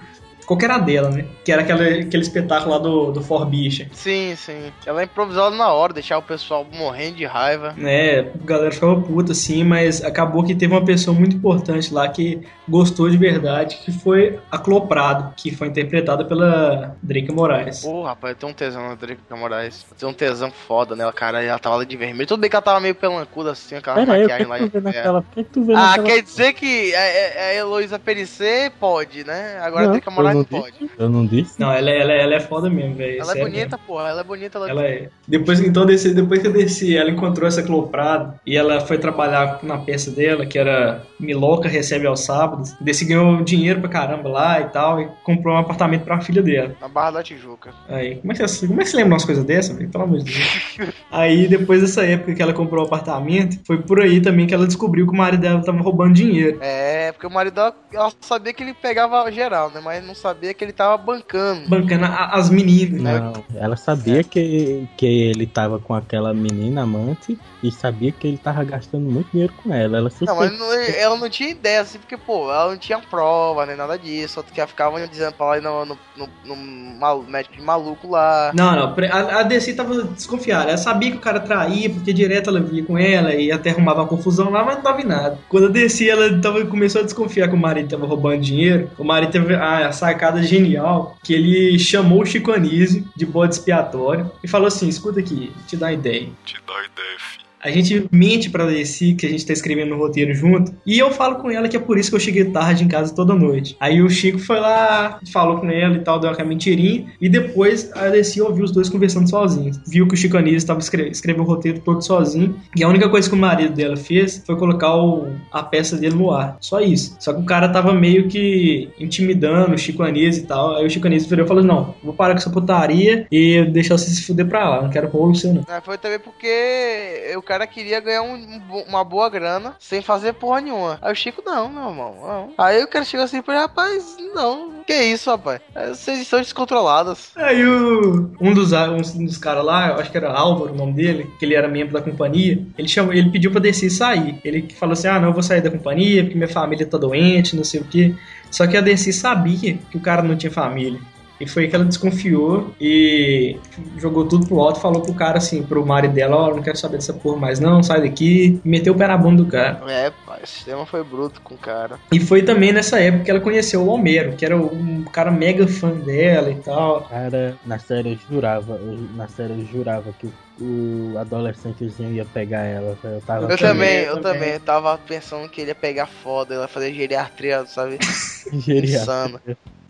Qual 0.47 0.59
que 0.59 0.65
era 0.65 0.75
a 0.77 0.79
dela, 0.79 1.11
né? 1.11 1.25
Que 1.45 1.53
era 1.53 1.63
aquele, 1.63 2.01
aquele 2.03 2.23
espetáculo 2.23 2.73
lá 2.73 2.79
do, 2.79 3.13
do 3.13 3.23
Forbicha. 3.23 3.89
Sim, 3.93 4.35
sim. 4.37 4.73
Ela 4.87 5.05
improvisou 5.05 5.51
na 5.51 5.73
hora, 5.73 5.93
deixar 5.93 6.19
o 6.19 6.23
pessoal 6.23 6.67
morrendo 6.73 7.17
de 7.17 7.25
raiva. 7.25 7.75
É, 7.83 8.21
a 8.21 8.45
galera 8.47 8.71
ficava 8.73 9.01
puta 9.01 9.33
assim, 9.33 9.65
mas 9.65 10.03
acabou 10.05 10.45
que 10.45 10.55
teve 10.55 10.73
uma 10.73 10.85
pessoa 10.85 11.17
muito 11.17 11.37
importante 11.37 11.93
lá 11.93 12.09
que 12.09 12.41
gostou 12.69 13.09
de 13.11 13.17
verdade, 13.17 13.77
que 13.85 13.93
foi 13.93 14.39
a 14.51 14.59
Cloprado, 14.59 15.35
que 15.37 15.55
foi 15.55 15.69
interpretada 15.69 16.25
pela 16.25 16.97
Drake 17.03 17.31
Moraes. 17.33 17.81
Pô, 17.81 18.03
rapaz, 18.03 18.33
eu 18.35 18.39
tenho 18.39 18.53
um 18.53 18.55
tesão 18.55 18.89
na 18.89 18.95
Drica 18.95 19.37
Moraes. 19.37 19.85
Eu 19.91 19.97
tenho 19.97 20.11
um 20.13 20.15
tesão 20.15 20.51
foda 20.51 20.95
nela, 20.97 21.13
cara. 21.13 21.43
Ela 21.43 21.59
tava 21.59 21.77
lá 21.77 21.85
de 21.85 21.97
vermelho. 21.97 22.27
Tudo 22.27 22.41
bem 22.41 22.51
que 22.51 22.57
ela 22.57 22.63
tava 22.63 22.81
meio 22.81 22.95
pelancuda 22.95 23.53
assim, 23.53 23.77
aquela 23.77 23.97
Pera 23.97 24.13
aí, 24.15 24.25
o 24.25 24.29
que, 24.29 24.33
maquiagem 24.45 24.47
que 24.47 24.53
lá. 24.53 24.59
tu 24.69 24.73
vê 24.73 24.81
naquela. 24.81 25.25
Que, 25.35 25.45
tu 25.45 25.65
vê 25.65 25.73
Ah, 25.75 25.77
naquela. 25.77 26.07
quer 26.09 26.23
dizer 26.23 26.53
que 26.55 26.95
a, 26.95 27.01
a- 27.01 27.55
Heloísa 27.55 27.99
Perissé 27.99 28.71
pode, 28.81 29.25
né? 29.25 29.59
Agora 29.63 29.83
Não, 29.85 29.89
a 29.91 29.93
Drica 29.93 30.11
Moraes 30.11 30.34
não 30.39 30.45
pode. 30.45 30.75
disse. 30.79 30.93
Eu 30.99 31.09
não 31.09 31.27
disse. 31.27 31.61
Não, 31.61 31.73
ela, 31.73 31.91
é- 31.91 32.01
ela, 32.01 32.13
é- 32.13 32.23
ela 32.23 32.35
é 32.35 32.41
foda 32.41 32.69
mesmo, 32.71 32.95
velho. 32.97 33.21
Ela 33.21 33.33
é 33.33 33.35
sério 33.37 33.51
bonita, 33.51 33.79
porra. 33.79 34.09
Ela 34.09 34.21
é 34.21 34.25
bonita. 34.25 34.59
Ela. 34.59 34.71
Ela 34.71 34.83
é. 34.85 35.09
Depois, 35.27 35.61
então, 35.61 35.87
desci, 35.87 36.15
depois 36.15 36.41
que 36.41 36.47
eu 36.47 36.53
desci, 36.53 36.97
ela 36.97 37.11
encontrou 37.11 37.47
essa 37.49 37.63
Cloprado 37.63 38.35
e 38.47 38.57
ela 38.57 38.81
foi 38.81 38.99
trabalhar 38.99 39.61
na 39.63 39.79
peça 39.79 40.11
dela, 40.11 40.45
que 40.47 40.59
era 40.59 41.03
Miloca 41.19 41.69
Recebe 41.69 42.07
aos 42.07 42.21
Sábados. 42.21 42.73
Desse 42.81 43.05
ganhou 43.05 43.43
dinheiro 43.43 43.81
pra 43.81 43.89
caramba 43.89 44.29
lá 44.29 44.61
e 44.61 44.65
tal, 44.69 45.01
e 45.01 45.09
comprou 45.25 45.55
um 45.55 45.59
apartamento 45.59 46.05
pra 46.05 46.21
filha 46.21 46.43
dela. 46.43 46.75
Na 46.81 46.89
Barra 46.89 47.13
da 47.13 47.23
Tijuca. 47.23 47.71
Aí, 47.89 48.17
como 48.17 48.33
é 48.33 48.37
que 48.37 48.47
você, 48.47 48.67
como 48.67 48.81
é 48.81 48.85
que 48.85 48.91
você 48.91 48.97
lembra 48.97 49.15
umas 49.15 49.25
coisas 49.25 49.45
dessas, 49.45 49.77
velho? 49.77 49.91
Pelo 49.91 50.05
amor 50.05 50.19
de 50.19 50.25
Deus. 50.33 50.95
aí, 51.11 51.47
depois 51.47 51.81
dessa 51.81 52.05
época 52.05 52.35
que 52.35 52.43
ela 52.43 52.53
comprou 52.53 52.83
o 52.85 52.87
apartamento, 52.87 53.59
foi 53.67 53.79
por 53.79 54.01
aí 54.01 54.21
também 54.21 54.47
que 54.47 54.55
ela 54.55 54.67
descobriu 54.67 55.07
que 55.07 55.13
o 55.13 55.17
marido 55.17 55.41
dela 55.41 55.63
tava 55.63 55.81
roubando 55.81 56.15
dinheiro. 56.15 56.59
É, 56.61 57.13
porque 57.13 57.27
o 57.27 57.31
marido 57.31 57.55
dela, 57.55 57.75
ela 57.93 58.13
sabia 58.21 58.53
que 58.53 58.63
ele 58.63 58.75
pegava 58.75 59.31
geral, 59.31 59.71
né? 59.71 59.81
Mas 59.83 60.05
não 60.07 60.15
sabia 60.25 60.55
que 60.55 60.65
ele 60.65 60.73
tava 60.73 60.97
bancando. 60.97 61.69
Bancando 61.69 62.07
as 62.07 62.49
meninas, 62.49 63.03
né? 63.03 63.21
Não, 63.21 63.45
ela 63.55 63.77
sabia 63.77 64.25
que, 64.25 64.89
que 64.97 65.07
ele 65.07 65.47
tava 65.47 65.79
com 65.79 65.93
aquela 65.95 66.33
menina 66.33 66.83
amante 66.83 67.39
e 67.63 67.71
sabia 67.71 68.11
que 68.11 68.27
ele 68.27 68.39
tava 68.39 68.65
gastando 68.65 69.05
muito 69.11 69.31
dinheiro 69.31 69.53
com 69.63 69.73
ela. 69.73 69.99
Ela 69.99 70.11
Não, 70.23 70.37
mas 70.37 70.59
não- 70.59 70.73
ela 70.73 71.17
não 71.17 71.29
tinha 71.29 71.51
ideia, 71.51 71.81
assim, 71.83 71.99
porque, 71.99 72.17
pô, 72.17 72.51
ela 72.51 72.71
não 72.71 72.79
tinha 72.79 72.99
prova, 72.99 73.67
nem 73.67 73.77
nada 73.77 73.99
disso. 73.99 74.35
Só 74.35 74.43
que 74.43 74.59
ela 74.61 74.67
ficava 74.67 75.07
dizendo 75.07 75.33
pra 75.35 75.47
lá 75.47 75.61
no, 75.61 75.85
no, 75.85 75.99
no, 76.17 76.57
no 76.57 77.23
médico 77.23 77.57
de 77.57 77.63
maluco 77.63 78.11
lá. 78.11 78.53
Não, 78.55 78.73
não, 78.75 78.95
a, 79.11 79.41
a 79.41 79.43
DC 79.43 79.75
tava 79.75 80.05
desconfiada. 80.05 80.69
Ela 80.71 80.79
sabia 80.79 81.11
que 81.11 81.17
o 81.17 81.21
cara 81.21 81.41
traía, 81.41 81.91
porque 81.91 82.13
direto 82.13 82.51
ela 82.51 82.61
via 82.61 82.85
com 82.85 82.97
ela 82.97 83.35
e 83.35 83.51
até 83.53 83.71
arrumava 83.71 84.03
uma 84.03 84.09
confusão 84.09 84.51
lá, 84.51 84.65
mas 84.65 84.77
não 84.77 84.83
dava 84.83 85.01
em 85.01 85.07
nada. 85.07 85.39
Quando 85.49 85.67
a 85.67 85.71
DC 85.71 86.09
ela 86.09 86.41
tava, 86.41 86.65
começou 86.67 87.01
a 87.01 87.05
desconfiar 87.05 87.49
que 87.49 87.55
o 87.55 87.59
marido 87.59 87.89
tava 87.91 88.07
roubando 88.07 88.41
dinheiro, 88.41 88.91
o 88.99 89.05
marido 89.05 89.31
teve 89.33 89.55
a, 89.55 89.89
a 89.89 89.93
sacada 90.15 90.43
genial 90.43 91.19
que 91.23 91.35
ele 91.35 91.79
chamou 91.79 92.23
o 92.23 92.27
Chico 92.27 92.53
Anísio 92.53 93.05
de 93.15 93.27
bode 93.27 93.55
expiatório 93.55 94.31
e 94.43 94.49
falou 94.49 94.69
assim: 94.69 94.89
escuta 94.89 95.21
aqui, 95.21 95.53
te 95.67 95.77
dá 95.77 95.93
ideia. 95.93 96.31
Te 96.45 96.57
dá 96.67 96.75
ideia, 96.85 97.19
filho. 97.19 97.44
A 97.65 97.71
gente 97.71 98.07
mente 98.13 98.51
pra 98.51 98.67
DC 98.67 99.15
que 99.15 99.25
a 99.27 99.29
gente 99.31 99.47
tá 99.47 99.53
escrevendo 99.53 99.91
no 99.91 99.97
roteiro 99.97 100.35
junto. 100.35 100.73
E 100.87 100.99
eu 100.99 101.11
falo 101.11 101.37
com 101.37 101.51
ela 101.51 101.67
que 101.69 101.77
é 101.77 101.81
por 101.81 101.99
isso 101.99 102.11
que 102.11 102.17
eu 102.17 102.21
cheguei 102.21 102.45
tarde 102.45 102.85
em 102.85 102.89
casa 102.89 103.15
toda 103.15 103.35
noite. 103.35 103.75
Aí 103.81 104.03
o 104.03 104.11
Chico 104.11 104.39
foi 104.39 104.61
lá, 104.61 105.19
falou 105.33 105.59
com 105.59 105.71
ela 105.71 105.97
e 105.97 106.01
tal, 106.01 106.21
deu 106.21 106.31
uma 106.31 106.45
mentirinha. 106.45 107.07
E 107.21 107.29
depois 107.29 107.91
a 107.95 108.09
DC 108.09 108.41
ouviu 108.43 108.65
os 108.65 108.71
dois 108.71 108.89
conversando 108.91 109.29
sozinhos. 109.31 109.81
Viu 109.87 110.07
que 110.07 110.13
o 110.15 110.17
Chico 110.17 110.37
Anísio 110.37 110.59
estava 110.59 110.79
escre 110.81 111.09
escrevendo 111.09 111.43
o 111.43 111.47
roteiro 111.47 111.81
todo 111.81 112.03
sozinho. 112.03 112.55
E 112.77 112.85
a 112.85 112.89
única 112.89 113.09
coisa 113.09 113.29
que 113.29 113.35
o 113.35 113.39
marido 113.39 113.75
dela 113.75 113.97
fez 113.97 114.43
foi 114.47 114.57
colocar 114.57 114.95
o- 114.97 115.29
a 115.51 115.63
peça 115.63 115.97
dele 115.97 116.15
no 116.17 116.31
ar. 116.31 116.59
Só 116.61 116.81
isso. 116.81 117.17
Só 117.19 117.33
que 117.33 117.41
o 117.41 117.45
cara 117.47 117.69
tava 117.71 117.95
meio 117.95 118.29
que 118.29 118.91
intimidando 119.01 119.75
o 119.75 119.79
Chico 119.79 120.03
Anísio 120.03 120.43
e 120.43 120.47
tal. 120.47 120.77
Aí 120.77 120.85
o 120.87 120.91
Chico 120.91 121.07
Anísio 121.07 121.29
virou 121.31 121.45
e 121.45 121.49
falou: 121.49 121.63
Não, 121.65 121.95
vou 122.03 122.13
parar 122.13 122.35
com 122.35 122.39
essa 122.41 122.51
putaria 122.51 123.27
e 123.33 123.65
deixar 123.73 123.97
você 123.97 124.11
se 124.11 124.23
fuder 124.27 124.47
pra 124.47 124.69
lá. 124.69 124.83
Não 124.83 124.91
quero 124.91 125.09
rolo 125.09 125.35
seu, 125.35 125.55
não. 125.55 125.63
É, 125.69 125.81
foi 125.81 125.97
também 125.97 126.19
porque 126.19 127.33
o 127.37 127.43
cara 127.43 127.54
queria 127.67 128.01
ganhar 128.01 128.23
um- 128.23 128.35
um 128.35 128.85
uma 128.89 129.05
boa 129.05 129.29
grana 129.31 129.75
sem 129.79 130.03
fazer 130.03 130.35
porra 130.35 130.61
nenhuma. 130.61 130.99
Aí 131.01 131.13
o 131.13 131.17
Chico, 131.17 131.43
não, 131.45 131.69
meu 131.69 131.89
irmão, 131.89 132.15
não. 132.23 132.51
Aí 132.59 132.83
o 132.83 132.89
cara 132.89 133.05
chegou 133.05 133.25
assim 133.25 133.41
pra 133.41 133.55
ele, 133.55 133.63
rapaz, 133.63 134.17
não. 134.35 134.83
Que 134.87 134.95
isso, 134.95 135.31
rapaz? 135.31 135.61
Vocês 135.89 136.21
estão 136.21 136.41
descontroladas. 136.41 137.31
Aí 137.37 137.65
o, 137.65 138.31
um 138.41 138.53
dos, 138.53 138.73
um 138.73 139.25
dos 139.25 139.39
caras 139.39 139.65
lá, 139.65 139.95
acho 139.95 140.11
que 140.11 140.17
era 140.17 140.31
Álvaro 140.33 140.73
o 140.73 140.77
nome 140.77 140.93
dele, 140.93 141.31
que 141.39 141.45
ele 141.45 141.55
era 141.55 141.69
membro 141.69 141.95
da 141.95 142.03
companhia, 142.03 142.65
ele, 142.77 142.89
chamou, 142.89 143.13
ele 143.15 143.31
pediu 143.31 143.51
pra 143.51 143.61
descer 143.61 143.87
e 143.87 143.91
sair. 143.91 144.41
Ele 144.45 144.69
falou 144.79 144.93
assim: 144.93 145.09
ah, 145.09 145.19
não, 145.19 145.29
eu 145.29 145.33
vou 145.35 145.43
sair 145.43 145.61
da 145.63 145.71
companhia 145.71 146.23
porque 146.23 146.37
minha 146.37 146.49
família 146.49 146.87
tá 146.87 146.99
doente, 146.99 147.57
não 147.57 147.65
sei 147.65 147.81
o 147.81 147.85
quê. 147.85 148.15
Só 148.51 148.67
que 148.67 148.77
a 148.77 148.81
DC 148.81 149.13
sabia 149.13 149.79
que 149.91 149.97
o 149.97 150.01
cara 150.01 150.23
não 150.23 150.37
tinha 150.37 150.51
família. 150.53 151.01
E 151.41 151.49
foi 151.49 151.65
aí 151.65 151.69
que 151.69 151.75
ela 151.75 151.85
desconfiou 151.85 152.73
e 152.81 153.57
jogou 153.99 154.25
tudo 154.27 154.47
pro 154.47 154.61
alto 154.61 154.79
e 154.79 154.83
falou 154.83 155.03
pro 155.03 155.15
cara 155.15 155.39
assim, 155.39 155.63
pro 155.63 155.85
marido 155.85 156.15
dela, 156.15 156.37
ó, 156.37 156.55
não 156.55 156.63
quero 156.63 156.77
saber 156.77 156.97
dessa 156.97 157.13
porra 157.13 157.37
mais 157.37 157.59
não, 157.59 157.83
sai 157.83 158.03
daqui. 158.03 158.61
E 158.65 158.69
meteu 158.69 158.95
o 158.95 158.97
pé 158.97 159.09
na 159.09 159.17
bunda 159.17 159.43
do 159.43 159.51
cara. 159.51 159.83
É, 159.91 160.11
pai. 160.25 160.41
O 160.43 160.47
sistema 160.47 160.87
foi 160.87 161.03
bruto 161.03 161.41
com 161.41 161.55
o 161.55 161.59
cara. 161.59 161.99
E 162.13 162.21
foi 162.21 162.43
também 162.43 162.73
nessa 162.73 163.01
época 163.01 163.25
que 163.25 163.31
ela 163.31 163.41
conheceu 163.41 163.83
o 163.83 163.89
Homero, 163.89 164.37
que 164.37 164.45
era 164.45 164.57
um 164.57 165.03
cara 165.05 165.31
mega 165.31 165.67
fã 165.67 165.91
dela 165.91 166.51
e 166.51 166.57
tal. 166.57 167.03
Cara, 167.03 167.57
na 167.67 167.79
série 167.79 168.13
eu 168.13 168.19
jurava, 168.31 168.75
eu- 168.77 169.09
na 169.17 169.27
série 169.29 169.53
eu 169.55 169.67
jurava 169.67 170.13
que 170.19 170.27
o, 170.61 171.13
o 171.15 171.19
adolescentezinho 171.19 172.13
ia 172.13 172.25
pegar 172.25 172.63
ela. 172.65 172.97
Eu 173.03 173.21
tava 173.23 173.51
Eu 173.51 173.59
também, 173.59 173.99
eu 174.03 174.21
também. 174.21 174.41
também. 174.41 174.61
Tava 174.61 174.97
pensando 174.99 175.49
que 175.49 175.61
ele 175.61 175.71
ia 175.71 175.75
pegar 175.75 176.07
foda, 176.07 176.55
ela 176.55 176.69
fazer 176.69 176.93
geriatria, 176.95 177.67
sabe? 177.67 177.99
Geriátrica. 178.53 179.03
Insano. 179.03 179.41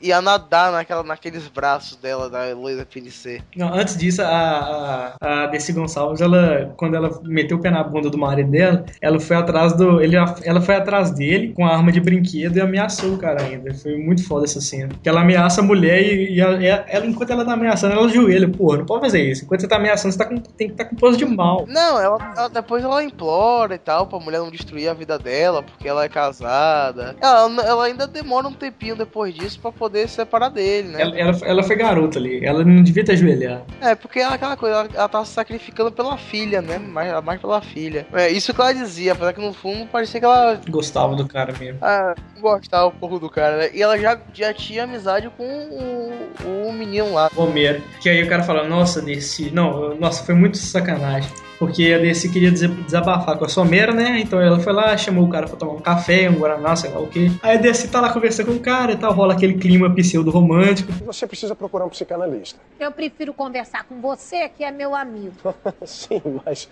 Ia 0.05 0.21
nadar 0.21 0.71
naquela, 0.71 1.03
naqueles 1.03 1.49
braços 1.49 1.97
dela, 1.97 2.29
da 2.29 2.47
Heloísa 2.49 2.85
PNC. 2.85 3.41
Não, 3.57 3.73
antes 3.73 3.97
disso, 3.97 4.21
a, 4.23 5.15
a, 5.21 5.43
a 5.45 5.47
Desi 5.47 5.73
Gonçalves, 5.73 6.21
ela, 6.21 6.73
quando 6.77 6.95
ela 6.95 7.11
meteu 7.25 7.57
o 7.57 7.61
pé 7.61 7.71
na 7.71 7.83
bunda 7.83 8.11
do 8.11 8.19
marido 8.19 8.51
dela, 8.51 8.85
ela 9.01 9.19
foi 9.19 9.37
atrás 9.37 9.73
do. 9.73 10.01
Ele, 10.03 10.17
ela 10.45 10.61
foi 10.61 10.77
atrás 10.77 11.11
dele 11.11 11.53
com 11.55 11.65
a 11.67 11.75
arma 11.75 11.91
de 11.91 12.01
brinquedo 12.01 12.57
e 12.57 12.61
ameaçou 12.61 13.15
o 13.15 13.19
cara 13.19 13.43
ainda. 13.43 13.73
Foi 13.75 13.97
muito 13.97 14.27
foda 14.27 14.45
essa 14.45 14.61
cena. 14.61 14.91
Que 15.03 15.09
ela 15.09 15.23
ameaça 15.23 15.61
a 15.61 15.65
mulher 15.65 16.03
e, 16.03 16.35
e 16.35 16.41
ela, 16.41 16.63
ela, 16.63 17.07
enquanto 17.07 17.31
ela 17.31 17.45
tá 17.45 17.55
ameaçando, 17.55 17.95
ela 17.95 18.07
ajoelha. 18.07 18.49
Porra, 18.49 18.79
não 18.79 18.87
pode 18.87 19.01
fazer 19.03 19.23
isso. 19.23 19.45
Enquanto 19.45 19.63
você 19.63 19.69
tá 19.69 19.77
ameaçando, 19.77 20.13
você 20.13 20.19
tá 20.19 20.27
com, 20.27 20.37
tem 20.39 20.67
que 20.69 20.75
estar 20.75 20.85
com 20.85 20.97
pose 20.97 21.17
de 21.17 21.25
mal. 21.25 21.65
Não, 21.67 21.99
ela, 21.99 22.35
ela- 22.37 22.49
depois 22.49 22.85
ela 22.85 23.03
implora 23.03 23.75
e 23.75 23.79
tal, 23.79 24.07
pra 24.07 24.19
mulher 24.21 24.39
não 24.41 24.51
destruir 24.51 24.89
a 24.89 24.95
vida 24.95 25.19
dela, 25.19 25.63
porque 25.63 25.89
ela 25.89 26.05
é 26.05 26.09
casada. 26.11 27.17
Ela, 27.21 27.63
ela 27.63 27.85
ainda 27.87 28.07
demora 28.07 28.47
um 28.47 28.53
tempinho 28.53 28.95
depois 28.97 29.35
disso 29.35 29.59
pra 29.61 29.73
poder 29.73 29.94
se 30.07 30.15
separar 30.15 30.49
dele, 30.49 30.89
né? 30.89 31.03
Ela, 31.03 31.19
ela, 31.19 31.39
ela 31.45 31.63
foi 31.63 31.77
garota 31.77 32.19
ali. 32.19 32.45
Ela 32.45 32.65
não 32.65 32.83
devia 32.83 33.05
ter 33.05 33.13
ajoelhado. 33.13 33.65
É, 33.81 33.95
porque 33.95 34.21
ela, 34.21 34.35
aquela 34.35 34.57
coisa, 34.57 34.77
ela, 34.77 34.89
ela 34.95 35.09
tava 35.09 35.25
se 35.25 35.33
sacrificando 35.33 35.91
pela 35.93 36.17
filha, 36.17 36.61
né? 36.61 36.79
Mais, 36.79 37.25
mais 37.25 37.41
pela 37.41 37.61
filha. 37.61 38.07
É, 38.13 38.29
isso 38.31 38.53
que 38.53 38.61
ela 38.61 38.73
dizia, 38.73 39.13
apesar 39.13 39.33
que 39.33 39.41
no 39.41 39.53
fundo 39.53 39.87
parecia 39.87 40.21
que 40.21 40.27
ela 40.27 40.61
Gostava 40.69 41.15
do 41.15 41.27
cara 41.27 41.53
mesmo. 41.59 41.79
ah, 41.83 42.15
gostava 42.41 42.87
um 42.89 42.93
pouco 42.99 43.19
do 43.19 43.31
cara, 43.31 43.57
né? 43.57 43.71
E 43.73 43.83
ela 43.83 43.99
já, 43.99 44.19
já 44.33 44.53
tinha 44.53 44.85
amizade 44.85 45.31
com 45.37 45.45
o, 45.45 46.69
o 46.69 46.73
menino 46.73 47.13
lá. 47.13 47.31
Homero. 47.37 47.83
Que 48.01 48.09
aí 48.09 48.23
o 48.23 48.29
cara 48.29 48.43
fala, 48.43 48.65
nossa, 48.65 49.01
Desi, 49.01 49.51
não, 49.51 49.95
nossa, 49.97 50.25
foi 50.25 50.35
muito 50.35 50.57
sacanagem. 50.59 51.31
Porque 51.59 51.93
a 51.95 51.99
Desi 51.99 52.29
queria 52.31 52.51
desa- 52.51 52.69
desabafar 52.69 53.39
com 53.39 53.45
a 53.45 53.49
Somera, 53.49 53.93
né? 53.93 54.19
Então 54.21 54.41
ela 54.41 54.59
foi 54.59 54.73
lá, 54.73 54.97
chamou 54.97 55.25
o 55.25 55.31
cara 55.31 55.47
pra 55.47 55.57
tomar 55.57 55.73
um 55.75 55.81
café, 55.81 56.29
um 56.29 56.35
Guaraná, 56.35 56.75
sei 56.75 56.91
lá 56.91 57.01
o 57.01 57.07
quê. 57.07 57.31
Aí 57.43 57.57
a 57.57 57.61
Desi 57.61 57.89
tá 57.89 58.01
lá 58.01 58.13
conversando 58.13 58.47
com 58.47 58.53
o 58.55 58.61
cara 58.61 58.93
e 58.93 58.97
tal, 58.97 59.13
rola 59.13 59.35
aquele 59.35 59.55
clima 59.55 59.89
pseudo-romântico. 59.95 60.93
Você 61.07 61.27
precisa 61.27 61.55
procurar 61.55 61.85
um 61.87 61.89
psicanalista. 61.89 62.59
Eu 62.79 62.91
prefiro 62.91 63.33
conversar 63.33 63.85
com 63.85 64.01
você, 64.01 64.49
que 64.49 64.65
é 64.65 64.71
meu 64.73 64.95
amigo. 64.95 65.33
Sim, 65.87 66.21
mas 66.45 66.69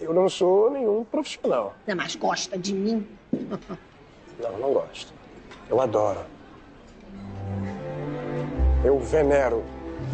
eu 0.00 0.12
não 0.12 0.28
sou 0.28 0.70
nenhum 0.70 1.04
profissional. 1.04 1.74
Você 1.84 1.94
mais 1.94 2.14
gosta 2.14 2.58
de 2.58 2.74
mim? 2.74 3.06
Não, 4.42 4.58
não 4.58 4.72
gosto. 4.72 5.12
Eu 5.70 5.80
adoro. 5.80 6.18
Eu 8.84 8.98
venero 8.98 9.62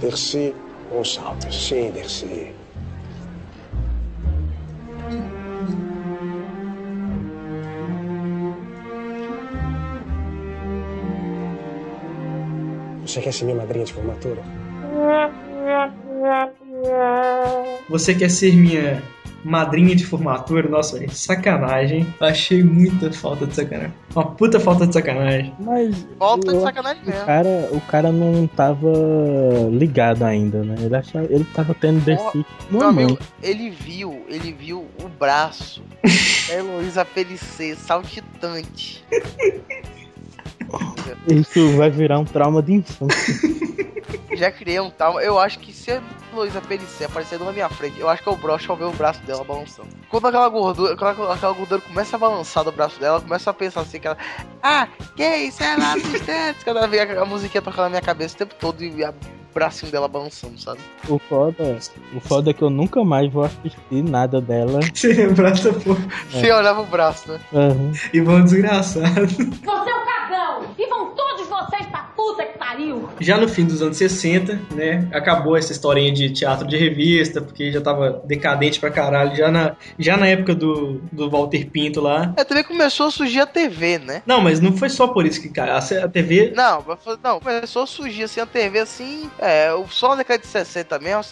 Dercy 0.01 0.55
Gonçalves. 0.93 1.55
Sim, 1.55 1.91
Dercy. 1.91 2.55
Você 13.09 13.21
quer 13.23 13.33
ser 13.33 13.45
minha 13.45 13.57
madrinha 13.57 13.85
de 13.87 13.93
formatura? 13.93 14.43
Você 17.89 18.15
quer 18.15 18.31
ser 18.31 18.55
minha 18.55 19.03
madrinha 19.49 19.97
de 19.97 20.05
formatura? 20.05 20.69
Nossa, 20.69 20.99
velho, 20.99 21.11
sacanagem. 21.11 22.07
Achei 22.21 22.63
muita 22.63 23.11
falta 23.13 23.47
de 23.47 23.55
sacanagem. 23.55 23.95
Uma 24.15 24.27
puta 24.27 24.61
falta 24.61 24.87
de 24.87 24.93
sacanagem. 24.93 25.53
Mas 25.59 26.07
Volta 26.19 26.53
de 26.53 26.61
sacanagem 26.61 27.03
o 27.03 27.07
mesmo. 27.07 27.27
cara, 27.27 27.69
o 27.73 27.81
cara 27.81 28.13
não 28.13 28.47
tava 28.47 28.89
ligado 29.71 30.25
ainda, 30.25 30.63
né? 30.63 30.75
Ele 30.81 30.95
achava, 30.95 31.25
ele 31.31 31.45
tava 31.55 31.75
tendo 31.75 32.01
desse 32.05 32.45
Meu 32.71 32.81
no 32.81 32.83
amigo, 32.85 33.19
ele 33.43 33.71
viu, 33.71 34.23
ele 34.29 34.53
viu 34.53 34.87
o 35.03 35.09
braço 35.09 35.83
da 36.49 36.55
Heloísa 36.55 37.05
Pelicê 37.05 37.75
saltitante. 37.75 39.05
Isso 41.27 41.77
vai 41.77 41.91
virar 41.91 42.19
um 42.19 42.25
trauma 42.25 42.63
de 42.63 42.75
infância. 42.75 43.35
Já 44.33 44.51
criei 44.51 44.79
um 44.81 44.91
tal. 44.91 45.21
Eu 45.21 45.39
acho 45.39 45.59
que 45.59 45.73
se 45.73 45.91
a 45.91 46.03
Heloísa 46.33 46.61
Pelicê 46.61 47.05
aparecer 47.05 47.39
na 47.41 47.51
minha 47.53 47.69
frente, 47.69 47.99
eu 47.99 48.09
acho 48.09 48.23
que 48.23 48.29
eu 48.29 48.37
broxo 48.37 48.71
ao 48.71 48.77
ver 48.77 48.85
o 48.85 48.93
braço 48.93 49.21
dela 49.23 49.43
balançando. 49.43 49.89
Quando 50.11 50.27
aquela 50.29 50.49
gordura, 50.49 50.97
quando 50.97 51.11
aquela- 51.13 51.35
aquela 51.35 51.53
gordura 51.55 51.81
começa 51.81 52.17
a 52.17 52.19
balançar 52.19 52.63
do 52.65 52.73
braço 52.73 53.01
dela, 53.01 53.17
eu 53.19 53.23
começo 53.23 53.49
a 53.49 53.53
pensar 53.55 53.81
assim, 53.81 53.99
que 53.99 54.07
ela. 54.07 54.19
Ah, 54.63 54.87
que 55.17 55.25
isso? 55.37 55.63
É 55.63 55.77
lá 55.77 55.95
dos 55.95 56.67
ela 56.67 56.87
vê 56.87 57.01
a, 57.01 57.23
a 57.23 57.25
musiquinha 57.25 57.63
tocando 57.63 57.85
na 57.85 57.89
minha 57.91 58.03
cabeça 58.03 58.35
o 58.35 58.39
tempo 58.39 58.55
todo 58.57 58.83
e 58.85 58.91
o 59.05 59.15
bracinho 59.55 59.91
dela 59.91 60.07
balançando, 60.07 60.61
sabe? 60.61 60.79
O 61.09 61.19
foda, 61.19 61.79
o 62.15 62.21
foda 62.21 62.51
é 62.51 62.53
que 62.53 62.63
eu 62.63 62.71
nunca 62.71 63.03
mais 63.03 63.33
vou 63.33 63.45
assistir 63.45 64.03
nada 64.05 64.41
dela. 64.41 64.79
Você 64.95 65.13
lembrar 65.15 65.53
essa 65.53 65.73
porra. 65.73 66.07
Você 66.31 66.53
olhava 66.53 66.83
o 66.83 66.87
braço, 66.87 67.33
né? 67.33 67.41
Aham. 67.55 67.93
E 68.13 68.21
vão 68.21 68.45
desgraçado. 68.45 69.27
Você 69.27 69.91
é 69.91 69.95
um 69.95 70.05
cagão! 70.05 70.75
E 70.79 70.87
vão 70.89 71.11
todos 71.15 71.47
vocês 71.49 71.87
pra 71.87 72.08
puta 72.19 72.45
que 72.45 72.59
pariu! 72.59 73.09
Já 73.21 73.39
no 73.39 73.49
fim 73.49 73.65
dos 73.65 73.81
anos 73.81 73.97
60, 73.97 74.61
né, 74.75 75.09
acabou 75.13 75.57
essa 75.57 75.71
historinha 75.71 76.13
de 76.13 76.31
teatro 76.31 76.67
de 76.67 76.77
revista, 76.77 77.41
porque 77.41 77.71
já 77.71 77.81
tava 77.81 78.21
decadente 78.25 78.81
pra 78.81 78.91
caralho, 78.91 79.37
já 79.37 79.51
na, 79.53 79.77
já 79.97 80.17
na 80.17 80.27
época 80.27 80.53
do, 80.53 81.01
do 81.13 81.31
Walter 81.31 81.71
Pinto 81.71 82.01
lá. 82.01 82.35
É, 82.37 82.43
também 82.43 82.65
começou 82.65 83.07
a 83.07 83.11
surgir 83.13 83.41
a 83.41 83.47
TV, 83.47 83.99
né? 84.01 84.23
Não, 84.27 84.41
mas 84.41 84.59
não 84.61 84.77
foi 84.77 84.89
só 84.89 85.07
por 85.07 85.25
isso 85.25 85.41
que 85.41 85.49
caiu. 85.49 85.69
A 85.69 86.09
TV. 86.09 86.53
Não, 86.57 86.83
mas 86.87 86.99
foi- 87.05 87.17
não, 87.23 87.39
começou 87.39 87.83
a 87.85 87.87
surgir 87.87 88.25
assim 88.25 88.41
a 88.41 88.47
TV 88.47 88.81
assim. 88.81 89.31
É, 89.39 89.73
o- 89.73 89.87
só 89.89 90.09
na 90.11 90.17
década 90.17 90.41
de 90.41 90.47
60 90.49 90.99
mesmo, 90.99 91.23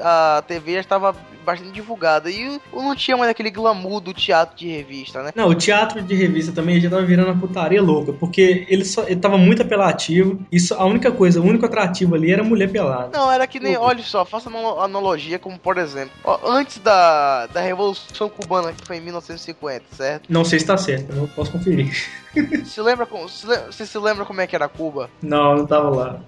a, 0.00 0.36
a 0.38 0.42
TV 0.42 0.74
já 0.74 0.80
estava 0.80 1.16
bastante 1.44 1.70
divulgada. 1.72 2.30
E 2.30 2.48
o- 2.72 2.82
não 2.82 2.94
tinha 2.94 3.16
mais 3.16 3.30
aquele 3.30 3.50
glamour 3.50 4.00
do 4.00 4.12
teatro 4.12 4.56
de 4.56 4.68
revista, 4.68 5.22
né? 5.22 5.30
Não, 5.34 5.48
o 5.48 5.54
teatro 5.54 6.02
de 6.02 6.14
revista 6.14 6.52
também 6.52 6.80
já 6.80 6.88
tava 6.90 7.02
virando 7.02 7.30
uma 7.30 7.40
putaria 7.40 7.80
louca, 7.82 8.12
porque 8.12 8.64
ele, 8.68 8.84
só, 8.84 9.04
ele 9.04 9.16
tava 9.16 9.36
muito 9.38 9.62
apelativo, 9.62 10.35
só, 10.58 10.80
a 10.80 10.84
única 10.84 11.10
coisa, 11.10 11.40
o 11.40 11.44
único 11.44 11.66
atrativo 11.66 12.14
ali 12.14 12.32
era 12.32 12.42
mulher 12.42 12.70
pelada. 12.70 13.16
Não, 13.16 13.30
era 13.30 13.46
que 13.46 13.60
nem, 13.60 13.76
olha 13.76 14.02
só, 14.02 14.24
faça 14.24 14.48
uma 14.48 14.84
analogia 14.84 15.38
como, 15.38 15.58
por 15.58 15.78
exemplo, 15.78 16.12
ó, 16.24 16.38
antes 16.44 16.78
da, 16.78 17.46
da 17.46 17.60
Revolução 17.60 18.28
Cubana, 18.28 18.72
que 18.72 18.86
foi 18.86 18.96
em 18.96 19.00
1950, 19.00 19.84
certo? 19.92 20.26
Não 20.28 20.44
sei 20.44 20.58
se 20.58 20.66
tá 20.66 20.76
certo, 20.76 21.10
eu 21.10 21.16
não 21.16 21.26
posso 21.28 21.52
conferir. 21.52 21.92
Se 22.66 22.82
lembra, 22.82 23.08
se 23.28 23.46
você 23.46 23.86
se 23.86 23.98
lembra 23.98 24.26
como 24.26 24.42
é 24.42 24.46
que 24.46 24.54
era 24.54 24.68
Cuba? 24.68 25.08
Não, 25.22 25.56
não 25.56 25.66
tava 25.66 25.88
lá. 25.88 26.20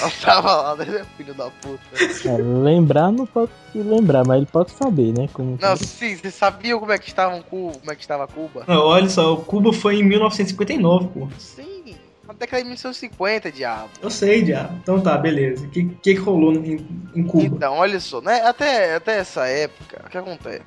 Não 0.00 0.10
tava 0.10 0.54
lá, 0.54 0.76
né, 0.76 1.04
filho 1.16 1.34
da 1.34 1.50
puta. 1.50 1.80
É, 2.24 2.36
lembrar 2.36 3.12
não 3.12 3.26
pode 3.26 3.50
se 3.70 3.78
lembrar, 3.78 4.24
mas 4.26 4.38
ele 4.38 4.46
pode 4.46 4.70
saber, 4.72 5.12
né? 5.16 5.28
Como 5.32 5.58
Não, 5.60 5.76
sim, 5.76 6.16
vocês 6.16 6.34
sabiam 6.34 6.78
como 6.78 6.92
é 6.92 6.98
que 6.98 7.08
estava 7.08 7.34
um 7.34 7.42
Cuba, 7.42 7.78
como 7.78 7.92
é 7.92 7.94
que 7.94 8.02
estava 8.02 8.26
Cuba? 8.26 8.64
Não, 8.66 8.84
olha 8.84 9.08
só, 9.08 9.34
o 9.34 9.38
Cuba 9.38 9.72
foi 9.72 9.96
em 9.96 10.02
1959, 10.02 11.08
pô. 11.08 11.28
Sim, 11.38 11.94
década 12.32 12.62
de 12.62 12.68
1950, 12.68 13.52
diabo. 13.52 13.90
Eu 14.00 14.10
sei, 14.10 14.44
já. 14.44 14.70
Então 14.82 15.00
tá, 15.00 15.16
beleza. 15.16 15.66
O 15.66 15.70
que, 15.70 15.84
que, 15.84 16.14
que 16.14 16.20
rolou 16.20 16.52
em, 16.54 16.86
em 17.14 17.22
Cuba? 17.24 17.44
Então, 17.44 17.74
olha 17.74 18.00
só, 18.00 18.20
né? 18.20 18.42
Até, 18.42 18.94
até 18.96 19.18
essa 19.18 19.46
época, 19.46 20.02
o 20.06 20.10
que 20.10 20.18
acontece? 20.18 20.62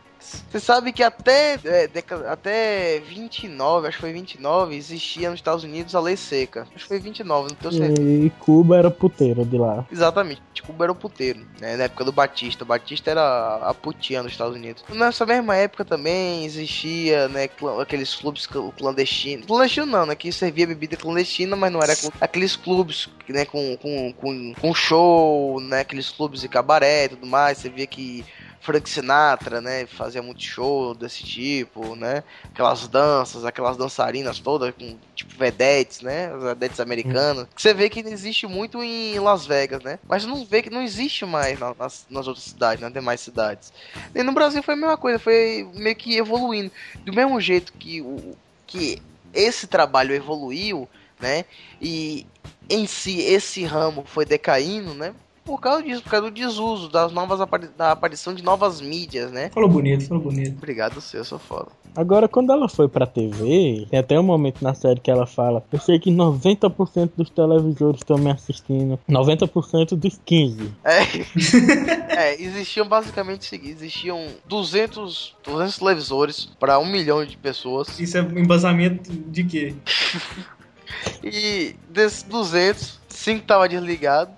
Você 0.49 0.59
sabe 0.59 0.91
que 0.93 1.03
até, 1.03 1.59
é, 1.63 1.87
década- 1.87 2.31
até 2.31 2.99
29, 2.99 3.87
acho 3.87 3.97
que 3.97 4.01
foi 4.01 4.13
29, 4.13 4.75
existia 4.75 5.29
nos 5.29 5.39
Estados 5.39 5.63
Unidos 5.63 5.93
a 5.95 5.99
lei 5.99 6.15
seca. 6.17 6.61
Acho 6.73 6.83
que 6.83 6.87
foi 6.87 6.99
29, 6.99 7.49
não 7.49 7.55
tenho 7.55 7.73
certeza. 7.73 8.01
E 8.09 8.29
Cuba 8.39 8.77
era 8.77 8.89
puteiro 8.91 9.45
de 9.45 9.57
lá. 9.57 9.85
Exatamente, 9.91 10.41
Cuba 10.65 10.85
era 10.85 10.91
o 10.91 10.95
puteiro, 10.95 11.39
né? 11.59 11.75
Na 11.77 11.83
época 11.83 12.03
do 12.05 12.11
Batista. 12.11 12.63
O 12.63 12.67
Batista 12.67 13.11
era 13.11 13.57
a 13.57 13.73
putinha 13.73 14.23
nos 14.23 14.31
Estados 14.31 14.55
Unidos. 14.55 14.83
Nessa 14.89 15.25
mesma 15.25 15.55
época 15.55 15.83
também 15.85 16.45
existia, 16.45 17.27
né, 17.27 17.47
aqueles 17.81 18.15
clubes 18.15 18.47
cl- 18.47 18.71
clandestinos. 18.77 19.45
Clandestino 19.45 19.85
não, 19.85 20.05
né? 20.05 20.15
Que 20.15 20.31
servia 20.31 20.65
bebida 20.67 20.95
clandestina, 20.97 21.55
mas 21.55 21.71
não 21.71 21.81
era 21.81 21.93
aqueles 22.19 22.55
clubes, 22.55 23.09
né, 23.29 23.45
com, 23.45 23.77
com, 23.77 24.13
com, 24.13 24.53
com 24.59 24.73
show, 24.73 25.59
né? 25.61 25.81
Aqueles 25.81 26.09
clubes 26.09 26.41
de 26.41 26.47
cabaré 26.49 27.05
e 27.05 27.09
tudo 27.09 27.27
mais. 27.27 27.57
Você 27.57 27.69
via 27.69 27.85
que 27.87 28.25
Frank 28.65 28.89
Sinatra, 28.89 29.61
né, 29.61 29.85
fazia 29.85 30.23
muito 30.23 30.41
show 30.41 30.95
desse 30.95 31.23
tipo, 31.23 31.95
né? 31.95 32.23
Aquelas 32.45 32.87
danças, 32.87 33.45
aquelas 33.45 33.77
dançarinas 33.77 34.39
todas 34.39 34.73
com 34.73 34.97
tipo 35.15 35.35
vedetes, 35.37 36.01
né? 36.01 36.33
As 36.33 36.41
vedetes 36.43 36.79
americanas. 36.79 37.47
Que 37.55 37.61
você 37.61 37.73
vê 37.75 37.89
que 37.89 37.99
existe 37.99 38.47
muito 38.47 38.81
em 38.81 39.19
Las 39.19 39.45
Vegas, 39.45 39.83
né? 39.83 39.99
Mas 40.07 40.25
não 40.25 40.43
vê 40.43 40.63
que 40.63 40.71
não 40.71 40.81
existe 40.81 41.25
mais 41.25 41.59
na- 41.59 41.75
nas, 41.77 42.05
nas 42.09 42.27
outras 42.27 42.45
cidades, 42.45 42.81
nas 42.81 42.91
demais 42.91 43.21
cidades. 43.21 43.71
E 44.15 44.23
no 44.23 44.31
Brasil 44.31 44.63
foi 44.63 44.73
a 44.73 44.77
mesma 44.77 44.97
coisa, 44.97 45.19
foi 45.19 45.69
meio 45.75 45.95
que 45.95 46.17
evoluindo. 46.17 46.71
Do 47.05 47.13
mesmo 47.13 47.39
jeito 47.39 47.71
que 47.73 48.01
o 48.01 48.35
que 48.65 48.99
esse 49.31 49.67
trabalho 49.67 50.15
evoluiu, 50.15 50.89
né? 51.19 51.45
E 51.79 52.25
em 52.67 52.87
si 52.87 53.21
esse 53.21 53.63
ramo 53.63 54.03
foi 54.07 54.25
decaindo, 54.25 54.93
né? 54.95 55.13
Por 55.45 55.61
causa 55.61 55.83
disso, 55.83 56.01
por 56.01 56.09
causa 56.09 56.25
do 56.29 56.33
desuso, 56.33 56.89
das 56.89 57.11
novas 57.13 57.39
apari- 57.39 57.69
da 57.77 57.91
aparição 57.91 58.33
de 58.33 58.43
novas 58.43 58.81
mídias, 58.81 59.31
né? 59.31 59.51
Falou 59.53 59.69
bonito, 59.69 60.07
falou 60.07 60.23
bonito. 60.23 60.57
Obrigado, 60.57 60.95
você, 60.99 61.19
eu 61.19 61.23
sou 61.23 61.37
foda. 61.37 61.67
Agora, 61.95 62.27
quando 62.27 62.51
ela 62.51 62.67
foi 62.67 62.89
pra 62.89 63.05
TV, 63.05 63.85
tem 63.89 63.99
até 63.99 64.19
um 64.19 64.23
momento 64.23 64.61
na 64.63 64.73
série 64.73 64.99
que 64.99 65.09
ela 65.09 65.25
fala: 65.27 65.63
Eu 65.71 65.79
sei 65.79 65.99
que 65.99 66.09
90% 66.11 67.11
dos 67.15 67.29
televisores 67.29 67.99
estão 68.01 68.17
me 68.17 68.31
assistindo, 68.31 68.99
90% 69.07 69.95
dos 69.95 70.19
15. 70.25 70.73
É, 70.83 71.03
é, 72.33 72.41
existiam 72.41 72.87
basicamente 72.87 73.41
o 73.41 73.45
seguinte: 73.45 73.73
existiam 73.77 74.27
200, 74.47 75.35
200 75.45 75.77
televisores 75.77 76.49
para 76.59 76.79
um 76.79 76.85
milhão 76.85 77.23
de 77.23 77.37
pessoas. 77.37 77.99
Isso 77.99 78.17
é 78.17 78.21
um 78.23 78.39
embasamento 78.39 79.11
de 79.13 79.43
quê? 79.43 79.75
E 81.23 81.75
desses 81.89 82.21
200, 82.23 82.99
5 83.09 83.45
tava 83.45 83.67
desligado. 83.67 84.31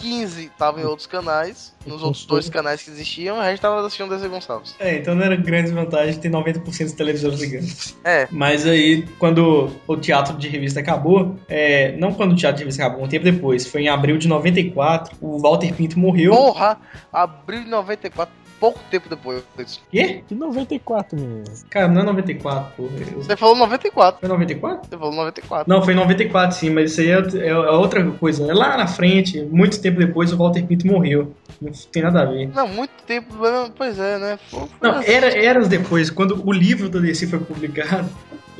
15 0.00 0.50
tava 0.56 0.80
em 0.80 0.84
outros 0.84 1.06
canais, 1.06 1.74
nos 1.86 2.02
outros 2.02 2.24
dois 2.24 2.48
canais 2.48 2.82
que 2.82 2.90
existiam, 2.90 3.36
o 3.36 3.40
resto 3.40 3.62
tava 3.62 3.80
assistindo 3.84 4.08
DC 4.08 4.28
Gonçalves. 4.28 4.74
É, 4.78 4.96
então 4.96 5.14
não 5.14 5.22
era 5.22 5.36
grande 5.36 5.70
vantagem 5.70 6.18
ter 6.18 6.30
90% 6.30 6.84
dos 6.84 6.92
televisores 6.92 7.40
ligados. 7.40 7.96
É. 8.02 8.26
Mas 8.30 8.66
aí, 8.66 9.06
quando 9.18 9.70
o 9.86 9.96
teatro 9.96 10.36
de 10.36 10.48
revista 10.48 10.80
acabou, 10.80 11.36
é, 11.48 11.92
não 11.98 12.14
quando 12.14 12.32
o 12.32 12.36
teatro 12.36 12.58
de 12.58 12.64
revista 12.64 12.84
acabou, 12.84 13.04
um 13.04 13.08
tempo 13.08 13.24
depois, 13.24 13.66
foi 13.66 13.82
em 13.82 13.88
abril 13.88 14.16
de 14.16 14.26
94, 14.26 15.16
o 15.20 15.38
Walter 15.38 15.74
Pinto 15.74 15.98
morreu. 15.98 16.32
Porra! 16.32 16.78
Abril 17.12 17.64
de 17.64 17.70
94, 17.70 18.34
pouco 18.60 18.78
tempo 18.90 19.08
depois. 19.08 19.42
Quê? 19.90 20.22
De 20.28 20.34
94, 20.34 21.18
menino. 21.18 21.44
Cara, 21.70 21.88
não 21.88 22.02
é 22.02 22.04
94, 22.04 22.72
porra. 22.76 22.90
Eu- 23.12 23.22
Você 23.22 23.36
falou 23.36 23.56
94. 23.56 24.20
Foi 24.20 24.28
94? 24.28 24.88
Você 24.88 24.96
falou 24.98 25.14
94. 25.14 25.68
Não, 25.68 25.82
foi 25.82 25.94
em 25.94 25.96
94 25.96 26.56
sim, 26.56 26.70
mas 26.70 26.92
isso 26.92 27.00
aí 27.00 27.08
é, 27.10 27.46
é- 27.46 27.48
é 27.48 27.54
outra 27.70 28.04
coisa. 28.12 28.48
É 28.50 28.54
lá 28.54 28.76
na 28.76 28.86
frente, 28.86 29.40
muito 29.42 29.80
tempo 29.80 29.98
depois, 29.98 30.32
o 30.32 30.36
Walter 30.36 30.64
Pinto 30.66 30.86
morreu. 30.86 31.32
Não 31.60 31.72
tem 31.92 32.02
nada 32.02 32.22
a 32.22 32.24
ver. 32.26 32.48
Não, 32.54 32.68
muito 32.68 32.92
tempo. 33.06 33.34
Pois 33.76 33.98
é, 33.98 34.18
né? 34.18 34.38
Foi- 34.50 34.60
foi 34.60 34.68
Não, 34.88 34.98
assim. 34.98 35.10
era, 35.10 35.26
eras 35.44 35.68
depois, 35.68 36.10
quando 36.10 36.40
o 36.46 36.52
livro 36.52 36.88
da 36.88 37.00
DC 37.00 37.26
foi 37.26 37.38
publicado, 37.38 38.08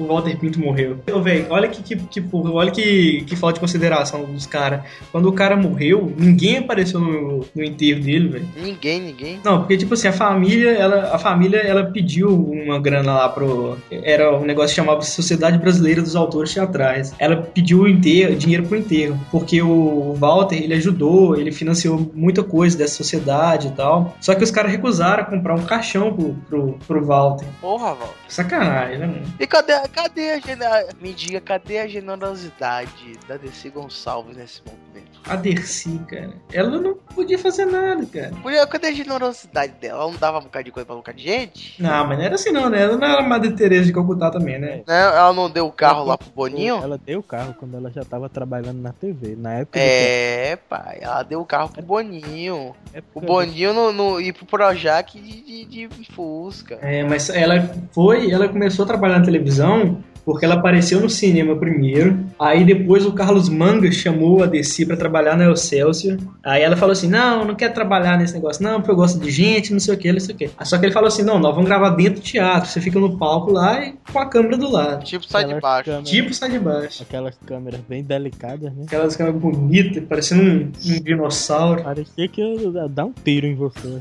o 0.01 0.07
Walter 0.07 0.36
Pinto 0.38 0.61
morreu. 0.61 0.98
Ô, 1.12 1.20
velho, 1.20 1.46
olha 1.51 1.68
que, 1.68 1.82
que, 1.82 1.96
que 1.96 2.20
porra, 2.20 2.51
olha 2.51 2.70
que, 2.70 3.24
que 3.26 3.36
falta 3.36 3.55
de 3.55 3.61
consideração 3.61 4.24
dos 4.24 4.46
caras. 4.46 4.82
Quando 5.12 5.28
o 5.28 5.32
cara 5.32 5.57
morreu, 5.57 6.12
ninguém 6.16 6.59
apareceu 6.59 7.01
no, 7.01 7.44
no 7.55 7.64
enterro 7.64 8.01
dele, 8.01 8.28
velho. 8.28 8.48
Ninguém, 8.57 9.01
ninguém. 9.01 9.40
Não, 9.44 9.61
porque 9.61 9.76
tipo 9.76 9.94
assim, 9.94 10.09
a 10.09 10.12
família, 10.12 10.70
ela, 10.70 11.14
a 11.14 11.18
família, 11.18 11.59
ela 11.59 11.84
pediu 11.84 12.28
uma 12.28 12.78
grana 12.78 13.12
lá 13.12 13.28
pro 13.28 13.78
era 13.90 14.36
um 14.36 14.44
negócio 14.44 14.70
que 14.70 14.76
chamava 14.76 15.03
Sociedade 15.03 15.59
Brasileira 15.59 16.03
dos 16.03 16.16
Autores 16.16 16.53
Teatrais. 16.53 17.14
Ela 17.18 17.36
pediu 17.36 17.80
o 17.82 17.88
enterro, 17.88 18.34
dinheiro 18.34 18.64
pro 18.64 18.76
enterro, 18.76 19.18
porque 19.30 19.61
o 19.62 20.14
Walter, 20.14 20.57
ele 20.57 20.74
ajudou, 20.74 21.36
ele 21.36 21.53
financiou 21.53 22.11
muita 22.14 22.42
coisa 22.42 22.76
dessa 22.76 22.94
sociedade 22.94 23.68
e 23.68 23.70
tal. 23.72 24.16
Só 24.20 24.34
que 24.34 24.44
os 24.44 24.51
caras 24.51 24.70
recusaram 24.70 25.24
comprar 25.24 25.55
um 25.55 25.64
caixão 25.64 26.12
pro, 26.12 26.34
pro, 26.48 26.78
pro 26.86 27.05
Walter. 27.05 27.46
Porra, 27.61 27.94
Val. 27.94 28.14
Sacanagem, 28.28 28.98
né, 28.98 29.07
mano? 29.07 29.22
E 29.38 29.46
cadê, 29.46 29.72
cadê 29.91 30.30
a 30.30 30.41
gena... 30.41 30.66
Me 31.01 31.12
diga, 31.12 31.41
cadê 31.41 31.80
a 31.80 31.88
generosidade 31.88 33.18
da 33.26 33.36
DC 33.36 33.70
Gonçalves 33.70 34.36
nesse 34.36 34.62
momento? 34.64 35.09
A 35.28 35.36
Dercy, 35.36 36.00
cara, 36.08 36.32
ela 36.52 36.80
não 36.80 36.94
podia 37.14 37.38
fazer 37.38 37.64
nada, 37.64 38.04
cara. 38.06 38.32
Mulher, 38.42 38.66
cadê 38.66 38.88
a 38.88 38.92
generosidade 38.92 39.74
dela? 39.80 40.02
Ela 40.02 40.10
não 40.10 40.18
dava 40.18 40.38
um 40.38 40.42
bocado 40.42 40.64
de 40.64 40.72
coisa 40.72 40.86
pra 40.86 40.94
um 40.94 40.98
bocado 40.98 41.18
de 41.18 41.24
gente? 41.24 41.80
Não, 41.80 42.06
mas 42.06 42.18
não 42.18 42.24
era 42.24 42.34
assim 42.34 42.50
não, 42.50 42.68
né? 42.68 42.82
Ela 42.82 42.96
não 42.96 43.06
era 43.06 43.22
Madre 43.22 43.52
Teresa 43.52 43.84
de 43.84 43.92
Calcutá 43.92 44.30
também, 44.30 44.58
né? 44.58 44.82
Ela 44.86 45.32
não 45.32 45.50
deu 45.50 45.66
o 45.66 45.72
carro 45.72 46.04
lá 46.04 46.16
pro 46.16 46.30
Boninho? 46.30 46.80
Ela 46.82 46.98
deu 46.98 47.20
o 47.20 47.22
carro 47.22 47.54
quando 47.58 47.76
ela 47.76 47.90
já 47.90 48.04
tava 48.04 48.28
trabalhando 48.28 48.80
na 48.80 48.92
TV. 48.92 49.36
Na 49.36 49.54
época 49.54 49.78
É, 49.78 50.56
pai, 50.56 50.98
ela 51.00 51.22
deu 51.22 51.40
o 51.40 51.46
carro 51.46 51.68
pro 51.68 51.82
Boninho. 51.82 52.74
do... 52.92 53.02
O 53.14 53.20
Boninho 53.20 53.72
no, 53.72 53.92
no, 53.92 54.20
ir 54.20 54.32
pro 54.32 54.46
Projac 54.46 55.20
de, 55.20 55.64
de, 55.64 55.86
de 55.88 56.12
Fusca. 56.12 56.78
É, 56.82 57.04
mas 57.04 57.30
ela 57.30 57.70
foi, 57.92 58.30
ela 58.30 58.48
começou 58.48 58.84
a 58.84 58.88
trabalhar 58.88 59.18
na 59.18 59.24
televisão 59.24 60.02
porque 60.24 60.44
ela 60.44 60.54
apareceu 60.56 61.00
no 61.00 61.08
cinema 61.10 61.56
primeiro, 61.56 62.18
aí 62.38 62.64
depois 62.64 63.04
o 63.06 63.12
Carlos 63.12 63.48
Manga 63.48 63.90
chamou 63.92 64.42
a 64.42 64.46
DC 64.46 64.86
pra 64.86 64.96
trabalhar 64.96 65.36
na 65.36 65.50
Excelsior, 65.50 66.18
aí 66.44 66.62
ela 66.62 66.76
falou 66.76 66.92
assim, 66.92 67.08
não, 67.08 67.44
não 67.44 67.54
quero 67.54 67.74
trabalhar 67.74 68.18
nesse 68.18 68.34
negócio 68.34 68.62
não, 68.62 68.74
porque 68.80 68.90
eu 68.90 68.96
gosto 68.96 69.18
de 69.18 69.30
gente, 69.30 69.72
não 69.72 69.80
sei 69.80 69.94
o 69.94 69.98
que, 69.98 70.12
não 70.12 70.20
sei 70.20 70.34
o 70.34 70.38
que. 70.38 70.50
Só 70.64 70.78
que 70.78 70.86
ele 70.86 70.92
falou 70.92 71.08
assim, 71.08 71.22
não, 71.22 71.38
nós 71.38 71.54
vamos 71.54 71.68
gravar 71.68 71.90
dentro 71.90 72.14
do 72.14 72.20
teatro, 72.20 72.68
você 72.70 72.80
fica 72.80 72.98
no 72.98 73.16
palco 73.18 73.52
lá 73.52 73.84
e 73.84 73.94
com 74.12 74.18
a 74.18 74.26
câmera 74.26 74.56
do 74.56 74.70
lado. 74.70 75.04
Tipo, 75.04 75.24
sai 75.24 75.44
de 75.44 75.52
Aquelas 75.54 75.62
baixo. 75.62 75.84
câmeras- 75.90 76.10
Tipo, 76.10 76.34
sai 76.34 76.50
de 76.50 76.58
baixo. 76.58 77.02
Aquelas 77.02 77.38
câmeras 77.46 77.80
bem 77.88 78.02
delicadas, 78.02 78.72
né? 78.72 78.84
Aquelas 78.86 79.16
câmeras 79.16 79.40
bonitas, 79.40 80.02
parecendo 80.08 80.42
um, 80.42 80.72
um 80.86 81.00
dinossauro. 81.02 81.82
Parecia 81.82 82.28
que 82.28 82.40
ia 82.42 82.88
dar 82.88 83.04
um 83.06 83.12
tiro 83.12 83.46
em 83.46 83.54
você. 83.54 83.98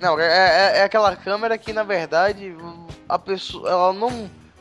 Não, 0.00 0.18
é, 0.18 0.24
é- 0.26 0.78
é 0.78 0.82
aquela 0.84 1.14
câmera 1.16 1.56
que, 1.58 1.72
na 1.72 1.82
verdade, 1.82 2.52
a 3.08 3.18
pessoa, 3.18 3.68
ela 3.68 3.92
não, 3.92 4.10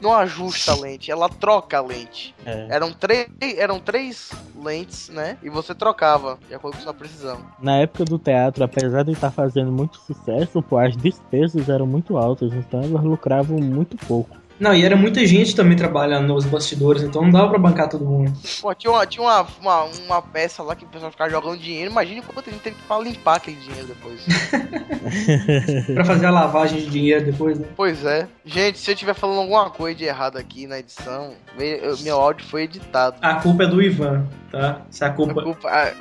não 0.01 0.13
ajusta 0.13 0.71
a 0.71 0.75
lente, 0.75 1.11
ela 1.11 1.29
troca 1.29 1.77
a 1.77 1.81
lente. 1.81 2.35
É. 2.45 2.67
Eram, 2.69 2.91
três 2.91 3.27
eram 3.57 3.79
três 3.79 4.31
lentes, 4.55 5.09
né? 5.09 5.37
E 5.43 5.49
você 5.49 5.73
trocava, 5.73 6.37
de 6.47 6.55
acordo 6.55 6.77
com 6.77 6.83
sua 6.83 6.93
precisão. 6.93 7.39
Na 7.59 7.77
época 7.77 8.05
do 8.05 8.17
teatro, 8.17 8.63
apesar 8.63 9.03
de 9.03 9.11
estar 9.11 9.31
fazendo 9.31 9.71
muito 9.71 9.97
sucesso, 9.97 10.61
pô, 10.61 10.77
as 10.77 10.95
despesas 10.95 11.69
eram 11.69 11.85
muito 11.85 12.17
altas, 12.17 12.53
então 12.53 12.81
elas 12.81 13.03
lucravam 13.03 13.57
muito 13.59 13.97
pouco. 14.05 14.37
Não, 14.59 14.73
e 14.75 14.83
era 14.83 14.95
muita 14.95 15.25
gente 15.25 15.55
também 15.55 15.77
trabalhando 15.77 16.27
nos 16.27 16.45
bastidores, 16.45 17.01
então 17.03 17.21
não 17.21 17.31
dava 17.31 17.49
pra 17.49 17.57
bancar 17.59 17.87
todo 17.89 18.03
mundo. 18.05 18.33
Pô, 18.61 18.73
tinha 18.75 18.91
uma, 18.91 19.05
tinha 19.05 19.23
uma, 19.23 19.47
uma, 19.61 19.83
uma 20.05 20.21
peça 20.21 20.61
lá 20.61 20.75
que 20.75 20.83
o 20.83 20.87
pessoal 20.87 21.11
ficava 21.11 21.29
jogando 21.29 21.57
dinheiro. 21.57 21.89
Imagina 21.91 22.21
quanto 22.21 22.49
gente 22.51 22.61
teve 22.61 22.75
pra 22.87 22.99
limpar 22.99 23.37
aquele 23.37 23.57
dinheiro 23.57 23.87
depois. 23.87 24.21
pra 25.93 26.05
fazer 26.05 26.25
a 26.25 26.31
lavagem 26.31 26.79
de 26.81 26.89
dinheiro 26.89 27.25
depois, 27.25 27.57
né? 27.59 27.67
pois 27.75 28.03
é. 28.05 28.27
Gente, 28.45 28.77
se 28.79 28.89
eu 28.91 28.93
estiver 28.93 29.13
falando 29.13 29.39
alguma 29.39 29.69
coisa 29.69 29.97
de 29.97 30.05
errado 30.05 30.37
aqui 30.37 30.67
na 30.67 30.79
edição, 30.79 31.33
me- 31.57 31.79
eu- 31.81 31.97
meu 31.99 32.19
áudio 32.19 32.45
foi 32.45 32.63
editado. 32.63 33.17
A 33.21 33.35
culpa 33.35 33.63
é 33.63 33.67
do 33.67 33.81
Ivan, 33.81 34.25
tá? 34.51 34.81
Se 34.89 35.03
a 35.03 35.07
A 35.07 35.11
culpa. 35.11 35.41
culpa, 35.43 35.69
a, 35.69 35.91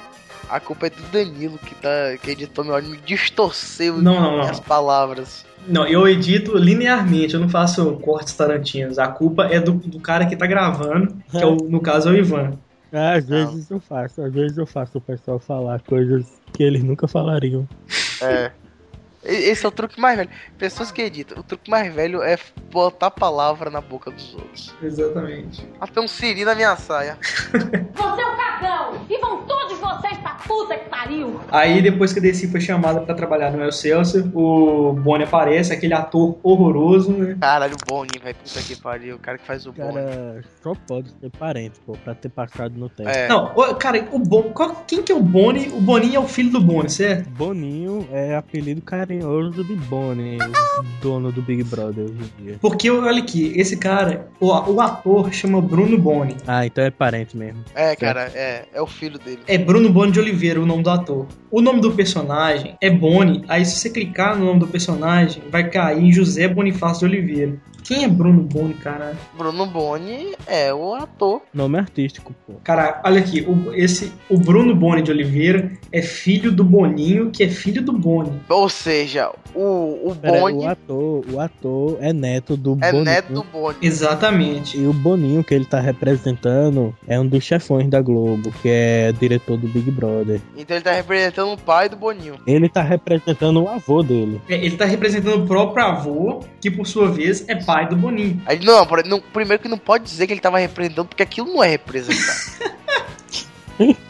a 0.49 0.61
culpa 0.61 0.87
é 0.87 0.91
do 0.91 1.03
Danilo 1.13 1.59
que, 1.59 1.75
tá, 1.75 2.17
que 2.23 2.31
editou 2.31 2.65
meu 2.65 2.75
áudio, 2.75 2.91
me 2.91 2.99
distorceu 2.99 4.01
Não, 4.01 4.21
não, 4.21 4.37
não. 4.39 4.41
as 4.41 4.61
palavras. 4.61 5.45
Não, 5.67 5.87
eu 5.87 6.09
edito 6.09 6.57
linearmente, 6.57 7.35
eu 7.35 7.41
não 7.41 7.49
faço 7.49 7.93
cortes 7.97 8.33
tarantinos. 8.35 8.99
A 8.99 9.09
culpa 9.09 9.45
é 9.47 9.61
do, 9.61 9.73
do 9.73 10.01
cara 10.01 10.25
que 10.27 10.37
tá 10.37 10.47
gravando, 10.47 11.15
que 11.31 11.37
é 11.39 11.47
o, 11.47 11.57
no 11.57 11.81
caso 11.81 12.09
é 12.09 12.13
o 12.13 12.17
Ivan. 12.17 12.53
Ah, 12.93 13.13
Às 13.15 13.29
vezes 13.29 13.71
eu 13.71 13.79
faço, 13.81 14.23
às 14.23 14.33
vezes 14.33 14.57
eu 14.57 14.67
faço 14.67 14.97
o 14.97 15.01
pessoal 15.01 15.39
falar 15.39 15.81
coisas 15.83 16.25
que 16.55 16.63
eles 16.63 16.83
nunca 16.83 17.07
falariam. 17.07 17.69
É. 18.23 18.51
Esse 19.25 19.67
é 19.67 19.69
o 19.69 19.73
truque 19.73 20.01
mais 20.01 20.17
velho. 20.17 20.31
Pessoas 20.57 20.91
que 20.93 21.03
editam, 21.03 21.39
o 21.39 21.43
truque 21.43 21.71
mais 21.71 21.93
velho 21.93 22.23
é 22.23 22.39
botar 22.71 23.11
palavra 23.11 23.69
na 23.71 23.81
boca 23.81 24.11
dos 24.11 24.35
outros. 24.35 24.75
Exatamente. 24.83 25.67
Até 25.81 26.01
um 26.01 26.09
siri 26.09 26.45
na 26.45 26.55
minha 26.55 26.77
saia. 26.77 27.19
Você 27.51 27.57
é 28.23 28.27
um 28.27 28.37
cagão! 28.37 29.07
E 29.11 29.19
vão 29.21 29.43
todos 29.45 29.79
vocês 29.79 30.17
pra 30.19 30.35
puta 30.35 30.77
que 30.77 30.89
pariu! 30.89 31.41
Aí 31.51 31.83
depois 31.83 32.13
que 32.13 32.19
a 32.19 32.23
DC 32.23 32.49
foi 32.49 32.61
chamada 32.61 33.01
pra 33.01 33.15
trabalhar 33.15 33.51
no 33.51 33.65
Excelsior, 33.67 34.25
o 34.35 34.93
Bonnie 34.93 35.25
aparece, 35.27 35.73
aquele 35.73 35.95
ator 35.95 36.39
horroroso, 36.43 37.13
né? 37.13 37.37
Caralho, 37.41 37.75
o 37.75 37.87
Boninho, 37.89 38.23
velho. 38.23 38.37
Puta 38.37 38.63
que 38.63 38.77
pariu. 38.77 39.17
O 39.17 39.19
cara 39.19 39.37
que 39.39 39.47
faz 39.47 39.67
o 39.67 39.73
cara 39.73 40.43
só 40.63 40.75
pode 40.87 41.11
ser 41.21 41.31
parente, 41.39 41.81
pô, 41.85 41.93
pra 42.05 42.15
ter 42.15 42.29
passado 42.29 42.79
no 42.79 42.89
tempo. 42.89 43.09
É. 43.11 43.29
Não, 43.29 43.53
o- 43.57 43.75
cara, 43.75 44.07
o 44.13 44.19
Bon... 44.19 44.53
quem 44.87 45.03
que 45.03 45.11
é 45.11 45.15
o 45.15 45.21
Bonnie? 45.23 45.69
O 45.69 45.81
Boninho 45.81 46.17
é 46.17 46.21
o 46.21 46.29
filho 46.29 46.51
do 46.51 46.61
Bonnie, 46.61 46.91
certo? 46.91 47.29
Boninho 47.31 48.07
é 48.13 48.37
apelido 48.37 48.81
carinhoso 49.09 49.65
de 49.65 49.75
Bonnie, 49.75 50.37
o 50.37 51.03
dono 51.03 51.33
do 51.33 51.41
Big 51.41 51.65
Brother 51.65 52.05
hoje 52.05 52.33
em 52.39 52.45
dia. 52.45 52.59
Porque, 52.61 52.91
olha 52.91 53.23
aqui, 53.23 53.53
esse 53.57 53.77
cara, 53.79 54.29
o, 54.39 54.49
o 54.49 54.81
ator 54.81 55.33
chama 55.33 55.63
Bruno 55.63 55.97
Boni. 55.97 56.37
Ah, 56.47 56.67
então 56.67 56.85
é 56.85 56.91
parente 56.91 57.35
mesmo. 57.35 57.65
É, 57.75 57.97
cara, 57.97 58.31
é, 58.35 58.67
é 58.73 58.83
o 58.83 58.87
filho 58.87 59.19
dele. 59.19 59.41
É 59.47 59.57
Bruno 59.57 59.91
Boni 59.91 60.13
de 60.13 60.21
Oliveira 60.21 60.61
o 60.61 60.67
nome 60.67 60.83
do 60.83 60.91
ator. 60.91 61.27
O 61.51 61.63
nome 61.63 61.81
do 61.81 61.91
personagem 61.93 62.77
é 62.83 62.91
Boni. 62.91 63.43
Aí 63.49 63.65
se 63.65 63.77
você 63.77 63.89
clicar 63.89 64.37
no 64.37 64.45
nome 64.45 64.61
do 64.61 64.69
personagem, 64.69 65.43
vai 65.51 65.71
cair 65.71 66.05
em 66.05 66.13
José 66.13 66.47
Bonifácio 66.47 67.09
de 67.09 67.17
Oliveira. 67.17 67.57
Quem 67.89 68.05
é 68.05 68.09
Bruno 68.09 68.43
Boni, 68.43 68.75
cara? 68.75 69.17
Bruno 69.35 69.65
Boni 69.65 70.35
é 70.47 70.75
o 70.75 70.95
ator. 70.95 71.41
Nome 71.55 71.79
artístico, 71.79 72.35
pô. 72.47 72.53
Cara, 72.63 73.01
olha 73.03 73.19
aqui, 73.19 73.41
o, 73.41 73.73
esse, 73.73 74.13
o 74.29 74.37
Bruno 74.37 74.77
Boni 74.77 75.01
de 75.01 75.11
Oliveira 75.11 75.73
é 75.91 76.03
filho 76.03 76.53
do 76.53 76.63
Boninho, 76.63 77.31
que 77.31 77.43
é 77.43 77.49
filho 77.49 77.81
do 77.81 77.95
Boni. 77.95 78.43
Ou 78.47 78.69
seja, 78.69 79.33
o, 79.55 80.11
o 80.11 80.15
Pera, 80.15 80.39
Boni 80.39 80.59
o 80.59 80.69
ator, 80.69 81.25
o 81.33 81.41
ator 81.41 81.97
é 82.03 82.13
neto 82.13 82.59
do 82.59 82.73
é 82.83 82.93
Boninho. 82.93 83.05
neto 83.05 83.33
do 83.33 83.43
Boni. 83.43 83.79
Exatamente. 83.81 84.77
E 84.77 84.87
o 84.87 84.93
Boninho 84.93 85.43
que 85.43 85.55
ele 85.55 85.65
tá 85.65 85.81
representando 85.81 86.95
é 87.07 87.19
um 87.19 87.27
dos 87.27 87.43
chefões 87.43 87.89
da 87.89 88.03
Globo, 88.03 88.53
que 88.61 88.69
é 88.69 89.13
diretor 89.13 89.57
do 89.57 89.67
Big 89.67 89.91
Brother. 89.91 90.43
Então 90.55 90.77
ele 90.77 90.85
tá 90.85 90.93
representando 90.93 91.53
o 91.53 91.57
pai 91.57 91.89
do 91.89 91.97
Boninho. 91.97 92.35
Ele 92.47 92.69
tá 92.69 92.83
representando 92.83 93.63
o 93.63 93.69
avô 93.69 94.03
dele. 94.03 94.43
É, 94.47 94.57
Ele 94.57 94.77
tá 94.77 94.85
representando 94.85 95.43
o 95.43 95.47
próprio 95.47 95.83
avô, 95.87 96.41
que 96.61 96.71
por 96.71 96.87
sua 96.87 97.11
vez 97.11 97.49
é 97.49 97.55
pai 97.55 97.78
do 97.87 97.97
Boninho. 97.97 98.43
Aí, 98.47 98.59
não, 98.65 98.87
não, 99.07 99.21
primeiro 99.21 99.63
que 99.63 99.69
não 99.69 99.79
pode 99.79 100.05
dizer 100.05 100.27
que 100.27 100.33
ele 100.33 100.41
tava 100.41 100.59
representando, 100.59 101.07
porque 101.07 101.23
aquilo 101.23 101.53
não 101.53 101.63
é 101.63 101.69
representar. 101.69 102.37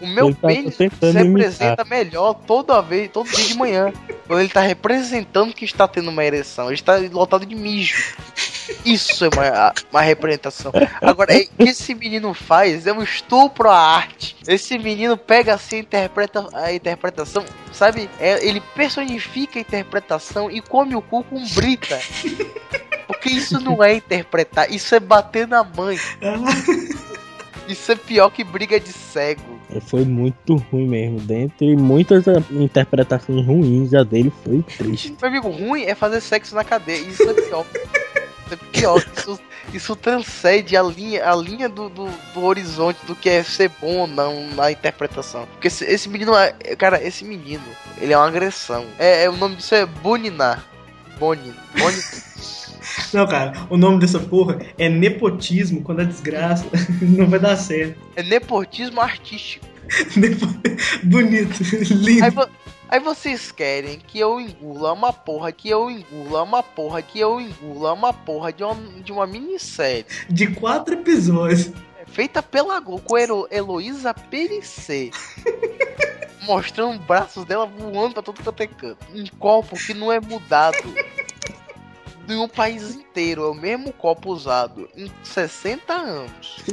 O 0.00 0.06
meu 0.06 0.34
tá 0.34 0.48
pênis 0.48 0.76
tentando 0.76 1.12
representa 1.12 1.84
melhor 1.84 2.32
toda 2.32 2.80
vez, 2.80 3.10
todo 3.12 3.28
dia 3.28 3.44
de 3.44 3.54
manhã. 3.54 3.92
quando 4.26 4.40
ele 4.40 4.48
tá 4.48 4.62
representando 4.62 5.52
que 5.52 5.64
está 5.64 5.86
tendo 5.86 6.08
uma 6.08 6.24
ereção. 6.24 6.66
Ele 6.66 6.74
está 6.74 6.96
lotado 7.12 7.44
de 7.44 7.54
mijo. 7.54 8.16
Isso 8.84 9.24
é 9.24 9.28
uma, 9.28 9.72
uma 9.90 10.00
representação. 10.00 10.72
Agora, 11.00 11.34
o 11.34 11.64
que 11.64 11.70
esse 11.70 11.94
menino 11.94 12.32
faz 12.34 12.86
é 12.86 12.92
um 12.92 13.02
estupro 13.02 13.68
à 13.68 13.78
arte. 13.78 14.36
Esse 14.46 14.78
menino 14.78 15.16
pega 15.16 15.54
assim 15.54 15.76
a, 15.76 15.80
interpreta, 15.80 16.48
a 16.52 16.72
interpretação, 16.72 17.44
sabe? 17.72 18.08
É, 18.18 18.46
ele 18.46 18.60
personifica 18.74 19.58
a 19.58 19.62
interpretação 19.62 20.50
e 20.50 20.60
come 20.60 20.94
o 20.94 21.02
cu 21.02 21.24
com 21.24 21.44
brita. 21.54 21.98
Porque 23.06 23.28
isso 23.28 23.60
não 23.60 23.82
é 23.82 23.94
interpretar, 23.94 24.70
isso 24.72 24.94
é 24.94 25.00
bater 25.00 25.46
na 25.46 25.62
mãe. 25.62 25.98
Isso 27.68 27.92
é 27.92 27.94
pior 27.94 28.30
que 28.30 28.42
briga 28.42 28.80
de 28.80 28.92
cego. 28.92 29.60
Foi 29.82 30.04
muito 30.04 30.56
ruim 30.56 30.88
mesmo. 30.88 31.20
Dentre 31.20 31.76
muitas 31.76 32.24
interpretações 32.50 33.46
ruins, 33.46 33.94
a 33.94 34.02
dele 34.02 34.32
foi 34.42 34.62
triste. 34.62 35.14
Meu 35.20 35.28
amigo, 35.28 35.48
ruim 35.48 35.84
é 35.84 35.94
fazer 35.94 36.20
sexo 36.20 36.56
na 36.56 36.64
cadeia. 36.64 36.98
Isso 36.98 37.22
é 37.22 37.34
pior. 37.34 37.64
Isso 38.50 38.54
é 38.54 38.56
pior. 38.72 39.04
Isso, 39.16 39.40
isso 39.72 39.96
transcende 39.96 40.76
a 40.76 40.82
linha, 40.82 41.28
a 41.28 41.36
linha 41.36 41.68
do, 41.68 41.88
do, 41.88 42.08
do 42.34 42.42
horizonte 42.42 42.98
do 43.06 43.14
que 43.14 43.28
é 43.28 43.42
ser 43.42 43.70
bom 43.80 43.98
ou 43.98 44.06
não 44.06 44.48
na 44.54 44.72
interpretação. 44.72 45.46
Porque 45.52 45.68
esse, 45.68 45.84
esse 45.84 46.08
menino, 46.08 46.34
é, 46.36 46.52
cara, 46.76 47.02
esse 47.02 47.24
menino, 47.24 47.62
ele 47.98 48.12
é 48.12 48.16
uma 48.16 48.26
agressão. 48.26 48.84
É, 48.98 49.24
é 49.24 49.30
o 49.30 49.36
nome 49.36 49.56
disso 49.56 49.74
é 49.74 49.86
Boninar. 49.86 50.64
Bonin. 51.18 51.54
Bonin. 51.78 52.00
Não, 53.12 53.26
cara, 53.26 53.52
o 53.68 53.76
nome 53.76 54.00
dessa 54.00 54.18
porra 54.18 54.58
é 54.76 54.88
nepotismo 54.88 55.82
quando 55.82 56.00
a 56.00 56.04
desgraça 56.04 56.64
não 57.00 57.28
vai 57.28 57.38
dar 57.38 57.56
certo. 57.56 57.96
É 58.16 58.22
nepotismo 58.22 59.00
artístico. 59.00 59.66
Bonito, 61.04 61.62
lindo. 61.90 62.24
Aí, 62.24 62.32
aí 62.90 63.00
vocês 63.00 63.50
querem 63.52 63.98
que 64.00 64.18
eu 64.18 64.40
engula 64.40 64.92
uma 64.92 65.12
porra, 65.12 65.52
que 65.52 65.68
eu 65.70 65.90
engula 65.90 66.42
uma 66.42 66.62
porra, 66.62 67.00
que 67.00 67.18
eu 67.20 67.40
engula 67.40 67.92
uma 67.92 68.12
porra 68.12 68.52
de 68.52 68.62
uma, 68.64 68.74
de 69.02 69.12
uma 69.12 69.26
minissérie. 69.26 70.04
De 70.28 70.48
quatro 70.48 70.94
episódios. 70.94 71.70
Feita 72.08 72.42
pela 72.42 72.80
Globo 72.80 73.02
com 73.04 73.16
Ero- 73.16 73.46
Heloísa 73.50 74.12
Perissé. 74.12 75.10
mostrando 76.42 76.98
os 76.98 77.06
braços 77.06 77.44
dela 77.44 77.66
voando 77.66 78.14
pra 78.14 78.22
todo 78.22 78.42
quanto 78.42 78.60
é 78.62 78.66
canto. 78.66 79.06
Um 79.14 79.24
copo 79.38 79.76
que 79.76 79.94
não 79.94 80.10
é 80.10 80.18
mudado. 80.20 80.78
Em 82.30 82.36
um 82.36 82.46
país 82.46 82.94
inteiro, 82.94 83.42
é 83.42 83.48
o 83.48 83.54
mesmo 83.54 83.92
copo 83.92 84.30
usado 84.30 84.88
em 84.96 85.10
60 85.24 85.92
anos. 85.92 86.58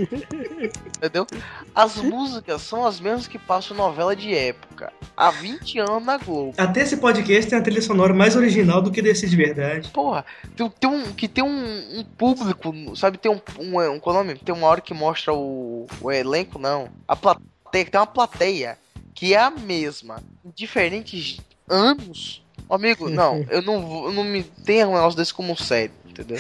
Entendeu? 0.98 1.26
As 1.74 1.96
músicas 1.96 2.62
são 2.62 2.86
as 2.86 3.00
mesmas 3.00 3.26
que 3.26 3.40
passam 3.40 3.76
novela 3.76 4.16
de 4.16 4.36
época. 4.36 4.94
Há 5.16 5.32
20 5.32 5.80
anos 5.80 6.06
na 6.06 6.18
Globo. 6.18 6.54
Até 6.60 6.82
esse 6.82 6.98
podcast 6.98 7.50
tem 7.50 7.58
a 7.58 7.62
trilha 7.64 7.82
sonora 7.82 8.14
mais 8.14 8.36
original 8.36 8.84
do 8.84 8.92
que 8.92 9.02
desse 9.02 9.28
de 9.28 9.36
verdade. 9.36 9.90
Porra, 9.90 10.24
tem, 10.56 10.70
tem 10.70 10.90
um, 10.92 11.12
que 11.14 11.28
tem 11.28 11.44
um, 11.44 12.00
um 12.00 12.04
público, 12.04 12.96
sabe? 12.96 13.18
Tem 13.18 13.32
um, 13.32 13.42
um, 13.60 13.94
um. 13.94 14.00
Qual 14.00 14.16
é 14.16 14.20
o 14.20 14.24
nome? 14.24 14.38
Tem 14.38 14.54
uma 14.54 14.68
hora 14.68 14.80
que 14.80 14.94
mostra 14.94 15.34
o, 15.34 15.88
o 16.00 16.12
elenco, 16.12 16.60
não. 16.60 16.88
A 17.08 17.16
plateia, 17.16 17.86
tem 17.90 18.00
uma 18.00 18.06
plateia 18.06 18.78
que 19.16 19.34
é 19.34 19.40
a 19.40 19.50
mesma. 19.50 20.22
Em 20.46 20.52
diferentes 20.56 21.40
anos. 21.68 22.46
Amigo, 22.70 23.10
não, 23.10 23.46
eu 23.50 23.62
não, 23.62 23.82
vou- 23.86 24.08
eu 24.08 24.14
não 24.14 24.24
me 24.24 24.44
tenho 24.44 24.90
um 24.90 24.94
negócio 24.94 25.18
desse 25.18 25.34
como 25.34 25.56
sério, 25.58 25.96
entendeu? 26.06 26.38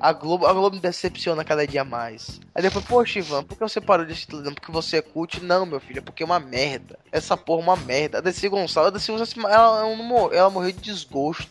A 0.00 0.12
Globo, 0.12 0.46
a 0.46 0.52
Globo 0.52 0.76
me 0.76 0.82
decepciona 0.82 1.44
cada 1.44 1.66
dia 1.66 1.84
mais. 1.84 2.40
Aí 2.54 2.62
depois, 2.62 2.84
poxa, 2.84 3.18
Ivan, 3.20 3.42
por 3.44 3.56
que 3.56 3.62
você 3.62 3.80
parou 3.80 4.04
de 4.04 4.12
assistir 4.12 4.28
televisão? 4.28 4.54
Porque 4.54 4.70
você 4.72 4.98
é 4.98 5.02
cult? 5.02 5.40
Não, 5.42 5.64
meu 5.66 5.80
filho, 5.80 5.98
é 5.98 6.02
porque 6.02 6.22
é 6.22 6.26
uma 6.26 6.40
merda. 6.40 6.98
Essa 7.12 7.36
porra 7.36 7.60
é 7.60 7.64
uma 7.64 7.76
merda. 7.76 8.18
A 8.18 8.20
Desi 8.20 8.48
Gonçalves, 8.48 8.88
a 8.88 8.90
Desi 8.90 9.10
Gonçalves, 9.12 9.36
ela, 9.36 9.80
ela, 9.80 10.34
ela 10.34 10.50
morreu 10.50 10.72
de 10.72 10.80
desgosto. 10.80 11.50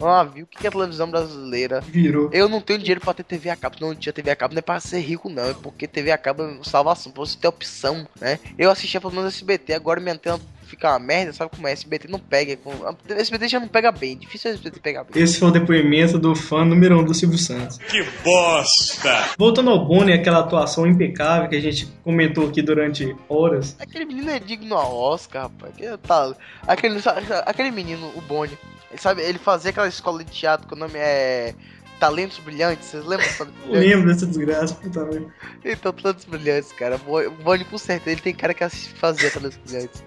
Ela 0.00 0.24
viu 0.24 0.44
o 0.44 0.46
que 0.46 0.66
é 0.66 0.68
a 0.68 0.72
televisão 0.72 1.10
brasileira. 1.10 1.80
Virou. 1.80 2.30
Eu 2.32 2.48
não 2.48 2.60
tenho 2.60 2.78
dinheiro 2.78 3.00
pra 3.00 3.14
ter 3.14 3.24
TV 3.24 3.50
a 3.50 3.56
cabo. 3.56 3.76
Não 3.80 3.94
tinha 3.94 4.12
TV 4.12 4.30
a 4.30 4.36
cabo, 4.36 4.54
não 4.54 4.58
é 4.58 4.62
pra 4.62 4.80
ser 4.80 5.00
rico, 5.00 5.28
não. 5.28 5.50
É 5.50 5.54
porque 5.54 5.86
TV 5.86 6.10
a 6.10 6.18
cabo 6.18 6.42
é 6.42 6.58
salvação, 6.62 7.12
pra 7.12 7.20
você 7.24 7.36
ter 7.38 7.48
opção, 7.48 8.06
né? 8.20 8.38
Eu 8.58 8.70
assistia 8.70 9.00
pelo 9.00 9.12
menos 9.14 9.34
SBT, 9.34 9.72
agora 9.74 10.00
minha 10.00 10.14
antena 10.14 10.40
fica 10.66 10.90
uma 10.90 10.98
merda, 10.98 11.32
sabe 11.32 11.50
como 11.54 11.68
é? 11.68 11.72
SBT 11.72 12.08
não 12.08 12.18
pega. 12.18 12.56
com- 12.56 12.72
SBT 13.08 13.48
já 13.48 13.60
não 13.60 13.68
pega 13.68 13.92
bem, 13.92 14.16
difícil 14.16 14.50
é 14.50 14.54
SBT 14.54 14.80
pegar 14.80 15.04
bem. 15.04 15.22
Esse 15.22 15.38
foi 15.38 15.48
o 15.48 15.52
depoimento 15.52 16.18
do 16.18 16.34
fã 16.34 16.64
número 16.64 16.98
um 16.98 17.04
do 17.04 17.14
Silvio 17.14 17.38
Santos. 17.38 17.78
Que 17.78 18.02
bosta! 18.24 19.28
Voltando 19.38 19.70
ao 19.70 19.84
Boni, 19.84 20.12
aquela 20.12 20.40
atuação 20.40 20.86
impecável 20.86 21.48
que 21.48 21.56
a 21.56 21.60
gente 21.60 21.86
comentou 22.02 22.48
aqui 22.48 22.62
durante 22.62 23.14
horas. 23.28 23.76
Aquele 23.78 24.04
menino 24.04 24.30
é 24.30 24.38
digno 24.38 24.76
a 24.76 24.86
Oscar, 24.88 25.42
rapaz. 25.44 25.74
Que 25.76 25.96
tá, 25.98 26.34
aquele, 26.66 26.98
aquele 27.46 27.70
menino, 27.70 28.10
o 28.16 28.20
Boni, 28.22 28.56
ele 28.94 29.00
sabe, 29.00 29.22
ele 29.22 29.38
fazia 29.40 29.70
aquela 29.70 29.88
escola 29.88 30.22
de 30.22 30.30
teatro 30.30 30.68
que 30.68 30.74
o 30.74 30.76
nome 30.76 30.96
é 30.96 31.52
Talentos 31.98 32.38
Brilhantes, 32.38 32.86
vocês 32.86 33.04
lembram? 33.04 33.26
lembro 33.68 34.06
dessa 34.06 34.24
desgraça, 34.24 34.72
puta 34.74 35.04
merda. 35.04 35.26
Então, 35.64 35.92
Talentos 35.92 36.24
Brilhantes, 36.24 36.70
cara. 36.72 37.00
O 37.04 37.30
Boni, 37.42 37.64
com 37.64 37.76
certeza, 37.76 38.12
ele 38.12 38.20
tem 38.20 38.34
cara 38.34 38.54
que 38.54 38.68
fazia 38.68 39.30
Talentos 39.32 39.58
Brilhantes. 39.58 40.04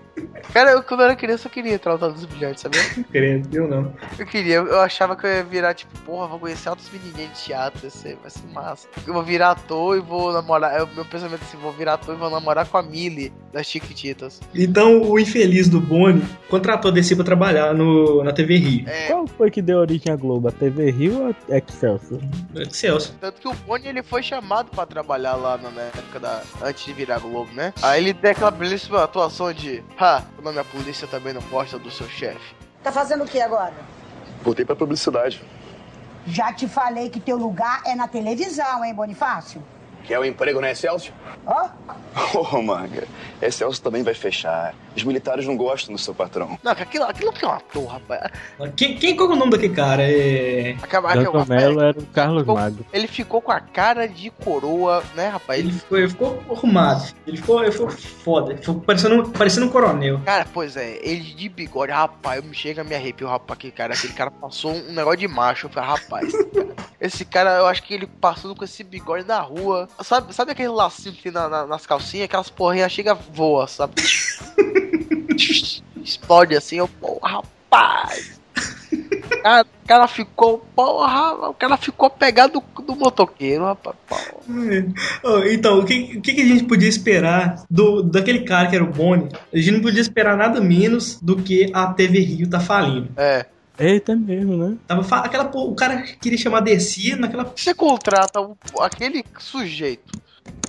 Cara, 0.53 0.72
eu, 0.72 0.84
quando 0.84 1.01
eu 1.01 1.05
era 1.05 1.15
criança, 1.15 1.47
eu 1.47 1.51
queria 1.51 1.74
entrar 1.74 1.93
no 1.93 1.99
Talentos 1.99 2.26
Brilhantes, 2.26 2.61
sabia? 2.61 2.82
Credo, 3.11 3.55
eu 3.55 3.68
não. 3.68 3.93
Eu 4.18 4.26
queria, 4.26 4.55
eu 4.55 4.80
achava 4.82 5.15
que 5.15 5.26
eu 5.26 5.30
ia 5.30 5.43
virar, 5.43 5.74
tipo, 5.74 5.97
porra, 6.01 6.28
vou 6.28 6.39
conhecer 6.39 6.70
altos 6.70 6.89
menininhos 6.89 7.38
de 7.38 7.45
teatro, 7.45 7.82
vai 7.82 7.89
ser, 7.89 8.18
vai 8.22 8.30
ser 8.30 8.47
massa. 8.53 8.88
Eu 9.05 9.13
vou 9.13 9.24
virar 9.24 9.51
ator 9.51 9.97
e 9.97 9.99
vou 9.99 10.32
namorar, 10.32 10.76
é 10.76 10.84
o 10.84 10.88
meu 10.88 11.05
pensamento 11.05 11.41
é 11.41 11.45
assim, 11.45 11.57
vou 11.57 11.72
virar 11.72 11.93
ator 11.93 12.15
e 12.15 12.18
vou 12.18 12.30
namorar 12.30 12.68
com 12.68 12.78
a 12.78 12.84
Millie, 12.84 13.32
das 13.51 13.68
Chiquititas. 13.68 14.39
Então 14.53 15.01
o 15.01 15.20
infeliz 15.20 15.68
do 15.68 15.80
Boni 15.80 16.24
contratou 16.49 16.91
a 16.91 16.93
DC 16.93 17.15
pra 17.15 17.26
trabalhar 17.26 17.74
no, 17.74 18.24
na 18.24 18.32
TV 18.32 18.57
Rio. 18.57 18.86
Qual 19.07 19.28
foi 19.28 19.51
que 19.51 19.61
deu 19.61 19.80
origem 19.80 20.11
à 20.11 20.15
Globo? 20.15 20.47
A 20.47 20.51
TV 20.51 20.91
Rio 20.91 21.24
ou 21.24 21.36
a 21.53 21.57
Excelsior? 21.57 22.22
Excelsior. 22.55 23.15
Tanto 23.20 23.41
que 23.41 23.47
o 23.47 23.53
Boni, 23.53 23.88
ele 23.88 24.03
foi 24.03 24.22
chamado 24.24 24.70
pra 24.72 24.86
trabalhar 24.86 25.36
lá 25.36 25.57
na 25.57 25.82
época 25.82 26.20
da, 26.20 26.41
antes 26.61 26.86
de 26.86 26.93
virar 26.93 27.20
Globo, 27.20 27.51
né? 27.53 27.74
Aí 27.82 28.01
ele 28.03 28.13
deu 28.13 28.32
aquela 28.32 28.51
belíssima 28.51 29.03
atuação 29.03 29.51
de, 29.53 29.84
ha, 29.97 30.07
o 30.38 30.41
nome 30.41 30.55
da 30.55 30.64
polícia 30.64 31.08
também 31.08 31.34
não 31.34 31.41
gosta 31.43 31.78
do 31.78 31.91
seu 31.91 32.08
chefe. 32.08 32.55
Tá 32.84 32.91
fazendo 32.91 33.24
o 33.24 33.28
que 33.28 33.41
agora? 33.41 33.74
Voltei 34.43 34.64
pra 34.64 34.76
publicidade. 34.76 35.43
Já 36.26 36.51
te 36.53 36.68
falei 36.68 37.10
que 37.10 37.20
teu 37.20 37.38
lugar 37.38 37.82
é 37.86 37.95
na 37.95 38.08
televisão, 38.08 38.84
hein, 38.84 38.93
Bonifácio? 38.93 39.64
Quer 40.08 40.20
o 40.20 40.26
emprego 40.26 40.62
na 40.62 40.72
Excelsior? 40.72 41.14
Ó, 41.45 41.70
Ô, 42.34 42.62
manga, 42.62 43.08
Excelsior 43.41 43.84
também 43.84 44.03
vai 44.03 44.14
fechar. 44.14 44.74
Os 44.95 45.03
militares 45.03 45.45
não 45.45 45.55
gostam 45.55 45.93
do 45.93 46.01
seu 46.01 46.14
patrão. 46.14 46.58
Não, 46.64 46.72
aquilo, 46.72 47.03
aquilo 47.05 47.32
que 47.32 47.45
é 47.45 47.47
um 47.47 47.51
ator, 47.51 47.86
rapaz. 47.86 48.32
Quem, 48.76 48.97
quem 48.97 49.16
qual 49.16 49.28
que 49.28 49.34
é 49.34 49.38
o 49.38 49.39
nome 49.39 49.51
daquele 49.51 49.76
cara? 49.76 50.01
É. 50.03 50.76
Acaba, 50.82 51.14
Danton 51.14 51.45
Mello 51.47 51.82
era 51.82 51.99
o 51.99 52.05
Carlos 52.08 52.45
Magno. 52.45 52.86
Ele 52.91 53.08
ficou 53.08 53.41
com 53.41 53.51
a 53.51 53.60
cara 53.60 54.08
de 54.08 54.32
coroa, 54.32 55.03
né, 55.16 55.28
rapaz? 55.28 55.60
Ele 55.60 55.72
ficou, 55.72 55.97
ele 55.97 56.10
ficou 56.10 56.43
arrumado. 56.49 57.14
Ele 57.28 57.38
ficou, 57.38 57.62
ele 57.62 57.72
ficou 57.72 57.89
foda. 57.89 58.51
Ele 58.53 58.60
ficou 58.60 58.82
parecendo, 58.82 59.30
parecendo 59.30 59.66
um 59.68 59.70
coronel. 59.70 60.20
Cara, 60.26 60.47
pois 60.51 60.76
é, 60.76 60.99
ele 61.03 61.22
de 61.22 61.49
bigode, 61.49 61.91
rapaz, 61.91 62.41
eu 62.41 62.49
me 62.49 62.55
chega 62.55 62.82
a 62.82 62.84
me 62.84 62.95
arrepio, 62.95 63.28
rapaz, 63.28 63.60
que 63.60 63.70
cara, 63.70 63.93
aquele 63.93 64.14
cara 64.14 64.32
passou 64.32 64.72
um 64.72 64.93
negócio 64.93 65.20
de 65.20 65.28
macho, 65.28 65.68
eu 65.68 65.70
falei, 65.70 65.89
rapaz, 65.89 66.32
cara, 66.53 66.97
esse 67.00 67.24
cara, 67.26 67.58
eu 67.58 67.68
acho 67.68 67.84
que 67.84 67.93
ele 67.93 68.08
passando 68.08 68.56
com 68.56 68.64
esse 68.64 68.84
bigode 68.84 69.26
na 69.26 69.39
rua, 69.39 69.88
sabe, 70.04 70.34
sabe 70.34 70.52
aquele 70.52 70.70
lacinho 70.70 71.14
que 71.15 71.24
tem 71.24 71.32
na- 71.32 71.48
na- 71.48 71.68
nas 71.68 71.86
calcinhas, 71.86 72.26
aquelas 72.26 72.49
porrinhas 72.49 72.91
chega 72.91 73.14
voa, 73.14 73.68
sabe? 73.68 73.94
Explode 76.03 76.56
assim, 76.56 76.78
eu, 76.78 76.88
porra, 76.88 77.41
rapaz. 77.69 78.38
Cara, 79.44 79.65
o 79.84 79.88
cara 79.88 80.07
ficou, 80.07 80.65
porra, 80.76 81.49
o 81.49 81.53
cara 81.53 81.78
ficou 81.78 82.10
pegado 82.10 82.64
do, 82.76 82.82
do 82.82 82.95
motoqueiro, 82.95 83.65
rapaz. 83.65 83.98
então, 85.52 85.80
o 85.80 85.86
que, 85.86 86.18
o 86.18 86.22
que 86.22 86.32
a 86.32 86.45
gente 86.45 86.64
podia 86.64 86.88
esperar 86.90 87.64
do, 87.69 88.02
daquele 88.02 88.40
cara 88.45 88.68
que 88.69 88.76
era 88.76 88.84
o 88.84 88.91
Boni? 88.91 89.30
A 89.53 89.57
gente 89.57 89.72
não 89.72 89.82
podia 89.82 90.02
esperar 90.02 90.36
nada 90.38 90.60
menos 90.61 91.19
do 91.22 91.36
que 91.38 91.69
a 91.74 91.88
TV 91.94 92.19
Rio 92.19 92.49
tá 92.49 92.60
falindo. 92.60 93.10
É. 93.18 93.45
Eita 93.80 94.16
mesmo, 94.16 94.58
né? 94.58 94.78
Tava 94.88 95.16
aquela, 95.18 95.45
porra- 95.45 95.72
o 95.72 95.76
cara 95.76 96.02
queria 96.02 96.38
chamar 96.38 96.62
DC 96.62 97.16
naquela. 97.16 97.44
Você 97.56 97.74
contrata 97.74 98.41
o- 98.41 98.58
aquele 98.82 99.24
sujeito 99.38 100.16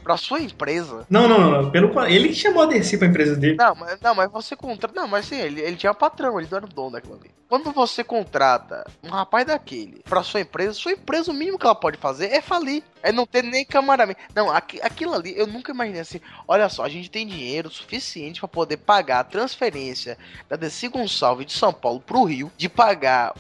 pra 0.08 0.16
sua 0.16 0.40
empresa. 0.40 1.06
Não, 1.10 1.28
não, 1.28 1.38
não. 1.38 1.62
não. 1.64 1.70
Pelo, 1.70 2.06
ele 2.06 2.28
que 2.28 2.34
chamou 2.34 2.62
a 2.62 2.66
DC 2.66 2.96
pra 2.96 3.06
empresa 3.08 3.36
dele. 3.36 3.56
Não, 3.58 3.74
mas, 3.74 4.00
não, 4.00 4.14
mas 4.14 4.32
você 4.32 4.56
contrata. 4.56 4.98
Não, 4.98 5.06
mas 5.06 5.26
sim, 5.26 5.36
ele, 5.38 5.60
ele 5.60 5.76
tinha 5.76 5.92
patrão, 5.92 6.40
ele 6.40 6.48
não 6.50 6.56
era 6.56 6.64
o 6.64 6.68
dono 6.70 6.92
daquilo 6.92 7.16
ali. 7.20 7.30
Quando 7.46 7.70
você 7.72 8.02
contrata 8.02 8.86
um 9.02 9.08
rapaz 9.10 9.46
daquele 9.46 10.00
pra 10.08 10.22
sua 10.22 10.40
empresa, 10.40 10.72
sua 10.72 10.92
empresa, 10.92 11.30
o 11.30 11.34
mínimo 11.34 11.58
que 11.58 11.66
ela 11.66 11.74
pode 11.74 11.98
fazer 11.98 12.26
é 12.32 12.40
falir. 12.40 12.82
É 13.02 13.12
não 13.12 13.26
ter 13.26 13.42
nem 13.44 13.64
camaraman. 13.64 14.14
Não, 14.34 14.50
aqui- 14.50 14.80
aquilo 14.82 15.14
ali, 15.14 15.32
eu 15.38 15.46
nunca 15.46 15.70
imaginei 15.72 16.00
assim. 16.00 16.20
Olha 16.46 16.68
só, 16.68 16.84
a 16.84 16.88
gente 16.88 17.10
tem 17.10 17.26
dinheiro 17.26 17.70
suficiente 17.70 18.40
pra 18.40 18.48
poder 18.48 18.78
pagar 18.78 19.20
a 19.20 19.24
transferência 19.24 20.18
da 20.48 20.56
Desi 20.56 20.88
Gonçalves 20.88 21.46
de 21.46 21.52
São 21.52 21.72
Paulo 21.72 22.00
pro 22.00 22.24
Rio, 22.24 22.50
de 22.56 22.68
pagar 22.68 23.34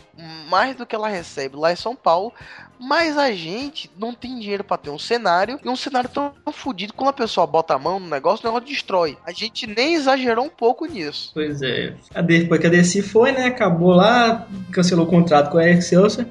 mais 0.48 0.76
do 0.76 0.86
que 0.86 0.94
ela 0.94 1.08
recebe 1.08 1.56
lá 1.56 1.72
em 1.72 1.76
São 1.76 1.96
Paulo. 1.96 2.32
Mas 2.80 3.18
a 3.18 3.32
gente 3.32 3.90
não 3.98 4.14
tem 4.14 4.38
dinheiro 4.38 4.62
pra 4.62 4.76
ter 4.76 4.90
um 4.90 4.98
cenário 4.98 5.58
e 5.64 5.68
um 5.68 5.74
cenário 5.74 6.08
tão 6.08 6.32
fudido. 6.58 6.92
Quando 6.92 7.10
a 7.10 7.14
pessoa 7.14 7.46
bota 7.46 7.74
a 7.74 7.78
mão 7.78 7.98
no 7.98 8.08
negócio, 8.08 8.44
negócio 8.44 8.68
destrói. 8.68 9.16
A 9.24 9.32
gente 9.32 9.66
nem 9.66 9.94
exagerou 9.94 10.44
um 10.44 10.50
pouco 10.50 10.86
nisso. 10.86 11.30
Pois 11.32 11.62
é. 11.62 11.94
A 12.14 12.20
Depois 12.20 12.60
que 12.60 12.66
a 12.66 12.70
DC 12.70 13.02
foi, 13.02 13.32
né? 13.32 13.46
Acabou 13.46 13.94
lá, 13.94 14.46
cancelou 14.70 15.06
o 15.06 15.08
contrato 15.08 15.50
com 15.50 15.58
a 15.58 15.68
Excelsior. 15.68 16.26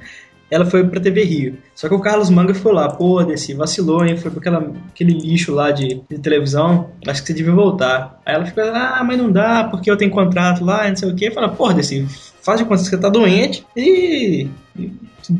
Ela 0.50 0.64
foi 0.64 0.86
pra 0.86 1.00
TV 1.00 1.24
Rio. 1.24 1.58
Só 1.74 1.88
que 1.88 1.94
o 1.94 2.00
Carlos 2.00 2.30
Manga 2.30 2.54
foi 2.54 2.72
lá, 2.72 2.88
pô, 2.88 3.22
DC, 3.22 3.54
vacilou, 3.54 4.04
hein? 4.04 4.16
Foi 4.16 4.30
pra 4.30 4.40
aquela, 4.40 4.72
aquele 4.88 5.12
lixo 5.12 5.52
lá 5.52 5.70
de, 5.70 6.00
de 6.08 6.18
televisão. 6.18 6.90
Acho 7.06 7.20
que 7.20 7.26
você 7.26 7.34
devia 7.34 7.52
voltar. 7.52 8.18
Aí 8.24 8.34
ela 8.34 8.46
ficou, 8.46 8.64
ah, 8.64 9.02
mas 9.04 9.18
não 9.18 9.30
dá, 9.30 9.64
porque 9.64 9.90
eu 9.90 9.96
tenho 9.96 10.10
contrato 10.10 10.64
lá, 10.64 10.88
não 10.88 10.96
sei 10.96 11.10
o 11.10 11.14
quê. 11.14 11.30
Fala, 11.30 11.50
pô, 11.50 11.70
DC, 11.72 12.06
faz 12.40 12.60
de 12.60 12.66
conta 12.66 12.82
que 12.82 12.88
você 12.88 12.96
tá 12.96 13.10
doente 13.10 13.64
e. 13.76 14.48
e 14.78 14.90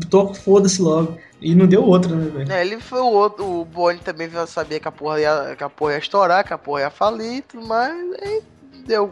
toca, 0.09 0.35
foda-se 0.35 0.79
logo. 0.79 1.17
E 1.41 1.55
não 1.55 1.65
deu 1.67 1.83
outra, 1.83 2.13
né, 2.15 2.29
velho? 2.29 2.51
É, 2.51 2.61
ele 2.65 2.79
foi 2.79 2.99
o 2.99 3.05
outro. 3.11 3.45
O 3.45 3.65
Boni 3.65 3.99
também 3.99 4.29
sabia 4.47 4.79
que 4.79 4.87
a 4.87 4.91
porra 4.91 5.19
ia, 5.21 5.55
que 5.57 5.63
a 5.63 5.69
porra 5.69 5.93
ia 5.93 5.99
estourar, 5.99 6.43
que 6.45 6.53
a 6.53 6.57
porra 6.57 6.81
ia 6.81 6.89
falir 6.89 7.37
e 7.37 7.41
tudo 7.41 7.65
mais. 7.65 7.93
E 8.21 8.41
deu, 8.85 9.09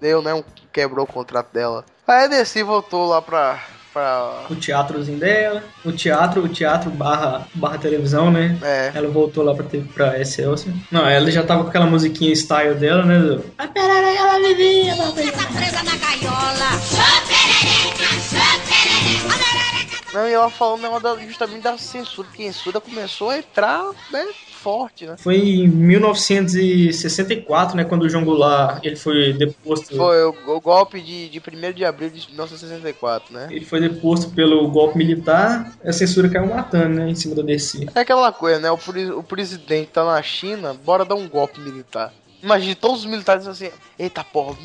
deu, 0.00 0.20
né? 0.22 0.34
Um, 0.34 0.42
quebrou 0.72 1.04
o 1.04 1.12
contrato 1.12 1.52
dela. 1.52 1.84
Aí 2.06 2.24
a 2.24 2.26
DC 2.28 2.62
voltou 2.64 3.06
lá 3.06 3.20
pra. 3.22 3.60
pra 3.92 4.44
o 4.50 4.56
teatrozinho 4.56 5.18
dela, 5.18 5.62
o 5.84 5.92
teatro, 5.92 6.42
o 6.44 6.48
teatro 6.48 6.90
barra, 6.90 7.46
barra 7.54 7.78
televisão, 7.78 8.30
né? 8.30 8.58
É. 8.62 8.92
Ela 8.94 9.08
voltou 9.08 9.44
lá 9.44 9.54
pra, 9.54 9.64
ter- 9.64 9.84
pra 9.94 10.18
Excelsior. 10.20 10.74
Não, 10.90 11.06
ela 11.06 11.30
já 11.30 11.42
tava 11.42 11.62
com 11.64 11.68
aquela 11.68 11.86
musiquinha 11.86 12.32
style 12.34 12.74
dela, 12.74 13.04
né? 13.04 13.18
do- 13.18 13.44
A 13.58 13.68
perereca 13.68 14.18
ela 14.18 14.38
vivia, 14.48 14.94
presa 14.94 15.82
na 15.84 15.96
gaiola. 15.96 16.97
Não, 20.18 20.28
e 20.28 20.32
ela 20.32 20.50
falou 20.50 20.76
um 20.76 20.80
negócio 20.80 21.04
da- 21.04 21.16
justamente 21.16 21.62
da 21.62 21.78
censura, 21.78 22.26
que 22.34 22.42
a 22.42 22.52
censura 22.52 22.80
começou 22.80 23.30
a 23.30 23.38
entrar, 23.38 23.88
né? 24.10 24.26
Forte, 24.50 25.06
né? 25.06 25.16
Foi 25.16 25.36
em 25.36 25.68
1964, 25.68 27.76
né? 27.76 27.84
Quando 27.84 28.02
o 28.02 28.08
João 28.08 28.24
Goulart 28.24 28.84
ele 28.84 28.96
foi 28.96 29.32
deposto. 29.32 29.94
Foi 29.94 30.24
o, 30.24 30.34
o 30.56 30.60
golpe 30.60 31.00
de, 31.00 31.28
de 31.28 31.38
1 31.38 31.72
de 31.72 31.84
abril 31.84 32.10
de 32.10 32.26
1964, 32.26 33.32
né? 33.32 33.46
Ele 33.48 33.64
foi 33.64 33.80
deposto 33.80 34.30
pelo 34.30 34.66
golpe 34.68 34.98
militar, 34.98 35.72
a 35.84 35.92
censura 35.92 36.28
caiu 36.28 36.52
matando, 36.52 36.96
né? 36.96 37.08
Em 37.08 37.14
cima 37.14 37.36
da 37.36 37.42
DC. 37.42 37.86
É 37.94 38.00
aquela 38.00 38.32
coisa, 38.32 38.58
né? 38.58 38.72
O, 38.72 38.78
o 39.16 39.22
presidente 39.22 39.90
tá 39.92 40.04
na 40.04 40.20
China, 40.20 40.74
bora 40.74 41.04
dar 41.04 41.14
um 41.14 41.28
golpe 41.28 41.60
militar. 41.60 42.12
Imagina 42.42 42.74
todos 42.74 42.98
os 43.00 43.06
militares 43.06 43.46
assim, 43.46 43.70
eita 43.96 44.24
porra, 44.24 44.56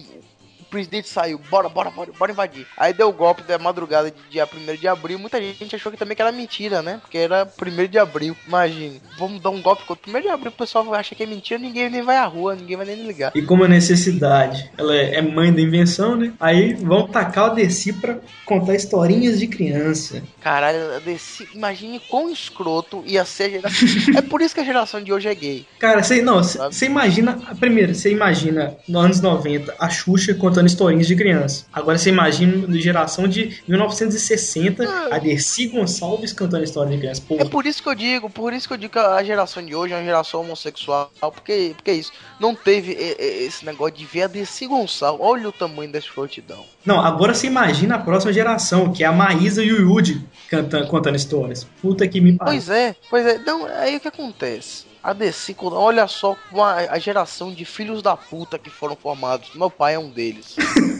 presidente 0.74 1.08
saiu, 1.08 1.40
bora, 1.52 1.70
bora, 1.70 1.92
bora, 1.92 2.12
bora 2.18 2.32
invadir. 2.32 2.66
Aí 2.76 2.92
deu 2.94 3.08
o 3.08 3.14
golpe 3.14 3.44
da 3.44 3.60
madrugada 3.60 4.10
de 4.10 4.18
dia 4.32 4.44
1 4.52 4.76
de 4.76 4.88
abril, 4.88 5.20
muita 5.20 5.40
gente 5.40 5.76
achou 5.76 5.92
que 5.92 5.98
também 6.00 6.16
que 6.16 6.22
era 6.22 6.32
mentira, 6.32 6.82
né? 6.82 6.98
Porque 7.00 7.20
era 7.20 7.48
1 7.62 7.88
de 7.88 8.00
abril. 8.00 8.36
Imagine, 8.48 9.00
vamos 9.20 9.40
dar 9.40 9.52
um 9.52 9.62
golpe 9.62 9.84
contra 9.86 10.12
1 10.12 10.22
de 10.22 10.30
abril, 10.30 10.50
o 10.50 10.58
pessoal 10.58 10.92
acha 10.96 11.14
que 11.14 11.22
é 11.22 11.28
mentira, 11.28 11.60
ninguém 11.60 11.92
nem 11.92 12.02
vai 12.02 12.18
à 12.18 12.26
rua, 12.26 12.56
ninguém 12.56 12.76
vai 12.76 12.88
nem 12.88 13.06
ligar. 13.06 13.32
E 13.36 13.44
como 13.44 13.64
a 13.64 13.68
necessidade, 13.68 14.72
ela 14.76 14.96
é 14.96 15.22
mãe 15.22 15.54
da 15.54 15.62
invenção, 15.62 16.16
né? 16.16 16.34
Aí 16.40 16.74
vão 16.74 17.08
tacar 17.08 17.52
o 17.52 17.56
DC 17.56 17.94
pra 17.94 18.18
contar 18.44 18.74
historinhas 18.74 19.40
de 19.40 19.46
criança. 19.46 20.24
Caralho, 20.42 21.00
desse, 21.06 21.48
imagine 21.54 22.02
quão 22.10 22.32
escroto 22.32 23.04
ia 23.06 23.24
ser 23.26 23.44
a 23.44 23.50
geração. 23.50 23.88
é 24.18 24.22
por 24.24 24.42
isso 24.42 24.56
que 24.56 24.62
a 24.62 24.66
geração 24.66 25.04
de 25.04 25.14
hoje 25.14 25.28
é 25.30 25.36
gay. 25.36 25.68
Cara, 25.78 26.02
você 26.02 26.20
não, 26.20 26.42
você 26.42 26.88
imagina, 26.88 27.40
primeiro, 27.60 27.94
você 27.94 28.12
imagina 28.12 28.76
nos 28.88 29.06
anos 29.06 29.22
90 29.22 29.76
a 29.78 29.90
Xuxa 29.90 30.34
contando 30.34 30.63
historinhas 30.66 31.08
de 31.08 31.16
criança. 31.16 31.66
Agora 31.72 31.98
você 31.98 32.10
imagina 32.10 32.68
na 32.68 32.78
geração 32.78 33.28
de 33.28 33.62
1960 33.68 34.84
a 35.12 35.18
Dercy 35.20 35.68
Gonçalves 35.68 36.34
cantando 36.34 36.64
história 36.64 36.92
de 36.92 36.98
criança. 36.98 37.22
Pô, 37.28 37.36
É 37.40 37.46
por 37.46 37.66
isso 37.66 37.82
que 37.82 37.90
eu 37.90 37.96
digo, 37.96 38.30
por 38.30 38.54
isso 38.54 38.68
que 38.68 38.74
eu 38.74 38.78
digo 38.78 38.94
que 38.94 39.00
a 39.00 39.24
geração 39.24 39.64
de 39.64 39.76
hoje 39.76 39.94
é 39.94 39.98
uma 39.98 40.04
geração 40.04 40.42
homossexual, 40.42 41.12
porque, 41.22 41.74
porque 41.76 41.92
é 41.92 41.96
isso. 41.96 42.12
Não 42.40 42.56
teve 42.56 42.94
esse 42.94 43.66
negócio 43.66 43.96
de 43.96 44.06
ver 44.06 44.24
a 44.24 44.28
Desi 44.28 44.66
Gonçalves. 44.68 45.26
Olha 45.26 45.50
o 45.50 45.52
tamanho 45.52 45.92
dessa 45.92 46.08
frouxidão. 46.08 46.64
Não, 46.86 47.00
agora 47.00 47.34
você 47.34 47.48
imagina 47.48 47.96
a 47.96 48.00
próxima 48.00 48.34
geração, 48.34 48.92
que 48.92 49.04
é 49.04 49.08
a 49.08 49.12
Maísa 49.12 49.64
e 49.64 49.72
o 49.72 49.82
Yudi 49.90 50.22
cantando, 50.50 50.88
contando 50.88 51.16
histórias. 51.16 51.66
Puta 51.82 52.08
que 52.08 52.20
me 52.20 52.34
pariu. 52.34 52.54
Pois 52.54 52.70
é, 52.70 52.96
pois 53.10 53.26
é. 53.26 53.38
Não, 53.40 53.66
aí 53.66 53.96
o 53.96 54.00
que 54.00 54.08
acontece? 54.08 54.93
A 55.04 55.12
DC, 55.12 55.56
olha 55.60 56.08
só 56.08 56.34
como 56.50 56.64
a, 56.64 56.76
a 56.76 56.98
geração 56.98 57.54
de 57.54 57.66
filhos 57.66 58.02
da 58.02 58.16
puta 58.16 58.58
que 58.58 58.70
foram 58.70 58.96
formados. 58.96 59.54
Meu 59.54 59.70
pai 59.70 59.96
é 59.96 60.00
um 60.00 60.10
deles. 60.10 60.56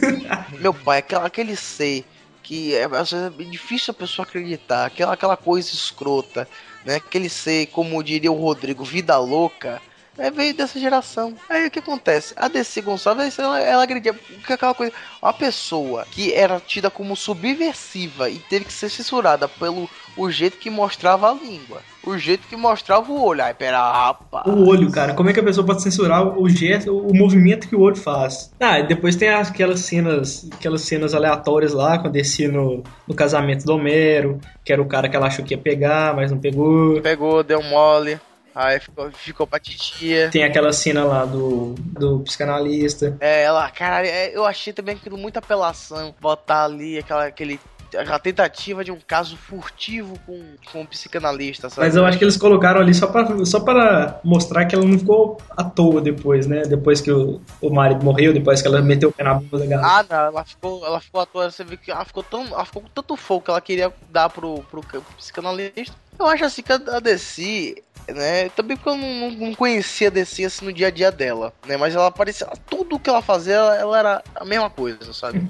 Meu 0.60 0.74
pai, 0.74 0.98
aquela, 0.98 1.26
aquele 1.26 1.56
ser 1.56 2.04
que 2.42 2.74
é, 2.74 2.84
às 2.84 3.10
vezes 3.10 3.32
é 3.38 3.44
difícil 3.44 3.92
a 3.92 3.94
pessoa 3.94 4.26
acreditar, 4.28 4.84
aquela, 4.84 5.14
aquela 5.14 5.36
coisa 5.38 5.72
escrota, 5.72 6.46
né? 6.84 6.96
Aquele 6.96 7.30
ser, 7.30 7.68
como 7.68 8.04
diria 8.04 8.30
o 8.30 8.38
Rodrigo, 8.38 8.84
vida 8.84 9.16
louca. 9.16 9.80
É, 10.18 10.30
veio 10.30 10.54
dessa 10.54 10.78
geração. 10.78 11.34
Aí 11.48 11.66
o 11.66 11.70
que 11.70 11.80
acontece? 11.80 12.34
A 12.36 12.48
DC 12.48 12.80
Gonçalves, 12.82 13.38
ela, 13.38 13.60
ela 13.60 13.82
agredia 13.82 14.14
que 14.14 14.52
é 14.52 14.54
aquela 14.54 14.74
coisa. 14.74 14.92
Uma 15.20 15.32
pessoa 15.32 16.06
que 16.10 16.32
era 16.32 16.60
tida 16.60 16.90
como 16.90 17.16
subversiva 17.16 18.30
e 18.30 18.38
teve 18.38 18.64
que 18.64 18.72
ser 18.72 18.88
censurada 18.88 19.48
pelo 19.48 19.88
o 20.16 20.30
jeito 20.30 20.58
que 20.58 20.70
mostrava 20.70 21.30
a 21.30 21.34
língua. 21.34 21.80
O 22.06 22.16
jeito 22.18 22.46
que 22.46 22.56
mostrava 22.56 23.10
o 23.10 23.24
olho. 23.24 23.42
Ai, 23.42 23.54
pera, 23.54 23.78
rapaz. 23.78 24.46
O 24.46 24.68
olho, 24.68 24.90
cara. 24.90 25.14
Como 25.14 25.30
é 25.30 25.32
que 25.32 25.40
a 25.40 25.42
pessoa 25.42 25.66
pode 25.66 25.82
censurar 25.82 26.38
o 26.38 26.48
gesto, 26.48 26.96
o 26.96 27.14
movimento 27.14 27.68
que 27.68 27.74
o 27.74 27.80
olho 27.80 27.96
faz? 27.96 28.52
Ah, 28.60 28.78
e 28.78 28.86
depois 28.86 29.16
tem 29.16 29.30
aquelas 29.30 29.80
cenas, 29.80 30.48
aquelas 30.52 30.82
cenas 30.82 31.14
aleatórias 31.14 31.72
lá, 31.72 31.98
quando 31.98 32.12
descia 32.12 32.48
no, 32.48 32.84
no 33.08 33.14
casamento 33.14 33.64
do 33.64 33.74
Homero, 33.74 34.38
que 34.64 34.72
era 34.72 34.82
o 34.82 34.86
cara 34.86 35.08
que 35.08 35.16
ela 35.16 35.26
achou 35.26 35.44
que 35.44 35.54
ia 35.54 35.58
pegar, 35.58 36.14
mas 36.14 36.30
não 36.30 36.38
pegou. 36.38 37.00
Pegou, 37.00 37.42
deu 37.42 37.62
mole. 37.62 38.20
Aí 38.54 38.78
ficou, 38.78 39.10
ficou 39.10 39.46
pra 39.46 39.58
titia. 39.58 40.30
Tem 40.30 40.44
aquela 40.44 40.72
cena 40.72 41.04
lá 41.04 41.24
do, 41.24 41.74
do 41.76 42.20
psicanalista. 42.20 43.16
É, 43.18 43.42
ela, 43.42 43.68
cara, 43.70 44.06
é, 44.06 44.34
eu 44.34 44.44
achei 44.44 44.72
também 44.72 44.94
aquilo 44.94 45.18
muita 45.18 45.40
apelação. 45.40 46.14
Botar 46.20 46.64
ali 46.64 46.98
aquela, 46.98 47.26
aquele, 47.26 47.58
aquela 47.96 48.18
tentativa 48.20 48.84
de 48.84 48.92
um 48.92 48.98
caso 49.04 49.36
furtivo 49.36 50.16
com, 50.24 50.40
com 50.70 50.82
um 50.82 50.86
psicanalista, 50.86 51.68
sabe? 51.68 51.88
Mas 51.88 51.96
eu 51.96 52.06
acho 52.06 52.16
que 52.16 52.22
eles 52.22 52.36
colocaram 52.36 52.80
ali 52.80 52.94
só 52.94 53.08
pra, 53.08 53.44
só 53.44 53.58
pra 53.58 54.20
mostrar 54.22 54.66
que 54.66 54.76
ela 54.76 54.84
não 54.84 55.00
ficou 55.00 55.38
à 55.50 55.64
toa 55.64 56.00
depois, 56.00 56.46
né? 56.46 56.62
Depois 56.62 57.00
que 57.00 57.10
o, 57.10 57.40
o 57.60 57.70
marido 57.70 58.04
morreu, 58.04 58.32
depois 58.32 58.62
que 58.62 58.68
ela 58.68 58.80
meteu 58.80 59.08
o 59.08 59.12
pé 59.12 59.24
na 59.24 59.34
bunda 59.34 59.58
da 59.58 59.66
galera. 59.66 59.88
Ah, 59.88 60.06
não, 60.08 60.26
ela 60.26 60.44
ficou, 60.44 60.86
ela 60.86 61.00
ficou 61.00 61.20
à 61.20 61.26
toa, 61.26 61.50
você 61.50 61.64
viu 61.64 61.76
que 61.76 61.90
ela 61.90 62.04
ficou 62.04 62.22
tão, 62.22 62.46
ela 62.46 62.64
ficou 62.64 62.82
com 62.82 62.88
tanto 62.88 63.16
fogo 63.16 63.46
que 63.46 63.50
ela 63.50 63.60
queria 63.60 63.92
dar 64.10 64.30
pro, 64.30 64.62
pro, 64.70 64.80
pro 64.80 65.02
psicanalista. 65.18 66.04
Eu 66.16 66.26
acho 66.26 66.44
assim 66.44 66.62
que 66.62 66.72
a 66.72 66.76
a 66.76 67.00
DC, 67.00 67.82
né, 68.08 68.48
também 68.50 68.76
porque 68.76 68.90
eu 68.90 68.96
não, 68.96 69.30
não 69.30 69.54
conhecia 69.54 70.08
a 70.08 70.10
DC 70.10 70.44
assim 70.44 70.64
no 70.64 70.72
dia 70.72 70.88
a 70.88 70.90
dia 70.90 71.10
dela, 71.10 71.52
né, 71.66 71.76
mas 71.76 71.94
ela 71.94 72.10
parecia, 72.10 72.46
tudo 72.68 72.98
que 72.98 73.08
ela 73.08 73.22
fazia, 73.22 73.54
ela, 73.54 73.76
ela 73.76 73.98
era 73.98 74.22
a 74.34 74.44
mesma 74.44 74.70
coisa, 74.70 75.12
sabe? 75.12 75.40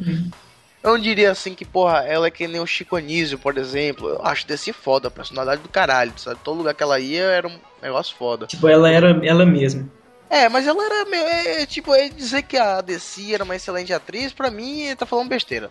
Eu 0.83 0.91
não 0.91 0.99
diria 0.99 1.31
assim 1.31 1.55
que, 1.55 1.65
porra, 1.65 2.01
ela 2.01 2.27
é 2.27 2.31
que 2.31 2.47
nem 2.47 2.61
o 2.61 2.67
Chico 2.67 2.95
Anísio, 2.95 3.39
por 3.39 3.57
exemplo. 3.57 4.07
Eu 4.07 4.21
acho 4.23 4.47
DC 4.47 4.71
foda, 4.75 5.09
a 5.09 5.11
personalidade 5.11 5.63
do 5.63 5.69
caralho, 5.71 6.13
sabe? 6.19 6.39
Todo 6.45 6.59
lugar 6.59 6.75
que 6.75 6.83
ela 6.83 7.01
ia 7.01 7.23
era 7.23 7.49
um 7.49 7.59
negócio 7.83 8.15
foda. 8.15 8.47
Tipo, 8.47 8.69
ela 8.69 8.91
era 8.91 9.19
ela 9.25 9.47
mesma. 9.47 9.89
É, 10.35 10.49
mas 10.49 10.67
ela 10.67 10.85
era 10.85 11.05
meio. 11.05 11.23
É, 11.23 11.65
tipo, 11.65 11.95
é 11.95 12.09
dizer 12.09 12.43
que 12.43 12.57
a 12.57 12.81
DC 12.81 13.33
era 13.33 13.45
uma 13.45 13.55
excelente 13.55 13.93
atriz, 13.93 14.33
pra 14.33 14.51
mim, 14.51 14.93
tá 14.97 15.07
falando 15.07 15.29
besteira. 15.29 15.71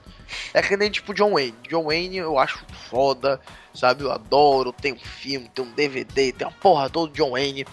É 0.53 0.61
que 0.61 0.77
nem 0.77 0.89
tipo 0.89 1.13
John 1.13 1.33
Wayne. 1.33 1.57
John 1.67 1.83
Wayne 1.83 2.15
eu 2.15 2.39
acho 2.39 2.65
foda, 2.89 3.41
sabe? 3.73 4.05
Eu 4.05 4.11
adoro. 4.13 4.71
Tem 4.71 4.93
um 4.93 4.99
filme, 4.99 5.49
tem 5.53 5.65
um 5.65 5.71
DVD, 5.73 6.31
tem 6.31 6.47
uma 6.47 6.53
porra 6.53 6.89
toda 6.89 7.11
de 7.11 7.17
John 7.17 7.31
Wayne. 7.31 7.67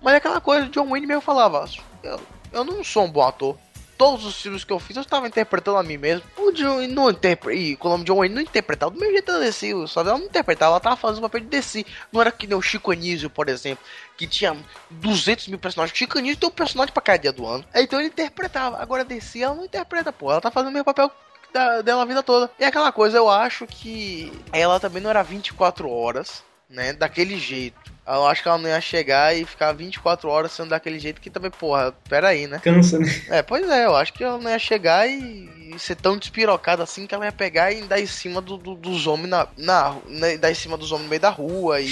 Mas 0.00 0.14
é 0.14 0.16
aquela 0.16 0.40
coisa, 0.40 0.70
John 0.70 0.88
Wayne 0.88 1.06
meio 1.06 1.20
falava: 1.20 1.68
eu, 2.02 2.18
eu 2.50 2.64
não 2.64 2.82
sou 2.82 3.04
um 3.04 3.10
bom 3.10 3.28
ator. 3.28 3.58
Todos 4.00 4.24
os 4.24 4.40
filmes 4.40 4.64
que 4.64 4.72
eu 4.72 4.78
fiz 4.78 4.96
eu 4.96 5.02
estava 5.02 5.28
interpretando 5.28 5.76
a 5.76 5.82
mim 5.82 5.98
mesmo. 5.98 6.24
O 6.38 6.50
John 6.52 6.80
não 6.88 7.10
interpre... 7.10 7.54
E 7.54 7.78
o 7.78 7.98
John 7.98 8.16
Wayne 8.16 8.34
não 8.34 8.40
interpretava 8.40 8.90
do 8.90 8.98
mesmo 8.98 9.12
jeito 9.12 9.30
da 9.30 9.38
DC, 9.38 9.74
sabe? 9.88 10.08
Ela 10.08 10.16
não 10.16 10.24
interpretava, 10.24 10.70
ela 10.72 10.80
tava 10.80 10.96
fazendo 10.96 11.18
o 11.18 11.28
papel 11.28 11.42
de 11.42 11.48
DC. 11.48 11.84
Não 12.10 12.18
era 12.18 12.32
que 12.32 12.46
nem 12.46 12.56
o 12.56 12.62
Chico 12.62 12.92
Anísio, 12.92 13.28
por 13.28 13.50
exemplo, 13.50 13.84
que 14.16 14.26
tinha 14.26 14.56
200 14.88 15.48
mil 15.48 15.58
personagens. 15.58 15.98
Chico 15.98 16.16
Anísio 16.16 16.38
tem 16.38 16.48
um 16.48 16.52
personagem 16.52 16.94
pra 16.94 17.02
cada 17.02 17.18
dia 17.18 17.30
do 17.30 17.46
ano. 17.46 17.62
Então 17.74 17.98
ele 18.00 18.08
interpretava. 18.08 18.78
Agora 18.78 19.06
a 19.06 19.38
ela 19.38 19.54
não 19.54 19.66
interpreta, 19.66 20.10
pô. 20.10 20.30
Ela 20.30 20.40
tá 20.40 20.50
fazendo 20.50 20.70
o 20.70 20.72
mesmo 20.72 20.86
papel 20.86 21.12
da, 21.52 21.82
dela 21.82 22.00
a 22.00 22.06
vida 22.06 22.22
toda. 22.22 22.50
E 22.58 22.64
aquela 22.64 22.90
coisa, 22.92 23.18
eu 23.18 23.28
acho 23.28 23.66
que 23.66 24.32
ela 24.50 24.80
também 24.80 25.02
não 25.02 25.10
era 25.10 25.22
24 25.22 25.90
horas, 25.90 26.42
né? 26.70 26.94
Daquele 26.94 27.38
jeito. 27.38 27.89
Eu 28.06 28.26
acho 28.26 28.42
que 28.42 28.48
ela 28.48 28.58
não 28.58 28.68
ia 28.68 28.80
chegar 28.80 29.36
e 29.36 29.44
ficar 29.44 29.72
24 29.72 30.28
horas 30.28 30.50
sendo 30.52 30.70
daquele 30.70 30.98
jeito 30.98 31.20
que 31.20 31.30
também, 31.30 31.50
porra, 31.50 31.92
pera 32.08 32.28
aí, 32.28 32.46
né? 32.46 32.58
Cansa, 32.58 32.98
né? 32.98 33.06
É, 33.28 33.42
pois 33.42 33.68
é, 33.68 33.86
eu 33.86 33.94
acho 33.94 34.12
que 34.12 34.24
ela 34.24 34.38
não 34.38 34.50
ia 34.50 34.58
chegar 34.58 35.06
e, 35.08 35.72
e 35.74 35.78
ser 35.78 35.94
tão 35.94 36.16
despirocada 36.16 36.82
assim 36.82 37.06
que 37.06 37.14
ela 37.14 37.24
ia 37.26 37.32
pegar 37.32 37.70
e 37.72 37.82
dar 37.82 38.00
em 38.00 38.06
cima 38.06 38.40
do, 38.40 38.56
do- 38.56 38.74
dos 38.74 39.06
homens 39.06 39.28
na, 39.30 39.46
na, 39.56 39.94
dar 40.40 40.50
em 40.50 40.54
cima 40.54 40.76
dos 40.76 40.90
homens 40.90 41.04
no 41.04 41.10
meio 41.10 41.20
da 41.22 41.30
rua 41.30 41.80
e 41.80 41.90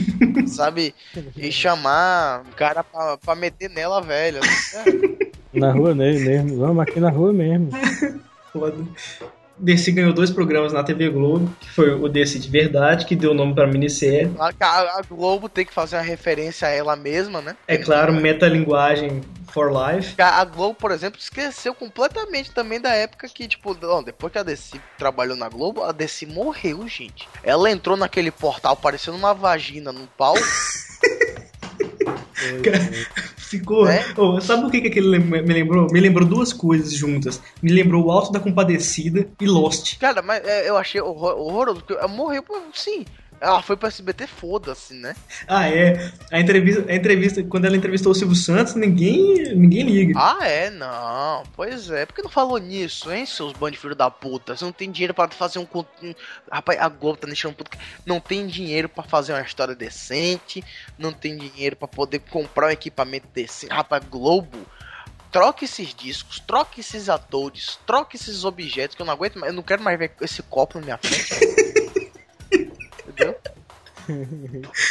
sabe, 0.46 0.94
e 1.36 1.50
chamar 1.50 2.42
o 2.42 2.54
cara 2.54 2.84
pra, 2.84 3.16
pra 3.16 3.34
meter 3.34 3.68
nela, 3.70 4.00
velho. 4.00 4.38
É, 4.38 5.58
Na 5.58 5.72
rua 5.72 5.94
mesmo, 5.94 6.26
mesmo. 6.26 6.58
Vamos 6.58 6.82
aqui 6.82 7.00
na 7.00 7.10
rua 7.10 7.32
mesmo. 7.32 7.70
Foda. 8.52 8.76
DC 9.58 9.92
ganhou 9.92 10.12
dois 10.12 10.30
programas 10.30 10.72
na 10.72 10.82
TV 10.82 11.08
Globo, 11.08 11.50
que 11.60 11.70
foi 11.70 11.90
o 11.90 12.08
DC 12.08 12.38
de 12.38 12.48
verdade, 12.50 13.06
que 13.06 13.16
deu 13.16 13.32
nome 13.32 13.54
pra 13.54 13.66
minissérie. 13.66 14.30
A, 14.38 14.50
a- 14.60 14.98
a 14.98 15.02
Globo 15.08 15.48
tem 15.48 15.64
que 15.64 15.72
fazer 15.72 15.96
uma 15.96 16.02
referência 16.02 16.68
a 16.68 16.70
ela 16.70 16.94
mesma, 16.96 17.40
né? 17.40 17.56
É 17.66 17.76
claro, 17.78 18.12
metalinguagem 18.12 19.22
for 19.52 19.72
life. 19.72 20.14
A 20.20 20.40
a 20.40 20.44
Globo, 20.44 20.74
por 20.74 20.90
exemplo, 20.90 21.18
esqueceu 21.18 21.74
completamente 21.74 22.50
também 22.50 22.78
da 22.80 22.90
época 22.94 23.26
que, 23.28 23.48
tipo, 23.48 23.74
não, 23.80 24.02
depois 24.02 24.30
que 24.32 24.38
a 24.38 24.42
DC 24.42 24.78
trabalhou 24.98 25.36
na 25.36 25.48
Globo, 25.48 25.82
a 25.82 25.92
DC 25.92 26.26
morreu, 26.26 26.86
gente. 26.86 27.26
Ela 27.42 27.70
entrou 27.70 27.96
naquele 27.96 28.30
portal 28.30 28.76
parecendo 28.76 29.16
uma 29.16 29.32
vagina 29.32 29.90
no 29.92 30.06
pau. 30.18 30.34
Ficou. 33.36 33.88
É? 33.88 34.04
Ô, 34.16 34.40
sabe 34.40 34.66
o 34.66 34.70
que, 34.70 34.80
que 34.80 34.88
aquele 34.88 35.18
me 35.18 35.40
lembrou? 35.40 35.86
Me 35.90 36.00
lembrou 36.00 36.26
duas 36.26 36.52
coisas 36.52 36.92
juntas. 36.92 37.40
Me 37.62 37.70
lembrou 37.72 38.04
o 38.04 38.10
Alto 38.10 38.32
da 38.32 38.40
Compadecida 38.40 39.26
e 39.40 39.46
Lost. 39.46 39.98
Cara, 39.98 40.20
mas 40.22 40.44
é, 40.44 40.68
eu 40.68 40.76
achei 40.76 41.00
horror- 41.00 41.38
horroroso, 41.38 41.82
porque 41.86 42.06
morreu, 42.08 42.42
por- 42.42 42.60
sim. 42.74 43.04
Ela 43.40 43.62
foi 43.62 43.76
pra 43.76 43.88
SBT, 43.88 44.26
foda-se, 44.26 44.94
né? 44.94 45.14
Ah, 45.46 45.68
é. 45.68 46.12
A 46.32 46.40
entrevista, 46.40 46.84
a 46.90 46.94
entrevista, 46.94 47.42
quando 47.44 47.66
ela 47.66 47.76
entrevistou 47.76 48.12
o 48.12 48.14
Silvio 48.14 48.34
Santos, 48.34 48.74
ninguém, 48.74 49.54
ninguém 49.54 49.82
liga. 49.82 50.14
Ah, 50.16 50.46
é? 50.46 50.70
Não. 50.70 51.42
Pois 51.54 51.90
é. 51.90 52.06
Por 52.06 52.14
que 52.14 52.22
não 52.22 52.30
falou 52.30 52.58
nisso, 52.58 53.12
hein, 53.12 53.26
seus 53.26 53.52
bandos 53.52 53.78
filho 53.78 53.94
da 53.94 54.10
puta? 54.10 54.56
Você 54.56 54.64
não 54.64 54.72
tem 54.72 54.90
dinheiro 54.90 55.12
pra 55.12 55.28
fazer 55.28 55.58
um... 55.58 55.66
Rapaz, 56.50 56.80
a 56.80 56.88
Globo 56.88 57.18
tá 57.18 57.26
deixando 57.26 57.54
puto. 57.54 57.76
Não 58.06 58.20
tem 58.20 58.46
dinheiro 58.46 58.88
pra 58.88 59.04
fazer 59.04 59.32
uma 59.32 59.42
história 59.42 59.74
decente. 59.74 60.64
Não 60.98 61.12
tem 61.12 61.36
dinheiro 61.36 61.76
pra 61.76 61.86
poder 61.86 62.20
comprar 62.30 62.68
um 62.68 62.70
equipamento 62.70 63.28
decente. 63.34 63.72
Rapaz, 63.72 64.02
Globo... 64.10 64.66
Troque 65.32 65.66
esses 65.66 65.92
discos, 65.94 66.40
troque 66.40 66.80
esses 66.80 67.10
atores, 67.10 67.78
troque 67.84 68.16
esses 68.16 68.42
objetos 68.44 68.96
que 68.96 69.02
eu 69.02 69.04
não 69.04 69.12
aguento 69.12 69.38
mais. 69.38 69.52
Eu 69.52 69.56
não 69.56 69.62
quero 69.62 69.82
mais 69.82 69.98
ver 69.98 70.12
esse 70.22 70.42
copo 70.42 70.78
na 70.78 70.84
minha 70.84 70.96
frente. 70.96 71.84
Entendeu? 73.16 73.36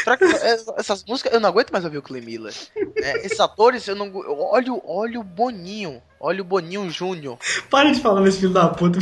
Troque 0.04 0.26
essa- 0.26 0.74
essas 0.78 1.06
músicas, 1.06 1.32
eu 1.32 1.40
não 1.40 1.48
aguento 1.48 1.72
mais 1.72 1.86
ouvir 1.86 2.00
o 2.00 2.02
Clay 2.02 2.20
Miller. 2.22 2.54
É, 2.98 3.26
esses 3.26 3.40
atores, 3.40 3.88
eu 3.88 3.96
não. 3.96 4.08
agu- 4.08 4.26
Olha, 4.28 4.74
o- 4.74 4.82
olha 4.86 5.20
o 5.20 5.24
Boninho. 5.24 6.02
Olha 6.20 6.42
o 6.42 6.46
Boninho 6.46 6.90
Júnior. 6.90 7.38
Para 7.70 7.92
de 7.94 8.02
falar 8.02 8.22
nesse 8.22 8.40
filho 8.40 8.52
da 8.54 8.68
puta. 8.70 8.98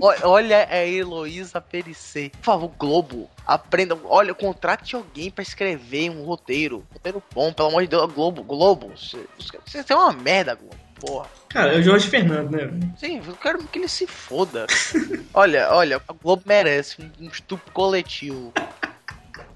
O- 0.00 0.28
Olha 0.28 0.68
a 0.70 0.86
Heloísa 0.86 1.60
Perissé. 1.60 2.28
Por 2.30 2.44
favor, 2.44 2.70
Globo, 2.78 3.28
aprenda. 3.46 3.98
Olha, 4.04 4.34
contrate 4.34 4.94
alguém 4.94 5.30
pra 5.30 5.42
escrever 5.42 6.10
um 6.10 6.22
roteiro. 6.24 6.86
Roteiro 6.92 7.22
bom, 7.34 7.52
pelo 7.52 7.68
amor 7.68 7.82
de 7.82 7.88
Deus. 7.88 8.12
Globo, 8.12 8.42
Globo. 8.44 8.92
Você 8.96 9.18
você 9.66 9.82
tem 9.82 9.96
uma 9.96 10.12
merda, 10.12 10.54
Globo. 10.54 10.76
Porra. 11.04 11.28
Cara, 11.48 11.74
é 11.74 11.78
o 11.78 11.82
Jorge 11.82 12.08
Fernando, 12.08 12.50
né? 12.50 12.70
Sim, 12.96 13.20
eu 13.26 13.36
quero 13.36 13.62
que 13.64 13.78
ele 13.78 13.88
se 13.88 14.06
foda. 14.06 14.66
olha, 15.32 15.68
olha, 15.70 16.00
a 16.08 16.12
Globo 16.12 16.42
merece 16.46 17.00
um, 17.00 17.24
um 17.24 17.28
estupro 17.28 17.72
coletivo. 17.72 18.52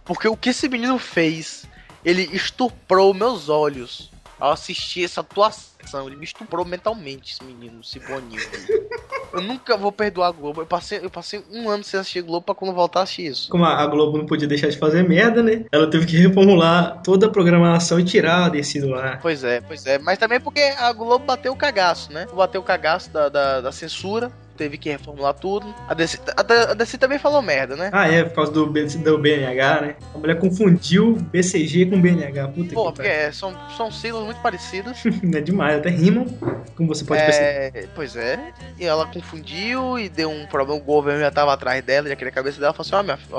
Porque 0.05 0.29
o 0.29 0.37
que 0.37 0.51
esse 0.51 0.69
menino 0.69 0.99
fez, 0.99 1.67
ele 2.05 2.29
estuprou 2.33 3.13
meus 3.13 3.49
olhos 3.49 4.11
ao 4.39 4.53
assistir 4.53 5.05
essa 5.05 5.21
atuação. 5.21 6.07
Ele 6.07 6.17
me 6.17 6.25
estuprou 6.25 6.65
mentalmente, 6.65 7.35
esse 7.35 7.45
menino, 7.45 7.81
esse 7.81 7.99
boninho. 8.01 8.41
Eu 9.33 9.43
nunca 9.43 9.77
vou 9.77 9.93
perdoar 9.93 10.29
a 10.29 10.33
Globo. 10.33 10.63
Eu 10.63 10.67
passei, 10.67 11.01
eu 11.03 11.11
passei 11.11 11.43
um 11.51 11.69
ano 11.69 11.85
sem 11.85 12.01
assistir 12.01 12.23
Globo 12.23 12.47
pra 12.47 12.55
quando 12.55 12.75
voltar 12.75 13.01
a 13.01 13.03
assistir 13.03 13.27
isso. 13.27 13.51
Como 13.51 13.65
a 13.65 13.87
Globo 13.87 14.19
não 14.19 14.27
podia 14.27 14.49
deixar 14.49 14.69
de 14.69 14.79
fazer 14.79 15.07
merda, 15.07 15.43
né? 15.43 15.65
Ela 15.71 15.89
teve 15.89 16.07
que 16.07 16.17
reformular 16.17 17.03
toda 17.03 17.27
a 17.27 17.31
programação 17.31 18.01
e 18.01 18.05
tirar 18.05 18.47
a 18.47 18.49
DC 18.49 18.81
do 18.81 18.95
ar. 18.95 19.21
Pois 19.21 19.45
é, 19.45 19.61
pois 19.61 19.87
é. 19.87 19.99
Mas 19.99 20.19
também 20.19 20.41
porque 20.41 20.61
a 20.61 20.93
Globo 20.93 21.25
bateu 21.25 21.53
o 21.53 21.57
cagaço, 21.57 22.13
né? 22.13 22.27
Bateu 22.35 22.61
o 22.61 22.65
cagaço 22.65 23.11
da, 23.11 23.29
da, 23.29 23.61
da 23.61 23.73
censura. 23.73 24.33
Teve 24.59 24.77
que 24.77 24.91
reformular 24.91 25.35
tudo. 25.35 25.73
A 25.89 25.95
DC, 25.95 26.19
a, 26.37 26.73
a 26.73 26.75
DC 26.75 26.99
também 26.99 27.17
falou 27.19 27.41
merda, 27.41 27.77
né? 27.77 27.91
Ah, 27.93 28.09
é, 28.13 28.25
por 28.25 28.35
causa 28.35 28.51
do, 28.51 28.67
do 28.67 29.19
BNH, 29.19 29.81
né? 29.81 29.97
A 30.13 30.19
mulher 30.19 30.37
confundiu 30.39 31.15
BCG 31.15 31.87
com 31.87 32.01
BNH. 32.01 32.49
Puta 32.49 32.75
Pô, 32.75 32.87
que 32.87 32.93
porque 32.95 33.09
é, 33.09 33.31
são, 33.31 33.55
são 33.77 33.91
siglas 33.93 34.25
muito 34.25 34.41
parecidas. 34.43 34.99
É 35.39 35.41
demais, 35.41 35.79
até 35.79 35.91
rimam, 35.91 36.27
como 36.75 36.89
você 36.89 37.05
pode 37.05 37.23
perceber. 37.23 37.47
É, 37.47 37.85
pois 37.95 38.17
é. 38.17 38.41
E 38.79 38.85
ela 38.85 39.07
confundiu 39.07 39.99
e 39.99 40.09
deu 40.09 40.31
um 40.31 40.47
problema. 40.47 40.81
O 40.81 40.85
governo 40.85 41.21
já 41.21 41.31
tava 41.31 41.53
atrás 41.53 41.85
dela, 41.85 42.09
já 42.09 42.17
queria 42.17 42.31
a 42.31 42.35
cabeça 42.35 42.59
dela. 42.59 42.73
Falou 42.73 42.87
assim: 42.87 42.97
Ó, 42.97 43.03
minha 43.03 43.17
filha, 43.17 43.37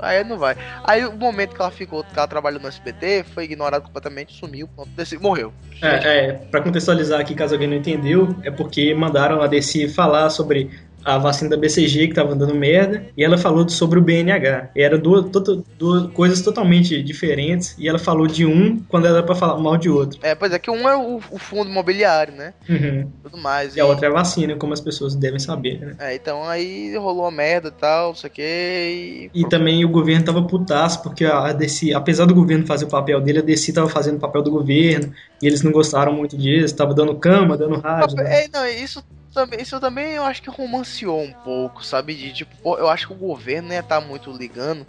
aí 0.00 0.24
não 0.24 0.36
vai. 0.36 0.56
Aí 0.84 1.06
o 1.06 1.12
momento 1.16 1.54
que 1.54 1.60
ela 1.62 1.70
ficou, 1.70 2.04
que 2.04 2.18
ela 2.18 2.26
trabalhou 2.26 2.60
no 2.60 2.68
SBT, 2.68 3.24
foi 3.32 3.44
ignorado 3.44 3.84
completamente, 3.84 4.34
sumiu, 4.38 4.68
pronto, 4.68 4.90
desse- 4.90 5.16
morreu. 5.18 5.52
É, 5.80 6.26
é, 6.28 6.32
pra 6.32 6.60
contextualizar 6.60 7.20
aqui, 7.20 7.34
caso 7.34 7.54
alguém 7.54 7.68
não 7.68 7.76
entendeu, 7.76 8.34
é 8.42 8.50
porque 8.50 8.92
mandaram 8.94 9.40
a 9.40 9.46
DC 9.46 9.88
falar 9.88 10.28
sobre 10.28 10.57
a 11.04 11.16
vacina 11.16 11.48
da 11.48 11.56
BCG 11.56 12.08
que 12.08 12.14
tava 12.14 12.34
dando 12.34 12.54
merda, 12.54 13.06
e 13.16 13.24
ela 13.24 13.38
falou 13.38 13.66
sobre 13.68 13.98
o 13.98 14.02
BNH. 14.02 14.70
E 14.76 14.82
era 14.82 14.98
duas, 14.98 15.30
to- 15.30 15.64
duas 15.78 16.10
coisas 16.12 16.42
totalmente 16.42 17.02
diferentes, 17.02 17.74
e 17.78 17.88
ela 17.88 17.98
falou 17.98 18.26
de 18.26 18.44
um 18.44 18.78
quando 18.88 19.06
era 19.06 19.22
pra 19.22 19.34
falar 19.34 19.56
mal 19.58 19.76
de 19.78 19.88
outro. 19.88 20.18
É, 20.22 20.34
pois 20.34 20.52
é, 20.52 20.58
que 20.58 20.70
um 20.70 20.86
é 20.86 20.96
o, 20.96 21.16
o 21.30 21.38
fundo 21.38 21.70
imobiliário, 21.70 22.34
né? 22.34 22.52
Uhum. 22.68 23.10
Tudo 23.22 23.38
mais. 23.38 23.74
E 23.74 23.80
a 23.80 23.86
outra 23.86 24.06
é 24.06 24.10
a 24.10 24.12
vacina, 24.12 24.54
como 24.56 24.74
as 24.74 24.80
pessoas 24.82 25.14
devem 25.14 25.38
saber, 25.38 25.78
né? 25.78 25.94
É, 25.98 26.14
então 26.14 26.44
aí 26.44 26.94
rolou 26.96 27.22
uma 27.24 27.30
merda 27.30 27.68
e 27.68 27.72
tal, 27.80 28.08
não 28.08 28.14
sei 28.16 28.28
o 28.28 28.32
que. 28.32 29.30
E 29.32 29.48
também 29.48 29.84
o 29.84 29.88
governo 29.88 30.24
tava 30.26 30.42
putaço, 30.42 31.02
porque 31.02 31.24
a 31.24 31.52
DC, 31.52 31.94
apesar 31.94 32.26
do 32.26 32.34
governo 32.34 32.66
fazer 32.66 32.84
o 32.84 32.88
papel 32.88 33.20
dele, 33.20 33.38
a 33.38 33.42
DC 33.42 33.72
tava 33.72 33.88
fazendo 33.88 34.16
o 34.16 34.20
papel 34.20 34.42
do 34.42 34.50
governo, 34.50 35.10
e 35.40 35.46
eles 35.46 35.62
não 35.62 35.72
gostaram 35.72 36.12
muito 36.12 36.36
disso, 36.36 36.76
tava 36.76 36.92
dando 36.92 37.14
cama, 37.14 37.56
dando 37.56 37.78
rádio. 37.78 38.16
né? 38.16 38.44
É, 38.44 38.48
não, 38.52 38.66
isso 38.66 39.02
também, 39.38 39.60
isso 39.60 39.78
também 39.78 40.12
eu 40.14 40.24
acho 40.24 40.42
que 40.42 40.50
romanceou 40.50 41.22
um 41.22 41.32
pouco, 41.32 41.84
sabe? 41.84 42.14
De 42.14 42.32
tipo, 42.32 42.76
eu 42.76 42.88
acho 42.88 43.06
que 43.06 43.12
o 43.12 43.16
governo 43.16 43.72
ia 43.72 43.80
estar 43.80 44.00
muito 44.00 44.32
ligando. 44.32 44.84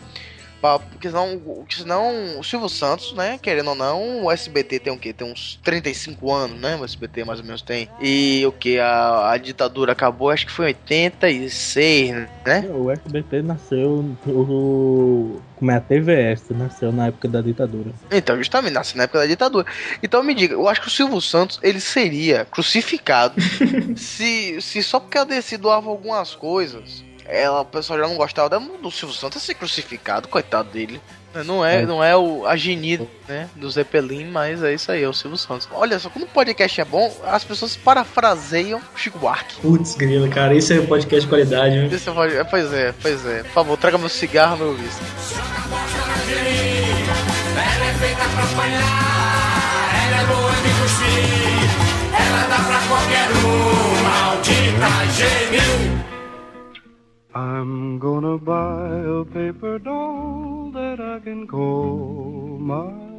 Porque 0.62 1.08
senão, 1.08 1.40
porque 1.40 1.76
senão 1.76 2.40
o 2.40 2.44
Silvio 2.44 2.70
Santos, 2.70 3.14
né? 3.14 3.40
Querendo 3.42 3.70
ou 3.70 3.76
não, 3.76 4.26
o 4.26 4.32
SBT 4.32 4.80
tem 4.80 4.94
o 4.94 4.98
quê? 4.98 5.14
Tem 5.14 5.32
uns 5.32 5.60
35 5.64 6.32
anos, 6.32 6.60
né? 6.60 6.76
O 6.76 6.84
SBT 6.84 7.24
mais 7.24 7.40
ou 7.40 7.46
menos 7.46 7.62
tem. 7.62 7.90
E 8.02 8.44
o 8.46 8.52
que? 8.52 8.80
A, 8.80 9.32
a 9.32 9.38
ditadura 9.38 9.94
acabou, 9.94 10.30
acho 10.30 10.46
que 10.46 10.52
foi 10.52 10.66
em 10.66 10.68
86, 10.70 12.12
né? 12.46 12.70
O 12.70 12.92
SBT 12.92 13.42
nasceu, 13.42 14.06
o, 14.28 15.40
como 15.56 15.72
é 15.72 15.76
a 15.76 15.82
TVS, 15.82 16.50
nasceu 16.52 16.92
na 16.92 17.08
época 17.08 17.28
da 17.28 17.42
ditadura. 17.42 17.92
Então, 18.12 18.38
justamente, 18.38 18.74
nasce 18.74 18.98
na 18.98 19.04
época 19.04 19.20
da 19.20 19.26
ditadura. 19.26 19.66
Então 20.04 20.24
me 20.24 20.34
diga, 20.34 20.54
eu 20.54 20.68
acho 20.68 20.82
que 20.82 20.88
o 20.88 20.92
Silvio 20.92 21.22
Santos, 21.22 21.60
ele 21.64 21.80
seria 21.80 22.46
crucificado 22.46 23.36
se, 23.96 24.62
se 24.62 24.84
só 24.84 25.00
porque 25.00 25.18
a 25.18 25.24
DC 25.24 25.58
doava 25.58 25.90
algumas 25.90 26.36
coisas, 26.36 27.04
ela, 27.30 27.62
o 27.62 27.66
pessoal 27.66 28.00
já 28.00 28.08
não 28.08 28.16
gostava 28.18 28.50
da- 28.50 28.58
do 28.60 28.90
Silvio 28.92 29.16
Santos 29.16 29.42
ser 29.44 29.54
crucificado, 29.54 30.28
coitado 30.28 30.70
dele. 30.70 31.00
Não 31.46 31.64
é, 31.64 31.84
É. 31.84 31.86
não 31.86 32.04
é 32.04 32.18
o, 32.18 32.44
a 32.48 32.56
Geni, 32.58 33.08
né, 33.28 33.48
do 33.56 33.70
Zeppelin, 33.70 34.26
mas 34.32 34.64
é 34.64 34.74
isso 34.74 34.92
aí, 34.92 35.04
é 35.04 35.08
o 35.08 35.14
Silvio 35.14 35.38
Santos. 35.38 35.70
Olha 35.72 36.00
só, 36.00 36.10
quando 36.10 36.24
o 36.24 36.28
podcast 36.28 36.82
é 36.82 36.86
bom, 36.86 37.16
as 37.28 37.44
pessoas 37.44 37.76
parafraseiam 37.78 38.82
Chico 38.96 39.20
Buarque. 39.20 39.62
Putz, 39.62 39.94
grila, 39.94 40.28
cara, 40.28 40.56
isso 40.56 40.74
é 40.74 40.82
podcast 40.82 41.22
de 41.22 41.28
qualidade, 41.28 41.76
né? 41.76 41.86
Isso 41.92 42.12
pode- 42.12 42.36
é, 42.36 42.44
Pois 42.44 42.74
é, 42.74 42.96
pois 43.00 43.24
é. 43.28 43.44
Por 43.44 43.52
favor, 43.52 43.78
traga 43.78 44.00
meu 44.00 44.10
cigarro, 44.10 44.58
meu 44.58 44.72
whisky. 44.72 45.04
Ela 47.56 47.86
é 47.86 47.94
feita 48.00 48.24
pra 48.24 48.44
apanhar, 48.44 49.92
ela 50.08 50.22
é 50.22 50.26
boa 50.26 50.52
de 50.52 50.70
cuspir, 50.82 51.70
ela 52.20 52.42
dá 52.48 52.58
pra 52.58 52.80
qualquer 52.88 53.30
um, 53.46 54.04
maldita. 54.04 56.09
I'm 57.36 58.00
gonna 58.00 58.38
buy 58.40 58.90
a 59.06 59.24
paper 59.24 59.78
doll 59.80 60.72
that 60.74 61.00
I 61.00 61.20
can 61.24 61.46
call 61.46 62.58
my 62.60 63.10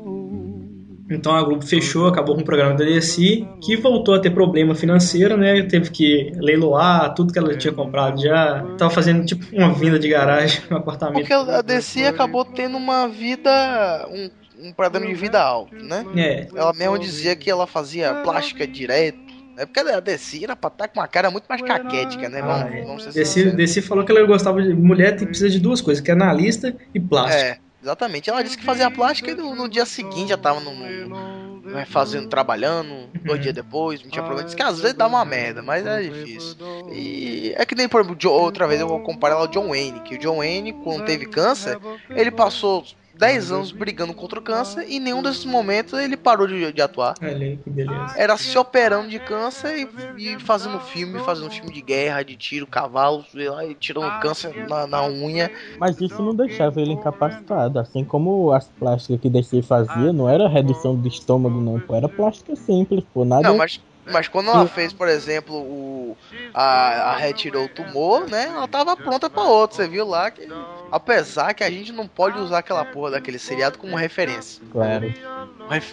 Então 1.10 1.34
a 1.34 1.42
Globo 1.42 1.66
fechou, 1.66 2.06
acabou 2.06 2.36
com 2.36 2.42
o 2.42 2.44
programa 2.44 2.74
da 2.74 2.84
DC, 2.84 3.44
que 3.60 3.76
voltou 3.76 4.14
a 4.14 4.20
ter 4.20 4.30
problema 4.30 4.74
financeiro, 4.74 5.36
né? 5.36 5.62
Teve 5.64 5.90
que 5.90 6.32
leiloar 6.36 7.12
tudo 7.14 7.32
que 7.32 7.38
ela 7.38 7.56
tinha 7.56 7.72
comprado 7.72 8.22
já. 8.22 8.64
Tava 8.78 8.90
fazendo 8.90 9.24
tipo 9.26 9.44
uma 9.52 9.72
vinda 9.74 9.98
de 9.98 10.08
garagem, 10.08 10.62
um 10.70 10.76
apartamento. 10.76 11.26
Porque 11.26 11.32
a 11.32 11.62
DC 11.62 12.06
acabou 12.06 12.44
tendo 12.44 12.76
uma 12.76 13.08
vida. 13.08 14.08
um, 14.10 14.30
um 14.68 14.72
padrão 14.72 15.06
de 15.06 15.14
vida 15.14 15.40
alto, 15.40 15.74
né? 15.74 16.04
É. 16.14 16.46
Ela 16.54 16.72
mesma 16.74 16.98
dizia 16.98 17.34
que 17.34 17.50
ela 17.50 17.66
fazia 17.66 18.14
plástica 18.22 18.66
direto. 18.66 19.29
É 19.60 19.66
porque 19.66 19.80
a 19.80 20.00
DC 20.00 20.42
era 20.44 20.56
pra 20.56 20.68
estar 20.68 20.88
com 20.88 21.00
uma 21.00 21.06
cara 21.06 21.30
muito 21.30 21.44
mais 21.48 21.60
caquética, 21.60 22.28
né? 22.28 22.40
Vamos, 22.40 22.62
Ah, 22.62 22.86
vamos 22.86 23.02
ser 23.04 23.12
DC, 23.12 23.24
sinceros. 23.32 23.54
DC 23.56 23.82
falou 23.82 24.04
que 24.04 24.10
ela 24.10 24.22
gostava 24.26 24.62
de. 24.62 24.72
Mulher 24.72 25.16
tem, 25.16 25.26
precisa 25.26 25.50
de 25.50 25.60
duas 25.60 25.80
coisas, 25.80 26.02
que 26.02 26.10
é 26.10 26.14
analista 26.14 26.74
e 26.94 26.98
plástico. 26.98 27.42
É, 27.42 27.58
exatamente. 27.82 28.30
Ela 28.30 28.42
disse 28.42 28.56
que 28.56 28.64
fazia 28.64 28.90
plástica 28.90 29.30
e 29.32 29.34
no, 29.34 29.54
no 29.54 29.68
dia 29.68 29.84
seguinte 29.84 30.30
já 30.30 30.38
tava 30.38 30.60
no, 30.60 30.72
no- 30.74 31.60
né, 31.70 31.84
fazendo, 31.84 32.28
trabalhando, 32.28 33.08
dois 33.24 33.40
dias 33.40 33.54
depois, 33.54 34.02
não 34.02 34.10
tinha 34.10 34.22
problema. 34.22 34.44
Disse 34.44 34.56
que 34.56 34.62
às 34.62 34.80
vezes 34.80 34.96
dá 34.96 35.06
uma 35.06 35.24
merda, 35.24 35.62
mas 35.62 35.86
é 35.86 36.02
difícil. 36.02 36.56
E 36.92 37.52
é 37.56 37.64
que 37.66 37.74
nem, 37.74 37.88
por 37.88 38.00
exemplo, 38.00 38.30
outra 38.32 38.66
vez 38.66 38.80
eu 38.80 38.88
vou 38.88 39.00
comparar 39.00 39.34
ela 39.34 39.44
ao 39.44 39.48
John 39.48 39.68
Wayne, 39.68 40.00
que 40.00 40.14
o 40.14 40.18
John 40.18 40.38
Wayne, 40.38 40.72
quando 40.72 41.04
teve 41.04 41.26
câncer, 41.26 41.78
ele 42.10 42.30
passou 42.30 42.84
10 43.20 43.52
anos 43.52 43.70
brigando 43.70 44.14
contra 44.14 44.38
o 44.38 44.42
câncer 44.42 44.86
e 44.88 44.96
em 44.96 45.00
nenhum 45.00 45.22
desses 45.22 45.44
momentos 45.44 45.92
ele 45.92 46.16
parou 46.16 46.46
de, 46.46 46.72
de 46.72 46.80
atuar. 46.80 47.14
Olha 47.20 47.36
aí, 47.36 47.58
que 47.58 47.68
beleza. 47.68 48.14
Era 48.16 48.36
se 48.38 48.56
operando 48.56 49.08
de 49.08 49.18
câncer 49.18 49.88
e, 50.16 50.32
e 50.32 50.40
fazendo 50.40 50.80
filme, 50.80 51.20
fazendo 51.20 51.50
filme 51.50 51.70
de 51.70 51.82
guerra, 51.82 52.22
de 52.22 52.34
tiro, 52.34 52.66
cavalo, 52.66 53.22
sei 53.30 53.50
lá, 53.50 53.64
e 53.66 53.74
tirando 53.74 54.10
câncer 54.20 54.66
na, 54.66 54.86
na 54.86 55.06
unha. 55.06 55.50
Mas 55.78 56.00
isso 56.00 56.22
não 56.22 56.34
deixava 56.34 56.80
ele 56.80 56.92
incapacitado. 56.92 57.78
Assim 57.78 58.02
como 58.04 58.52
as 58.52 58.66
plásticas 58.66 59.20
que 59.20 59.28
DC 59.28 59.60
fazia, 59.62 60.12
não 60.12 60.28
era 60.28 60.48
redução 60.48 60.96
do 60.96 61.06
estômago, 61.06 61.60
não. 61.60 61.78
Pô, 61.78 61.94
era 61.94 62.08
plástica 62.08 62.56
simples, 62.56 63.04
pô. 63.12 63.24
Nada. 63.24 63.46
Não, 63.46 63.58
mas, 63.58 63.78
mas 64.10 64.28
quando 64.28 64.50
ela 64.50 64.66
fez, 64.66 64.92
por 64.92 65.08
exemplo, 65.08 65.56
o. 65.56 66.16
A, 66.52 67.12
a 67.12 67.16
retirou 67.16 67.64
o 67.64 67.68
tumor, 67.68 68.28
né? 68.28 68.46
Ela 68.46 68.68
tava 68.68 68.96
pronta 68.96 69.30
pra 69.30 69.42
outro. 69.42 69.76
Você 69.76 69.88
viu 69.88 70.06
lá 70.06 70.30
que. 70.30 70.48
Apesar 70.90 71.54
que 71.54 71.62
a 71.62 71.70
gente 71.70 71.92
não 71.92 72.06
pode 72.06 72.38
usar 72.38 72.58
aquela 72.58 72.84
porra 72.84 73.12
daquele 73.12 73.38
seriado 73.38 73.78
como 73.78 73.96
referência. 73.96 74.62
Claro. 74.72 75.12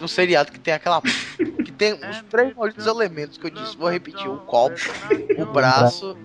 Um 0.02 0.06
Um 0.06 0.07
seriado 0.07 0.52
que 0.52 0.60
tem 0.60 0.73
aquela. 0.73 1.02
que 1.02 1.72
tem 1.72 1.94
os 1.94 2.22
três 2.30 2.56
malditos 2.56 2.88
elementos 2.88 3.38
que 3.38 3.45
eu 3.45 3.52
disse. 3.52 3.77
Vou 3.77 3.89
repetir: 3.89 4.27
o 4.27 4.38
copo, 4.38 4.76
o 5.38 5.45
braço 5.45 6.18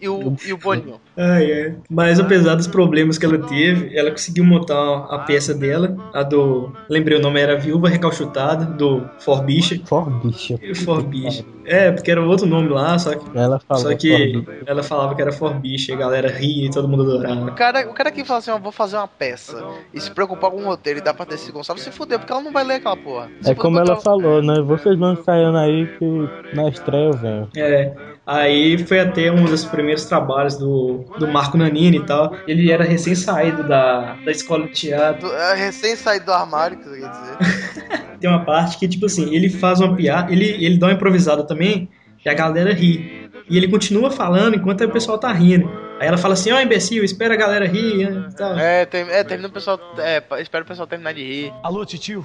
e 0.00 0.08
o, 0.08 0.36
e 0.46 0.52
o 0.52 0.58
boninho. 0.58 1.00
Ai, 1.16 1.52
ai. 1.52 1.76
Mas 1.88 2.18
apesar 2.20 2.54
dos 2.56 2.66
problemas 2.66 3.16
que 3.18 3.24
ela 3.24 3.38
teve, 3.38 3.96
ela 3.96 4.10
conseguiu 4.10 4.44
montar 4.44 5.06
a 5.10 5.20
peça 5.20 5.54
dela, 5.54 5.96
a 6.12 6.22
do. 6.22 6.72
Lembrei 6.90 7.18
o 7.18 7.22
nome, 7.22 7.40
era 7.40 7.56
Viúva 7.56 7.88
Recalchutada, 7.88 8.64
do 8.64 9.08
Forbicha. 9.20 9.80
Forbicha. 9.84 10.58
Forbicha. 10.84 11.44
É, 11.64 11.90
porque 11.92 12.10
era 12.10 12.20
outro 12.22 12.46
nome 12.46 12.68
lá, 12.68 12.98
só 12.98 13.14
que. 13.14 13.24
Ela 13.38 13.58
falou 13.60 13.82
Só 13.84 13.94
que 13.96 14.10
Forbicha. 14.42 14.62
ela 14.66 14.82
falava 14.82 15.14
que 15.14 15.22
era 15.22 15.32
Forbicha, 15.32 15.92
e 15.92 15.94
a 15.94 15.98
galera 15.98 16.28
ria 16.28 16.66
e 16.66 16.70
todo 16.70 16.88
mundo 16.88 17.04
O 17.04 17.06
adorava. 17.14 17.50
cara, 17.52 17.88
o 17.88 17.94
cara 17.94 18.10
que 18.10 18.24
fala 18.24 18.40
assim, 18.40 18.50
ó, 18.50 18.58
vou 18.58 18.72
fazer 18.72 18.96
uma 18.96 19.08
peça 19.08 19.64
e 19.92 20.00
se 20.00 20.10
preocupar 20.10 20.50
com 20.50 20.58
o 20.60 20.64
roteiro 20.64 20.98
e 20.98 21.02
dá 21.02 21.14
pra 21.14 21.24
Desi 21.24 21.50
Gonçalves 21.52 21.84
se 21.84 21.90
fuder, 21.92 22.18
porque 22.18 22.32
ela 22.32 22.42
não 22.42 22.52
vai 22.52 22.64
ler 22.64 22.74
aquela 22.74 22.96
porra. 22.96 23.30
É 23.46 23.54
como 23.54 23.78
ela 23.78 23.96
falou, 23.96 24.42
né? 24.42 24.60
Vocês 24.62 24.98
vão 24.98 25.14
ensaiando 25.14 25.56
aí 25.58 25.86
que 25.98 26.28
na 26.54 26.68
estreia 26.68 27.06
eu 27.06 27.12
venho. 27.12 27.48
É. 27.56 28.13
Aí 28.26 28.78
foi 28.86 29.00
até 29.00 29.30
um 29.30 29.44
dos 29.44 29.64
primeiros 29.66 30.06
trabalhos 30.06 30.56
do, 30.56 31.04
do 31.18 31.28
Marco 31.28 31.58
Nanini 31.58 31.98
e 31.98 32.06
tal. 32.06 32.34
Ele 32.46 32.70
era 32.70 32.82
recém-saído 32.82 33.62
da, 33.68 34.14
da 34.24 34.30
escola 34.30 34.66
de 34.66 34.72
teatro. 34.72 35.30
É 35.30 35.54
recém 35.54 35.94
saído 35.94 36.26
do 36.26 36.32
armário, 36.32 36.78
que 36.78 36.84
você 36.84 37.00
quer 37.00 37.10
dizer. 37.10 38.16
Tem 38.18 38.30
uma 38.30 38.44
parte 38.44 38.78
que, 38.78 38.88
tipo 38.88 39.04
assim, 39.04 39.34
ele 39.34 39.50
faz 39.50 39.80
uma 39.80 39.94
piada, 39.94 40.32
ele, 40.32 40.46
ele 40.64 40.78
dá 40.78 40.86
uma 40.86 40.94
improvisada 40.94 41.44
também, 41.44 41.90
e 42.24 42.28
a 42.28 42.32
galera 42.32 42.72
ri. 42.72 43.28
E 43.50 43.58
ele 43.58 43.68
continua 43.68 44.10
falando 44.10 44.56
enquanto 44.56 44.82
o 44.82 44.90
pessoal 44.90 45.18
tá 45.18 45.30
rindo. 45.30 45.70
Aí 46.00 46.08
ela 46.08 46.16
fala 46.16 46.32
assim, 46.32 46.50
ó, 46.50 46.60
imbecil, 46.60 47.04
espera 47.04 47.34
a 47.34 47.36
galera 47.36 47.66
rir 47.66 48.28
tal. 48.36 48.58
É, 48.58 48.86
tem, 48.86 49.02
é, 49.02 49.22
termina 49.22 49.48
o 49.48 49.52
pessoal. 49.52 49.78
É, 49.98 50.22
espera 50.40 50.64
o 50.64 50.66
pessoal 50.66 50.86
terminar 50.86 51.12
de 51.12 51.22
rir. 51.22 51.52
Alô, 51.62 51.84
titio? 51.84 52.24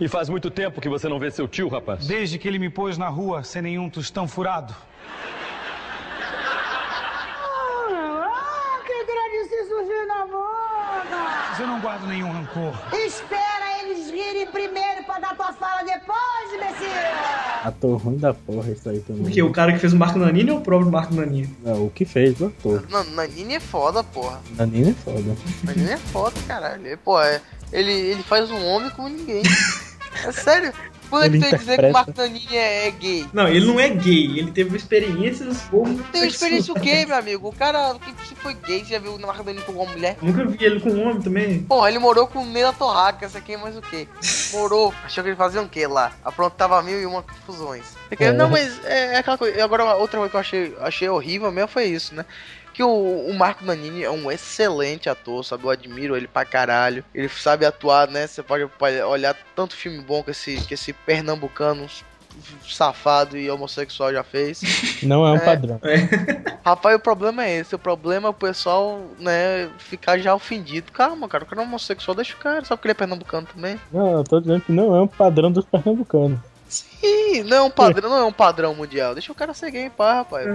E 0.00 0.08
faz 0.08 0.28
muito 0.28 0.50
tempo 0.50 0.80
que 0.80 0.88
você 0.88 1.08
não 1.08 1.18
vê 1.18 1.30
seu 1.30 1.46
tio, 1.46 1.68
rapaz. 1.68 2.06
Desde 2.06 2.38
que 2.38 2.48
ele 2.48 2.58
me 2.58 2.68
pôs 2.68 2.98
na 2.98 3.08
rua 3.08 3.44
sem 3.44 3.62
nenhum 3.62 3.88
tostão 3.88 4.26
furado. 4.26 4.74
Ah, 7.90 8.78
que 8.84 9.04
grande 9.04 9.68
surgiu 9.68 10.06
na 10.08 10.26
boca! 10.26 11.44
Mas 11.50 11.60
eu 11.60 11.66
não 11.66 11.80
guardo 11.80 12.06
nenhum 12.06 12.32
rancor. 12.32 12.72
Espera 12.92 13.82
eles 13.82 14.10
rirem 14.10 14.46
primeiro 14.48 15.04
pra 15.04 15.18
dar 15.20 15.36
tua 15.36 15.52
fala 15.52 15.82
depois, 15.84 16.52
imbecil! 16.52 16.88
Ator 17.62 17.96
ruim 17.96 18.18
da 18.18 18.34
porra 18.34 18.70
isso 18.72 18.88
aí 18.88 18.98
também. 19.00 19.22
Porque 19.22 19.42
o 19.42 19.50
cara 19.52 19.72
que 19.72 19.78
fez 19.78 19.92
o 19.92 19.96
Marco 19.96 20.18
Nanini 20.18 20.50
ou 20.50 20.58
o 20.58 20.60
próprio 20.60 20.90
Marco 20.90 21.14
Nanini? 21.14 21.56
Não, 21.62 21.86
o 21.86 21.90
que 21.90 22.04
fez 22.04 22.40
o 22.40 22.46
ator. 22.46 22.84
Não, 22.90 23.04
Nanini 23.04 23.54
é 23.54 23.60
foda, 23.60 24.02
porra. 24.02 24.40
Nanini 24.56 24.90
é 24.90 24.94
foda. 24.94 25.36
Nanini 25.62 25.90
é 25.92 25.96
foda, 25.96 26.34
caralho. 26.46 26.86
Ele, 26.86 26.96
Pô, 26.96 27.18
é, 27.20 27.40
ele, 27.74 27.92
ele 27.92 28.22
faz 28.22 28.50
um 28.50 28.64
homem 28.64 28.88
como 28.90 29.08
ninguém. 29.08 29.42
É 30.24 30.30
sério? 30.30 30.72
Quando 31.10 31.24
é 31.24 31.28
que 31.28 31.36
Ele 31.36 31.44
tu 31.44 31.50
ia 31.50 31.58
dizer 31.58 31.78
que 31.78 31.86
o 31.86 32.14
Nanini 32.16 32.56
é, 32.56 32.88
é 32.88 32.90
gay? 32.90 33.26
Não, 33.32 33.46
ele 33.46 33.66
não 33.66 33.78
é 33.78 33.88
gay, 33.88 34.38
ele 34.38 34.50
teve 34.50 34.76
experiências 34.76 35.58
como. 35.70 36.02
Tem 36.04 36.26
experiência 36.26 36.72
o 36.72 36.80
quê, 36.80 37.04
meu 37.04 37.16
amigo? 37.16 37.48
O 37.48 37.52
cara 37.52 37.94
que 37.94 38.26
se 38.26 38.34
foi 38.34 38.54
gay, 38.54 38.80
você 38.80 38.94
já 38.94 38.98
viu 38.98 39.14
o 39.14 39.20
Marco 39.20 39.44
Nanini 39.44 39.64
com 39.64 39.72
uma 39.72 39.92
mulher? 39.92 40.16
Nunca 40.22 40.44
vi 40.44 40.64
ele 40.64 40.80
com 40.80 40.90
um 40.90 41.02
homem 41.08 41.20
também. 41.20 41.62
Porra, 41.62 41.88
ele 41.88 41.98
morou 41.98 42.26
com 42.26 42.40
o 42.40 42.46
Neila 42.46 42.72
Torraca, 42.72 43.26
essa 43.26 43.38
aqui 43.38 43.54
é 43.54 43.56
mais 43.56 43.76
o 43.76 43.82
quê? 43.82 44.08
Morou. 44.52 44.94
Achou 45.04 45.22
que 45.22 45.30
ele 45.30 45.36
fazia 45.36 45.60
o 45.60 45.68
quê 45.68 45.86
lá? 45.86 46.12
Aprontava 46.24 46.82
mil 46.82 47.00
e 47.00 47.06
uma 47.06 47.22
confusões. 47.22 47.84
É. 48.10 48.32
Não, 48.32 48.48
mas 48.48 48.84
é, 48.84 49.14
é 49.14 49.18
aquela 49.18 49.36
coisa. 49.36 49.62
Agora, 49.62 49.96
outra 49.96 50.18
coisa 50.18 50.30
que 50.30 50.36
eu 50.36 50.40
achei, 50.40 50.76
achei 50.80 51.08
horrível 51.08 51.50
mesmo 51.50 51.68
foi 51.68 51.84
isso, 51.84 52.14
né? 52.14 52.24
Que 52.74 52.82
o, 52.82 53.26
o 53.28 53.32
Marco 53.32 53.64
Nanini 53.64 54.02
é 54.02 54.10
um 54.10 54.30
excelente 54.30 55.08
ator, 55.08 55.44
sabe? 55.44 55.64
Eu 55.64 55.70
admiro 55.70 56.16
ele 56.16 56.26
pra 56.28 56.44
caralho. 56.44 57.04
Ele 57.14 57.28
sabe 57.28 57.64
atuar, 57.64 58.08
né? 58.08 58.26
Você 58.26 58.42
pode, 58.42 58.66
pode 58.78 59.00
olhar 59.02 59.34
tanto 59.54 59.74
filme 59.76 60.00
bom 60.02 60.22
que 60.22 60.32
esse, 60.32 60.56
que 60.66 60.74
esse 60.74 60.92
pernambucano 60.92 61.86
safado 62.66 63.36
e 63.36 63.48
homossexual 63.50 64.12
já 64.12 64.24
fez. 64.24 64.60
Não 65.02 65.26
é 65.26 65.32
um 65.32 65.36
É. 65.36 65.44
padrão. 65.44 65.80
Rapaz, 66.64 66.96
o 66.96 66.98
problema 66.98 67.44
é 67.44 67.58
esse. 67.60 67.74
O 67.74 67.78
problema 67.78 68.26
é 68.26 68.30
o 68.30 68.34
pessoal, 68.34 69.00
né, 69.18 69.70
ficar 69.78 70.18
já 70.18 70.34
ofendido. 70.34 70.90
Calma, 70.92 71.28
cara, 71.28 71.44
o 71.44 71.46
cara 71.46 71.62
é 71.62 71.64
homossexual, 71.64 72.14
deixa 72.14 72.34
o 72.34 72.38
cara, 72.38 72.64
só 72.64 72.74
porque 72.76 72.88
ele 72.88 72.92
é 72.92 72.94
pernambucano 72.94 73.46
também. 73.54 73.78
Não, 73.92 74.18
eu 74.18 74.24
tô 74.24 74.40
dizendo 74.40 74.62
que 74.62 74.72
não 74.72 74.96
é 74.96 75.00
um 75.00 75.06
padrão 75.06 75.52
dos 75.52 75.64
pernambucanos. 75.64 76.40
Ih, 77.02 77.42
não 77.42 77.56
é 77.56 77.62
um 77.62 77.70
padrão, 77.70 78.10
não 78.10 78.16
é 78.16 78.24
um 78.24 78.32
padrão 78.32 78.74
mundial. 78.74 79.14
Deixa 79.14 79.30
o 79.30 79.34
cara 79.34 79.52
ser 79.54 79.70
gay 79.70 79.84
em 79.84 79.90
paz, 79.90 80.18
rapaz. 80.18 80.46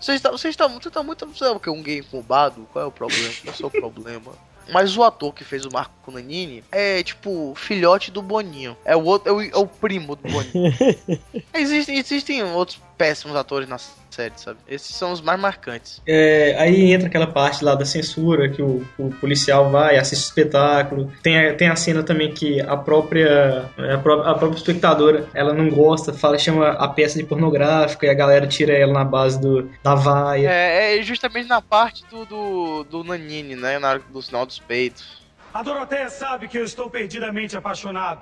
Você 0.00 0.14
está, 0.14 0.30
você 0.30 0.48
está, 0.48 0.66
você 0.66 0.88
está 0.88 1.02
muito. 1.02 1.28
Sabe 1.36 1.56
o 1.56 1.60
que? 1.60 1.70
Um 1.70 1.82
gay 1.82 1.98
incubado? 1.98 2.66
Qual 2.72 2.84
é 2.84 2.88
o 2.88 2.92
problema? 2.92 3.32
Qual 3.42 3.52
é 3.52 3.54
o 3.54 3.56
seu 3.56 3.70
problema? 3.70 4.32
Mas 4.70 4.96
o 4.96 5.02
ator 5.02 5.32
que 5.32 5.44
fez 5.44 5.64
o 5.64 5.70
Marco 5.72 6.10
Nanini 6.10 6.62
é 6.70 7.02
tipo 7.02 7.54
filhote 7.56 8.10
do 8.10 8.20
Boninho. 8.20 8.76
É 8.84 8.94
o 8.94 9.02
outro, 9.02 9.30
é 9.30 9.32
o, 9.32 9.42
é 9.42 9.56
o 9.56 9.66
primo 9.66 10.14
do 10.14 10.28
Boninho. 10.28 10.74
existem, 11.54 11.98
existem 11.98 12.42
outros 12.42 12.78
péssimos 12.98 13.36
atores 13.36 13.68
na 13.68 13.78
série, 13.78 14.34
sabe? 14.36 14.58
Esses 14.68 14.94
são 14.94 15.12
os 15.12 15.20
mais 15.20 15.38
marcantes. 15.38 16.02
É, 16.04 16.56
aí 16.58 16.92
entra 16.92 17.06
aquela 17.06 17.28
parte 17.28 17.64
lá 17.64 17.76
da 17.76 17.84
censura, 17.84 18.48
que 18.48 18.60
o, 18.60 18.84
o 18.98 19.10
policial 19.20 19.70
vai, 19.70 19.96
assiste 19.96 20.24
o 20.24 20.26
espetáculo. 20.26 21.12
Tem 21.22 21.38
a, 21.48 21.54
tem 21.54 21.68
a 21.68 21.76
cena 21.76 22.02
também 22.02 22.32
que 22.32 22.60
a 22.60 22.76
própria, 22.76 23.70
a 23.94 23.98
pró- 23.98 24.22
a 24.22 24.34
própria 24.34 24.58
espectadora, 24.58 25.28
ela 25.32 25.54
não 25.54 25.70
gosta, 25.70 26.12
fala, 26.12 26.36
chama 26.38 26.70
a 26.70 26.88
peça 26.88 27.16
de 27.18 27.24
pornográfica 27.24 28.06
e 28.06 28.10
a 28.10 28.14
galera 28.14 28.46
tira 28.46 28.72
ela 28.72 28.92
na 28.92 29.04
base 29.04 29.40
do, 29.40 29.70
da 29.82 29.94
vaia. 29.94 30.50
É, 30.50 30.98
é 30.98 31.02
justamente 31.02 31.48
na 31.48 31.62
parte 31.62 32.04
do, 32.10 32.24
do, 32.24 32.84
do 32.84 33.04
Nanini, 33.04 33.54
né? 33.54 33.78
Na 33.78 33.90
hora 33.90 34.02
do 34.10 34.20
sinal 34.20 34.44
dos 34.44 34.58
peitos. 34.58 35.22
A 35.54 35.62
Doroteia 35.62 36.10
sabe 36.10 36.48
que 36.48 36.58
eu 36.58 36.64
estou 36.64 36.90
perdidamente 36.90 37.56
apaixonado. 37.56 38.20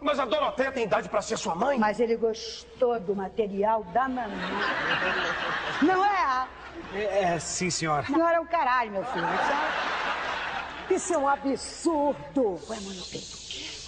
Mas 0.00 0.18
a 0.18 0.24
Doroteia 0.24 0.72
tem 0.72 0.84
idade 0.84 1.08
pra 1.08 1.20
ser 1.20 1.36
sua 1.36 1.54
mãe? 1.54 1.78
Mas 1.78 2.00
ele 2.00 2.16
gostou 2.16 2.98
do 3.00 3.14
material 3.14 3.84
da 3.92 4.08
mamãe. 4.08 4.30
Não 5.82 6.04
é? 6.04 6.46
É, 6.94 7.34
é, 7.34 7.38
sim, 7.38 7.70
senhora. 7.70 8.02
A 8.02 8.06
senhora 8.06 8.36
é 8.36 8.40
o 8.40 8.46
caralho, 8.46 8.92
meu 8.92 9.04
filho. 9.04 9.26
Isso 10.90 11.12
é 11.12 11.18
um 11.18 11.28
absurdo. 11.28 12.58
Põe 12.66 12.78
a 12.78 12.80
mão 12.80 12.94
no 12.94 13.04
peito. 13.04 13.26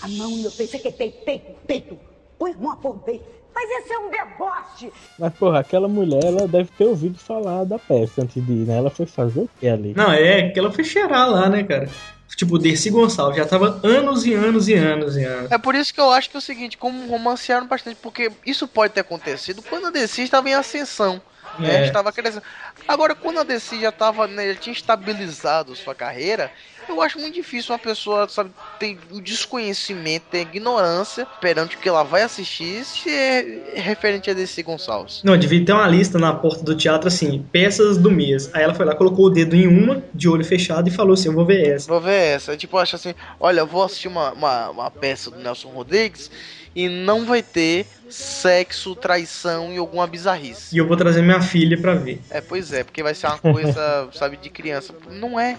A 0.03 0.09
mão 0.09 0.31
no 0.31 0.51
peito. 0.53 0.71
Você 0.71 0.79
quer 0.79 0.93
peito, 0.93 1.25
peito, 1.25 1.53
peito. 1.67 1.99
Põe 2.39 2.53
a 2.53 2.57
mão 2.57 2.79
no 2.83 2.99
peito. 3.01 3.25
Mas 3.55 3.71
esse 3.71 3.93
é 3.93 3.99
um 3.99 4.11
deboche. 4.11 4.93
Mas, 5.19 5.35
porra, 5.35 5.61
aquela 5.61 5.89
mulher, 5.89 6.25
ela 6.25 6.49
deve 6.49 6.71
ter 6.77 6.85
ouvido 6.85 7.19
falar 7.19 7.65
da 7.65 7.79
peça 7.79 8.23
antes 8.23 8.45
de 8.45 8.53
ir, 8.53 8.67
né? 8.67 8.79
Ela 8.79 8.91
foi 8.91 9.05
fazer 9.05 9.41
o 9.41 9.51
que 9.61 9.69
ali? 9.69 9.95
Não, 9.95 10.11
é 10.11 10.49
que 10.51 10.59
ela 10.59 10.73
foi 10.73 10.85
cheirar 10.85 11.29
lá, 11.31 11.49
né, 11.49 11.63
cara? 11.63 11.89
Tipo, 12.37 12.59
Dercy 12.59 12.91
Gonçalves 12.91 13.37
já 13.37 13.47
tava 13.47 13.81
anos 13.83 14.25
e 14.25 14.33
anos 14.33 14.69
e 14.69 14.75
anos 14.75 15.17
e 15.17 15.25
anos. 15.25 15.51
É 15.51 15.59
por 15.59 15.75
isso 15.75 15.93
que 15.93 16.01
eu 16.01 16.11
acho 16.11 16.31
que 16.31 16.37
é 16.37 16.39
o 16.39 16.43
seguinte, 16.43 16.77
como 16.79 17.07
romancearam 17.07 17.67
bastante, 17.67 17.99
porque 18.01 18.33
isso 18.45 18.67
pode 18.67 18.95
ter 18.95 19.01
acontecido 19.01 19.63
quando 19.63 19.87
a 19.87 19.91
DC 19.91 20.23
estava 20.23 20.49
em 20.49 20.55
ascensão. 20.55 21.21
Né? 21.59 21.83
É. 21.83 21.87
Estava 21.87 22.13
crescendo. 22.13 22.43
Agora, 22.87 23.15
quando 23.15 23.41
a 23.41 23.43
DC 23.43 23.81
já 23.81 23.91
estava, 23.91 24.27
né, 24.27 24.53
já 24.53 24.55
tinha 24.55 24.73
estabilizado 24.73 25.75
sua 25.77 25.95
carreira, 25.95 26.51
eu 26.89 27.01
acho 27.01 27.19
muito 27.19 27.35
difícil 27.35 27.73
uma 27.73 27.79
pessoa, 27.79 28.29
sabe, 28.29 28.51
ter 28.79 28.99
o 29.11 29.21
desconhecimento, 29.21 30.25
ter 30.31 30.39
a 30.39 30.43
ignorância 30.43 31.27
perante 31.41 31.77
o 31.77 31.79
que 31.79 31.89
ela 31.89 32.03
vai 32.03 32.23
assistir 32.23 32.85
se 32.85 33.09
é 33.11 33.73
referente 33.75 34.31
a 34.31 34.35
DC 34.35 34.63
Gonçalves. 34.63 35.23
Não, 35.23 35.37
devia 35.37 35.65
ter 35.65 35.73
uma 35.73 35.87
lista 35.87 36.19
na 36.19 36.33
porta 36.33 36.63
do 36.65 36.77
teatro 36.77 37.09
assim, 37.09 37.45
peças 37.53 37.97
do 37.97 38.11
mês. 38.11 38.51
Aí 38.53 38.63
ela 38.63 38.75
foi 38.75 38.85
lá, 38.85 38.95
colocou 38.95 39.27
o 39.27 39.31
dedo 39.31 39.55
em 39.55 39.67
uma, 39.67 40.03
de 40.13 40.29
olho 40.29 40.45
fechado, 40.45 40.89
e 40.89 40.91
falou 40.91 41.15
assim: 41.15 41.29
Eu 41.29 41.35
vou 41.35 41.45
ver 41.45 41.69
essa. 41.69 41.89
Vou 41.89 42.01
ver 42.01 42.35
essa. 42.35 42.57
Tipo, 42.57 42.77
eu 42.77 42.81
acho 42.81 42.97
assim, 42.97 43.15
olha, 43.39 43.61
eu 43.61 43.67
vou 43.67 43.85
assistir 43.85 44.09
uma, 44.09 44.33
uma, 44.33 44.71
uma 44.71 44.91
peça 44.91 45.31
do 45.31 45.39
Nelson 45.39 45.69
Rodrigues 45.69 46.31
e 46.75 46.89
não 46.89 47.25
vai 47.25 47.43
ter 47.43 47.87
sexo, 48.09 48.95
traição 48.95 49.73
e 49.73 49.79
alguma 49.79 50.07
bizarrice. 50.07 50.75
E 50.75 50.79
eu 50.79 50.87
vou 50.87 50.97
trazer 50.97 51.23
minha 51.23 51.41
filha 51.41 51.81
pra 51.81 51.95
ver. 51.95 52.21
É, 52.31 52.41
pois 52.41 52.73
é, 52.73 52.85
porque 52.85 53.03
vai 53.03 53.15
ser 53.15 53.27
uma 53.27 53.39
coisa, 53.39 54.09
sabe, 54.13 54.37
de 54.37 54.51
criança. 54.51 54.95
Não 55.11 55.39
é. 55.39 55.57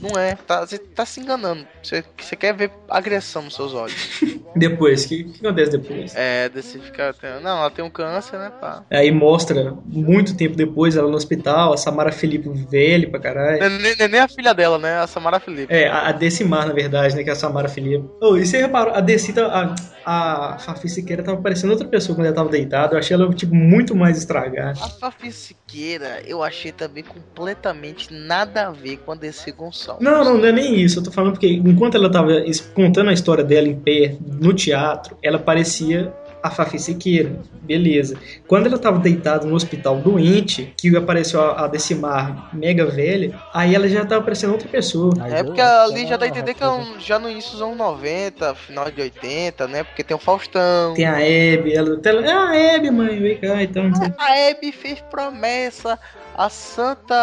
Não 0.00 0.18
é, 0.18 0.34
tá, 0.36 0.60
você 0.66 0.78
tá 0.78 1.06
se 1.06 1.20
enganando. 1.20 1.66
Você, 1.82 2.04
você 2.18 2.36
quer 2.36 2.54
ver 2.54 2.70
agressão 2.88 3.42
nos 3.42 3.54
seus 3.54 3.72
olhos. 3.74 4.20
Depois, 4.56 5.04
o 5.04 5.08
que, 5.08 5.24
que 5.24 5.44
acontece 5.44 5.72
depois? 5.72 6.14
É, 6.14 6.48
desse 6.48 6.78
fica. 6.78 7.12
Não, 7.42 7.58
ela 7.58 7.70
tem 7.70 7.84
um 7.84 7.90
câncer, 7.90 8.38
né, 8.38 8.52
pá. 8.60 8.84
Aí 8.88 9.10
mostra, 9.10 9.76
muito 9.84 10.36
tempo 10.36 10.54
depois, 10.54 10.96
ela 10.96 11.10
no 11.10 11.16
hospital, 11.16 11.72
a 11.72 11.76
Samara 11.76 12.12
Felipe 12.12 12.48
velha 12.70 13.10
pra 13.10 13.18
caralho. 13.18 13.58
Não 13.58 13.66
é 13.66 13.68
nem, 13.70 13.96
não 13.96 14.04
é 14.04 14.08
nem 14.08 14.20
a 14.20 14.28
filha 14.28 14.54
dela, 14.54 14.78
né? 14.78 14.98
A 14.98 15.06
Samara 15.08 15.40
Felipe. 15.40 15.74
É, 15.74 15.88
a, 15.88 16.08
a 16.08 16.12
Decimar, 16.12 16.66
na 16.66 16.72
verdade, 16.72 17.16
né? 17.16 17.24
Que 17.24 17.30
é 17.30 17.32
a 17.32 17.36
Samara 17.36 17.68
Felipe. 17.68 18.08
Oh, 18.20 18.36
e 18.36 18.46
você 18.46 18.58
reparou, 18.60 18.94
a 18.94 19.00
Deci, 19.00 19.32
tá- 19.32 19.74
a, 20.04 20.54
a 20.54 20.58
Fafi 20.58 20.88
Siqueira 20.88 21.22
tava 21.24 21.40
parecendo 21.40 21.72
outra 21.72 21.88
pessoa 21.88 22.14
quando 22.14 22.26
ela 22.26 22.36
tava 22.36 22.48
deitada. 22.48 22.94
Eu 22.94 22.98
achei 23.00 23.14
ela, 23.14 23.32
tipo, 23.34 23.54
muito 23.54 23.96
mais 23.96 24.18
estragada. 24.18 24.78
A 24.80 24.88
Fafi 24.88 25.32
Siqueira, 25.32 26.22
eu 26.26 26.42
achei 26.44 26.70
também 26.70 27.02
completamente 27.02 28.12
nada 28.12 28.68
a 28.68 28.70
ver 28.70 28.98
com 28.98 29.10
a 29.12 29.14
DC 29.16 29.50
Gonçalves. 29.50 29.83
Não, 30.00 30.24
não, 30.24 30.38
não 30.38 30.46
é 30.46 30.52
nem 30.52 30.80
isso. 30.80 30.98
Eu 30.98 31.04
tô 31.04 31.10
falando 31.10 31.32
porque 31.32 31.48
enquanto 31.48 31.96
ela 31.96 32.10
tava 32.10 32.32
contando 32.74 33.10
a 33.10 33.12
história 33.12 33.44
dela 33.44 33.66
em 33.68 33.74
pé, 33.74 34.16
no 34.40 34.52
teatro, 34.52 35.16
ela 35.22 35.38
parecia 35.38 36.12
a 36.44 36.50
Fafi 36.50 36.78
Siqueira. 36.78 37.40
Beleza. 37.62 38.18
Quando 38.46 38.66
ela 38.66 38.76
tava 38.76 38.98
deitada 38.98 39.46
no 39.46 39.54
hospital 39.54 39.96
doente, 39.96 40.74
que 40.76 40.94
apareceu 40.94 41.40
a, 41.40 41.64
a 41.64 41.66
Decimar 41.66 42.50
mega 42.54 42.84
velha, 42.84 43.40
aí 43.54 43.74
ela 43.74 43.88
já 43.88 44.04
tava 44.04 44.22
parecendo 44.22 44.52
outra 44.52 44.68
pessoa. 44.68 45.10
É 45.26 45.42
porque 45.42 45.62
ali 45.62 46.06
já 46.06 46.18
dá 46.18 46.26
a 46.26 46.28
entender 46.28 46.52
que 46.52 46.62
é 46.62 46.68
um- 46.68 47.00
já 47.00 47.18
no 47.18 47.30
início 47.30 47.52
dos 47.52 47.62
anos 47.62 47.78
90, 47.78 48.54
final 48.54 48.90
de 48.90 49.00
80, 49.00 49.66
né? 49.66 49.84
Porque 49.84 50.04
tem 50.04 50.14
o 50.14 50.20
Faustão. 50.20 50.92
Tem 50.92 51.06
a 51.06 51.18
Hebe, 51.18 51.72
ela, 51.72 51.98
ela 52.04 52.30
ah, 52.30 52.50
a 52.50 52.56
Hebe, 52.56 52.90
mãe, 52.90 53.18
vem 53.18 53.38
cá, 53.38 53.62
então. 53.62 53.90
A 54.18 54.38
Hebe 54.38 54.70
fez 54.70 55.00
promessa 55.10 55.98
a 56.34 56.48
Santa. 56.48 57.14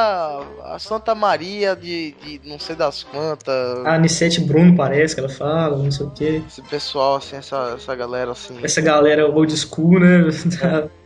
a 0.63 0.79
Santa 0.79 1.13
Maria 1.13 1.75
de, 1.75 2.15
de 2.23 2.41
não 2.45 2.59
sei 2.59 2.75
das 2.75 3.03
quantas. 3.03 3.85
A 3.85 3.95
Anissete 3.95 4.41
Bruno 4.41 4.75
parece 4.75 5.13
que 5.13 5.19
ela 5.19 5.29
fala, 5.29 5.77
não 5.77 5.91
sei 5.91 6.05
o 6.05 6.09
quê. 6.11 6.41
Esse 6.47 6.61
pessoal, 6.61 7.15
assim, 7.15 7.35
essa, 7.35 7.75
essa 7.77 7.95
galera 7.95 8.31
assim. 8.31 8.57
Essa 8.63 8.81
galera 8.81 9.27
old 9.27 9.55
school, 9.55 9.99
né? 9.99 10.23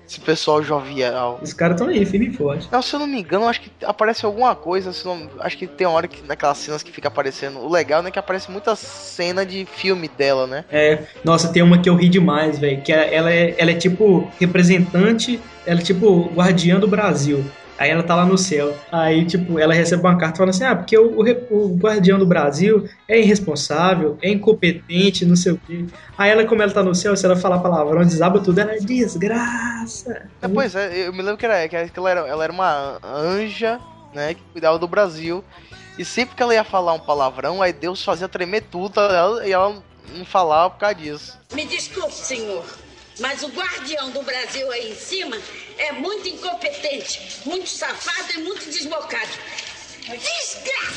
Esse 0.07 0.19
pessoal 0.19 0.61
jovial. 0.61 1.39
Os 1.41 1.51
caras 1.51 1.79
tão 1.79 1.87
aí, 1.87 2.05
firme 2.05 2.27
e 2.27 2.31
forte. 2.31 2.67
Não, 2.71 2.79
se 2.79 2.95
eu 2.95 2.99
não 2.99 3.07
me 3.07 3.19
engano, 3.19 3.47
acho 3.47 3.61
que 3.61 3.71
aparece 3.83 4.23
alguma 4.23 4.55
coisa. 4.55 4.91
Não, 5.03 5.27
acho 5.39 5.57
que 5.57 5.65
tem 5.65 5.87
uma 5.87 5.95
hora 5.95 6.07
que 6.07 6.21
naquelas 6.27 6.59
cenas 6.59 6.83
que 6.83 6.91
fica 6.91 7.07
aparecendo. 7.07 7.57
O 7.59 7.71
legal, 7.71 8.03
né? 8.03 8.11
Que 8.11 8.19
aparece 8.19 8.51
muita 8.51 8.75
cena 8.75 9.43
de 9.43 9.65
filme 9.65 10.07
dela, 10.07 10.45
né? 10.45 10.63
É, 10.71 10.99
nossa, 11.23 11.47
tem 11.51 11.63
uma 11.63 11.79
que 11.79 11.89
eu 11.89 11.95
ri 11.95 12.07
demais, 12.07 12.59
velho. 12.59 12.83
Que 12.83 12.91
ela 12.91 13.05
ela 13.05 13.33
é, 13.33 13.55
ela 13.57 13.71
é 13.71 13.73
tipo 13.73 14.29
representante, 14.39 15.39
ela 15.65 15.79
é 15.79 15.83
tipo 15.83 16.29
guardiã 16.35 16.79
do 16.79 16.87
Brasil. 16.87 17.43
Aí 17.77 17.89
ela 17.89 18.03
tá 18.03 18.15
lá 18.15 18.25
no 18.25 18.37
céu. 18.37 18.73
Aí, 18.91 19.25
tipo, 19.25 19.59
ela 19.59 19.73
recebe 19.73 20.01
uma 20.01 20.17
carta 20.17 20.37
falando 20.37 20.51
assim: 20.51 20.63
ah, 20.63 20.75
porque 20.75 20.97
o, 20.97 21.19
o, 21.19 21.21
o 21.49 21.75
guardião 21.77 22.17
do 22.17 22.25
Brasil 22.25 22.87
é 23.07 23.19
irresponsável, 23.19 24.17
é 24.21 24.29
incompetente, 24.31 25.25
não 25.25 25.35
sei 25.35 25.51
o 25.51 25.59
quê. 25.59 25.85
Aí 26.17 26.29
ela, 26.31 26.45
como 26.45 26.61
ela 26.61 26.71
tá 26.71 26.81
no 26.83 26.95
céu, 26.95 27.15
se 27.17 27.25
ela 27.25 27.35
falar 27.35 27.59
palavrão, 27.59 28.01
desaba 28.01 28.39
tudo, 28.41 28.59
ela 28.59 28.73
é 28.73 28.77
desgraça. 28.77 30.29
É, 30.41 30.47
pois 30.47 30.75
é, 30.75 31.07
eu 31.07 31.13
me 31.13 31.21
lembro 31.21 31.37
que, 31.37 31.45
era, 31.45 31.67
que 31.67 31.75
ela, 31.99 32.09
era, 32.09 32.19
ela 32.27 32.43
era 32.43 32.53
uma 32.53 32.99
anja, 33.03 33.79
né? 34.13 34.33
Que 34.33 34.41
cuidava 34.53 34.79
do 34.79 34.87
Brasil. 34.87 35.43
E 35.97 36.03
sempre 36.05 36.35
que 36.35 36.43
ela 36.43 36.53
ia 36.53 36.63
falar 36.63 36.93
um 36.93 36.99
palavrão, 36.99 37.61
aí 37.61 37.71
Deus 37.73 38.03
fazia 38.03 38.27
tremer 38.27 38.61
tudo 38.61 38.99
ela- 38.99 39.47
e 39.47 39.51
ela 39.51 39.81
não 40.17 40.25
falava 40.25 40.69
por 40.71 40.79
causa 40.79 40.95
disso. 40.95 41.37
Me 41.53 41.65
desculpe, 41.65 42.13
senhor, 42.13 42.65
mas 43.19 43.43
o 43.43 43.47
guardião 43.47 44.11
do 44.11 44.21
Brasil 44.21 44.69
aí 44.71 44.91
em 44.91 44.95
cima 44.95 45.37
é 45.77 45.91
muito 45.93 46.27
incompetente, 46.27 47.41
muito 47.45 47.69
safado 47.69 48.33
e 48.33 48.37
muito 48.39 48.65
desbocado. 48.69 49.31
Desgraçado! 50.07 50.95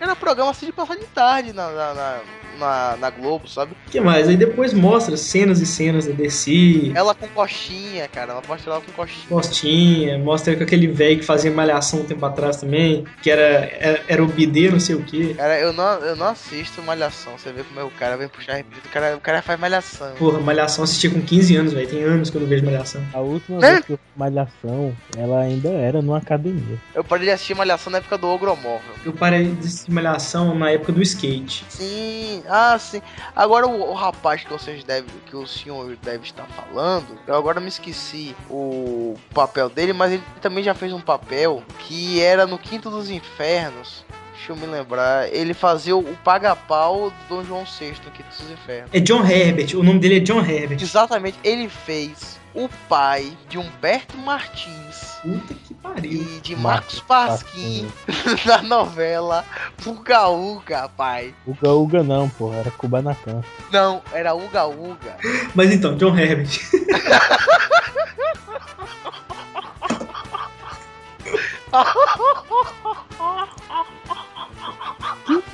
Era 0.00 0.16
programa 0.16 0.50
assim 0.50 0.66
de 0.66 0.72
passar 0.72 0.96
de 0.96 1.04
tarde 1.06 1.52
na, 1.52 1.70
na, 1.70 1.94
na, 1.94 2.20
na- 2.58 2.96
na 2.98 3.10
Globo, 3.10 3.48
sabe? 3.48 3.72
O 3.86 3.90
que 3.90 4.00
mais? 4.00 4.28
Aí 4.28 4.36
depois 4.36 4.72
mostra 4.74 5.16
cenas 5.16 5.60
e 5.60 5.66
cenas 5.66 6.06
da 6.06 6.12
DC, 6.12 6.92
Ela 6.94 7.14
com 7.14 7.26
coxinha, 7.28 8.06
cara. 8.08 8.32
Ela 8.32 8.42
mostra 8.46 8.72
ela 8.72 8.80
com 8.80 8.92
coxinha. 8.92 9.26
Postinha, 9.28 10.18
mostra 10.18 10.56
com 10.56 10.62
aquele 10.62 10.86
velho 10.86 11.18
que 11.18 11.24
fazia 11.24 11.50
malhação 11.50 12.00
um 12.00 12.04
tempo 12.04 12.24
atrás 12.24 12.56
também, 12.58 13.04
que 13.22 13.30
era, 13.30 13.42
era, 13.78 14.04
era 14.08 14.22
o 14.22 14.26
bidê, 14.26 14.70
não 14.70 14.80
sei 14.80 14.94
o 14.94 15.02
que. 15.02 15.34
Cara, 15.34 15.58
eu 15.58 15.72
não, 15.72 15.84
eu 16.00 16.16
não 16.16 16.26
assisto 16.28 16.82
Malhação. 16.82 17.32
Você 17.38 17.52
vê 17.52 17.62
como 17.62 17.80
é 17.80 17.84
o 17.84 17.90
cara 17.90 18.16
vem 18.16 18.28
puxar 18.28 18.54
repito. 18.54 18.88
O 18.88 18.90
cara, 18.92 19.16
o 19.16 19.20
cara 19.20 19.42
faz 19.42 19.58
Malhação. 19.60 20.12
Porra, 20.18 20.40
malhação 20.40 20.84
assisti 20.84 21.08
com 21.08 21.20
15 21.20 21.56
anos, 21.56 21.72
velho. 21.72 21.88
Tem 21.88 22.02
anos 22.02 22.30
que 22.30 22.36
eu 22.36 22.40
não 22.40 22.48
vejo 22.48 22.64
malhação. 22.64 23.02
A 23.12 23.20
última 23.20 23.58
Né? 23.60 23.70
vez 23.72 23.84
que 23.84 23.92
eu 23.92 23.98
Malhação, 24.16 24.94
ela 25.16 25.40
ainda 25.40 25.68
era 25.70 26.02
numa 26.02 26.18
academia. 26.18 26.78
Eu 26.94 27.02
parei 27.02 27.26
de 27.26 27.32
assistir 27.32 27.54
Malhação 27.54 27.90
na 27.90 27.98
época 27.98 28.18
do 28.18 28.26
Ogromóvel. 28.28 28.80
Eu 29.04 29.12
parei 29.12 29.46
de 29.50 29.89
assistir 29.90 29.92
malhação 29.92 30.54
na 30.54 30.70
época 30.70 30.92
do 30.92 31.02
skate. 31.02 31.64
Sim, 31.68 32.42
ah, 32.48 32.78
sim. 32.78 33.02
Agora 33.34 33.66
o, 33.66 33.90
o 33.90 33.94
rapaz 33.94 34.44
que 34.44 34.50
vocês 34.50 34.84
devem, 34.84 35.10
que 35.26 35.36
o 35.36 35.46
senhor 35.46 35.96
deve 36.02 36.24
estar 36.24 36.46
falando, 36.46 37.18
eu 37.26 37.34
agora 37.34 37.60
me 37.60 37.68
esqueci 37.68 38.34
o 38.48 39.16
papel 39.34 39.68
dele, 39.68 39.92
mas 39.92 40.12
ele 40.12 40.22
também 40.40 40.62
já 40.64 40.74
fez 40.74 40.92
um 40.92 41.00
papel 41.00 41.62
que 41.80 42.20
era 42.20 42.46
no 42.46 42.58
Quinto 42.58 42.88
dos 42.88 43.10
Infernos. 43.10 44.04
Deixa 44.40 44.52
eu 44.52 44.56
me 44.56 44.66
lembrar. 44.66 45.30
Ele 45.30 45.52
fazia 45.52 45.94
o 45.94 46.16
paga-pau 46.24 47.10
do 47.10 47.16
Dom 47.28 47.44
João 47.44 47.64
VI 47.64 47.92
no 48.06 48.10
Quinto 48.10 48.30
dos 48.30 48.50
Infernos. 48.50 48.88
É 48.90 48.98
John 48.98 49.22
Herbert, 49.22 49.76
o 49.76 49.82
nome 49.82 49.98
dele 49.98 50.16
é 50.16 50.20
John 50.20 50.40
Herbert. 50.40 50.80
Exatamente, 50.80 51.38
ele 51.44 51.68
fez 51.68 52.40
o 52.54 52.66
pai 52.88 53.36
de 53.50 53.58
Humberto 53.58 54.16
Martins 54.16 55.18
Puta 55.20 55.54
que 55.54 55.74
pariu. 55.74 56.22
e 56.22 56.40
de 56.40 56.56
Marcos 56.56 57.00
Pasquim 57.00 57.86
na 58.46 58.62
novela 58.62 59.44
Uga 59.86 60.28
Uga, 60.28 60.88
pai. 60.88 61.34
Uga 61.46 61.72
Uga 61.74 62.02
não, 62.02 62.30
porra, 62.30 62.56
era 62.56 62.70
Kubanacan. 62.70 63.42
Não, 63.70 64.00
era 64.10 64.34
Uga 64.34 64.66
Uga. 64.66 65.18
Mas 65.54 65.70
então, 65.70 65.98
John 65.98 66.18
Herbert. 66.18 66.48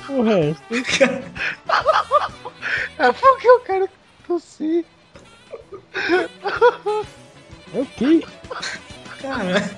Que 0.07 0.13
porra 0.13 0.39
é? 0.39 0.55
É 2.99 3.11
porque 3.11 3.47
eu 3.47 3.59
quero 3.59 3.87
tossir. 4.25 4.83
É 7.73 7.79
o 7.79 7.85
quê? 7.85 8.23
Caralho. 9.21 9.69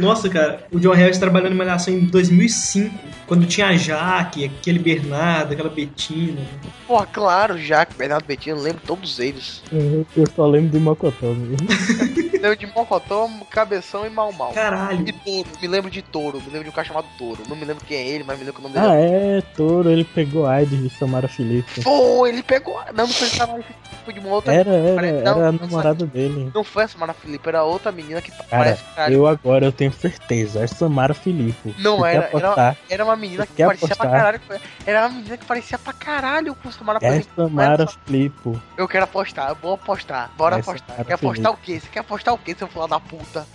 Nossa, 0.00 0.28
cara, 0.28 0.66
o 0.72 0.78
John 0.78 0.94
Herbert 0.94 1.18
trabalhando 1.18 1.52
em 1.52 1.56
Malhação 1.56 1.92
em 1.92 2.04
2005, 2.06 2.94
quando 3.26 3.46
tinha 3.46 3.66
a 3.68 3.76
Jaque, 3.76 4.44
aquele 4.44 4.78
Bernardo, 4.78 5.52
aquela 5.52 5.68
Betina. 5.68 6.40
Pô, 6.86 7.04
claro, 7.04 7.58
Jaque, 7.58 7.94
Bernardo 7.94 8.24
Bettino, 8.24 8.56
eu 8.56 8.62
lembro 8.62 8.80
todos 8.86 9.18
eles. 9.18 9.62
Eu 9.72 10.06
eu 10.16 10.26
só 10.34 10.46
lembro 10.46 10.70
de 10.70 10.78
Mocotó 10.78 11.34
mesmo. 11.34 11.66
lembro 12.40 12.56
de 12.56 12.66
Mocotó, 12.66 13.28
Cabeção 13.50 14.06
e 14.06 14.10
Mal 14.10 14.32
Mal. 14.32 14.52
Caralho. 14.52 15.06
E 15.08 15.12
Touro, 15.12 15.48
me 15.60 15.68
lembro 15.68 15.90
de 15.90 16.02
Touro, 16.02 16.38
me 16.40 16.46
lembro 16.46 16.64
de 16.64 16.70
um 16.70 16.72
cara 16.72 16.86
chamado 16.86 17.06
Touro. 17.18 17.42
Não 17.48 17.56
me 17.56 17.64
lembro 17.64 17.84
quem 17.84 17.96
é 17.96 18.06
ele, 18.08 18.24
mas 18.24 18.38
me 18.38 18.44
lembro 18.44 18.60
que 18.60 18.66
o 18.66 18.68
nome 18.70 18.78
Ah, 18.78 18.94
dele 18.96 19.38
é, 19.38 19.42
Toro, 19.56 19.90
ele 19.90 20.04
pegou 20.04 20.46
AIDS 20.46 20.78
de 20.82 20.90
Samara 20.90 21.28
Felipe. 21.28 21.82
Pô, 21.82 22.26
ele 22.26 22.42
pegou. 22.42 22.80
Não, 22.94 23.06
não 23.06 23.08
foi 23.08 23.28
Samara 23.28 23.62
Felipe, 23.62 23.80
foi 24.04 24.14
de 24.14 24.20
uma 24.20 24.28
outra. 24.30 24.54
Era, 24.54 24.70
era, 24.70 24.94
Parece- 24.94 25.16
era 25.18 25.30
não, 25.34 25.38
a 25.48 25.52
não, 25.52 25.60
namorada 25.60 26.06
dele. 26.06 26.50
Não 26.54 26.64
foi 26.64 26.84
a 26.84 26.88
Samara 26.88 27.12
Felipe, 27.14 27.48
era 27.48 27.62
outra 27.64 27.92
menina 27.92 28.20
que 28.22 28.30
Cara, 28.30 28.46
parece. 28.50 28.82
caralho. 28.94 29.14
eu 29.14 29.26
agora 29.26 29.66
eu 29.66 29.72
tenho 29.72 29.92
certeza, 29.92 30.60
é 30.62 30.66
Samara 30.66 31.14
Filipe. 31.14 31.74
Não 31.78 31.98
Você 31.98 32.08
era, 32.08 32.22
quer 32.28 32.36
era, 32.36 32.76
era 32.88 33.04
uma 33.04 33.16
menina 33.16 33.44
Você 33.46 33.52
que 33.54 33.64
parecia 33.64 33.88
pra 33.88 33.96
apostar? 34.06 34.10
caralho. 34.10 34.40
Era 34.86 35.00
uma 35.00 35.08
menina 35.10 35.36
que 35.36 35.44
parecia 35.44 35.78
pra 35.78 35.92
caralho 35.92 36.54
com 36.54 36.70
Samara 36.70 36.98
É 37.02 37.10
Felipe. 37.12 37.30
Samara 37.36 37.86
Filipe. 37.86 38.60
Eu 38.76 38.88
quero 38.88 39.04
apostar, 39.04 39.48
eu 39.50 39.54
vou 39.56 39.74
apostar. 39.74 40.30
Bora 40.36 40.56
É 40.56 40.60
apostar. 40.60 40.88
Samara 40.88 41.04
Quer 41.04 41.14
apostar 41.14 41.52
o 41.52 41.56
quê? 41.56 41.80
Você 41.80 41.88
quer 41.88 42.00
apostar 42.00 42.29
o 42.32 42.38
quê, 42.38 42.54
seu 42.54 42.68
filho 42.68 42.86
da 42.86 43.00
puta? 43.00 43.46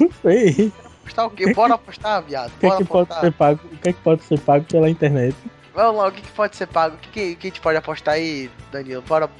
Não 0.00 0.10
sei. 0.22 0.72
Apostar 1.02 1.26
o 1.26 1.30
quê? 1.30 1.54
Bora 1.54 1.74
apostar, 1.74 2.22
viado. 2.22 2.52
O 2.52 2.58
que, 2.58 2.66
é 2.66 2.76
que 2.76 2.84
pode 2.84 3.04
apostar. 3.04 3.20
ser 3.20 3.32
pago? 3.32 3.60
O 3.64 3.76
que, 3.76 3.88
é 3.88 3.92
que 3.92 4.00
pode 4.00 4.24
ser 4.24 4.40
pago 4.40 4.64
pela 4.64 4.90
internet? 4.90 5.36
Vamos 5.74 6.00
lá, 6.00 6.08
o 6.08 6.12
que, 6.12 6.22
que 6.22 6.32
pode 6.32 6.56
ser 6.56 6.66
pago? 6.66 6.96
O 6.96 6.98
que, 6.98 7.08
que, 7.10 7.36
que 7.36 7.46
a 7.46 7.50
gente 7.50 7.60
pode 7.60 7.76
apostar 7.78 8.14
aí, 8.14 8.50
Danilo? 8.72 9.02
Bora. 9.02 9.30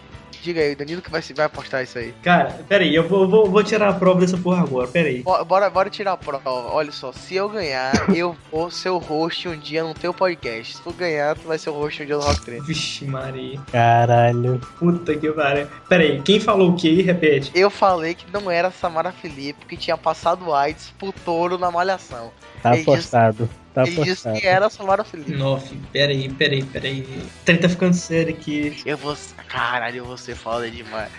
Diga 0.46 0.60
aí, 0.60 0.76
Danilo 0.76 1.02
que 1.02 1.10
vai, 1.10 1.20
se- 1.20 1.34
vai 1.34 1.46
apostar 1.46 1.82
isso 1.82 1.98
aí. 1.98 2.14
Cara, 2.22 2.60
peraí, 2.68 2.94
eu 2.94 3.08
vou, 3.08 3.28
vou, 3.28 3.50
vou 3.50 3.64
tirar 3.64 3.88
a 3.88 3.92
prova 3.92 4.20
dessa 4.20 4.38
porra 4.38 4.62
agora, 4.62 4.86
peraí. 4.86 5.20
Bo- 5.22 5.44
Bora, 5.44 5.68
bora 5.68 5.90
tirar 5.90 6.12
a 6.12 6.16
prova. 6.16 6.48
Olha 6.72 6.92
só, 6.92 7.10
se 7.12 7.34
eu 7.34 7.48
ganhar, 7.48 7.92
eu 8.14 8.36
vou 8.52 8.70
ser 8.70 8.90
o 8.90 8.98
host 8.98 9.48
um 9.48 9.56
dia 9.58 9.82
no 9.82 9.92
teu 9.92 10.14
podcast. 10.14 10.76
Se 10.76 10.82
tu 10.84 10.92
ganhar, 10.92 11.34
tu 11.36 11.48
vai 11.48 11.58
ser 11.58 11.70
o 11.70 11.72
host 11.72 12.00
um 12.00 12.06
dia 12.06 12.16
no 12.16 12.22
Rock 12.22 12.42
3. 12.44 12.64
Vixe, 12.64 13.04
Maria. 13.06 13.58
Caralho. 13.72 14.60
Puta 14.78 15.16
que 15.16 15.28
pariu. 15.32 15.66
Peraí, 15.88 16.22
quem 16.22 16.38
falou 16.38 16.70
o 16.70 16.76
que? 16.76 17.02
Repete. 17.02 17.50
Eu 17.52 17.68
falei 17.68 18.14
que 18.14 18.24
não 18.32 18.48
era 18.48 18.70
Samara 18.70 19.10
Felipe, 19.10 19.66
que 19.66 19.76
tinha 19.76 19.96
passado 19.98 20.54
AIDS 20.54 20.92
pro 20.96 21.10
touro 21.12 21.58
na 21.58 21.72
malhação. 21.72 22.30
Tá 22.62 22.72
apostado. 22.74 23.48
Tá 23.76 23.82
Ele 23.82 23.90
disse 23.90 24.10
apostado. 24.10 24.40
que 24.40 24.46
era 24.46 24.70
Samara 24.70 25.04
Felipe. 25.04 25.32
Nossa, 25.32 25.74
peraí, 25.92 26.30
peraí, 26.30 26.62
peraí. 26.64 27.02
O 27.02 27.44
trem 27.44 27.58
tá 27.58 27.68
ficando 27.68 27.92
sério 27.92 28.34
aqui. 28.34 28.80
Eu 28.86 28.96
vou. 28.96 29.14
Caralho, 29.48 30.02
você 30.06 30.34
foda 30.34 30.70
demais. 30.70 31.12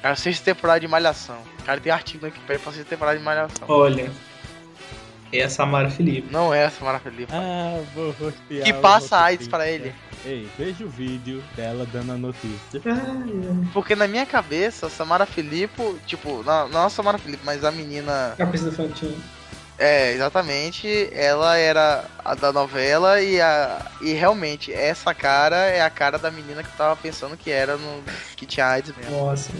Cara, 0.00 0.16
sexta 0.16 0.46
temporada 0.46 0.80
de 0.80 0.88
Malhação. 0.88 1.36
Cara, 1.66 1.78
tem 1.78 1.92
artigo 1.92 2.24
aqui 2.24 2.40
pra 2.40 2.56
sexta 2.58 2.84
temporada 2.84 3.18
de 3.18 3.22
Malhação. 3.22 3.68
Olha. 3.68 4.10
É 5.30 5.42
a 5.42 5.50
Samara 5.50 5.90
Felipe. 5.90 6.32
Não 6.32 6.54
é 6.54 6.64
a 6.64 6.70
Samara 6.70 6.98
Felipe. 7.00 7.30
Ah, 7.34 7.82
vou 7.94 8.12
rostear. 8.12 8.64
Que 8.64 8.72
passa 8.72 9.00
rostear. 9.00 9.24
AIDS 9.24 9.46
pra 9.48 9.68
ele. 9.68 9.92
Ei, 10.24 10.48
veja 10.58 10.82
o 10.86 10.88
vídeo 10.88 11.44
dela 11.54 11.86
dando 11.92 12.12
a 12.12 12.16
notícia. 12.16 12.80
Porque 13.74 13.94
na 13.94 14.08
minha 14.08 14.24
cabeça, 14.24 14.86
a 14.86 14.90
Samara 14.90 15.26
Felipe, 15.26 15.82
tipo, 16.06 16.42
não, 16.44 16.66
não 16.70 16.86
a 16.86 16.88
Samara 16.88 17.18
Felipe, 17.18 17.42
mas 17.44 17.62
a 17.62 17.70
menina. 17.70 18.34
Cabeça 18.38 18.64
do 18.64 18.72
Fantinho. 18.72 19.22
É, 19.80 20.12
exatamente. 20.12 21.08
Ela 21.10 21.56
era 21.56 22.04
a 22.22 22.34
da 22.34 22.52
novela 22.52 23.20
e 23.22 23.40
a. 23.40 23.86
E 24.02 24.12
realmente, 24.12 24.70
essa 24.70 25.14
cara 25.14 25.56
é 25.56 25.80
a 25.80 25.88
cara 25.88 26.18
da 26.18 26.30
menina 26.30 26.62
que 26.62 26.68
eu 26.68 26.76
tava 26.76 26.94
pensando 26.96 27.34
que 27.34 27.50
era 27.50 27.78
no. 27.78 28.02
que 28.36 28.44
tinha 28.44 28.66
AIDS 28.66 28.94
mesmo. 28.94 29.10
Nossa. 29.10 29.50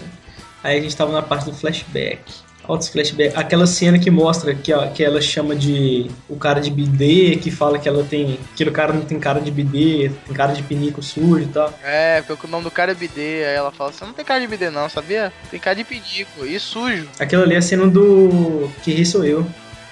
Aí 0.63 0.77
a 0.77 0.81
gente 0.81 0.95
tava 0.95 1.11
na 1.11 1.23
parte 1.23 1.45
do 1.45 1.53
flashback. 1.53 2.21
Altos 2.63 2.89
flashback. 2.89 3.35
Aquela 3.35 3.65
cena 3.65 3.97
que 3.97 4.11
mostra 4.11 4.53
que, 4.53 4.71
ó, 4.71 4.87
que 4.87 5.03
ela 5.03 5.19
chama 5.19 5.55
de 5.55 6.11
o 6.29 6.35
cara 6.35 6.61
de 6.61 6.69
bidê, 6.69 7.35
que 7.37 7.49
fala 7.49 7.79
que 7.79 7.89
ela 7.89 8.03
tem. 8.03 8.39
que 8.55 8.63
o 8.63 8.71
cara 8.71 8.93
não 8.93 9.01
tem 9.01 9.19
cara 9.19 9.41
de 9.41 9.49
bidê, 9.49 10.11
tem 10.27 10.35
cara 10.35 10.53
de 10.53 10.61
pinico 10.61 11.01
sujo 11.01 11.39
e 11.39 11.47
tal. 11.47 11.73
É, 11.83 12.21
porque 12.21 12.45
o 12.45 12.49
nome 12.49 12.63
do 12.63 12.69
cara 12.69 12.91
é 12.91 12.95
bidê, 12.95 13.43
aí 13.43 13.55
ela 13.55 13.71
fala, 13.71 13.91
você 13.91 14.05
não 14.05 14.13
tem 14.13 14.23
cara 14.23 14.39
de 14.39 14.47
bidê 14.47 14.69
não, 14.69 14.87
sabia? 14.87 15.33
Tem 15.49 15.59
cara 15.59 15.75
de 15.75 15.83
pedico 15.83 16.45
e 16.45 16.59
sujo. 16.59 17.09
Aquilo 17.19 17.41
ali 17.41 17.55
é 17.55 17.57
a 17.57 17.61
cena 17.63 17.87
do 17.87 18.69
Que 18.83 18.93
Rei 18.93 19.05
Sou 19.05 19.25
Eu, 19.25 19.47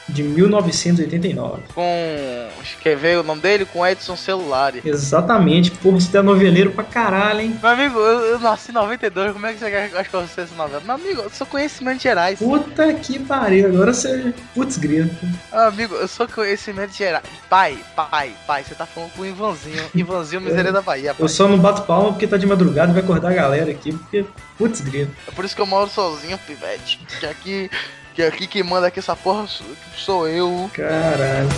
de 0.09 0.23
1989. 0.23 1.61
Com. 1.73 2.49
Quer 2.81 2.95
ver 2.95 3.19
o 3.19 3.23
nome 3.23 3.41
dele? 3.41 3.65
Com 3.65 3.85
Edson 3.85 4.15
Celulari. 4.15 4.81
Exatamente, 4.83 5.71
porra, 5.71 5.99
você 5.99 6.17
é 6.17 6.21
noveleiro 6.21 6.71
pra 6.71 6.83
caralho, 6.83 7.41
hein? 7.41 7.57
Meu 7.61 7.71
amigo, 7.71 7.99
eu, 7.99 8.19
eu 8.21 8.39
nasci 8.39 8.71
em 8.71 8.73
92, 8.73 9.33
como 9.33 9.45
é 9.45 9.53
que 9.53 9.59
você 9.59 9.69
quer 9.69 9.89
que 9.89 10.13
eu 10.13 10.21
essa 10.21 10.47
novela? 10.55 10.81
Meu 10.85 10.95
amigo, 10.95 11.21
eu 11.21 11.29
sou 11.29 11.45
conhecimento 11.47 12.01
gerais. 12.01 12.39
Puta 12.39 12.93
que 12.93 13.19
pariu, 13.19 13.67
agora 13.67 13.93
você. 13.93 14.33
Putz, 14.53 14.77
grito. 14.77 15.15
Ah, 15.51 15.67
amigo, 15.67 15.95
eu 15.95 16.07
sou 16.07 16.27
conhecimento 16.27 16.93
gerais. 16.93 17.23
Pai, 17.49 17.77
pai, 17.95 18.33
pai, 18.45 18.63
você 18.63 18.75
tá 18.75 18.85
falando 18.85 19.11
com 19.11 19.21
o 19.21 19.25
Ivanzinho. 19.25 19.83
Ivanzinho, 19.93 20.41
miséria 20.41 20.71
da 20.71 20.81
Bahia, 20.81 21.13
pai. 21.13 21.23
Eu 21.23 21.29
só 21.29 21.47
não 21.47 21.57
bato 21.57 21.83
palma 21.83 22.11
porque 22.11 22.27
tá 22.27 22.37
de 22.37 22.45
madrugada 22.45 22.91
e 22.91 22.93
vai 22.93 23.03
acordar 23.03 23.31
a 23.31 23.35
galera 23.35 23.71
aqui, 23.71 23.91
porque. 23.91 24.25
Putz, 24.57 24.81
grito. 24.81 25.11
É 25.27 25.31
por 25.31 25.45
isso 25.45 25.55
que 25.55 25.61
eu 25.61 25.65
moro 25.65 25.89
sozinho, 25.89 26.37
pivete. 26.39 26.99
Que 27.19 27.25
aqui. 27.25 27.69
Que 28.13 28.23
aqui 28.23 28.47
quem 28.47 28.63
manda 28.63 28.87
aqui 28.87 28.99
essa 28.99 29.15
porra 29.15 29.47
sou- 29.47 29.65
sou 29.95 30.27
eu. 30.27 30.69
Caralho. 30.73 31.49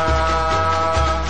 Ah, 0.00 1.24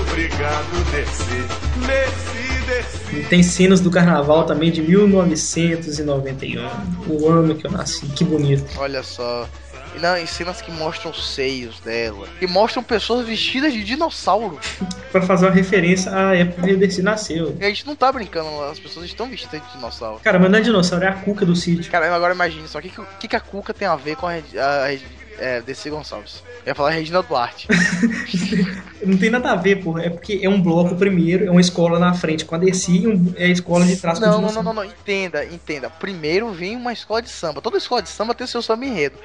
obrigado, 0.00 0.84
desci, 0.90 1.44
desci, 1.86 2.62
desci. 2.66 3.16
E 3.20 3.24
tem 3.24 3.42
cenas 3.42 3.80
do 3.80 3.90
carnaval 3.90 4.44
também 4.44 4.70
de 4.70 4.82
1991. 4.82 6.62
O 7.08 7.28
ano 7.28 7.54
que 7.54 7.66
eu 7.66 7.70
nasci. 7.70 8.06
Que 8.08 8.24
bonito. 8.24 8.64
Olha 8.78 9.02
só. 9.02 9.48
E 9.96 10.00
não, 10.00 10.16
em 10.16 10.26
cenas 10.26 10.60
que 10.60 10.70
mostram 10.72 11.10
os 11.12 11.34
seios 11.34 11.78
dela. 11.80 12.26
Que 12.38 12.46
mostram 12.46 12.82
pessoas 12.82 13.26
vestidas 13.26 13.72
de 13.72 13.84
dinossauro. 13.84 14.58
Pra 15.12 15.22
fazer 15.22 15.46
uma 15.46 15.52
referência 15.54 16.10
à 16.12 16.34
época 16.34 16.62
que 16.62 16.74
Dercy 16.74 17.00
nasceu. 17.00 17.56
E 17.60 17.64
a 17.64 17.68
gente 17.68 17.86
não 17.86 17.94
tá 17.94 18.10
brincando, 18.10 18.48
as 18.64 18.80
pessoas 18.80 19.06
estão 19.06 19.28
vestidas 19.28 19.62
de 19.62 19.72
dinossauro. 19.74 20.18
Cara, 20.24 20.38
mas 20.40 20.50
não 20.50 20.58
é 20.58 20.62
dinossauro, 20.62 21.04
é 21.04 21.08
a 21.08 21.12
cuca 21.12 21.46
do 21.46 21.54
sítio. 21.54 21.88
Cara, 21.90 22.12
agora 22.12 22.34
imagine 22.34 22.66
só, 22.66 22.80
o 22.80 22.82
que, 22.82 22.90
que, 23.20 23.28
que 23.28 23.36
a 23.36 23.40
Cuca 23.40 23.72
tem 23.72 23.86
a 23.86 23.94
ver 23.94 24.16
com 24.16 24.26
a, 24.26 24.32
a, 24.32 24.86
Regi- 24.88 25.04
é, 25.38 25.60
DC 25.62 25.88
Gonçalves? 25.90 26.42
Eu 26.66 26.70
ia 26.70 26.74
falar 26.74 26.90
Regina 26.90 27.22
Duarte. 27.22 27.68
Não 29.04 29.18
tem 29.18 29.28
nada 29.30 29.52
a 29.52 29.56
ver, 29.56 29.82
porra. 29.82 30.02
É 30.04 30.10
porque 30.10 30.40
é 30.42 30.48
um 30.48 30.60
bloco 30.60 30.96
primeiro, 30.96 31.46
é 31.46 31.50
uma 31.50 31.60
escola 31.60 31.98
na 31.98 32.14
frente 32.14 32.44
com 32.44 32.54
a 32.54 32.58
Dercy 32.58 33.02
e 33.02 33.06
um- 33.06 33.34
é 33.36 33.44
a 33.44 33.48
escola 33.48 33.84
de 33.84 33.96
trás 33.96 34.18
com 34.18 34.24
Não, 34.26 34.40
não, 34.40 34.52
não, 34.52 34.62
não, 34.62 34.72
não, 34.72 34.84
entenda, 34.84 35.44
entenda. 35.44 35.90
Primeiro 35.90 36.50
vem 36.52 36.74
uma 36.74 36.92
escola 36.92 37.20
de 37.22 37.28
samba. 37.28 37.60
Toda 37.60 37.76
escola 37.76 38.02
de 38.02 38.08
samba 38.08 38.34
tem 38.34 38.46
seu 38.46 38.62
samba 38.62 38.84
enredo. 38.86 39.16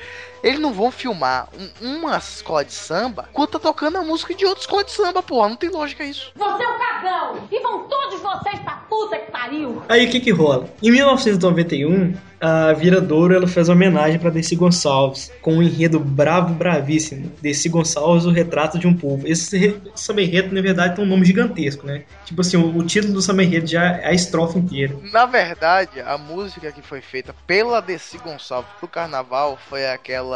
Eles 0.44 0.60
não 0.60 0.74
vão 0.74 0.92
filmar 0.92 1.48
um- 1.82 1.96
uma 1.98 2.18
escola 2.18 2.64
de 2.64 2.74
samba 2.74 3.28
quando 3.34 3.50
tá 3.50 3.60
tocando 3.60 3.98
a 3.98 4.02
música 4.04 4.34
de 4.34 4.46
outra 4.46 4.62
escola 4.62 4.84
de 4.84 4.92
samba, 4.92 5.22
porra. 5.24 5.50
Não 5.50 5.56
tem 5.56 5.70
lógica 5.70 6.04
isso. 6.04 6.32
Você 6.36 6.64
é 6.64 6.68
um 6.68 6.78
cagão! 6.80 7.48
E 7.52 7.60
vão 7.62 7.88
todos 7.88 8.20
vocês 8.22 8.60
pra 8.60 8.74
puta 8.90 9.18
que 9.18 9.32
pariu! 9.32 9.82
Aí 9.90 10.06
o 10.06 10.10
que 10.10 10.20
que 10.20 10.32
rola? 10.32 10.70
Em 10.82 10.92
1991, 10.92 12.14
a 12.42 12.72
Viradouro 12.74 13.34
ela 13.36 13.48
fez 13.48 13.68
uma 13.68 13.76
homenagem 13.76 14.18
pra 14.20 14.30
Dercy 14.30 14.56
Gonçalves 14.56 15.32
com 15.42 15.56
um 15.56 15.64
enredo 15.64 16.00
bravo, 16.00 16.54
bravíssimo. 16.54 17.32
Dercy 17.42 17.68
Gonçalves, 17.70 18.26
o 18.26 18.32
retrato 18.32 18.80
de 18.80 18.88
um 18.88 18.94
povo. 18.96 19.28
Esse 19.28 19.80
samba 19.96 20.22
enredo, 20.22 20.54
na 20.56 20.62
verdade, 20.62 20.96
tem 20.96 21.04
um 21.04 21.08
nome 21.08 21.26
gigantesco, 21.26 21.86
né? 21.86 22.04
Tipo 22.26 22.42
assim, 22.42 22.58
o, 22.58 22.78
o 22.78 22.84
título 22.86 23.14
do 23.14 23.22
samba 23.22 23.44
enredo 23.44 23.68
já 23.68 23.84
é 23.98 24.08
a 24.08 24.14
estrofe 24.14 24.58
inteira. 24.58 24.96
Na 25.12 25.26
verdade, 25.26 26.00
a 26.02 26.18
música 26.18 26.72
que 26.72 26.82
foi 26.82 27.02
feita 27.02 27.36
pela 27.46 27.82
Desi 27.82 28.18
Gonçalves 28.18 28.72
pro 28.80 28.88
carnaval 28.88 29.58
foi 29.70 29.88
aquela. 29.90 30.29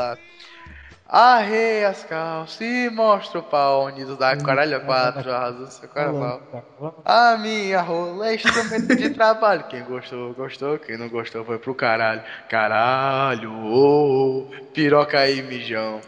Arrei 1.05 1.85
as 1.85 2.03
calças 2.03 2.59
e 2.61 2.89
mostra 2.89 3.39
o 3.39 3.43
pau 3.43 3.85
unido 3.85 4.15
da 4.15 4.35
caralho 4.35 4.77
a 4.77 4.79
quatro 4.79 5.31
asas 5.31 5.59
do 5.59 5.71
seu 5.71 5.89
carnaval. 5.89 6.41
A 7.05 7.37
minha 7.37 7.81
rola 7.81 8.29
é 8.29 8.35
instrumento 8.35 8.95
de 8.95 9.11
trabalho. 9.11 9.63
Quem 9.65 9.83
gostou, 9.83 10.33
gostou. 10.33 10.79
Quem 10.79 10.97
não 10.97 11.09
gostou 11.09 11.45
foi 11.45 11.59
pro 11.59 11.75
caralho. 11.75 12.23
Caralho, 12.49 13.51
ô, 13.51 14.39
ô, 14.39 14.51
piroca 14.73 15.19
aí, 15.19 15.43
mijão. 15.43 16.01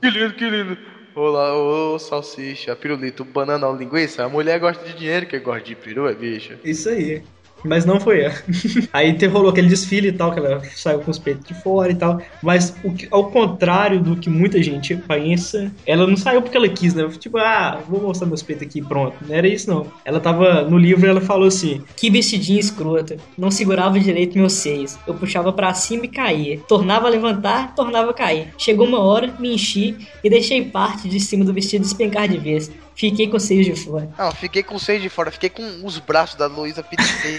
Que 0.00 0.10
lindo, 0.10 0.34
que 0.34 0.50
lindo. 0.50 0.76
Olá, 1.14 1.54
ô, 1.54 1.98
salsicha, 1.98 2.76
pirulito, 2.76 3.24
banana 3.24 3.66
ou 3.66 3.76
linguiça. 3.76 4.24
A 4.24 4.28
mulher 4.28 4.58
gosta 4.58 4.84
de 4.84 4.94
dinheiro, 4.94 5.26
quem 5.26 5.40
gosta 5.40 5.62
de 5.62 5.74
peru 5.74 6.08
é 6.08 6.14
bicha. 6.14 6.58
Isso 6.64 6.88
aí. 6.88 7.22
Mas 7.64 7.84
não 7.84 8.00
foi 8.00 8.22
ela. 8.22 8.34
Aí 8.92 9.12
te 9.14 9.26
rolou 9.26 9.50
aquele 9.50 9.68
desfile 9.68 10.08
e 10.08 10.12
tal, 10.12 10.32
que 10.32 10.38
ela 10.40 10.60
saiu 10.74 11.00
com 11.00 11.10
os 11.10 11.18
peitos 11.18 11.46
de 11.46 11.54
fora 11.54 11.92
e 11.92 11.94
tal. 11.94 12.20
Mas 12.42 12.74
que- 12.96 13.08
ao 13.10 13.30
contrário 13.30 14.00
do 14.00 14.16
que 14.16 14.28
muita 14.28 14.62
gente 14.62 14.94
pensa, 14.96 15.70
ela 15.86 16.06
não 16.06 16.16
saiu 16.16 16.42
porque 16.42 16.56
ela 16.56 16.68
quis, 16.68 16.94
né? 16.94 17.08
Tipo, 17.18 17.38
ah, 17.38 17.80
vou 17.88 18.00
mostrar 18.02 18.26
meus 18.26 18.42
peitos 18.42 18.66
aqui, 18.66 18.80
pronto. 18.82 19.16
Não 19.26 19.34
era 19.34 19.46
isso, 19.46 19.70
não. 19.70 19.86
Ela 20.04 20.20
tava 20.20 20.62
no 20.62 20.78
livro 20.78 21.06
ela 21.08 21.20
falou 21.20 21.46
assim: 21.48 21.82
Que 21.96 22.10
vestidinho 22.10 22.58
escrota. 22.60 23.16
Não 23.36 23.50
segurava 23.50 23.98
direito 23.98 24.36
meus 24.38 24.54
seios. 24.54 24.96
Eu 25.06 25.14
puxava 25.14 25.52
pra 25.52 25.72
cima 25.74 26.04
e 26.04 26.08
caía. 26.08 26.58
Tornava 26.68 27.06
a 27.06 27.10
levantar, 27.10 27.74
tornava 27.74 28.10
a 28.10 28.14
cair. 28.14 28.48
Chegou 28.58 28.86
uma 28.86 29.00
hora, 29.00 29.32
me 29.38 29.54
enchi 29.54 29.96
e 30.22 30.30
deixei 30.30 30.62
parte 30.64 31.08
de 31.08 31.20
cima 31.20 31.44
do 31.44 31.52
vestido 31.52 31.82
despencar 31.82 32.28
de 32.28 32.38
vez. 32.38 32.70
Fiquei 32.94 33.28
com 33.28 33.36
os 33.36 33.42
seios 33.44 33.66
de 33.66 33.74
fora. 33.74 34.08
Não, 34.18 34.32
fiquei 34.32 34.62
com 34.62 34.74
os 34.74 34.82
seios 34.82 35.02
de 35.02 35.08
fora, 35.08 35.30
fiquei 35.30 35.50
com 35.50 35.62
os 35.84 35.98
braços 35.98 36.36
da 36.36 36.46
Luísa 36.46 36.84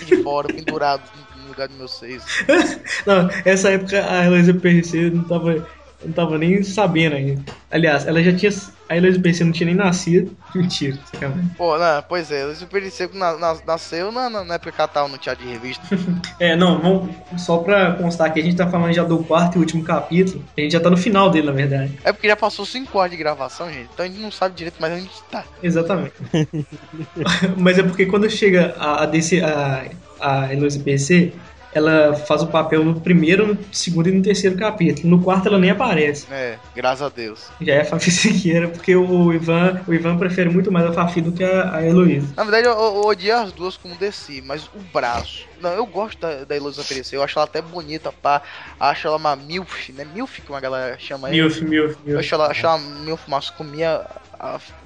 de 0.06 0.24
fora, 0.24 0.48
pendurados 0.48 1.10
no 1.42 1.50
lugar 1.50 1.68
dos 1.68 1.78
meus 1.78 1.92
seios. 1.92 2.24
Não, 3.06 3.30
essa 3.46 3.70
época 3.70 4.06
a 4.10 4.26
Heloísa 4.26 4.54
PC 4.54 5.12
não 5.12 5.24
tava, 5.24 5.68
não 6.06 6.12
tava 6.12 6.38
nem 6.38 6.62
sabendo 6.64 7.16
ainda. 7.16 7.44
Aliás, 7.72 8.06
ela 8.06 8.22
já 8.22 8.34
tinha. 8.34 8.52
A 8.88 8.98
Heloísa 8.98 9.20
PC 9.20 9.44
não 9.44 9.52
tinha 9.52 9.66
nem 9.66 9.76
nascido. 9.76 10.36
Mentira, 10.54 10.98
sacanagem. 11.12 11.50
Pô, 11.58 11.78
não, 11.78 12.04
pois 12.04 12.32
é, 12.32 12.46
Luísa 12.46 12.66
Pittipay 12.66 13.10
na, 13.18 13.38
na, 13.38 13.58
nasceu 13.66 14.12
na, 14.12 14.30
na, 14.30 14.44
na 14.44 14.56
época 14.56 14.88
tava 14.88 15.08
no 15.08 15.18
teatro 15.18 15.46
de 15.46 15.52
revista. 15.52 15.84
É, 16.40 16.56
não, 16.56 16.80
vamos, 16.80 17.16
só 17.38 17.60
pra 17.60 17.94
constar 17.94 18.34
que 18.34 18.40
a 18.40 18.44
gente 18.44 18.58
tá 18.58 18.68
falando 18.68 18.92
já 18.94 19.04
do 19.04 19.24
quarto 19.24 19.56
e 19.56 19.60
último 19.60 19.84
capítulo. 19.84 20.44
A 20.58 20.62
gente 20.62 20.72
já 20.72 20.80
tá 20.80 20.90
no 20.90 20.98
final 20.98 21.30
dele, 21.30 21.48
na 21.48 21.54
verdade. 21.54 21.98
É 22.04 22.12
porque 22.12 22.28
já 22.28 22.36
passou 22.36 22.66
5 22.66 22.98
horas 22.98 23.12
de 23.12 23.18
gravação, 23.18 23.72
gente, 23.72 23.90
então 23.94 24.06
a 24.06 24.10
gente 24.10 24.20
não 24.20 24.32
sabe 24.32 24.56
direito, 24.56 24.84
a 24.84 24.90
gente 24.90 25.24
tá. 25.32 25.46
Exatamente. 25.62 26.14
Mas 27.58 27.78
é 27.78 27.84
porque 27.84 28.06
quando 28.06 28.30
chega 28.30 28.76
a, 28.78 29.04
a, 29.04 29.06
DC, 29.06 29.42
a, 29.42 29.86
a 30.20 30.50
PC, 30.84 31.34
ela 31.74 32.14
faz 32.16 32.42
o 32.44 32.48
papel 32.48 32.84
no 32.84 33.00
primeiro, 33.00 33.48
no 33.48 33.58
segundo 33.72 34.10
e 34.10 34.12
no 34.12 34.22
terceiro 34.22 34.56
capítulo. 34.58 35.08
No 35.10 35.24
quarto 35.24 35.48
ela 35.48 35.58
nem 35.60 35.72
aparece. 35.72 36.26
É, 36.32 36.58
graças 36.76 37.02
a 37.02 37.10
Deus. 37.10 37.48
Já 37.62 37.74
é 37.74 37.82
a 37.82 37.86
Fafi 37.86 38.10
Siqueira, 38.12 38.68
porque 38.70 38.96
o 38.96 39.34
Ivan, 39.34 39.82
o 39.88 39.94
Ivan 39.94 40.18
prefere 40.18 40.50
muito 40.50 40.72
mais 40.72 40.86
a 40.86 40.94
Fafi 40.94 41.22
do 41.22 41.32
que 41.32 41.44
a, 41.44 41.76
a 41.76 41.86
Heloísa. 41.86 42.34
Na 42.36 42.44
verdade, 42.44 42.68
eu, 42.68 42.74
eu 42.74 43.06
odiei 43.06 43.32
as 43.32 43.52
duas 43.52 43.76
como 43.78 43.96
desci, 43.96 44.42
mas 44.46 44.66
o 44.68 44.80
braço. 44.94 45.46
Não, 45.62 45.72
eu 45.72 45.86
gosto 45.86 46.20
da, 46.20 46.44
da 46.44 46.56
Heloísa 46.56 46.84
Perecer, 46.84 47.18
eu 47.18 47.24
acho 47.24 47.38
ela 47.40 47.46
até 47.46 47.62
bonita, 47.62 48.12
pá. 48.12 48.42
Acho 48.80 49.08
ela 49.08 49.18
uma 49.18 49.36
MILF, 49.36 49.92
né? 49.94 50.06
MILF 50.14 50.42
que 50.42 50.50
uma 50.50 50.60
galera 50.60 50.98
chama 51.00 51.30
aí. 51.30 51.34
Milf, 51.36 51.62
Milf, 51.62 51.94
Eu 51.94 51.98
Milf. 52.06 52.20
acho 52.20 52.36
ela, 52.36 52.48
acho 52.52 52.66
ela 52.66 52.78
MILF, 52.78 53.24
mas 53.30 53.50
comia 53.50 54.06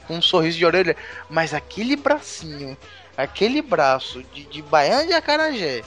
com 0.07 0.15
um 0.17 0.21
sorriso 0.21 0.57
de 0.57 0.65
orelha. 0.65 0.95
Mas 1.29 1.53
aquele 1.53 1.95
bracinho, 1.95 2.77
aquele 3.17 3.61
braço 3.61 4.23
de, 4.33 4.43
de 4.45 4.61
baiana 4.61 5.05
de 5.07 5.13
acarajé. 5.13 5.81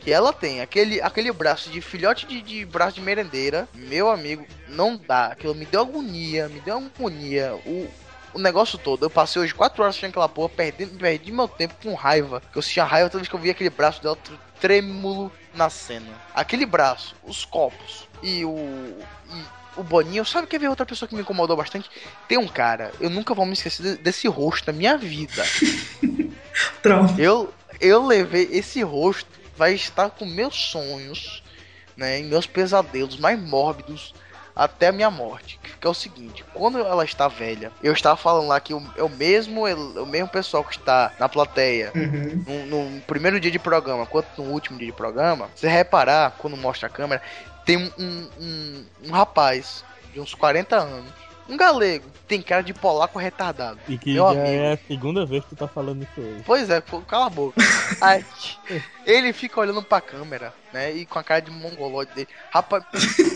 Que 0.00 0.12
ela 0.12 0.32
tem, 0.32 0.60
aquele, 0.60 1.00
aquele 1.00 1.32
braço 1.32 1.70
de 1.70 1.80
filhote 1.80 2.26
de, 2.26 2.40
de 2.42 2.64
braço 2.64 2.96
de 2.96 3.00
merendeira, 3.00 3.66
meu 3.74 4.10
amigo, 4.10 4.46
não 4.68 4.96
dá. 4.96 5.26
Aquilo 5.28 5.54
me 5.54 5.64
deu 5.64 5.80
agonia, 5.80 6.48
me 6.48 6.60
deu 6.60 6.76
agonia. 6.76 7.54
O, 7.64 7.88
o 8.34 8.38
negócio 8.38 8.76
todo. 8.78 9.04
Eu 9.06 9.10
passei 9.10 9.40
hoje 9.40 9.54
4 9.54 9.82
horas 9.82 9.92
assistindo 9.94 10.10
aquela 10.10 10.28
porra, 10.28 10.48
perdi, 10.50 10.86
perdi 10.86 11.32
meu 11.32 11.48
tempo 11.48 11.74
com 11.82 11.94
raiva. 11.94 12.42
Que 12.52 12.58
eu 12.58 12.62
sentia 12.62 12.84
raiva 12.84 13.08
toda 13.08 13.20
vez 13.20 13.28
que 13.28 13.34
eu 13.34 13.40
via 13.40 13.52
aquele 13.52 13.70
braço 13.70 14.02
dela 14.02 14.16
tr- 14.16 14.32
trêmulo 14.60 15.32
na 15.54 15.70
cena. 15.70 16.12
Aquele 16.34 16.66
braço, 16.66 17.14
os 17.24 17.44
copos 17.44 18.06
e 18.22 18.44
o. 18.44 18.98
E 19.32 19.64
o 19.76 19.82
Boninho, 19.82 20.24
sabe 20.24 20.46
quer 20.46 20.60
ver 20.60 20.68
outra 20.68 20.86
pessoa 20.86 21.08
que 21.08 21.16
me 21.16 21.22
incomodou 21.22 21.56
bastante? 21.56 21.90
Tem 22.28 22.38
um 22.38 22.46
cara, 22.46 22.92
eu 23.00 23.10
nunca 23.10 23.34
vou 23.34 23.44
me 23.46 23.54
esquecer 23.54 23.82
de- 23.82 23.96
desse 24.02 24.28
rosto 24.28 24.66
na 24.70 24.72
minha 24.72 24.96
vida. 24.96 25.42
Eu, 27.18 27.52
eu 27.86 28.06
levei 28.06 28.48
esse 28.52 28.82
rosto, 28.82 29.30
vai 29.56 29.74
estar 29.74 30.10
com 30.10 30.24
meus 30.24 30.54
sonhos, 30.54 31.42
né, 31.96 32.20
e 32.20 32.22
meus 32.24 32.46
pesadelos 32.46 33.16
mais 33.18 33.38
mórbidos 33.38 34.14
até 34.56 34.88
a 34.88 34.92
minha 34.92 35.10
morte. 35.10 35.58
Que 35.80 35.86
é 35.86 35.90
o 35.90 35.94
seguinte, 35.94 36.44
quando 36.52 36.78
ela 36.78 37.04
está 37.04 37.28
velha, 37.28 37.72
eu 37.82 37.92
estava 37.92 38.16
falando 38.16 38.48
lá 38.48 38.58
que 38.60 38.72
o, 38.74 38.82
é 38.96 39.02
o 39.02 39.08
mesmo 39.08 39.64
o 39.66 40.06
mesmo 40.06 40.28
pessoal 40.28 40.64
que 40.64 40.76
está 40.76 41.12
na 41.18 41.28
plateia 41.28 41.92
Uhum. 41.94 42.44
no, 42.68 42.90
no 42.90 43.00
primeiro 43.02 43.38
dia 43.38 43.50
de 43.50 43.58
programa 43.58 44.06
quanto 44.06 44.40
no 44.42 44.50
último 44.50 44.78
dia 44.78 44.86
de 44.88 44.92
programa, 44.92 45.48
você 45.54 45.68
reparar, 45.68 46.32
quando 46.38 46.56
mostra 46.56 46.86
a 46.86 46.90
câmera, 46.90 47.22
tem 47.64 47.76
um, 47.76 47.90
um, 47.98 48.28
um- 48.40 48.84
um 49.08 49.10
rapaz 49.12 49.84
de 50.12 50.20
uns 50.20 50.34
40 50.34 50.76
anos, 50.76 51.10
um 51.48 51.56
galego, 51.56 52.08
tem 52.26 52.40
cara 52.40 52.62
de 52.62 52.72
polaco 52.72 53.18
retardado. 53.18 53.78
E 53.88 53.98
que 53.98 54.14
Meu 54.14 54.24
já 54.24 54.30
amigo. 54.30 54.46
é 54.46 54.72
a 54.72 54.78
segunda 54.88 55.26
vez 55.26 55.44
que 55.44 55.50
tu 55.50 55.56
tá 55.56 55.68
falando 55.68 56.02
isso 56.02 56.20
hoje. 56.20 56.42
Pois 56.44 56.70
é, 56.70 56.80
pô, 56.80 57.00
cala 57.00 57.26
a 57.26 57.30
boca. 57.30 57.60
Aí, 58.00 58.24
ele 59.06 59.32
fica 59.32 59.60
olhando 59.60 59.82
pra 59.82 60.00
câmera, 60.00 60.54
né? 60.72 60.92
E 60.92 61.04
com 61.04 61.18
a 61.18 61.24
cara 61.24 61.40
de 61.40 61.50
mongoloide 61.50 62.12
dele. 62.14 62.28
Rapaz. 62.50 62.84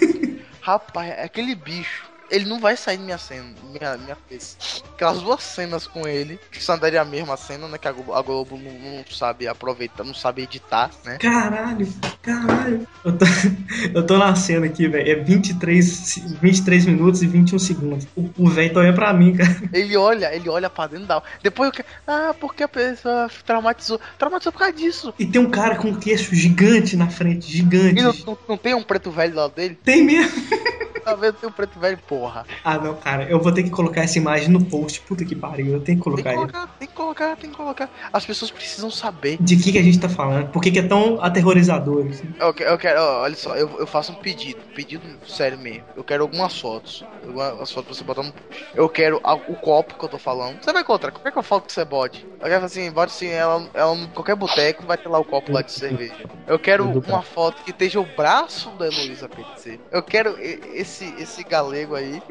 rapaz, 0.60 1.18
aquele 1.18 1.54
bicho. 1.54 2.07
Ele 2.30 2.44
não 2.44 2.60
vai 2.60 2.76
sair 2.76 2.98
minha 2.98 3.16
cena, 3.18 3.46
minha, 3.72 3.96
minha 3.96 4.16
vez. 4.28 4.82
Aquelas 4.94 5.20
duas 5.22 5.42
cenas 5.42 5.86
com 5.86 6.06
ele, 6.06 6.38
que 6.52 6.62
são 6.62 6.78
daria 6.78 7.00
a 7.00 7.04
mesma 7.04 7.36
cena, 7.36 7.66
né? 7.68 7.78
Que 7.78 7.88
a 7.88 7.92
Globo, 7.92 8.12
a 8.14 8.20
Globo 8.22 8.56
não, 8.58 8.72
não 8.72 9.04
sabe 9.10 9.48
aproveitar, 9.48 10.04
não 10.04 10.12
sabe 10.14 10.42
editar, 10.42 10.90
né? 11.04 11.16
Caralho, 11.18 11.88
caralho. 12.22 12.86
Eu 13.04 13.16
tô, 13.16 13.24
eu 13.94 14.06
tô 14.06 14.18
na 14.18 14.34
cena 14.34 14.66
aqui, 14.66 14.86
velho. 14.88 15.10
É 15.10 15.14
23, 15.14 15.84
se- 15.84 16.20
23 16.42 16.86
minutos 16.86 17.22
e 17.22 17.26
21 17.26 17.58
segundos. 17.58 18.06
O, 18.16 18.28
o 18.36 18.48
velho 18.50 18.72
tá 18.74 18.80
olhando 18.80 18.94
pra 18.94 19.12
mim, 19.12 19.34
cara. 19.36 19.56
Ele 19.72 19.96
olha, 19.96 20.34
ele 20.34 20.48
olha 20.48 20.68
pra 20.68 20.86
dentro 20.86 21.06
da. 21.06 21.22
Depois 21.42 21.68
eu 21.68 21.72
quero. 21.74 21.88
Ah, 22.06 22.34
porque 22.38 22.62
a 22.62 22.68
pessoa 22.68 23.30
traumatizou. 23.46 24.00
Traumatizou 24.18 24.52
por 24.52 24.58
causa 24.58 24.72
disso. 24.74 25.14
E 25.18 25.24
tem 25.26 25.40
um 25.40 25.50
cara 25.50 25.76
com 25.76 25.88
um 25.88 25.94
queixo 25.98 26.34
gigante 26.34 26.96
na 26.96 27.08
frente, 27.08 27.50
gigante. 27.50 28.00
E 28.00 28.02
não, 28.02 28.12
não- 28.26 28.38
não 28.48 28.56
tem 28.58 28.74
um 28.74 28.82
preto 28.82 29.10
velho 29.10 29.34
lá 29.34 29.48
dele? 29.48 29.78
Tem 29.82 30.02
mesmo. 30.04 30.32
Tá 31.00 31.14
vendo? 31.14 31.34
Tem 31.34 31.48
um 31.48 31.52
preto 31.52 31.78
velho, 31.78 31.98
porra. 31.98 32.44
Ah, 32.64 32.78
não, 32.78 32.94
cara. 32.94 33.24
Eu 33.24 33.40
vou 33.40 33.52
ter 33.52 33.62
que 33.62 33.70
colocar 33.70 34.02
essa 34.02 34.18
imagem 34.18 34.48
no 34.48 34.64
post. 34.64 35.00
Puta 35.02 35.24
que 35.24 35.34
pariu. 35.34 35.72
Eu 35.74 35.80
tenho 35.80 35.98
que 35.98 36.04
colocar 36.04 36.22
Tem 36.30 36.32
que 36.32 36.44
ele. 36.44 36.52
colocar, 36.52 36.74
tem 36.78 36.88
que 36.88 36.94
colocar, 36.94 37.36
tem 37.36 37.50
que 37.50 37.56
colocar. 37.56 37.90
As 38.12 38.24
pessoas 38.26 38.50
precisam 38.50 38.90
saber. 38.90 39.36
De 39.40 39.56
que, 39.56 39.72
que 39.72 39.78
a 39.78 39.82
gente 39.82 39.98
tá 40.00 40.08
falando? 40.08 40.48
Por 40.50 40.62
que, 40.62 40.70
que 40.70 40.78
é 40.78 40.82
tão 40.82 41.20
aterrorizador? 41.22 42.06
assim? 42.08 42.28
Eu, 42.38 42.54
eu 42.66 42.78
quero, 42.78 43.00
ó, 43.00 43.22
olha 43.22 43.36
só, 43.36 43.56
eu, 43.56 43.78
eu 43.78 43.86
faço 43.86 44.12
um 44.12 44.16
pedido, 44.16 44.60
pedido 44.74 45.02
sério 45.26 45.58
mesmo. 45.58 45.84
Eu 45.96 46.04
quero 46.04 46.22
algumas 46.22 46.58
fotos. 46.58 47.04
Algumas 47.24 47.70
fotos 47.72 47.84
pra 47.86 47.94
você 47.94 48.04
botar 48.04 48.22
no 48.22 48.32
post. 48.32 48.64
Eu 48.74 48.88
quero 48.88 49.20
a- 49.24 49.34
o 49.34 49.56
copo 49.56 49.98
que 49.98 50.04
eu 50.04 50.08
tô 50.08 50.18
falando. 50.18 50.62
Você 50.62 50.72
vai 50.72 50.82
encontrar, 50.82 51.10
qualquer 51.12 51.32
que 51.32 51.38
eu 51.38 51.42
falo 51.42 51.62
que 51.62 51.72
você 51.72 51.84
bote. 51.84 52.26
Eu 52.40 52.48
quero 52.48 52.64
assim, 52.64 52.90
bote 52.90 53.12
assim, 53.12 53.28
ela, 53.28 53.68
ela 53.74 53.94
em 53.96 54.06
qualquer 54.08 54.36
boteco 54.36 54.84
vai 54.86 54.96
ter 54.96 55.08
lá 55.08 55.18
o 55.18 55.24
copo 55.24 55.52
lá 55.52 55.62
de 55.62 55.72
cerveja. 55.72 56.14
Eu 56.46 56.58
quero 56.58 56.84
uma 57.06 57.22
foto 57.22 57.62
que 57.62 57.70
esteja 57.70 58.00
o 58.00 58.06
braço 58.16 58.70
da 58.70 58.86
Heloísa 58.86 59.28
PC. 59.28 59.78
Eu 59.90 60.02
quero 60.02 60.38
e- 60.40 60.80
esse, 60.88 61.14
esse 61.22 61.44
galego 61.44 61.94
aí. 61.94 62.22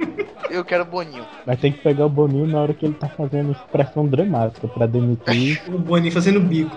Eu 0.50 0.66
quero 0.66 0.84
Boninho. 0.84 1.26
Mas 1.46 1.60
tem 1.60 1.72
que 1.72 1.80
pegar 1.80 2.06
o 2.06 2.10
Boninho 2.10 2.48
na 2.48 2.60
hora 2.60 2.74
que 2.74 2.86
ele 2.86 2.96
tá 2.96 3.08
fazendo 3.08 3.52
expressão 3.52 4.08
dramática 4.08 4.68
pra 4.68 4.88
demitir. 4.88 5.62
O 5.70 5.78
Boninho 5.78 6.12
fazendo 6.12 6.40
bico. 6.40 6.76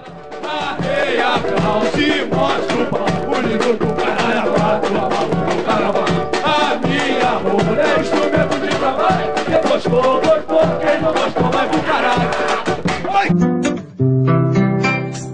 Meia 0.81 1.39
final 1.39 1.81
se 1.83 2.25
mostra 2.27 2.77
o 2.77 2.91
bagulho 2.91 3.59
do 3.79 3.87
caralho 3.95 4.41
a 4.41 4.43
quatro, 4.55 4.97
a 4.97 5.09
bagulho 5.09 5.57
do 5.57 5.65
carnaval. 5.65 6.05
A 6.45 6.77
minha 6.87 7.31
roupa 7.31 7.73
é 7.81 8.01
instrumento 8.01 8.61
de 8.61 8.69
trabalho. 8.77 9.27
Quem 9.47 9.61
gostou, 9.71 10.21
gostou. 10.21 10.65
Quem 10.81 11.01
não 11.01 11.13
gostou, 11.13 11.51
vai 11.51 11.69
pro 11.69 11.83
caralho. 11.83 12.31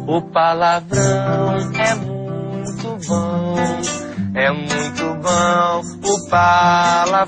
O 0.07 0.23
palavrão 0.23 1.57
é 1.79 1.95
muito 1.95 3.07
bom, 3.09 3.57
é 4.35 4.51
muito 4.51 5.06
bom. 5.37 5.83
O 6.03 6.29
palavrão, 6.29 7.25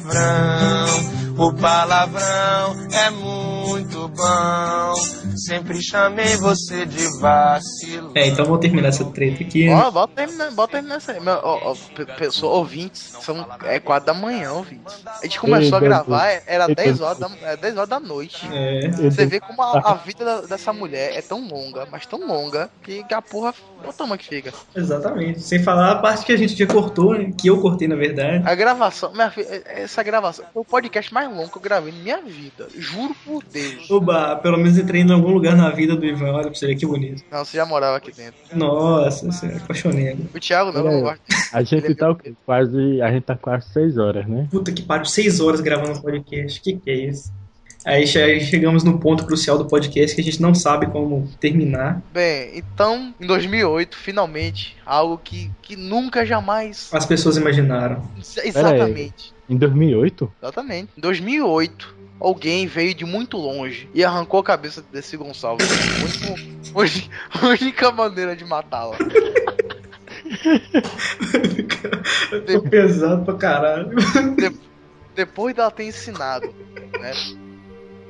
o 1.36 1.52
palavrão 1.54 2.76
é 2.92 3.10
muito 3.10 4.08
bom. 4.08 5.27
Sempre 5.38 5.80
chamei 5.82 6.36
você 6.36 6.84
de 6.84 7.06
vacilo. 7.20 8.12
É, 8.14 8.26
então 8.26 8.44
vou 8.44 8.58
terminar 8.58 8.88
essa 8.88 9.04
treta 9.04 9.42
aqui. 9.42 9.68
Ó, 9.70 9.90
bota 9.90 10.12
terminar, 10.14 10.50
bota 10.52 10.72
terminar 10.72 10.96
essa 10.96 11.12
aí. 11.12 11.20
Meu, 11.20 11.34
ó, 11.42 11.70
ó, 11.72 11.76
pe- 11.94 12.06
pessoa, 12.06 12.54
ouvintes, 12.56 13.14
são, 13.20 13.46
é 13.64 13.78
4 13.78 14.06
da 14.06 14.14
manhã, 14.14 14.52
ouvintes. 14.52 14.94
A 15.06 15.24
gente 15.24 15.38
começou 15.40 15.76
a 15.78 15.80
gravar, 15.80 16.28
Deus. 16.28 16.42
era 16.46 16.66
Ei, 16.68 16.74
10 16.74 16.88
Deus. 16.88 17.00
horas 17.00 17.18
da, 17.18 17.30
é 17.42 17.56
10 17.56 17.76
horas 17.76 17.88
da 17.88 18.00
noite. 18.00 18.48
É. 18.52 18.88
Você 18.90 19.26
vê 19.26 19.40
como 19.40 19.62
a, 19.62 19.78
a 19.78 19.94
vida 19.94 20.24
da- 20.24 20.40
dessa 20.42 20.72
mulher 20.72 21.16
é 21.16 21.22
tão 21.22 21.46
longa, 21.48 21.86
mas 21.90 22.04
tão 22.06 22.26
longa, 22.26 22.68
que 22.82 23.04
a 23.12 23.22
porra. 23.22 23.54
O 23.86 23.92
tamanho 23.92 24.18
que 24.18 24.26
fica. 24.28 24.52
Exatamente. 24.74 25.40
Sem 25.40 25.62
falar 25.62 25.92
a 25.92 25.96
parte 25.96 26.24
que 26.26 26.32
a 26.32 26.36
gente 26.36 26.56
já 26.56 26.66
cortou, 26.66 27.14
né? 27.14 27.30
Que 27.40 27.48
eu 27.48 27.60
cortei, 27.60 27.86
na 27.86 27.94
verdade. 27.94 28.42
A 28.44 28.54
gravação, 28.54 29.12
minha 29.12 29.30
filha, 29.30 29.62
essa 29.66 30.02
gravação 30.02 30.44
foi 30.52 30.62
o 30.62 30.64
podcast 30.64 31.14
mais 31.14 31.30
longo 31.30 31.48
que 31.50 31.58
eu 31.58 31.62
gravei 31.62 31.92
na 31.92 31.98
minha 32.02 32.20
vida. 32.20 32.66
Juro 32.76 33.14
por 33.24 33.44
Deus. 33.44 33.88
Oba, 33.90 34.34
pelo 34.36 34.56
menos 34.58 34.76
entrei 34.76 35.02
em 35.02 35.12
algum 35.12 35.27
lugar 35.30 35.56
na 35.56 35.70
vida 35.70 35.96
do 35.96 36.04
Ivan. 36.04 36.32
Olha 36.32 36.44
pra 36.44 36.54
você 36.54 36.66
ver 36.66 36.76
que 36.76 36.86
bonito. 36.86 37.24
Não, 37.30 37.44
você 37.44 37.56
já 37.56 37.66
morava 37.66 37.96
aqui 37.96 38.12
dentro. 38.12 38.34
Nossa, 38.54 39.26
você 39.26 39.46
é 39.46 39.56
apaixonado. 39.56 40.28
O 40.34 40.40
Thiago 40.40 40.72
não, 40.72 41.00
gosta. 41.00 41.22
A 41.52 41.62
gente 41.62 41.94
tá 41.94 42.10
o 42.10 42.16
quê? 42.16 42.34
Quase. 42.44 43.02
A 43.02 43.10
gente 43.10 43.24
tá 43.24 43.36
quase 43.36 43.68
seis 43.72 43.98
horas, 43.98 44.26
né? 44.26 44.48
Puta 44.50 44.72
que 44.72 44.82
pariu, 44.82 45.06
seis 45.06 45.40
horas 45.40 45.60
gravando 45.60 45.98
um 45.98 46.02
podcast. 46.02 46.60
Que 46.60 46.74
que 46.74 46.90
é 46.90 46.94
isso? 46.94 47.32
Aí 47.88 48.06
che- 48.06 48.40
chegamos 48.40 48.84
no 48.84 48.98
ponto 48.98 49.24
crucial 49.24 49.56
do 49.56 49.64
podcast 49.64 50.14
que 50.14 50.20
a 50.20 50.24
gente 50.24 50.42
não 50.42 50.54
sabe 50.54 50.86
como 50.88 51.26
terminar. 51.40 52.02
Bem, 52.12 52.50
então, 52.58 53.14
em 53.18 53.26
2008, 53.26 53.96
finalmente, 53.96 54.76
algo 54.84 55.16
que, 55.16 55.50
que 55.62 55.74
nunca 55.74 56.26
jamais. 56.26 56.90
As 56.92 57.06
pessoas 57.06 57.38
imaginaram. 57.38 58.02
Exatamente. 58.44 59.32
Em 59.48 59.56
2008? 59.56 60.30
Exatamente. 60.42 60.90
Em 60.98 61.00
2008, 61.00 61.96
alguém 62.20 62.66
veio 62.66 62.94
de 62.94 63.06
muito 63.06 63.38
longe 63.38 63.88
e 63.94 64.04
arrancou 64.04 64.40
a 64.40 64.44
cabeça 64.44 64.84
desse 64.92 65.16
Gonçalves. 65.16 65.66
Uni- 66.74 67.10
única 67.42 67.90
maneira 67.90 68.36
de 68.36 68.44
matá-la. 68.44 68.98
Tô 72.46 72.62
pesado 72.68 73.24
pra 73.24 73.34
caralho. 73.34 73.96
De- 74.36 74.54
depois 75.14 75.54
dela 75.54 75.70
ter 75.70 75.84
ensinado, 75.84 76.52
né? 77.00 77.12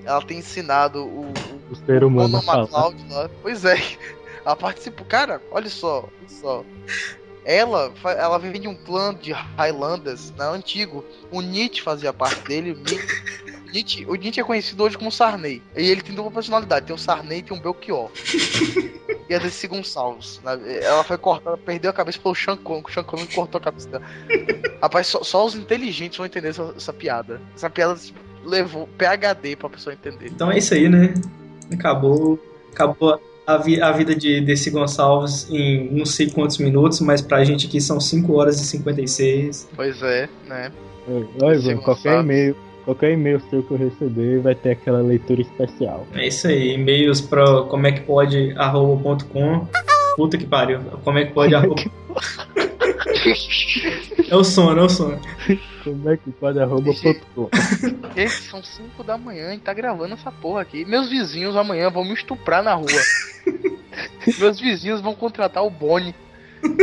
Ela 0.08 0.22
tem 0.22 0.38
ensinado 0.38 1.04
o, 1.04 1.32
O 1.70 1.76
ser 1.76 2.02
humano 2.02 2.38
o. 2.38 2.40
McLeod 2.40 3.04
lá. 3.10 3.30
Pois 3.42 3.64
é. 3.64 3.76
Ela 4.44 4.56
participa. 4.56 5.04
Cara, 5.04 5.42
olha 5.50 5.68
só, 5.68 6.08
olha 6.18 6.28
só. 6.28 6.64
Ela, 7.44 7.92
ela 8.04 8.38
vem 8.38 8.60
de 8.60 8.68
um 8.68 8.74
clã 8.74 9.14
de 9.14 9.32
Highlanders, 9.32 10.32
né, 10.32 10.44
antigo. 10.44 11.02
O 11.30 11.40
Nietzsche 11.40 11.82
fazia 11.82 12.12
parte 12.12 12.42
dele. 12.42 12.72
O 12.72 13.70
Nietzsche, 13.70 14.04
o 14.06 14.14
Nietzsche 14.14 14.40
é 14.40 14.44
conhecido 14.44 14.84
hoje 14.84 14.98
como 14.98 15.10
Sarney. 15.10 15.62
E 15.74 15.90
ele 15.90 16.02
tem 16.02 16.14
dupla 16.14 16.30
personalidade. 16.30 16.86
Tem 16.86 16.94
o 16.94 16.98
Sarney 16.98 17.38
e 17.38 17.42
tem 17.42 17.56
o 17.56 17.60
Belchior. 17.60 18.10
e 19.28 19.34
a 19.34 19.38
desse 19.38 19.66
Gonçalves. 19.66 20.40
né? 20.42 20.58
Ela 20.82 21.04
foi 21.04 21.16
cortada, 21.16 21.56
perdeu 21.56 21.90
a 21.90 21.94
cabeça 21.94 22.18
pelo 22.18 22.34
Connery. 22.58 23.00
O 23.00 23.04
Connery 23.04 23.34
cortou 23.34 23.58
a 23.58 23.62
cabeça 23.62 23.88
dela. 23.88 24.04
Rapaz, 24.82 25.06
só, 25.06 25.22
só 25.22 25.46
os 25.46 25.54
inteligentes 25.54 26.18
vão 26.18 26.26
entender 26.26 26.48
essa, 26.48 26.74
essa 26.76 26.92
piada. 26.92 27.40
Essa 27.54 27.70
piada 27.70 27.94
tipo, 27.96 28.18
levou 28.44 28.88
PHD 28.98 29.56
pra 29.56 29.68
pessoa 29.68 29.92
entender. 29.94 30.26
Então 30.26 30.50
é 30.50 30.58
isso 30.58 30.74
aí, 30.74 30.88
né? 30.88 31.14
Acabou. 31.72 32.38
Acabou 32.72 33.20
a, 33.46 33.56
vi- 33.56 33.80
a 33.80 33.90
vida 33.92 34.14
de 34.14 34.40
desse 34.40 34.70
Gonçalves 34.70 35.48
em 35.50 35.88
não 35.90 36.04
sei 36.06 36.30
quantos 36.30 36.58
minutos, 36.58 37.00
mas 37.00 37.20
pra 37.20 37.42
gente 37.44 37.66
aqui 37.66 37.80
são 37.80 37.98
5 38.00 38.32
horas 38.34 38.60
e 38.60 38.64
56. 38.66 39.68
Pois 39.74 40.02
é, 40.02 40.28
né? 40.46 40.70
Olha, 41.42 41.56
Esse 41.56 41.70
Ivan, 41.70 41.80
qualquer 41.82 42.20
e-mail, 42.20 42.56
qualquer 42.84 43.12
e-mail 43.12 43.40
seu 43.48 43.62
que 43.62 43.70
eu 43.70 43.78
receber 43.78 44.40
vai 44.40 44.54
ter 44.54 44.72
aquela 44.72 45.00
leitura 45.00 45.40
especial. 45.40 46.06
É 46.14 46.28
isso 46.28 46.46
aí. 46.46 46.74
E-mails 46.74 47.20
pra 47.22 47.62
como 47.62 47.86
é 47.86 47.92
que 47.92 48.00
pode 48.00 48.52
arroba 48.56 49.02
ponto 49.02 49.24
com. 49.26 49.66
Puta 50.16 50.36
que 50.36 50.46
pariu. 50.46 50.80
Como 51.04 51.18
é 51.18 51.24
que 51.24 51.32
pode 51.32 51.54
arroba. 51.56 51.80
É 54.30 54.36
o 54.36 54.44
sono, 54.44 54.80
é 54.80 54.84
o 54.84 54.88
sono. 54.88 55.18
Como 55.84 56.08
é 56.10 56.16
que 56.16 56.30
pode 56.32 56.58
arroba 56.60 56.92
ponto? 57.02 57.50
Gente, 58.14 58.30
são 58.50 58.62
5 58.62 59.02
da 59.04 59.16
manhã 59.16 59.54
e 59.54 59.58
tá 59.58 59.72
gravando 59.72 60.14
essa 60.14 60.30
porra 60.30 60.60
aqui. 60.62 60.84
Meus 60.84 61.08
vizinhos 61.08 61.56
amanhã 61.56 61.90
vão 61.90 62.04
me 62.04 62.12
estuprar 62.14 62.62
na 62.62 62.74
rua. 62.74 62.88
Meus 64.38 64.60
vizinhos 64.60 65.00
vão 65.00 65.14
contratar 65.14 65.64
o 65.64 65.70
Boni 65.70 66.14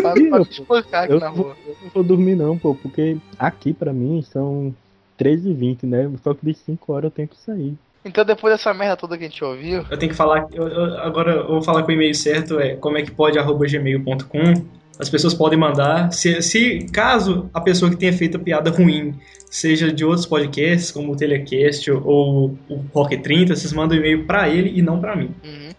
pra, 0.01 0.13
pra 0.13 0.39
me 0.39 0.41
espancar 0.49 1.03
aqui 1.03 1.13
Eu 1.13 1.19
na 1.19 1.29
vou, 1.29 1.45
rua. 1.47 1.57
eu 1.67 1.75
não 1.83 1.89
vou 1.93 2.03
dormir 2.03 2.35
não, 2.35 2.57
pô, 2.57 2.73
porque 2.75 3.17
aqui 3.37 3.73
pra 3.73 3.93
mim 3.93 4.21
são 4.31 4.73
13h20, 5.19 5.83
né? 5.83 6.11
Só 6.23 6.33
que 6.33 6.45
de 6.45 6.53
5 6.53 6.91
horas 6.93 7.05
eu 7.05 7.11
tenho 7.11 7.27
que 7.27 7.37
sair. 7.37 7.75
Então 8.03 8.23
depois 8.23 8.53
dessa 8.53 8.73
merda 8.73 8.95
toda 8.97 9.17
que 9.17 9.23
a 9.25 9.27
gente 9.27 9.43
ouviu, 9.43 9.85
Eu 9.89 9.97
tenho 9.97 10.11
que 10.11 10.17
falar. 10.17 10.47
eu- 10.53 10.67
eu- 10.67 10.97
agora 10.99 11.31
eu 11.33 11.47
vou 11.47 11.61
falar 11.61 11.81
com 11.83 11.89
o 11.89 11.93
e-mail 11.93 12.13
certo, 12.13 12.59
é 12.59 12.75
como 12.75 12.97
é 12.97 13.01
que 13.03 13.11
pode 13.11 13.37
arroba 13.39 13.65
gmail.com. 13.67 14.65
As 14.99 15.09
pessoas 15.09 15.33
podem 15.33 15.59
mandar. 15.59 16.11
Se, 16.11 16.41
se 16.41 16.87
caso 16.91 17.49
a 17.53 17.59
pessoa 17.59 17.91
que 17.91 17.97
tenha 17.97 18.13
feito 18.13 18.37
a 18.37 18.39
piada 18.39 18.69
ruim 18.69 19.15
seja 19.49 19.91
de 19.91 20.03
outros 20.03 20.25
podcasts, 20.25 20.91
como 20.91 21.13
o 21.13 21.15
Telecast 21.15 21.89
ou 21.89 22.57
o 22.69 22.75
Rock 22.93 23.17
30, 23.17 23.55
vocês 23.55 23.71
mandam 23.71 23.97
e-mail 23.97 24.25
pra 24.25 24.49
ele 24.49 24.77
e 24.77 24.81
não 24.81 24.99
pra 24.99 25.15
mim. 25.15 25.33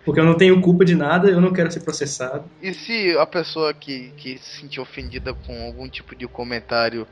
Porque 0.04 0.20
eu 0.20 0.24
não 0.24 0.34
tenho 0.34 0.60
culpa 0.60 0.84
de 0.84 0.94
nada, 0.94 1.28
eu 1.28 1.40
não 1.40 1.52
quero 1.52 1.70
ser 1.70 1.80
processado. 1.80 2.44
E 2.62 2.72
se 2.72 3.16
a 3.18 3.26
pessoa 3.26 3.74
que, 3.74 4.12
que 4.16 4.38
se 4.38 4.60
sentir 4.60 4.80
ofendida 4.80 5.34
com 5.34 5.66
algum 5.66 5.88
tipo 5.88 6.14
de 6.14 6.26
comentário, 6.26 7.06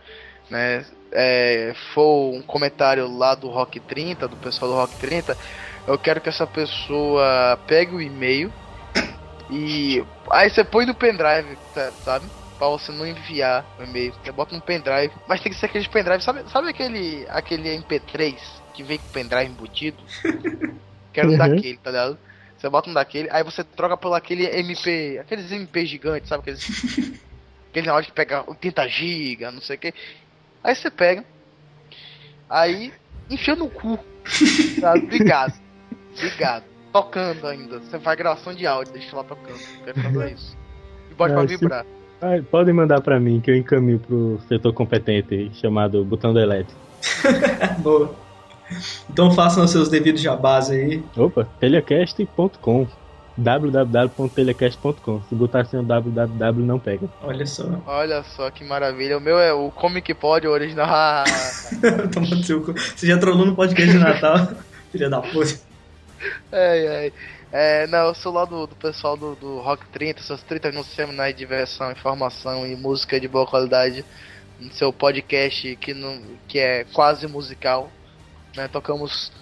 né, 0.49 0.85
é, 1.13 1.75
for 1.93 2.33
um 2.33 2.41
comentário 2.41 3.09
lá 3.15 3.35
do 3.35 3.49
Rock 3.49 3.81
30, 3.81 4.29
do 4.29 4.37
pessoal 4.37 4.71
do 4.71 4.77
Rock 4.77 4.97
30, 4.97 5.37
eu 5.87 5.99
quero 5.99 6.21
que 6.21 6.29
essa 6.29 6.47
pessoa 6.47 7.59
pegue 7.67 7.95
o 7.95 8.01
e-mail 8.01 8.53
e 9.51 10.03
aí 10.31 10.51
você 10.51 10.65
põe 10.65 10.87
no 10.87 10.95
pendrive, 10.95 11.57
tá- 11.73 11.93
sabe? 12.05 12.31
Pra 12.59 12.69
você 12.69 12.93
não 12.93 13.07
enviar 13.07 13.67
o 13.79 13.83
e-mail. 13.83 14.15
Você 14.15 14.33
bota 14.33 14.55
no 14.55 14.63
pendrive. 14.63 15.13
Mas 15.27 15.41
tem 15.41 15.53
que 15.53 15.59
ser 15.59 15.67
aquele 15.67 15.89
pendrive. 15.89 16.23
Sabe, 16.23 16.49
sabe 16.51 16.69
aquele, 16.71 17.27
aquele 17.29 17.69
MP3 17.71 18.63
que 18.73 18.83
vem 18.83 18.99
com 18.99 19.09
pendrive 19.11 19.51
embutido? 19.51 20.03
Quero 21.13 21.29
um 21.29 21.33
Uhum. 21.33 21.39
daquele, 21.39 21.79
tá 21.79 21.91
ligado? 21.91 22.19
Você 22.57 22.69
bota 22.69 22.91
um 22.91 22.95
daquele, 22.95 23.29
aí 23.31 23.43
você 23.45 23.63
troca 23.65 23.97
por 23.97 24.15
aquele 24.15 24.47
MP. 24.47 25.19
Aqueles 25.21 25.51
MP 25.53 25.85
gigantes, 25.87 26.29
sabe? 26.29 26.41
Aqueles. 26.43 26.63
aquele 27.71 27.87
negócio 27.87 28.07
que 28.07 28.13
pega 28.13 28.45
80 28.49 28.89
GB, 28.89 29.51
não 29.51 29.61
sei 29.61 29.77
o 29.77 29.79
que. 29.79 29.95
Aí 30.63 30.75
você 30.75 30.91
pega. 30.91 31.25
Aí 32.49 32.93
enfia 33.29 33.57
no 33.57 33.71
cu. 33.71 33.99
Tá? 34.81 34.95
Obrigado. 34.95 35.55
Obrigado. 36.17 36.65
Tocando 36.95 37.47
ainda. 37.47 37.81
Você 37.81 37.99
faz 37.99 38.17
gravação 38.17 38.55
de 38.55 38.67
áudio, 38.67 38.93
deixa 38.93 39.15
lá 39.17 39.25
tocando. 39.25 39.59
Quero 39.85 40.01
fazer 40.01 40.33
isso. 40.35 40.57
E 41.11 41.15
bota 41.15 41.35
pra 41.35 41.43
se- 41.49 41.57
vibrar. 41.57 41.85
Ah, 42.23 42.41
podem 42.51 42.73
mandar 42.73 43.01
pra 43.03 43.19
mim 43.21 43.41
que 43.41 43.51
eu 43.51 43.57
encaminho 43.57 43.99
pro 43.99 44.41
setor 44.49 44.73
competente 44.73 45.51
chamado 45.55 46.05
Botão 46.05 46.33
do 46.33 46.39
Elétrico. 46.41 46.81
Boa. 47.83 48.15
Então 49.11 49.31
façam 49.33 49.65
os 49.65 49.71
seus 49.73 49.89
devidos 49.91 50.23
jabás 50.23 50.71
aí. 50.71 51.03
Opa, 51.17 51.47
telecast.com 51.61 52.87
www.telecast.com 53.37 55.21
Se 55.29 55.35
botar 55.35 55.63
assim 55.63 55.77
o 55.77 55.83
www 55.83 56.65
não 56.65 56.79
pega. 56.79 57.09
Olha 57.23 57.45
só. 57.47 57.65
Olha 57.87 58.23
só 58.23 58.49
que 58.51 58.65
maravilha. 58.65 59.19
O 59.19 59.21
meu 59.21 59.39
é 59.39 59.53
o 59.53 59.71
Comic 59.73 60.15
Pod 60.15 60.47
original. 60.47 61.25
Toma 62.15 62.29
no 62.29 62.43
seu 62.45 62.63
cu. 62.63 62.73
Você 62.73 63.07
já 63.09 63.19
trollou 63.19 63.45
no 63.47 63.57
podcast 63.57 63.91
de 63.91 63.99
Natal. 63.99 64.49
Filha 64.93 65.11
da 65.11 65.21
puta. 65.21 65.59
ai, 66.53 66.87
ai. 66.87 67.13
É, 67.53 67.87
não, 67.87 68.09
eu 68.09 68.15
sou 68.15 68.33
lá 68.33 68.45
do, 68.45 68.67
do 68.67 68.75
pessoal 68.75 69.17
do, 69.17 69.35
do 69.37 69.61
Rock 69.61 69.87
30, 69.91 70.23
seus 70.23 70.43
30 70.43 70.71
minutos 70.71 70.93
semanais 70.93 71.33
de 71.33 71.39
diversão, 71.39 71.93
informação 71.93 72.67
e 72.67 72.75
música 72.75 73.21
de 73.21 73.29
boa 73.29 73.47
qualidade. 73.47 74.05
No 74.59 74.73
seu 74.73 74.93
podcast 74.93 75.77
que, 75.77 75.95
não, 75.95 76.21
que 76.49 76.59
é 76.59 76.85
quase 76.93 77.27
musical. 77.27 77.91
Né? 78.57 78.69
Tocamos 78.69 79.33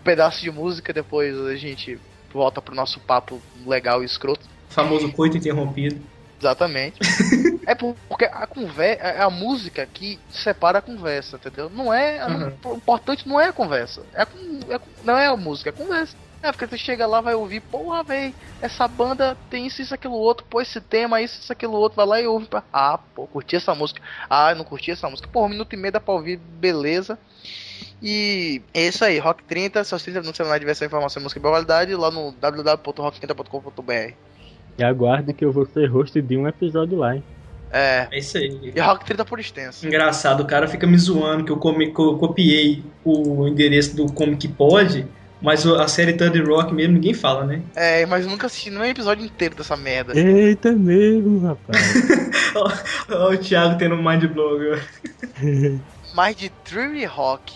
um 0.00 0.02
pedaço 0.04 0.40
de 0.40 0.50
música, 0.50 0.92
depois 0.92 1.36
a 1.46 1.56
gente 1.56 1.98
volta 2.32 2.60
pro 2.60 2.74
nosso 2.74 3.00
papo 3.00 3.40
legal 3.66 4.02
e 4.02 4.06
escroto. 4.06 4.46
Famoso 4.68 5.10
coito 5.12 5.36
interrompido. 5.36 6.00
Exatamente. 6.38 6.98
é 7.70 7.74
por- 7.74 7.94
porque 8.08 8.24
a 8.24 8.46
conversa, 8.46 9.02
é 9.02 9.20
a 9.20 9.30
música 9.30 9.86
que 9.86 10.18
separa 10.30 10.78
a 10.78 10.82
conversa, 10.82 11.36
entendeu? 11.36 11.68
Não 11.70 11.92
é, 11.92 12.24
Uhum. 12.26 12.58
o 12.64 12.76
importante 12.76 13.28
não 13.28 13.38
é 13.38 13.48
a 13.48 13.52
conversa. 13.52 14.02
É, 14.14 14.22
é 14.22 14.80
não 15.04 15.16
é 15.16 15.26
a 15.26 15.36
música, 15.36 15.68
é 15.70 15.72
a 15.72 15.76
conversa. 15.76 16.16
É 16.40 16.52
porque 16.52 16.68
você 16.68 16.78
chega 16.78 17.04
lá, 17.04 17.20
vai 17.20 17.34
ouvir, 17.34 17.60
porra, 17.60 18.04
véi, 18.04 18.32
essa 18.62 18.86
banda 18.86 19.36
tem 19.50 19.66
isso, 19.66 19.82
isso, 19.82 19.92
aquilo 19.92 20.14
outro, 20.14 20.46
pô, 20.48 20.60
esse 20.60 20.80
tema, 20.80 21.20
isso, 21.20 21.40
isso, 21.40 21.52
aquilo 21.52 21.74
outro, 21.74 21.96
vai 21.96 22.06
lá 22.06 22.20
e 22.20 22.26
ouve. 22.28 22.46
Pra... 22.46 22.62
Ah, 22.72 22.96
pô, 22.96 23.26
curti 23.26 23.56
essa 23.56 23.74
música. 23.74 24.00
Ah, 24.30 24.52
eu 24.52 24.56
não 24.56 24.64
curti 24.64 24.92
essa 24.92 25.10
música. 25.10 25.28
Pô, 25.32 25.44
um 25.44 25.48
minuto 25.48 25.72
e 25.72 25.76
meio 25.76 25.90
dá 25.92 25.98
pra 26.00 26.14
ouvir, 26.14 26.36
beleza. 26.36 27.18
E 28.00 28.62
é 28.72 28.86
isso 28.86 29.04
aí, 29.04 29.18
Rock 29.18 29.42
30, 29.44 29.82
seus 29.82 30.02
30 30.02 30.20
minutos 30.20 30.36
semanais 30.36 30.60
de 30.60 30.64
diversão, 30.64 30.86
informação 30.86 31.20
e 31.20 31.24
música 31.24 31.40
de 31.40 31.42
boa 31.42 31.54
qualidade, 31.54 31.94
lá 31.96 32.10
no 32.10 32.30
www.rock30.com.br. 32.32 34.14
E 34.78 34.84
aguarde 34.84 35.34
que 35.34 35.44
eu 35.44 35.50
vou 35.50 35.66
ser 35.66 35.86
host 35.86 36.22
de 36.22 36.36
um 36.36 36.46
episódio 36.46 36.96
lá, 36.98 37.16
hein? 37.16 37.24
É. 37.70 38.08
É 38.10 38.18
isso 38.18 38.38
aí. 38.38 38.72
E 38.74 38.80
Rock 38.80 39.04
30 39.04 39.24
por 39.24 39.38
extenso. 39.38 39.86
Engraçado, 39.86 40.42
o 40.42 40.46
cara 40.46 40.66
fica 40.68 40.86
me 40.86 40.96
zoando 40.98 41.44
que 41.44 41.52
eu, 41.52 41.56
come- 41.58 41.92
que 41.92 42.00
eu 42.00 42.16
copiei 42.18 42.82
o 43.04 43.46
endereço 43.46 43.94
do 43.94 44.10
Comic 44.12 44.48
Pod, 44.48 45.06
mas 45.42 45.66
a 45.66 45.86
série 45.86 46.14
Thunder 46.14 46.46
Rock 46.48 46.72
mesmo 46.72 46.94
ninguém 46.94 47.14
fala, 47.14 47.44
né? 47.44 47.60
É, 47.76 48.04
mas 48.06 48.24
eu 48.24 48.30
nunca 48.30 48.46
assisti 48.46 48.70
nenhum 48.70 48.84
episódio 48.84 49.24
inteiro 49.24 49.54
dessa 49.54 49.76
merda. 49.76 50.18
Eita 50.18 50.72
mesmo, 50.72 51.46
rapaz. 51.46 51.78
Olha 53.10 53.38
o 53.38 53.38
Thiago 53.38 53.78
tendo 53.78 53.94
um 53.94 54.02
mind 54.02 54.24
blow 54.26 54.56
agora. 54.56 54.82
Mais 56.14 56.34
de 56.34 56.48
Tree 56.64 57.04
Rock 57.04 57.54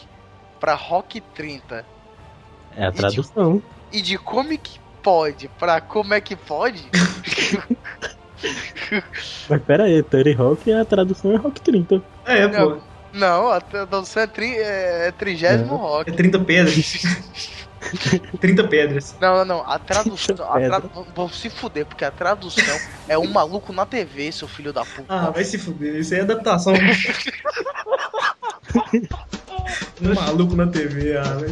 pra 0.60 0.74
Rock 0.74 1.20
30 1.34 1.84
É 2.76 2.84
a 2.86 2.92
tradução. 2.92 3.60
e 3.90 4.00
de 4.00 4.16
Comic 4.18 4.78
Pod 5.02 5.50
pra 5.58 5.80
Como 5.80 6.14
é 6.14 6.20
que 6.20 6.36
pode? 6.36 6.84
Mas 9.48 9.62
pera 9.62 9.84
aí, 9.84 10.02
Terry 10.02 10.32
Rock 10.32 10.70
é 10.70 10.80
a 10.80 10.84
tradução 10.84 11.32
é 11.32 11.36
Rock 11.36 11.60
30. 11.60 12.02
É, 12.26 12.48
pô. 12.48 12.78
Não, 13.12 13.50
a 13.50 13.60
tradução 13.60 14.22
é, 14.22 14.26
tri, 14.26 14.56
é, 14.56 15.08
é 15.08 15.12
trigésimo 15.12 15.74
É. 15.74 15.78
rock. 15.78 16.10
É 16.10 16.14
30 16.14 16.38
pedras. 16.40 17.02
30 18.40 18.68
pedras. 18.68 19.14
Não, 19.20 19.38
não, 19.38 19.44
não. 19.44 19.70
A 19.70 19.78
tradução. 19.78 20.36
A 20.50 20.60
tradu... 20.60 21.06
Vou 21.14 21.28
se 21.28 21.50
fuder, 21.50 21.84
porque 21.84 22.04
a 22.04 22.10
tradução 22.10 22.78
é 23.08 23.18
um 23.18 23.26
maluco 23.26 23.72
na 23.72 23.84
TV, 23.84 24.32
seu 24.32 24.48
filho 24.48 24.72
da 24.72 24.84
puta. 24.84 25.04
Ah, 25.08 25.30
vai 25.30 25.44
se 25.44 25.58
fuder. 25.58 25.96
Isso 25.96 26.14
aí 26.14 26.20
é 26.20 26.22
adaptação. 26.22 26.72
um 30.00 30.14
maluco 30.14 30.56
na 30.56 30.66
TV, 30.68 31.16
ah, 31.16 31.38
vai 31.38 31.48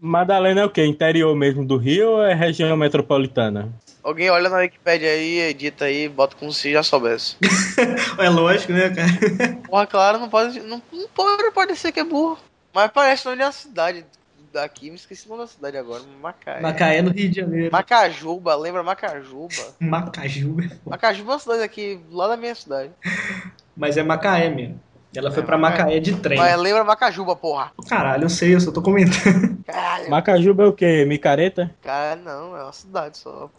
Madalena 0.00 0.62
é 0.62 0.64
o 0.64 0.70
quê? 0.70 0.84
Interior 0.86 1.36
mesmo 1.36 1.64
do 1.64 1.76
Rio 1.76 2.12
ou 2.12 2.22
é 2.24 2.32
região 2.32 2.74
metropolitana? 2.76 3.70
Alguém 4.02 4.30
olha 4.30 4.48
na 4.48 4.56
Wikipedia 4.56 5.10
aí, 5.10 5.40
edita 5.40 5.84
aí, 5.84 6.08
bota 6.08 6.34
como 6.34 6.50
se 6.52 6.72
já 6.72 6.82
soubesse. 6.82 7.36
É 8.18 8.28
lógico, 8.28 8.72
né, 8.72 8.90
cara? 8.90 9.56
Porra, 9.66 9.86
claro, 9.86 10.18
não 10.18 10.28
pode. 10.28 10.60
Não, 10.60 10.82
não 10.92 11.08
pode 11.14 11.50
parecer 11.52 11.92
que 11.92 12.00
é 12.00 12.04
burro. 12.04 12.38
Mas 12.72 12.90
parece 12.90 13.26
o 13.26 13.30
nome 13.30 13.38
de 13.38 13.44
uma 13.46 13.52
cidade 13.52 14.04
daqui, 14.52 14.90
me 14.90 14.96
esqueci 14.96 15.26
o 15.26 15.30
nome 15.30 15.42
da 15.42 15.46
cidade 15.46 15.76
agora. 15.76 16.02
Macaé. 16.20 16.60
Macaé 16.60 17.02
no 17.02 17.10
Rio 17.10 17.28
de 17.30 17.36
Janeiro. 17.36 17.72
Macajuba, 17.72 18.54
lembra 18.56 18.82
Macajuba? 18.82 19.54
Macajuba. 19.80 20.64
Macajuba 20.84 21.30
é 21.30 21.34
uma 21.34 21.40
cidade 21.40 21.62
aqui, 21.62 22.00
lá 22.10 22.28
da 22.28 22.36
minha 22.36 22.54
cidade. 22.54 22.90
Mas 23.76 23.96
é 23.96 24.02
Macaé 24.02 24.48
mesmo. 24.48 24.80
Ela 25.14 25.30
foi 25.30 25.42
pra 25.42 25.58
Macaé 25.58 25.98
de 25.98 26.14
trem. 26.16 26.38
Mas 26.38 26.56
lembra 26.58 26.84
Macajuba, 26.84 27.34
porra. 27.34 27.72
Caralho, 27.88 28.24
eu 28.24 28.30
sei, 28.30 28.54
eu 28.54 28.60
só 28.60 28.70
tô 28.70 28.80
comentando. 28.80 29.58
Caralho. 29.70 30.10
Macajuba 30.10 30.64
é 30.64 30.66
o 30.66 30.72
quê? 30.72 31.04
Micareta? 31.04 31.70
Cara, 31.82 32.16
não, 32.16 32.56
é 32.56 32.62
uma 32.62 32.72
cidade 32.72 33.18
só. 33.18 33.50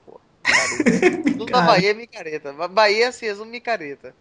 Careta. 0.44 1.22
Tudo 1.38 1.52
na 1.52 1.62
Bahia 1.62 1.92
é 1.92 1.94
micareta. 1.94 2.52
Ba- 2.54 2.68
Bahia 2.68 3.12
se 3.12 3.26
resume 3.26 3.52
micareta. 3.52 4.14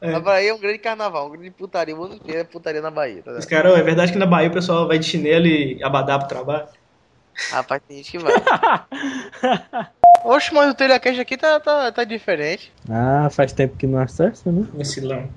É. 0.00 0.14
A 0.14 0.20
Bahia 0.20 0.50
é 0.50 0.54
um 0.54 0.58
grande 0.58 0.78
carnaval, 0.78 1.28
um 1.28 1.30
grande 1.30 1.50
putaria. 1.50 1.96
O 1.96 2.02
ano 2.04 2.14
inteiro 2.16 2.40
é 2.40 2.44
putaria 2.44 2.80
na 2.82 2.90
Bahia. 2.90 3.22
Tá 3.22 3.32
Os 3.32 3.44
ligado? 3.44 3.62
caras, 3.64 3.78
é 3.78 3.82
verdade 3.82 4.12
que 4.12 4.18
na 4.18 4.26
Bahia 4.26 4.48
o 4.48 4.52
pessoal 4.52 4.86
vai 4.88 4.98
de 4.98 5.06
chinelo 5.06 5.46
e 5.46 5.82
abadá 5.82 6.18
pro 6.18 6.28
trabalho? 6.28 6.66
Rapaz, 7.50 7.80
tem 7.88 7.96
gente 7.98 8.10
que 8.10 8.18
vai. 8.18 8.32
Oxe, 10.24 10.52
mas 10.52 10.70
o 10.70 10.74
Telecast 10.74 11.20
aqui 11.20 11.36
tá, 11.36 11.58
tá, 11.58 11.90
tá 11.90 12.04
diferente. 12.04 12.72
Ah, 12.88 13.28
faz 13.30 13.52
tempo 13.52 13.76
que 13.76 13.86
não 13.86 13.98
acessa, 13.98 14.50
né? 14.52 14.66
Vacilão. 14.74 15.28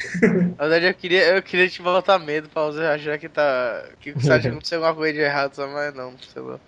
Na 0.58 0.68
verdade, 0.68 0.86
eu 0.86 0.94
queria, 0.94 1.36
eu 1.36 1.42
queria 1.42 1.68
te 1.68 1.82
botar 1.82 2.18
medo 2.18 2.48
pra 2.48 2.66
você 2.66 2.80
achar 2.80 3.18
que 3.18 3.28
tá. 3.28 3.84
que 4.00 4.12
você 4.12 4.32
acha 4.32 4.42
que 4.42 4.48
aconteceu 4.48 4.78
alguma 4.78 4.94
coisa 4.94 5.14
de 5.14 5.20
errado, 5.20 5.54
só, 5.54 5.66
mas 5.66 5.94
não, 5.94 6.14
sei 6.32 6.42
lá. 6.42 6.58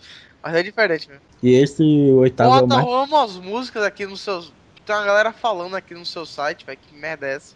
Mas 0.42 0.54
é 0.54 0.62
diferente 0.62 1.08
mesmo. 1.08 1.22
E 1.42 1.54
esse 1.54 1.82
oitavo 1.82 2.54
é 2.54 2.58
o 2.58 2.68
tá 2.68 2.74
mais... 2.76 2.86
rolando 2.86 3.14
umas 3.14 3.36
músicas 3.36 3.82
aqui 3.84 4.06
nos 4.06 4.20
seus. 4.20 4.52
Tem 4.84 4.94
uma 4.94 5.04
galera 5.04 5.32
falando 5.32 5.76
aqui 5.76 5.94
no 5.94 6.04
seu 6.04 6.26
site, 6.26 6.66
velho. 6.66 6.78
Que 6.80 6.94
merda 6.96 7.26
é 7.26 7.34
essa? 7.34 7.54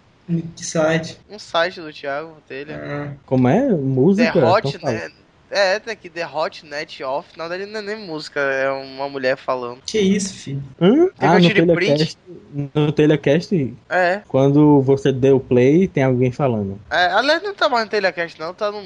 Que 0.56 0.64
site? 0.64 1.18
Um 1.30 1.38
site 1.38 1.80
do 1.80 1.92
Thiago 1.92 2.36
Telha. 2.48 3.16
Como 3.26 3.48
é? 3.48 3.68
Música? 3.68 4.32
The 4.32 4.44
Hot, 4.44 4.76
Então 4.76 4.90
né? 4.90 5.10
É, 5.50 5.78
tem 5.78 5.92
aqui 5.92 6.08
The 6.10 6.26
Hot 6.26 6.66
Net 6.66 7.02
Off. 7.04 7.28
Na 7.38 7.46
verdade, 7.48 7.70
não 7.70 7.80
é 7.80 7.82
nem 7.82 8.06
música, 8.06 8.40
é 8.40 8.70
uma 8.70 9.08
mulher 9.08 9.36
falando. 9.36 9.78
Que 9.86 9.98
isso, 9.98 10.34
filho? 10.34 10.62
Hã? 10.80 11.08
Ah, 11.18 11.38
no 11.38 11.48
telecast, 11.54 12.18
no 12.74 12.92
telecast, 12.92 13.74
É. 13.88 14.22
quando 14.28 14.80
você 14.82 15.12
deu 15.12 15.38
play, 15.38 15.86
tem 15.88 16.02
alguém 16.02 16.32
falando. 16.32 16.78
é 16.90 17.06
aliás, 17.06 17.42
não 17.42 17.54
tá 17.54 17.68
mais 17.68 17.84
no 17.84 17.90
Telecast, 17.90 18.38
não. 18.40 18.52
Tá 18.52 18.70
no 18.72 18.82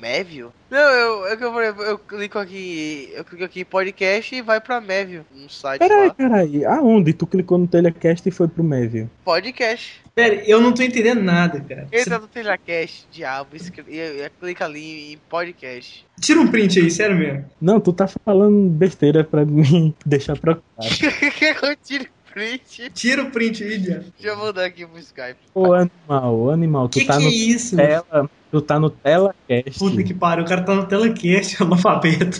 Mévio? 0.00 0.52
Não, 0.70 0.78
eu, 0.78 1.26
eu, 1.26 1.60
eu, 1.60 1.82
eu 1.82 1.98
clico 1.98 2.38
aqui. 2.38 3.10
Eu 3.14 3.24
clico 3.24 3.44
aqui 3.44 3.60
em 3.60 3.64
podcast 3.64 4.34
e 4.34 4.42
vai 4.42 4.60
pra 4.60 4.80
Mévio 4.80 5.24
no 5.34 5.48
site 5.48 5.78
Peraí, 5.80 6.08
lá. 6.08 6.14
peraí. 6.14 6.64
Aonde? 6.64 7.12
Tu 7.14 7.26
clicou 7.26 7.56
no 7.58 7.66
telecast 7.66 8.28
e 8.28 8.32
foi 8.32 8.46
pro 8.48 8.62
Mévio? 8.62 9.10
Podcast. 9.24 10.03
Pera, 10.14 10.34
eu 10.46 10.60
não 10.60 10.72
tô 10.72 10.82
entendendo 10.82 11.20
nada, 11.22 11.60
cara. 11.60 11.88
Entra 11.92 12.20
no 12.20 12.28
Telecast, 12.28 13.04
diabo, 13.10 13.56
escre- 13.56 13.84
e, 13.88 13.98
e, 13.98 14.30
clica 14.40 14.64
ali 14.64 15.12
em 15.14 15.18
podcast. 15.28 16.06
Tira 16.20 16.40
um 16.40 16.46
print 16.46 16.78
aí, 16.78 16.88
sério 16.90 17.16
mesmo. 17.16 17.44
Não, 17.60 17.80
tu 17.80 17.92
tá 17.92 18.06
falando 18.06 18.68
besteira 18.70 19.24
pra 19.24 19.44
me 19.44 19.92
deixar 20.06 20.38
preocupado. 20.38 20.88
eu 21.66 21.76
tiro 21.84 22.06
print. 22.32 22.90
Tira 22.94 23.22
o 23.24 23.30
print 23.32 23.64
aí, 23.64 23.76
diabo. 23.78 24.04
Deixa 24.16 24.28
eu 24.28 24.36
mandar 24.36 24.64
aqui 24.66 24.86
pro 24.86 24.98
Skype. 25.00 25.36
Ô, 25.52 25.72
animal, 25.72 26.50
animal, 26.50 26.88
tu 26.88 27.00
Que 27.00 27.06
tá 27.06 27.16
que 27.16 27.24
no 27.24 27.28
é 27.28 27.32
isso? 27.32 27.76
tela, 27.76 28.30
tu 28.52 28.60
tá 28.60 28.78
no 28.78 28.90
telecast. 28.90 29.78
Puta 29.80 30.02
que 30.04 30.14
pariu, 30.14 30.44
o 30.44 30.48
cara 30.48 30.62
tá 30.62 30.74
no 30.76 30.86
telecast, 30.86 31.56
analfabeto. 31.62 32.38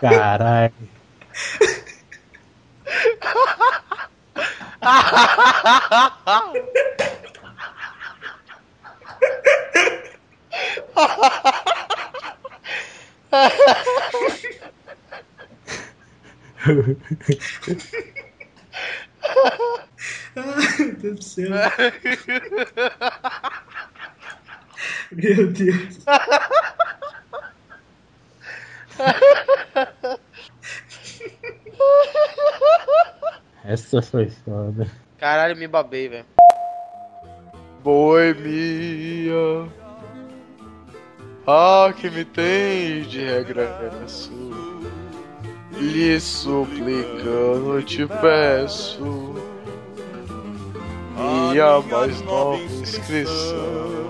Caralho. 0.00 0.72
Ai, 4.88 5.02
meu 20.78 20.94
Deus 20.96 21.16
do 21.16 21.22
céu. 21.22 21.50
Meu 25.12 25.52
Deus. 25.52 25.98
Essa 33.66 34.00
foi 34.00 34.30
foda. 34.30 34.86
Caralho, 35.18 35.56
me 35.56 35.66
babei, 35.66 36.08
velho. 36.08 36.24
Boemia. 37.82 39.68
Ah, 41.44 41.92
que 41.96 42.08
me 42.08 42.24
tens 42.24 43.08
de 43.08 43.24
regresso. 43.24 44.30
Lhe 45.72 46.20
suplicando, 46.20 47.82
te 47.82 48.06
peço. 48.06 49.34
Minha 51.16 51.80
mais 51.80 52.22
nova 52.22 52.62
inscrição. 52.62 54.06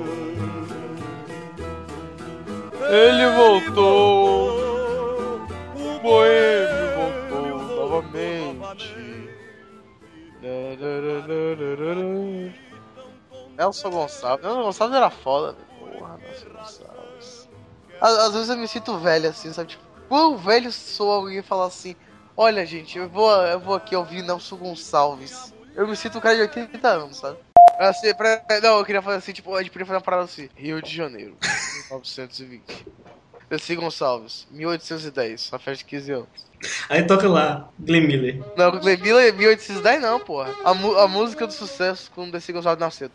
Ele 2.91 3.27
voltou. 3.37 4.67
O 5.77 5.99
boêmio 6.03 6.87
voltou 7.31 7.77
novamente. 7.77 8.96
Nelson 13.57 13.91
Gonçalves. 13.91 14.45
Nelson 14.45 14.63
Gonçalves 14.63 14.97
era 14.97 15.11
foda, 15.11 15.53
velho. 15.53 15.99
Porra, 15.99 16.19
Nelson 16.19 16.49
Gonçalves. 16.51 17.49
Às, 18.01 18.19
às 18.19 18.33
vezes 18.35 18.49
eu 18.49 18.57
me 18.57 18.69
sinto 18.69 18.99
velho 18.99 19.29
assim, 19.29 19.53
sabe? 19.53 19.71
Tipo, 19.71 19.85
quão 20.09 20.37
velho 20.37 20.71
sou 20.71 21.11
alguém 21.11 21.43
falar 21.43 21.67
assim: 21.67 21.97
Olha, 22.37 22.67
gente, 22.67 22.99
eu 22.99 23.09
vou, 23.09 23.31
eu 23.47 23.59
vou 23.59 23.75
aqui 23.75 23.97
ouvir 23.97 24.23
Nelson 24.23 24.57
Gonçalves. 24.57 25.55
Eu 25.75 25.87
me 25.89 25.97
sinto 25.97 26.19
um 26.19 26.21
cara 26.21 26.35
de 26.35 26.43
80 26.43 26.89
anos, 26.89 27.17
sabe? 27.19 27.39
Assim, 27.79 28.15
pra, 28.15 28.43
não, 28.63 28.79
eu 28.79 28.85
queria 28.85 29.03
fazer 29.03 29.19
assim, 29.19 29.33
tipo, 29.33 29.55
a 29.55 29.63
gente 29.63 29.71
podia 29.71 29.87
fazer 29.87 29.97
uma 29.97 30.05
parada 30.05 30.25
assim: 30.25 30.49
Rio 30.55 30.81
de 30.81 30.95
Janeiro, 30.95 31.37
1920. 31.91 32.87
Desi 33.49 33.77
Gonçalves, 33.77 34.47
1810, 34.51 35.51
a 35.53 35.59
festa 35.59 35.85
de 35.85 35.91
15 35.91 36.13
anos. 36.13 36.47
Aí 36.89 37.03
toca 37.05 37.29
lá, 37.29 37.69
Glenn 37.79 38.07
Miller. 38.07 38.43
Não, 38.57 38.69
o 38.71 38.81
Glenn 38.81 38.99
Miller 38.99 39.29
é 39.29 39.33
1810 39.33 40.01
não, 40.03 40.19
porra. 40.19 40.53
A, 40.65 40.71
a 40.71 41.07
música 41.09 41.47
do 41.47 41.53
sucesso 41.53 42.11
o 42.29 42.31
Desi 42.33 42.53
Gonçalves 42.53 42.81
nasceu. 42.81 43.09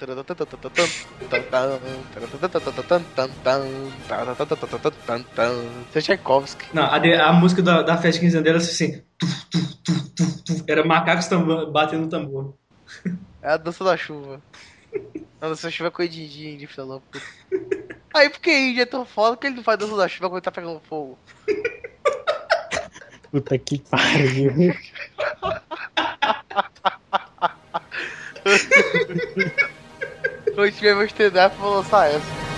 Você 5.92 6.02
Tchaikovsky. 6.02 6.66
Não, 6.74 6.84
a, 6.84 7.00
de- 7.00 7.16
a 7.16 7.34
música 7.34 7.62
da, 7.62 7.82
da 7.82 7.98
festa 7.98 8.20
de 8.20 8.26
15 8.28 8.38
anos 8.38 8.50
era 8.50 8.58
assim. 8.58 9.02
tuf, 9.18 9.46
tuf, 9.52 9.78
tuf, 9.84 10.10
tuf, 10.16 10.44
tuf. 10.44 10.64
Era 10.68 10.86
macacos 10.86 11.28
batendo 11.72 12.04
no 12.04 12.10
tambor. 12.10 12.54
É 13.42 13.50
a 13.50 13.58
dança 13.58 13.84
da 13.84 13.98
chuva. 13.98 14.40
A 15.42 15.48
dança 15.50 15.68
da 15.68 15.72
chuva 15.72 15.88
é 15.88 15.92
com 15.92 16.04
o 16.04 16.08
Didi 16.08 16.58
de 16.58 16.68
filha 16.68 16.86
da 16.86 17.00
puta. 17.00 17.22
Aí 18.14 18.30
por 18.30 18.40
que 18.40 18.52
Índia 18.52 18.84
é 18.84 18.86
tão 18.86 19.06
foda 19.06 19.38
que 19.38 19.48
ele 19.48 19.56
não 19.56 19.64
faz 19.64 19.80
dança 19.80 19.96
da 19.96 20.08
chuva 20.08 20.30
quando 20.30 20.38
ele 20.38 20.42
tá 20.42 20.52
pegando 20.52 20.80
fogo? 20.82 21.18
Puta 23.32 23.58
que 23.58 23.80
pariu. 23.80 24.52
Quando 30.54 30.72
tiver 30.74 30.96
meu 30.96 31.06
stand-up, 31.06 31.56
vou 31.58 31.76
lançar 31.76 32.12
essa. 32.12 32.51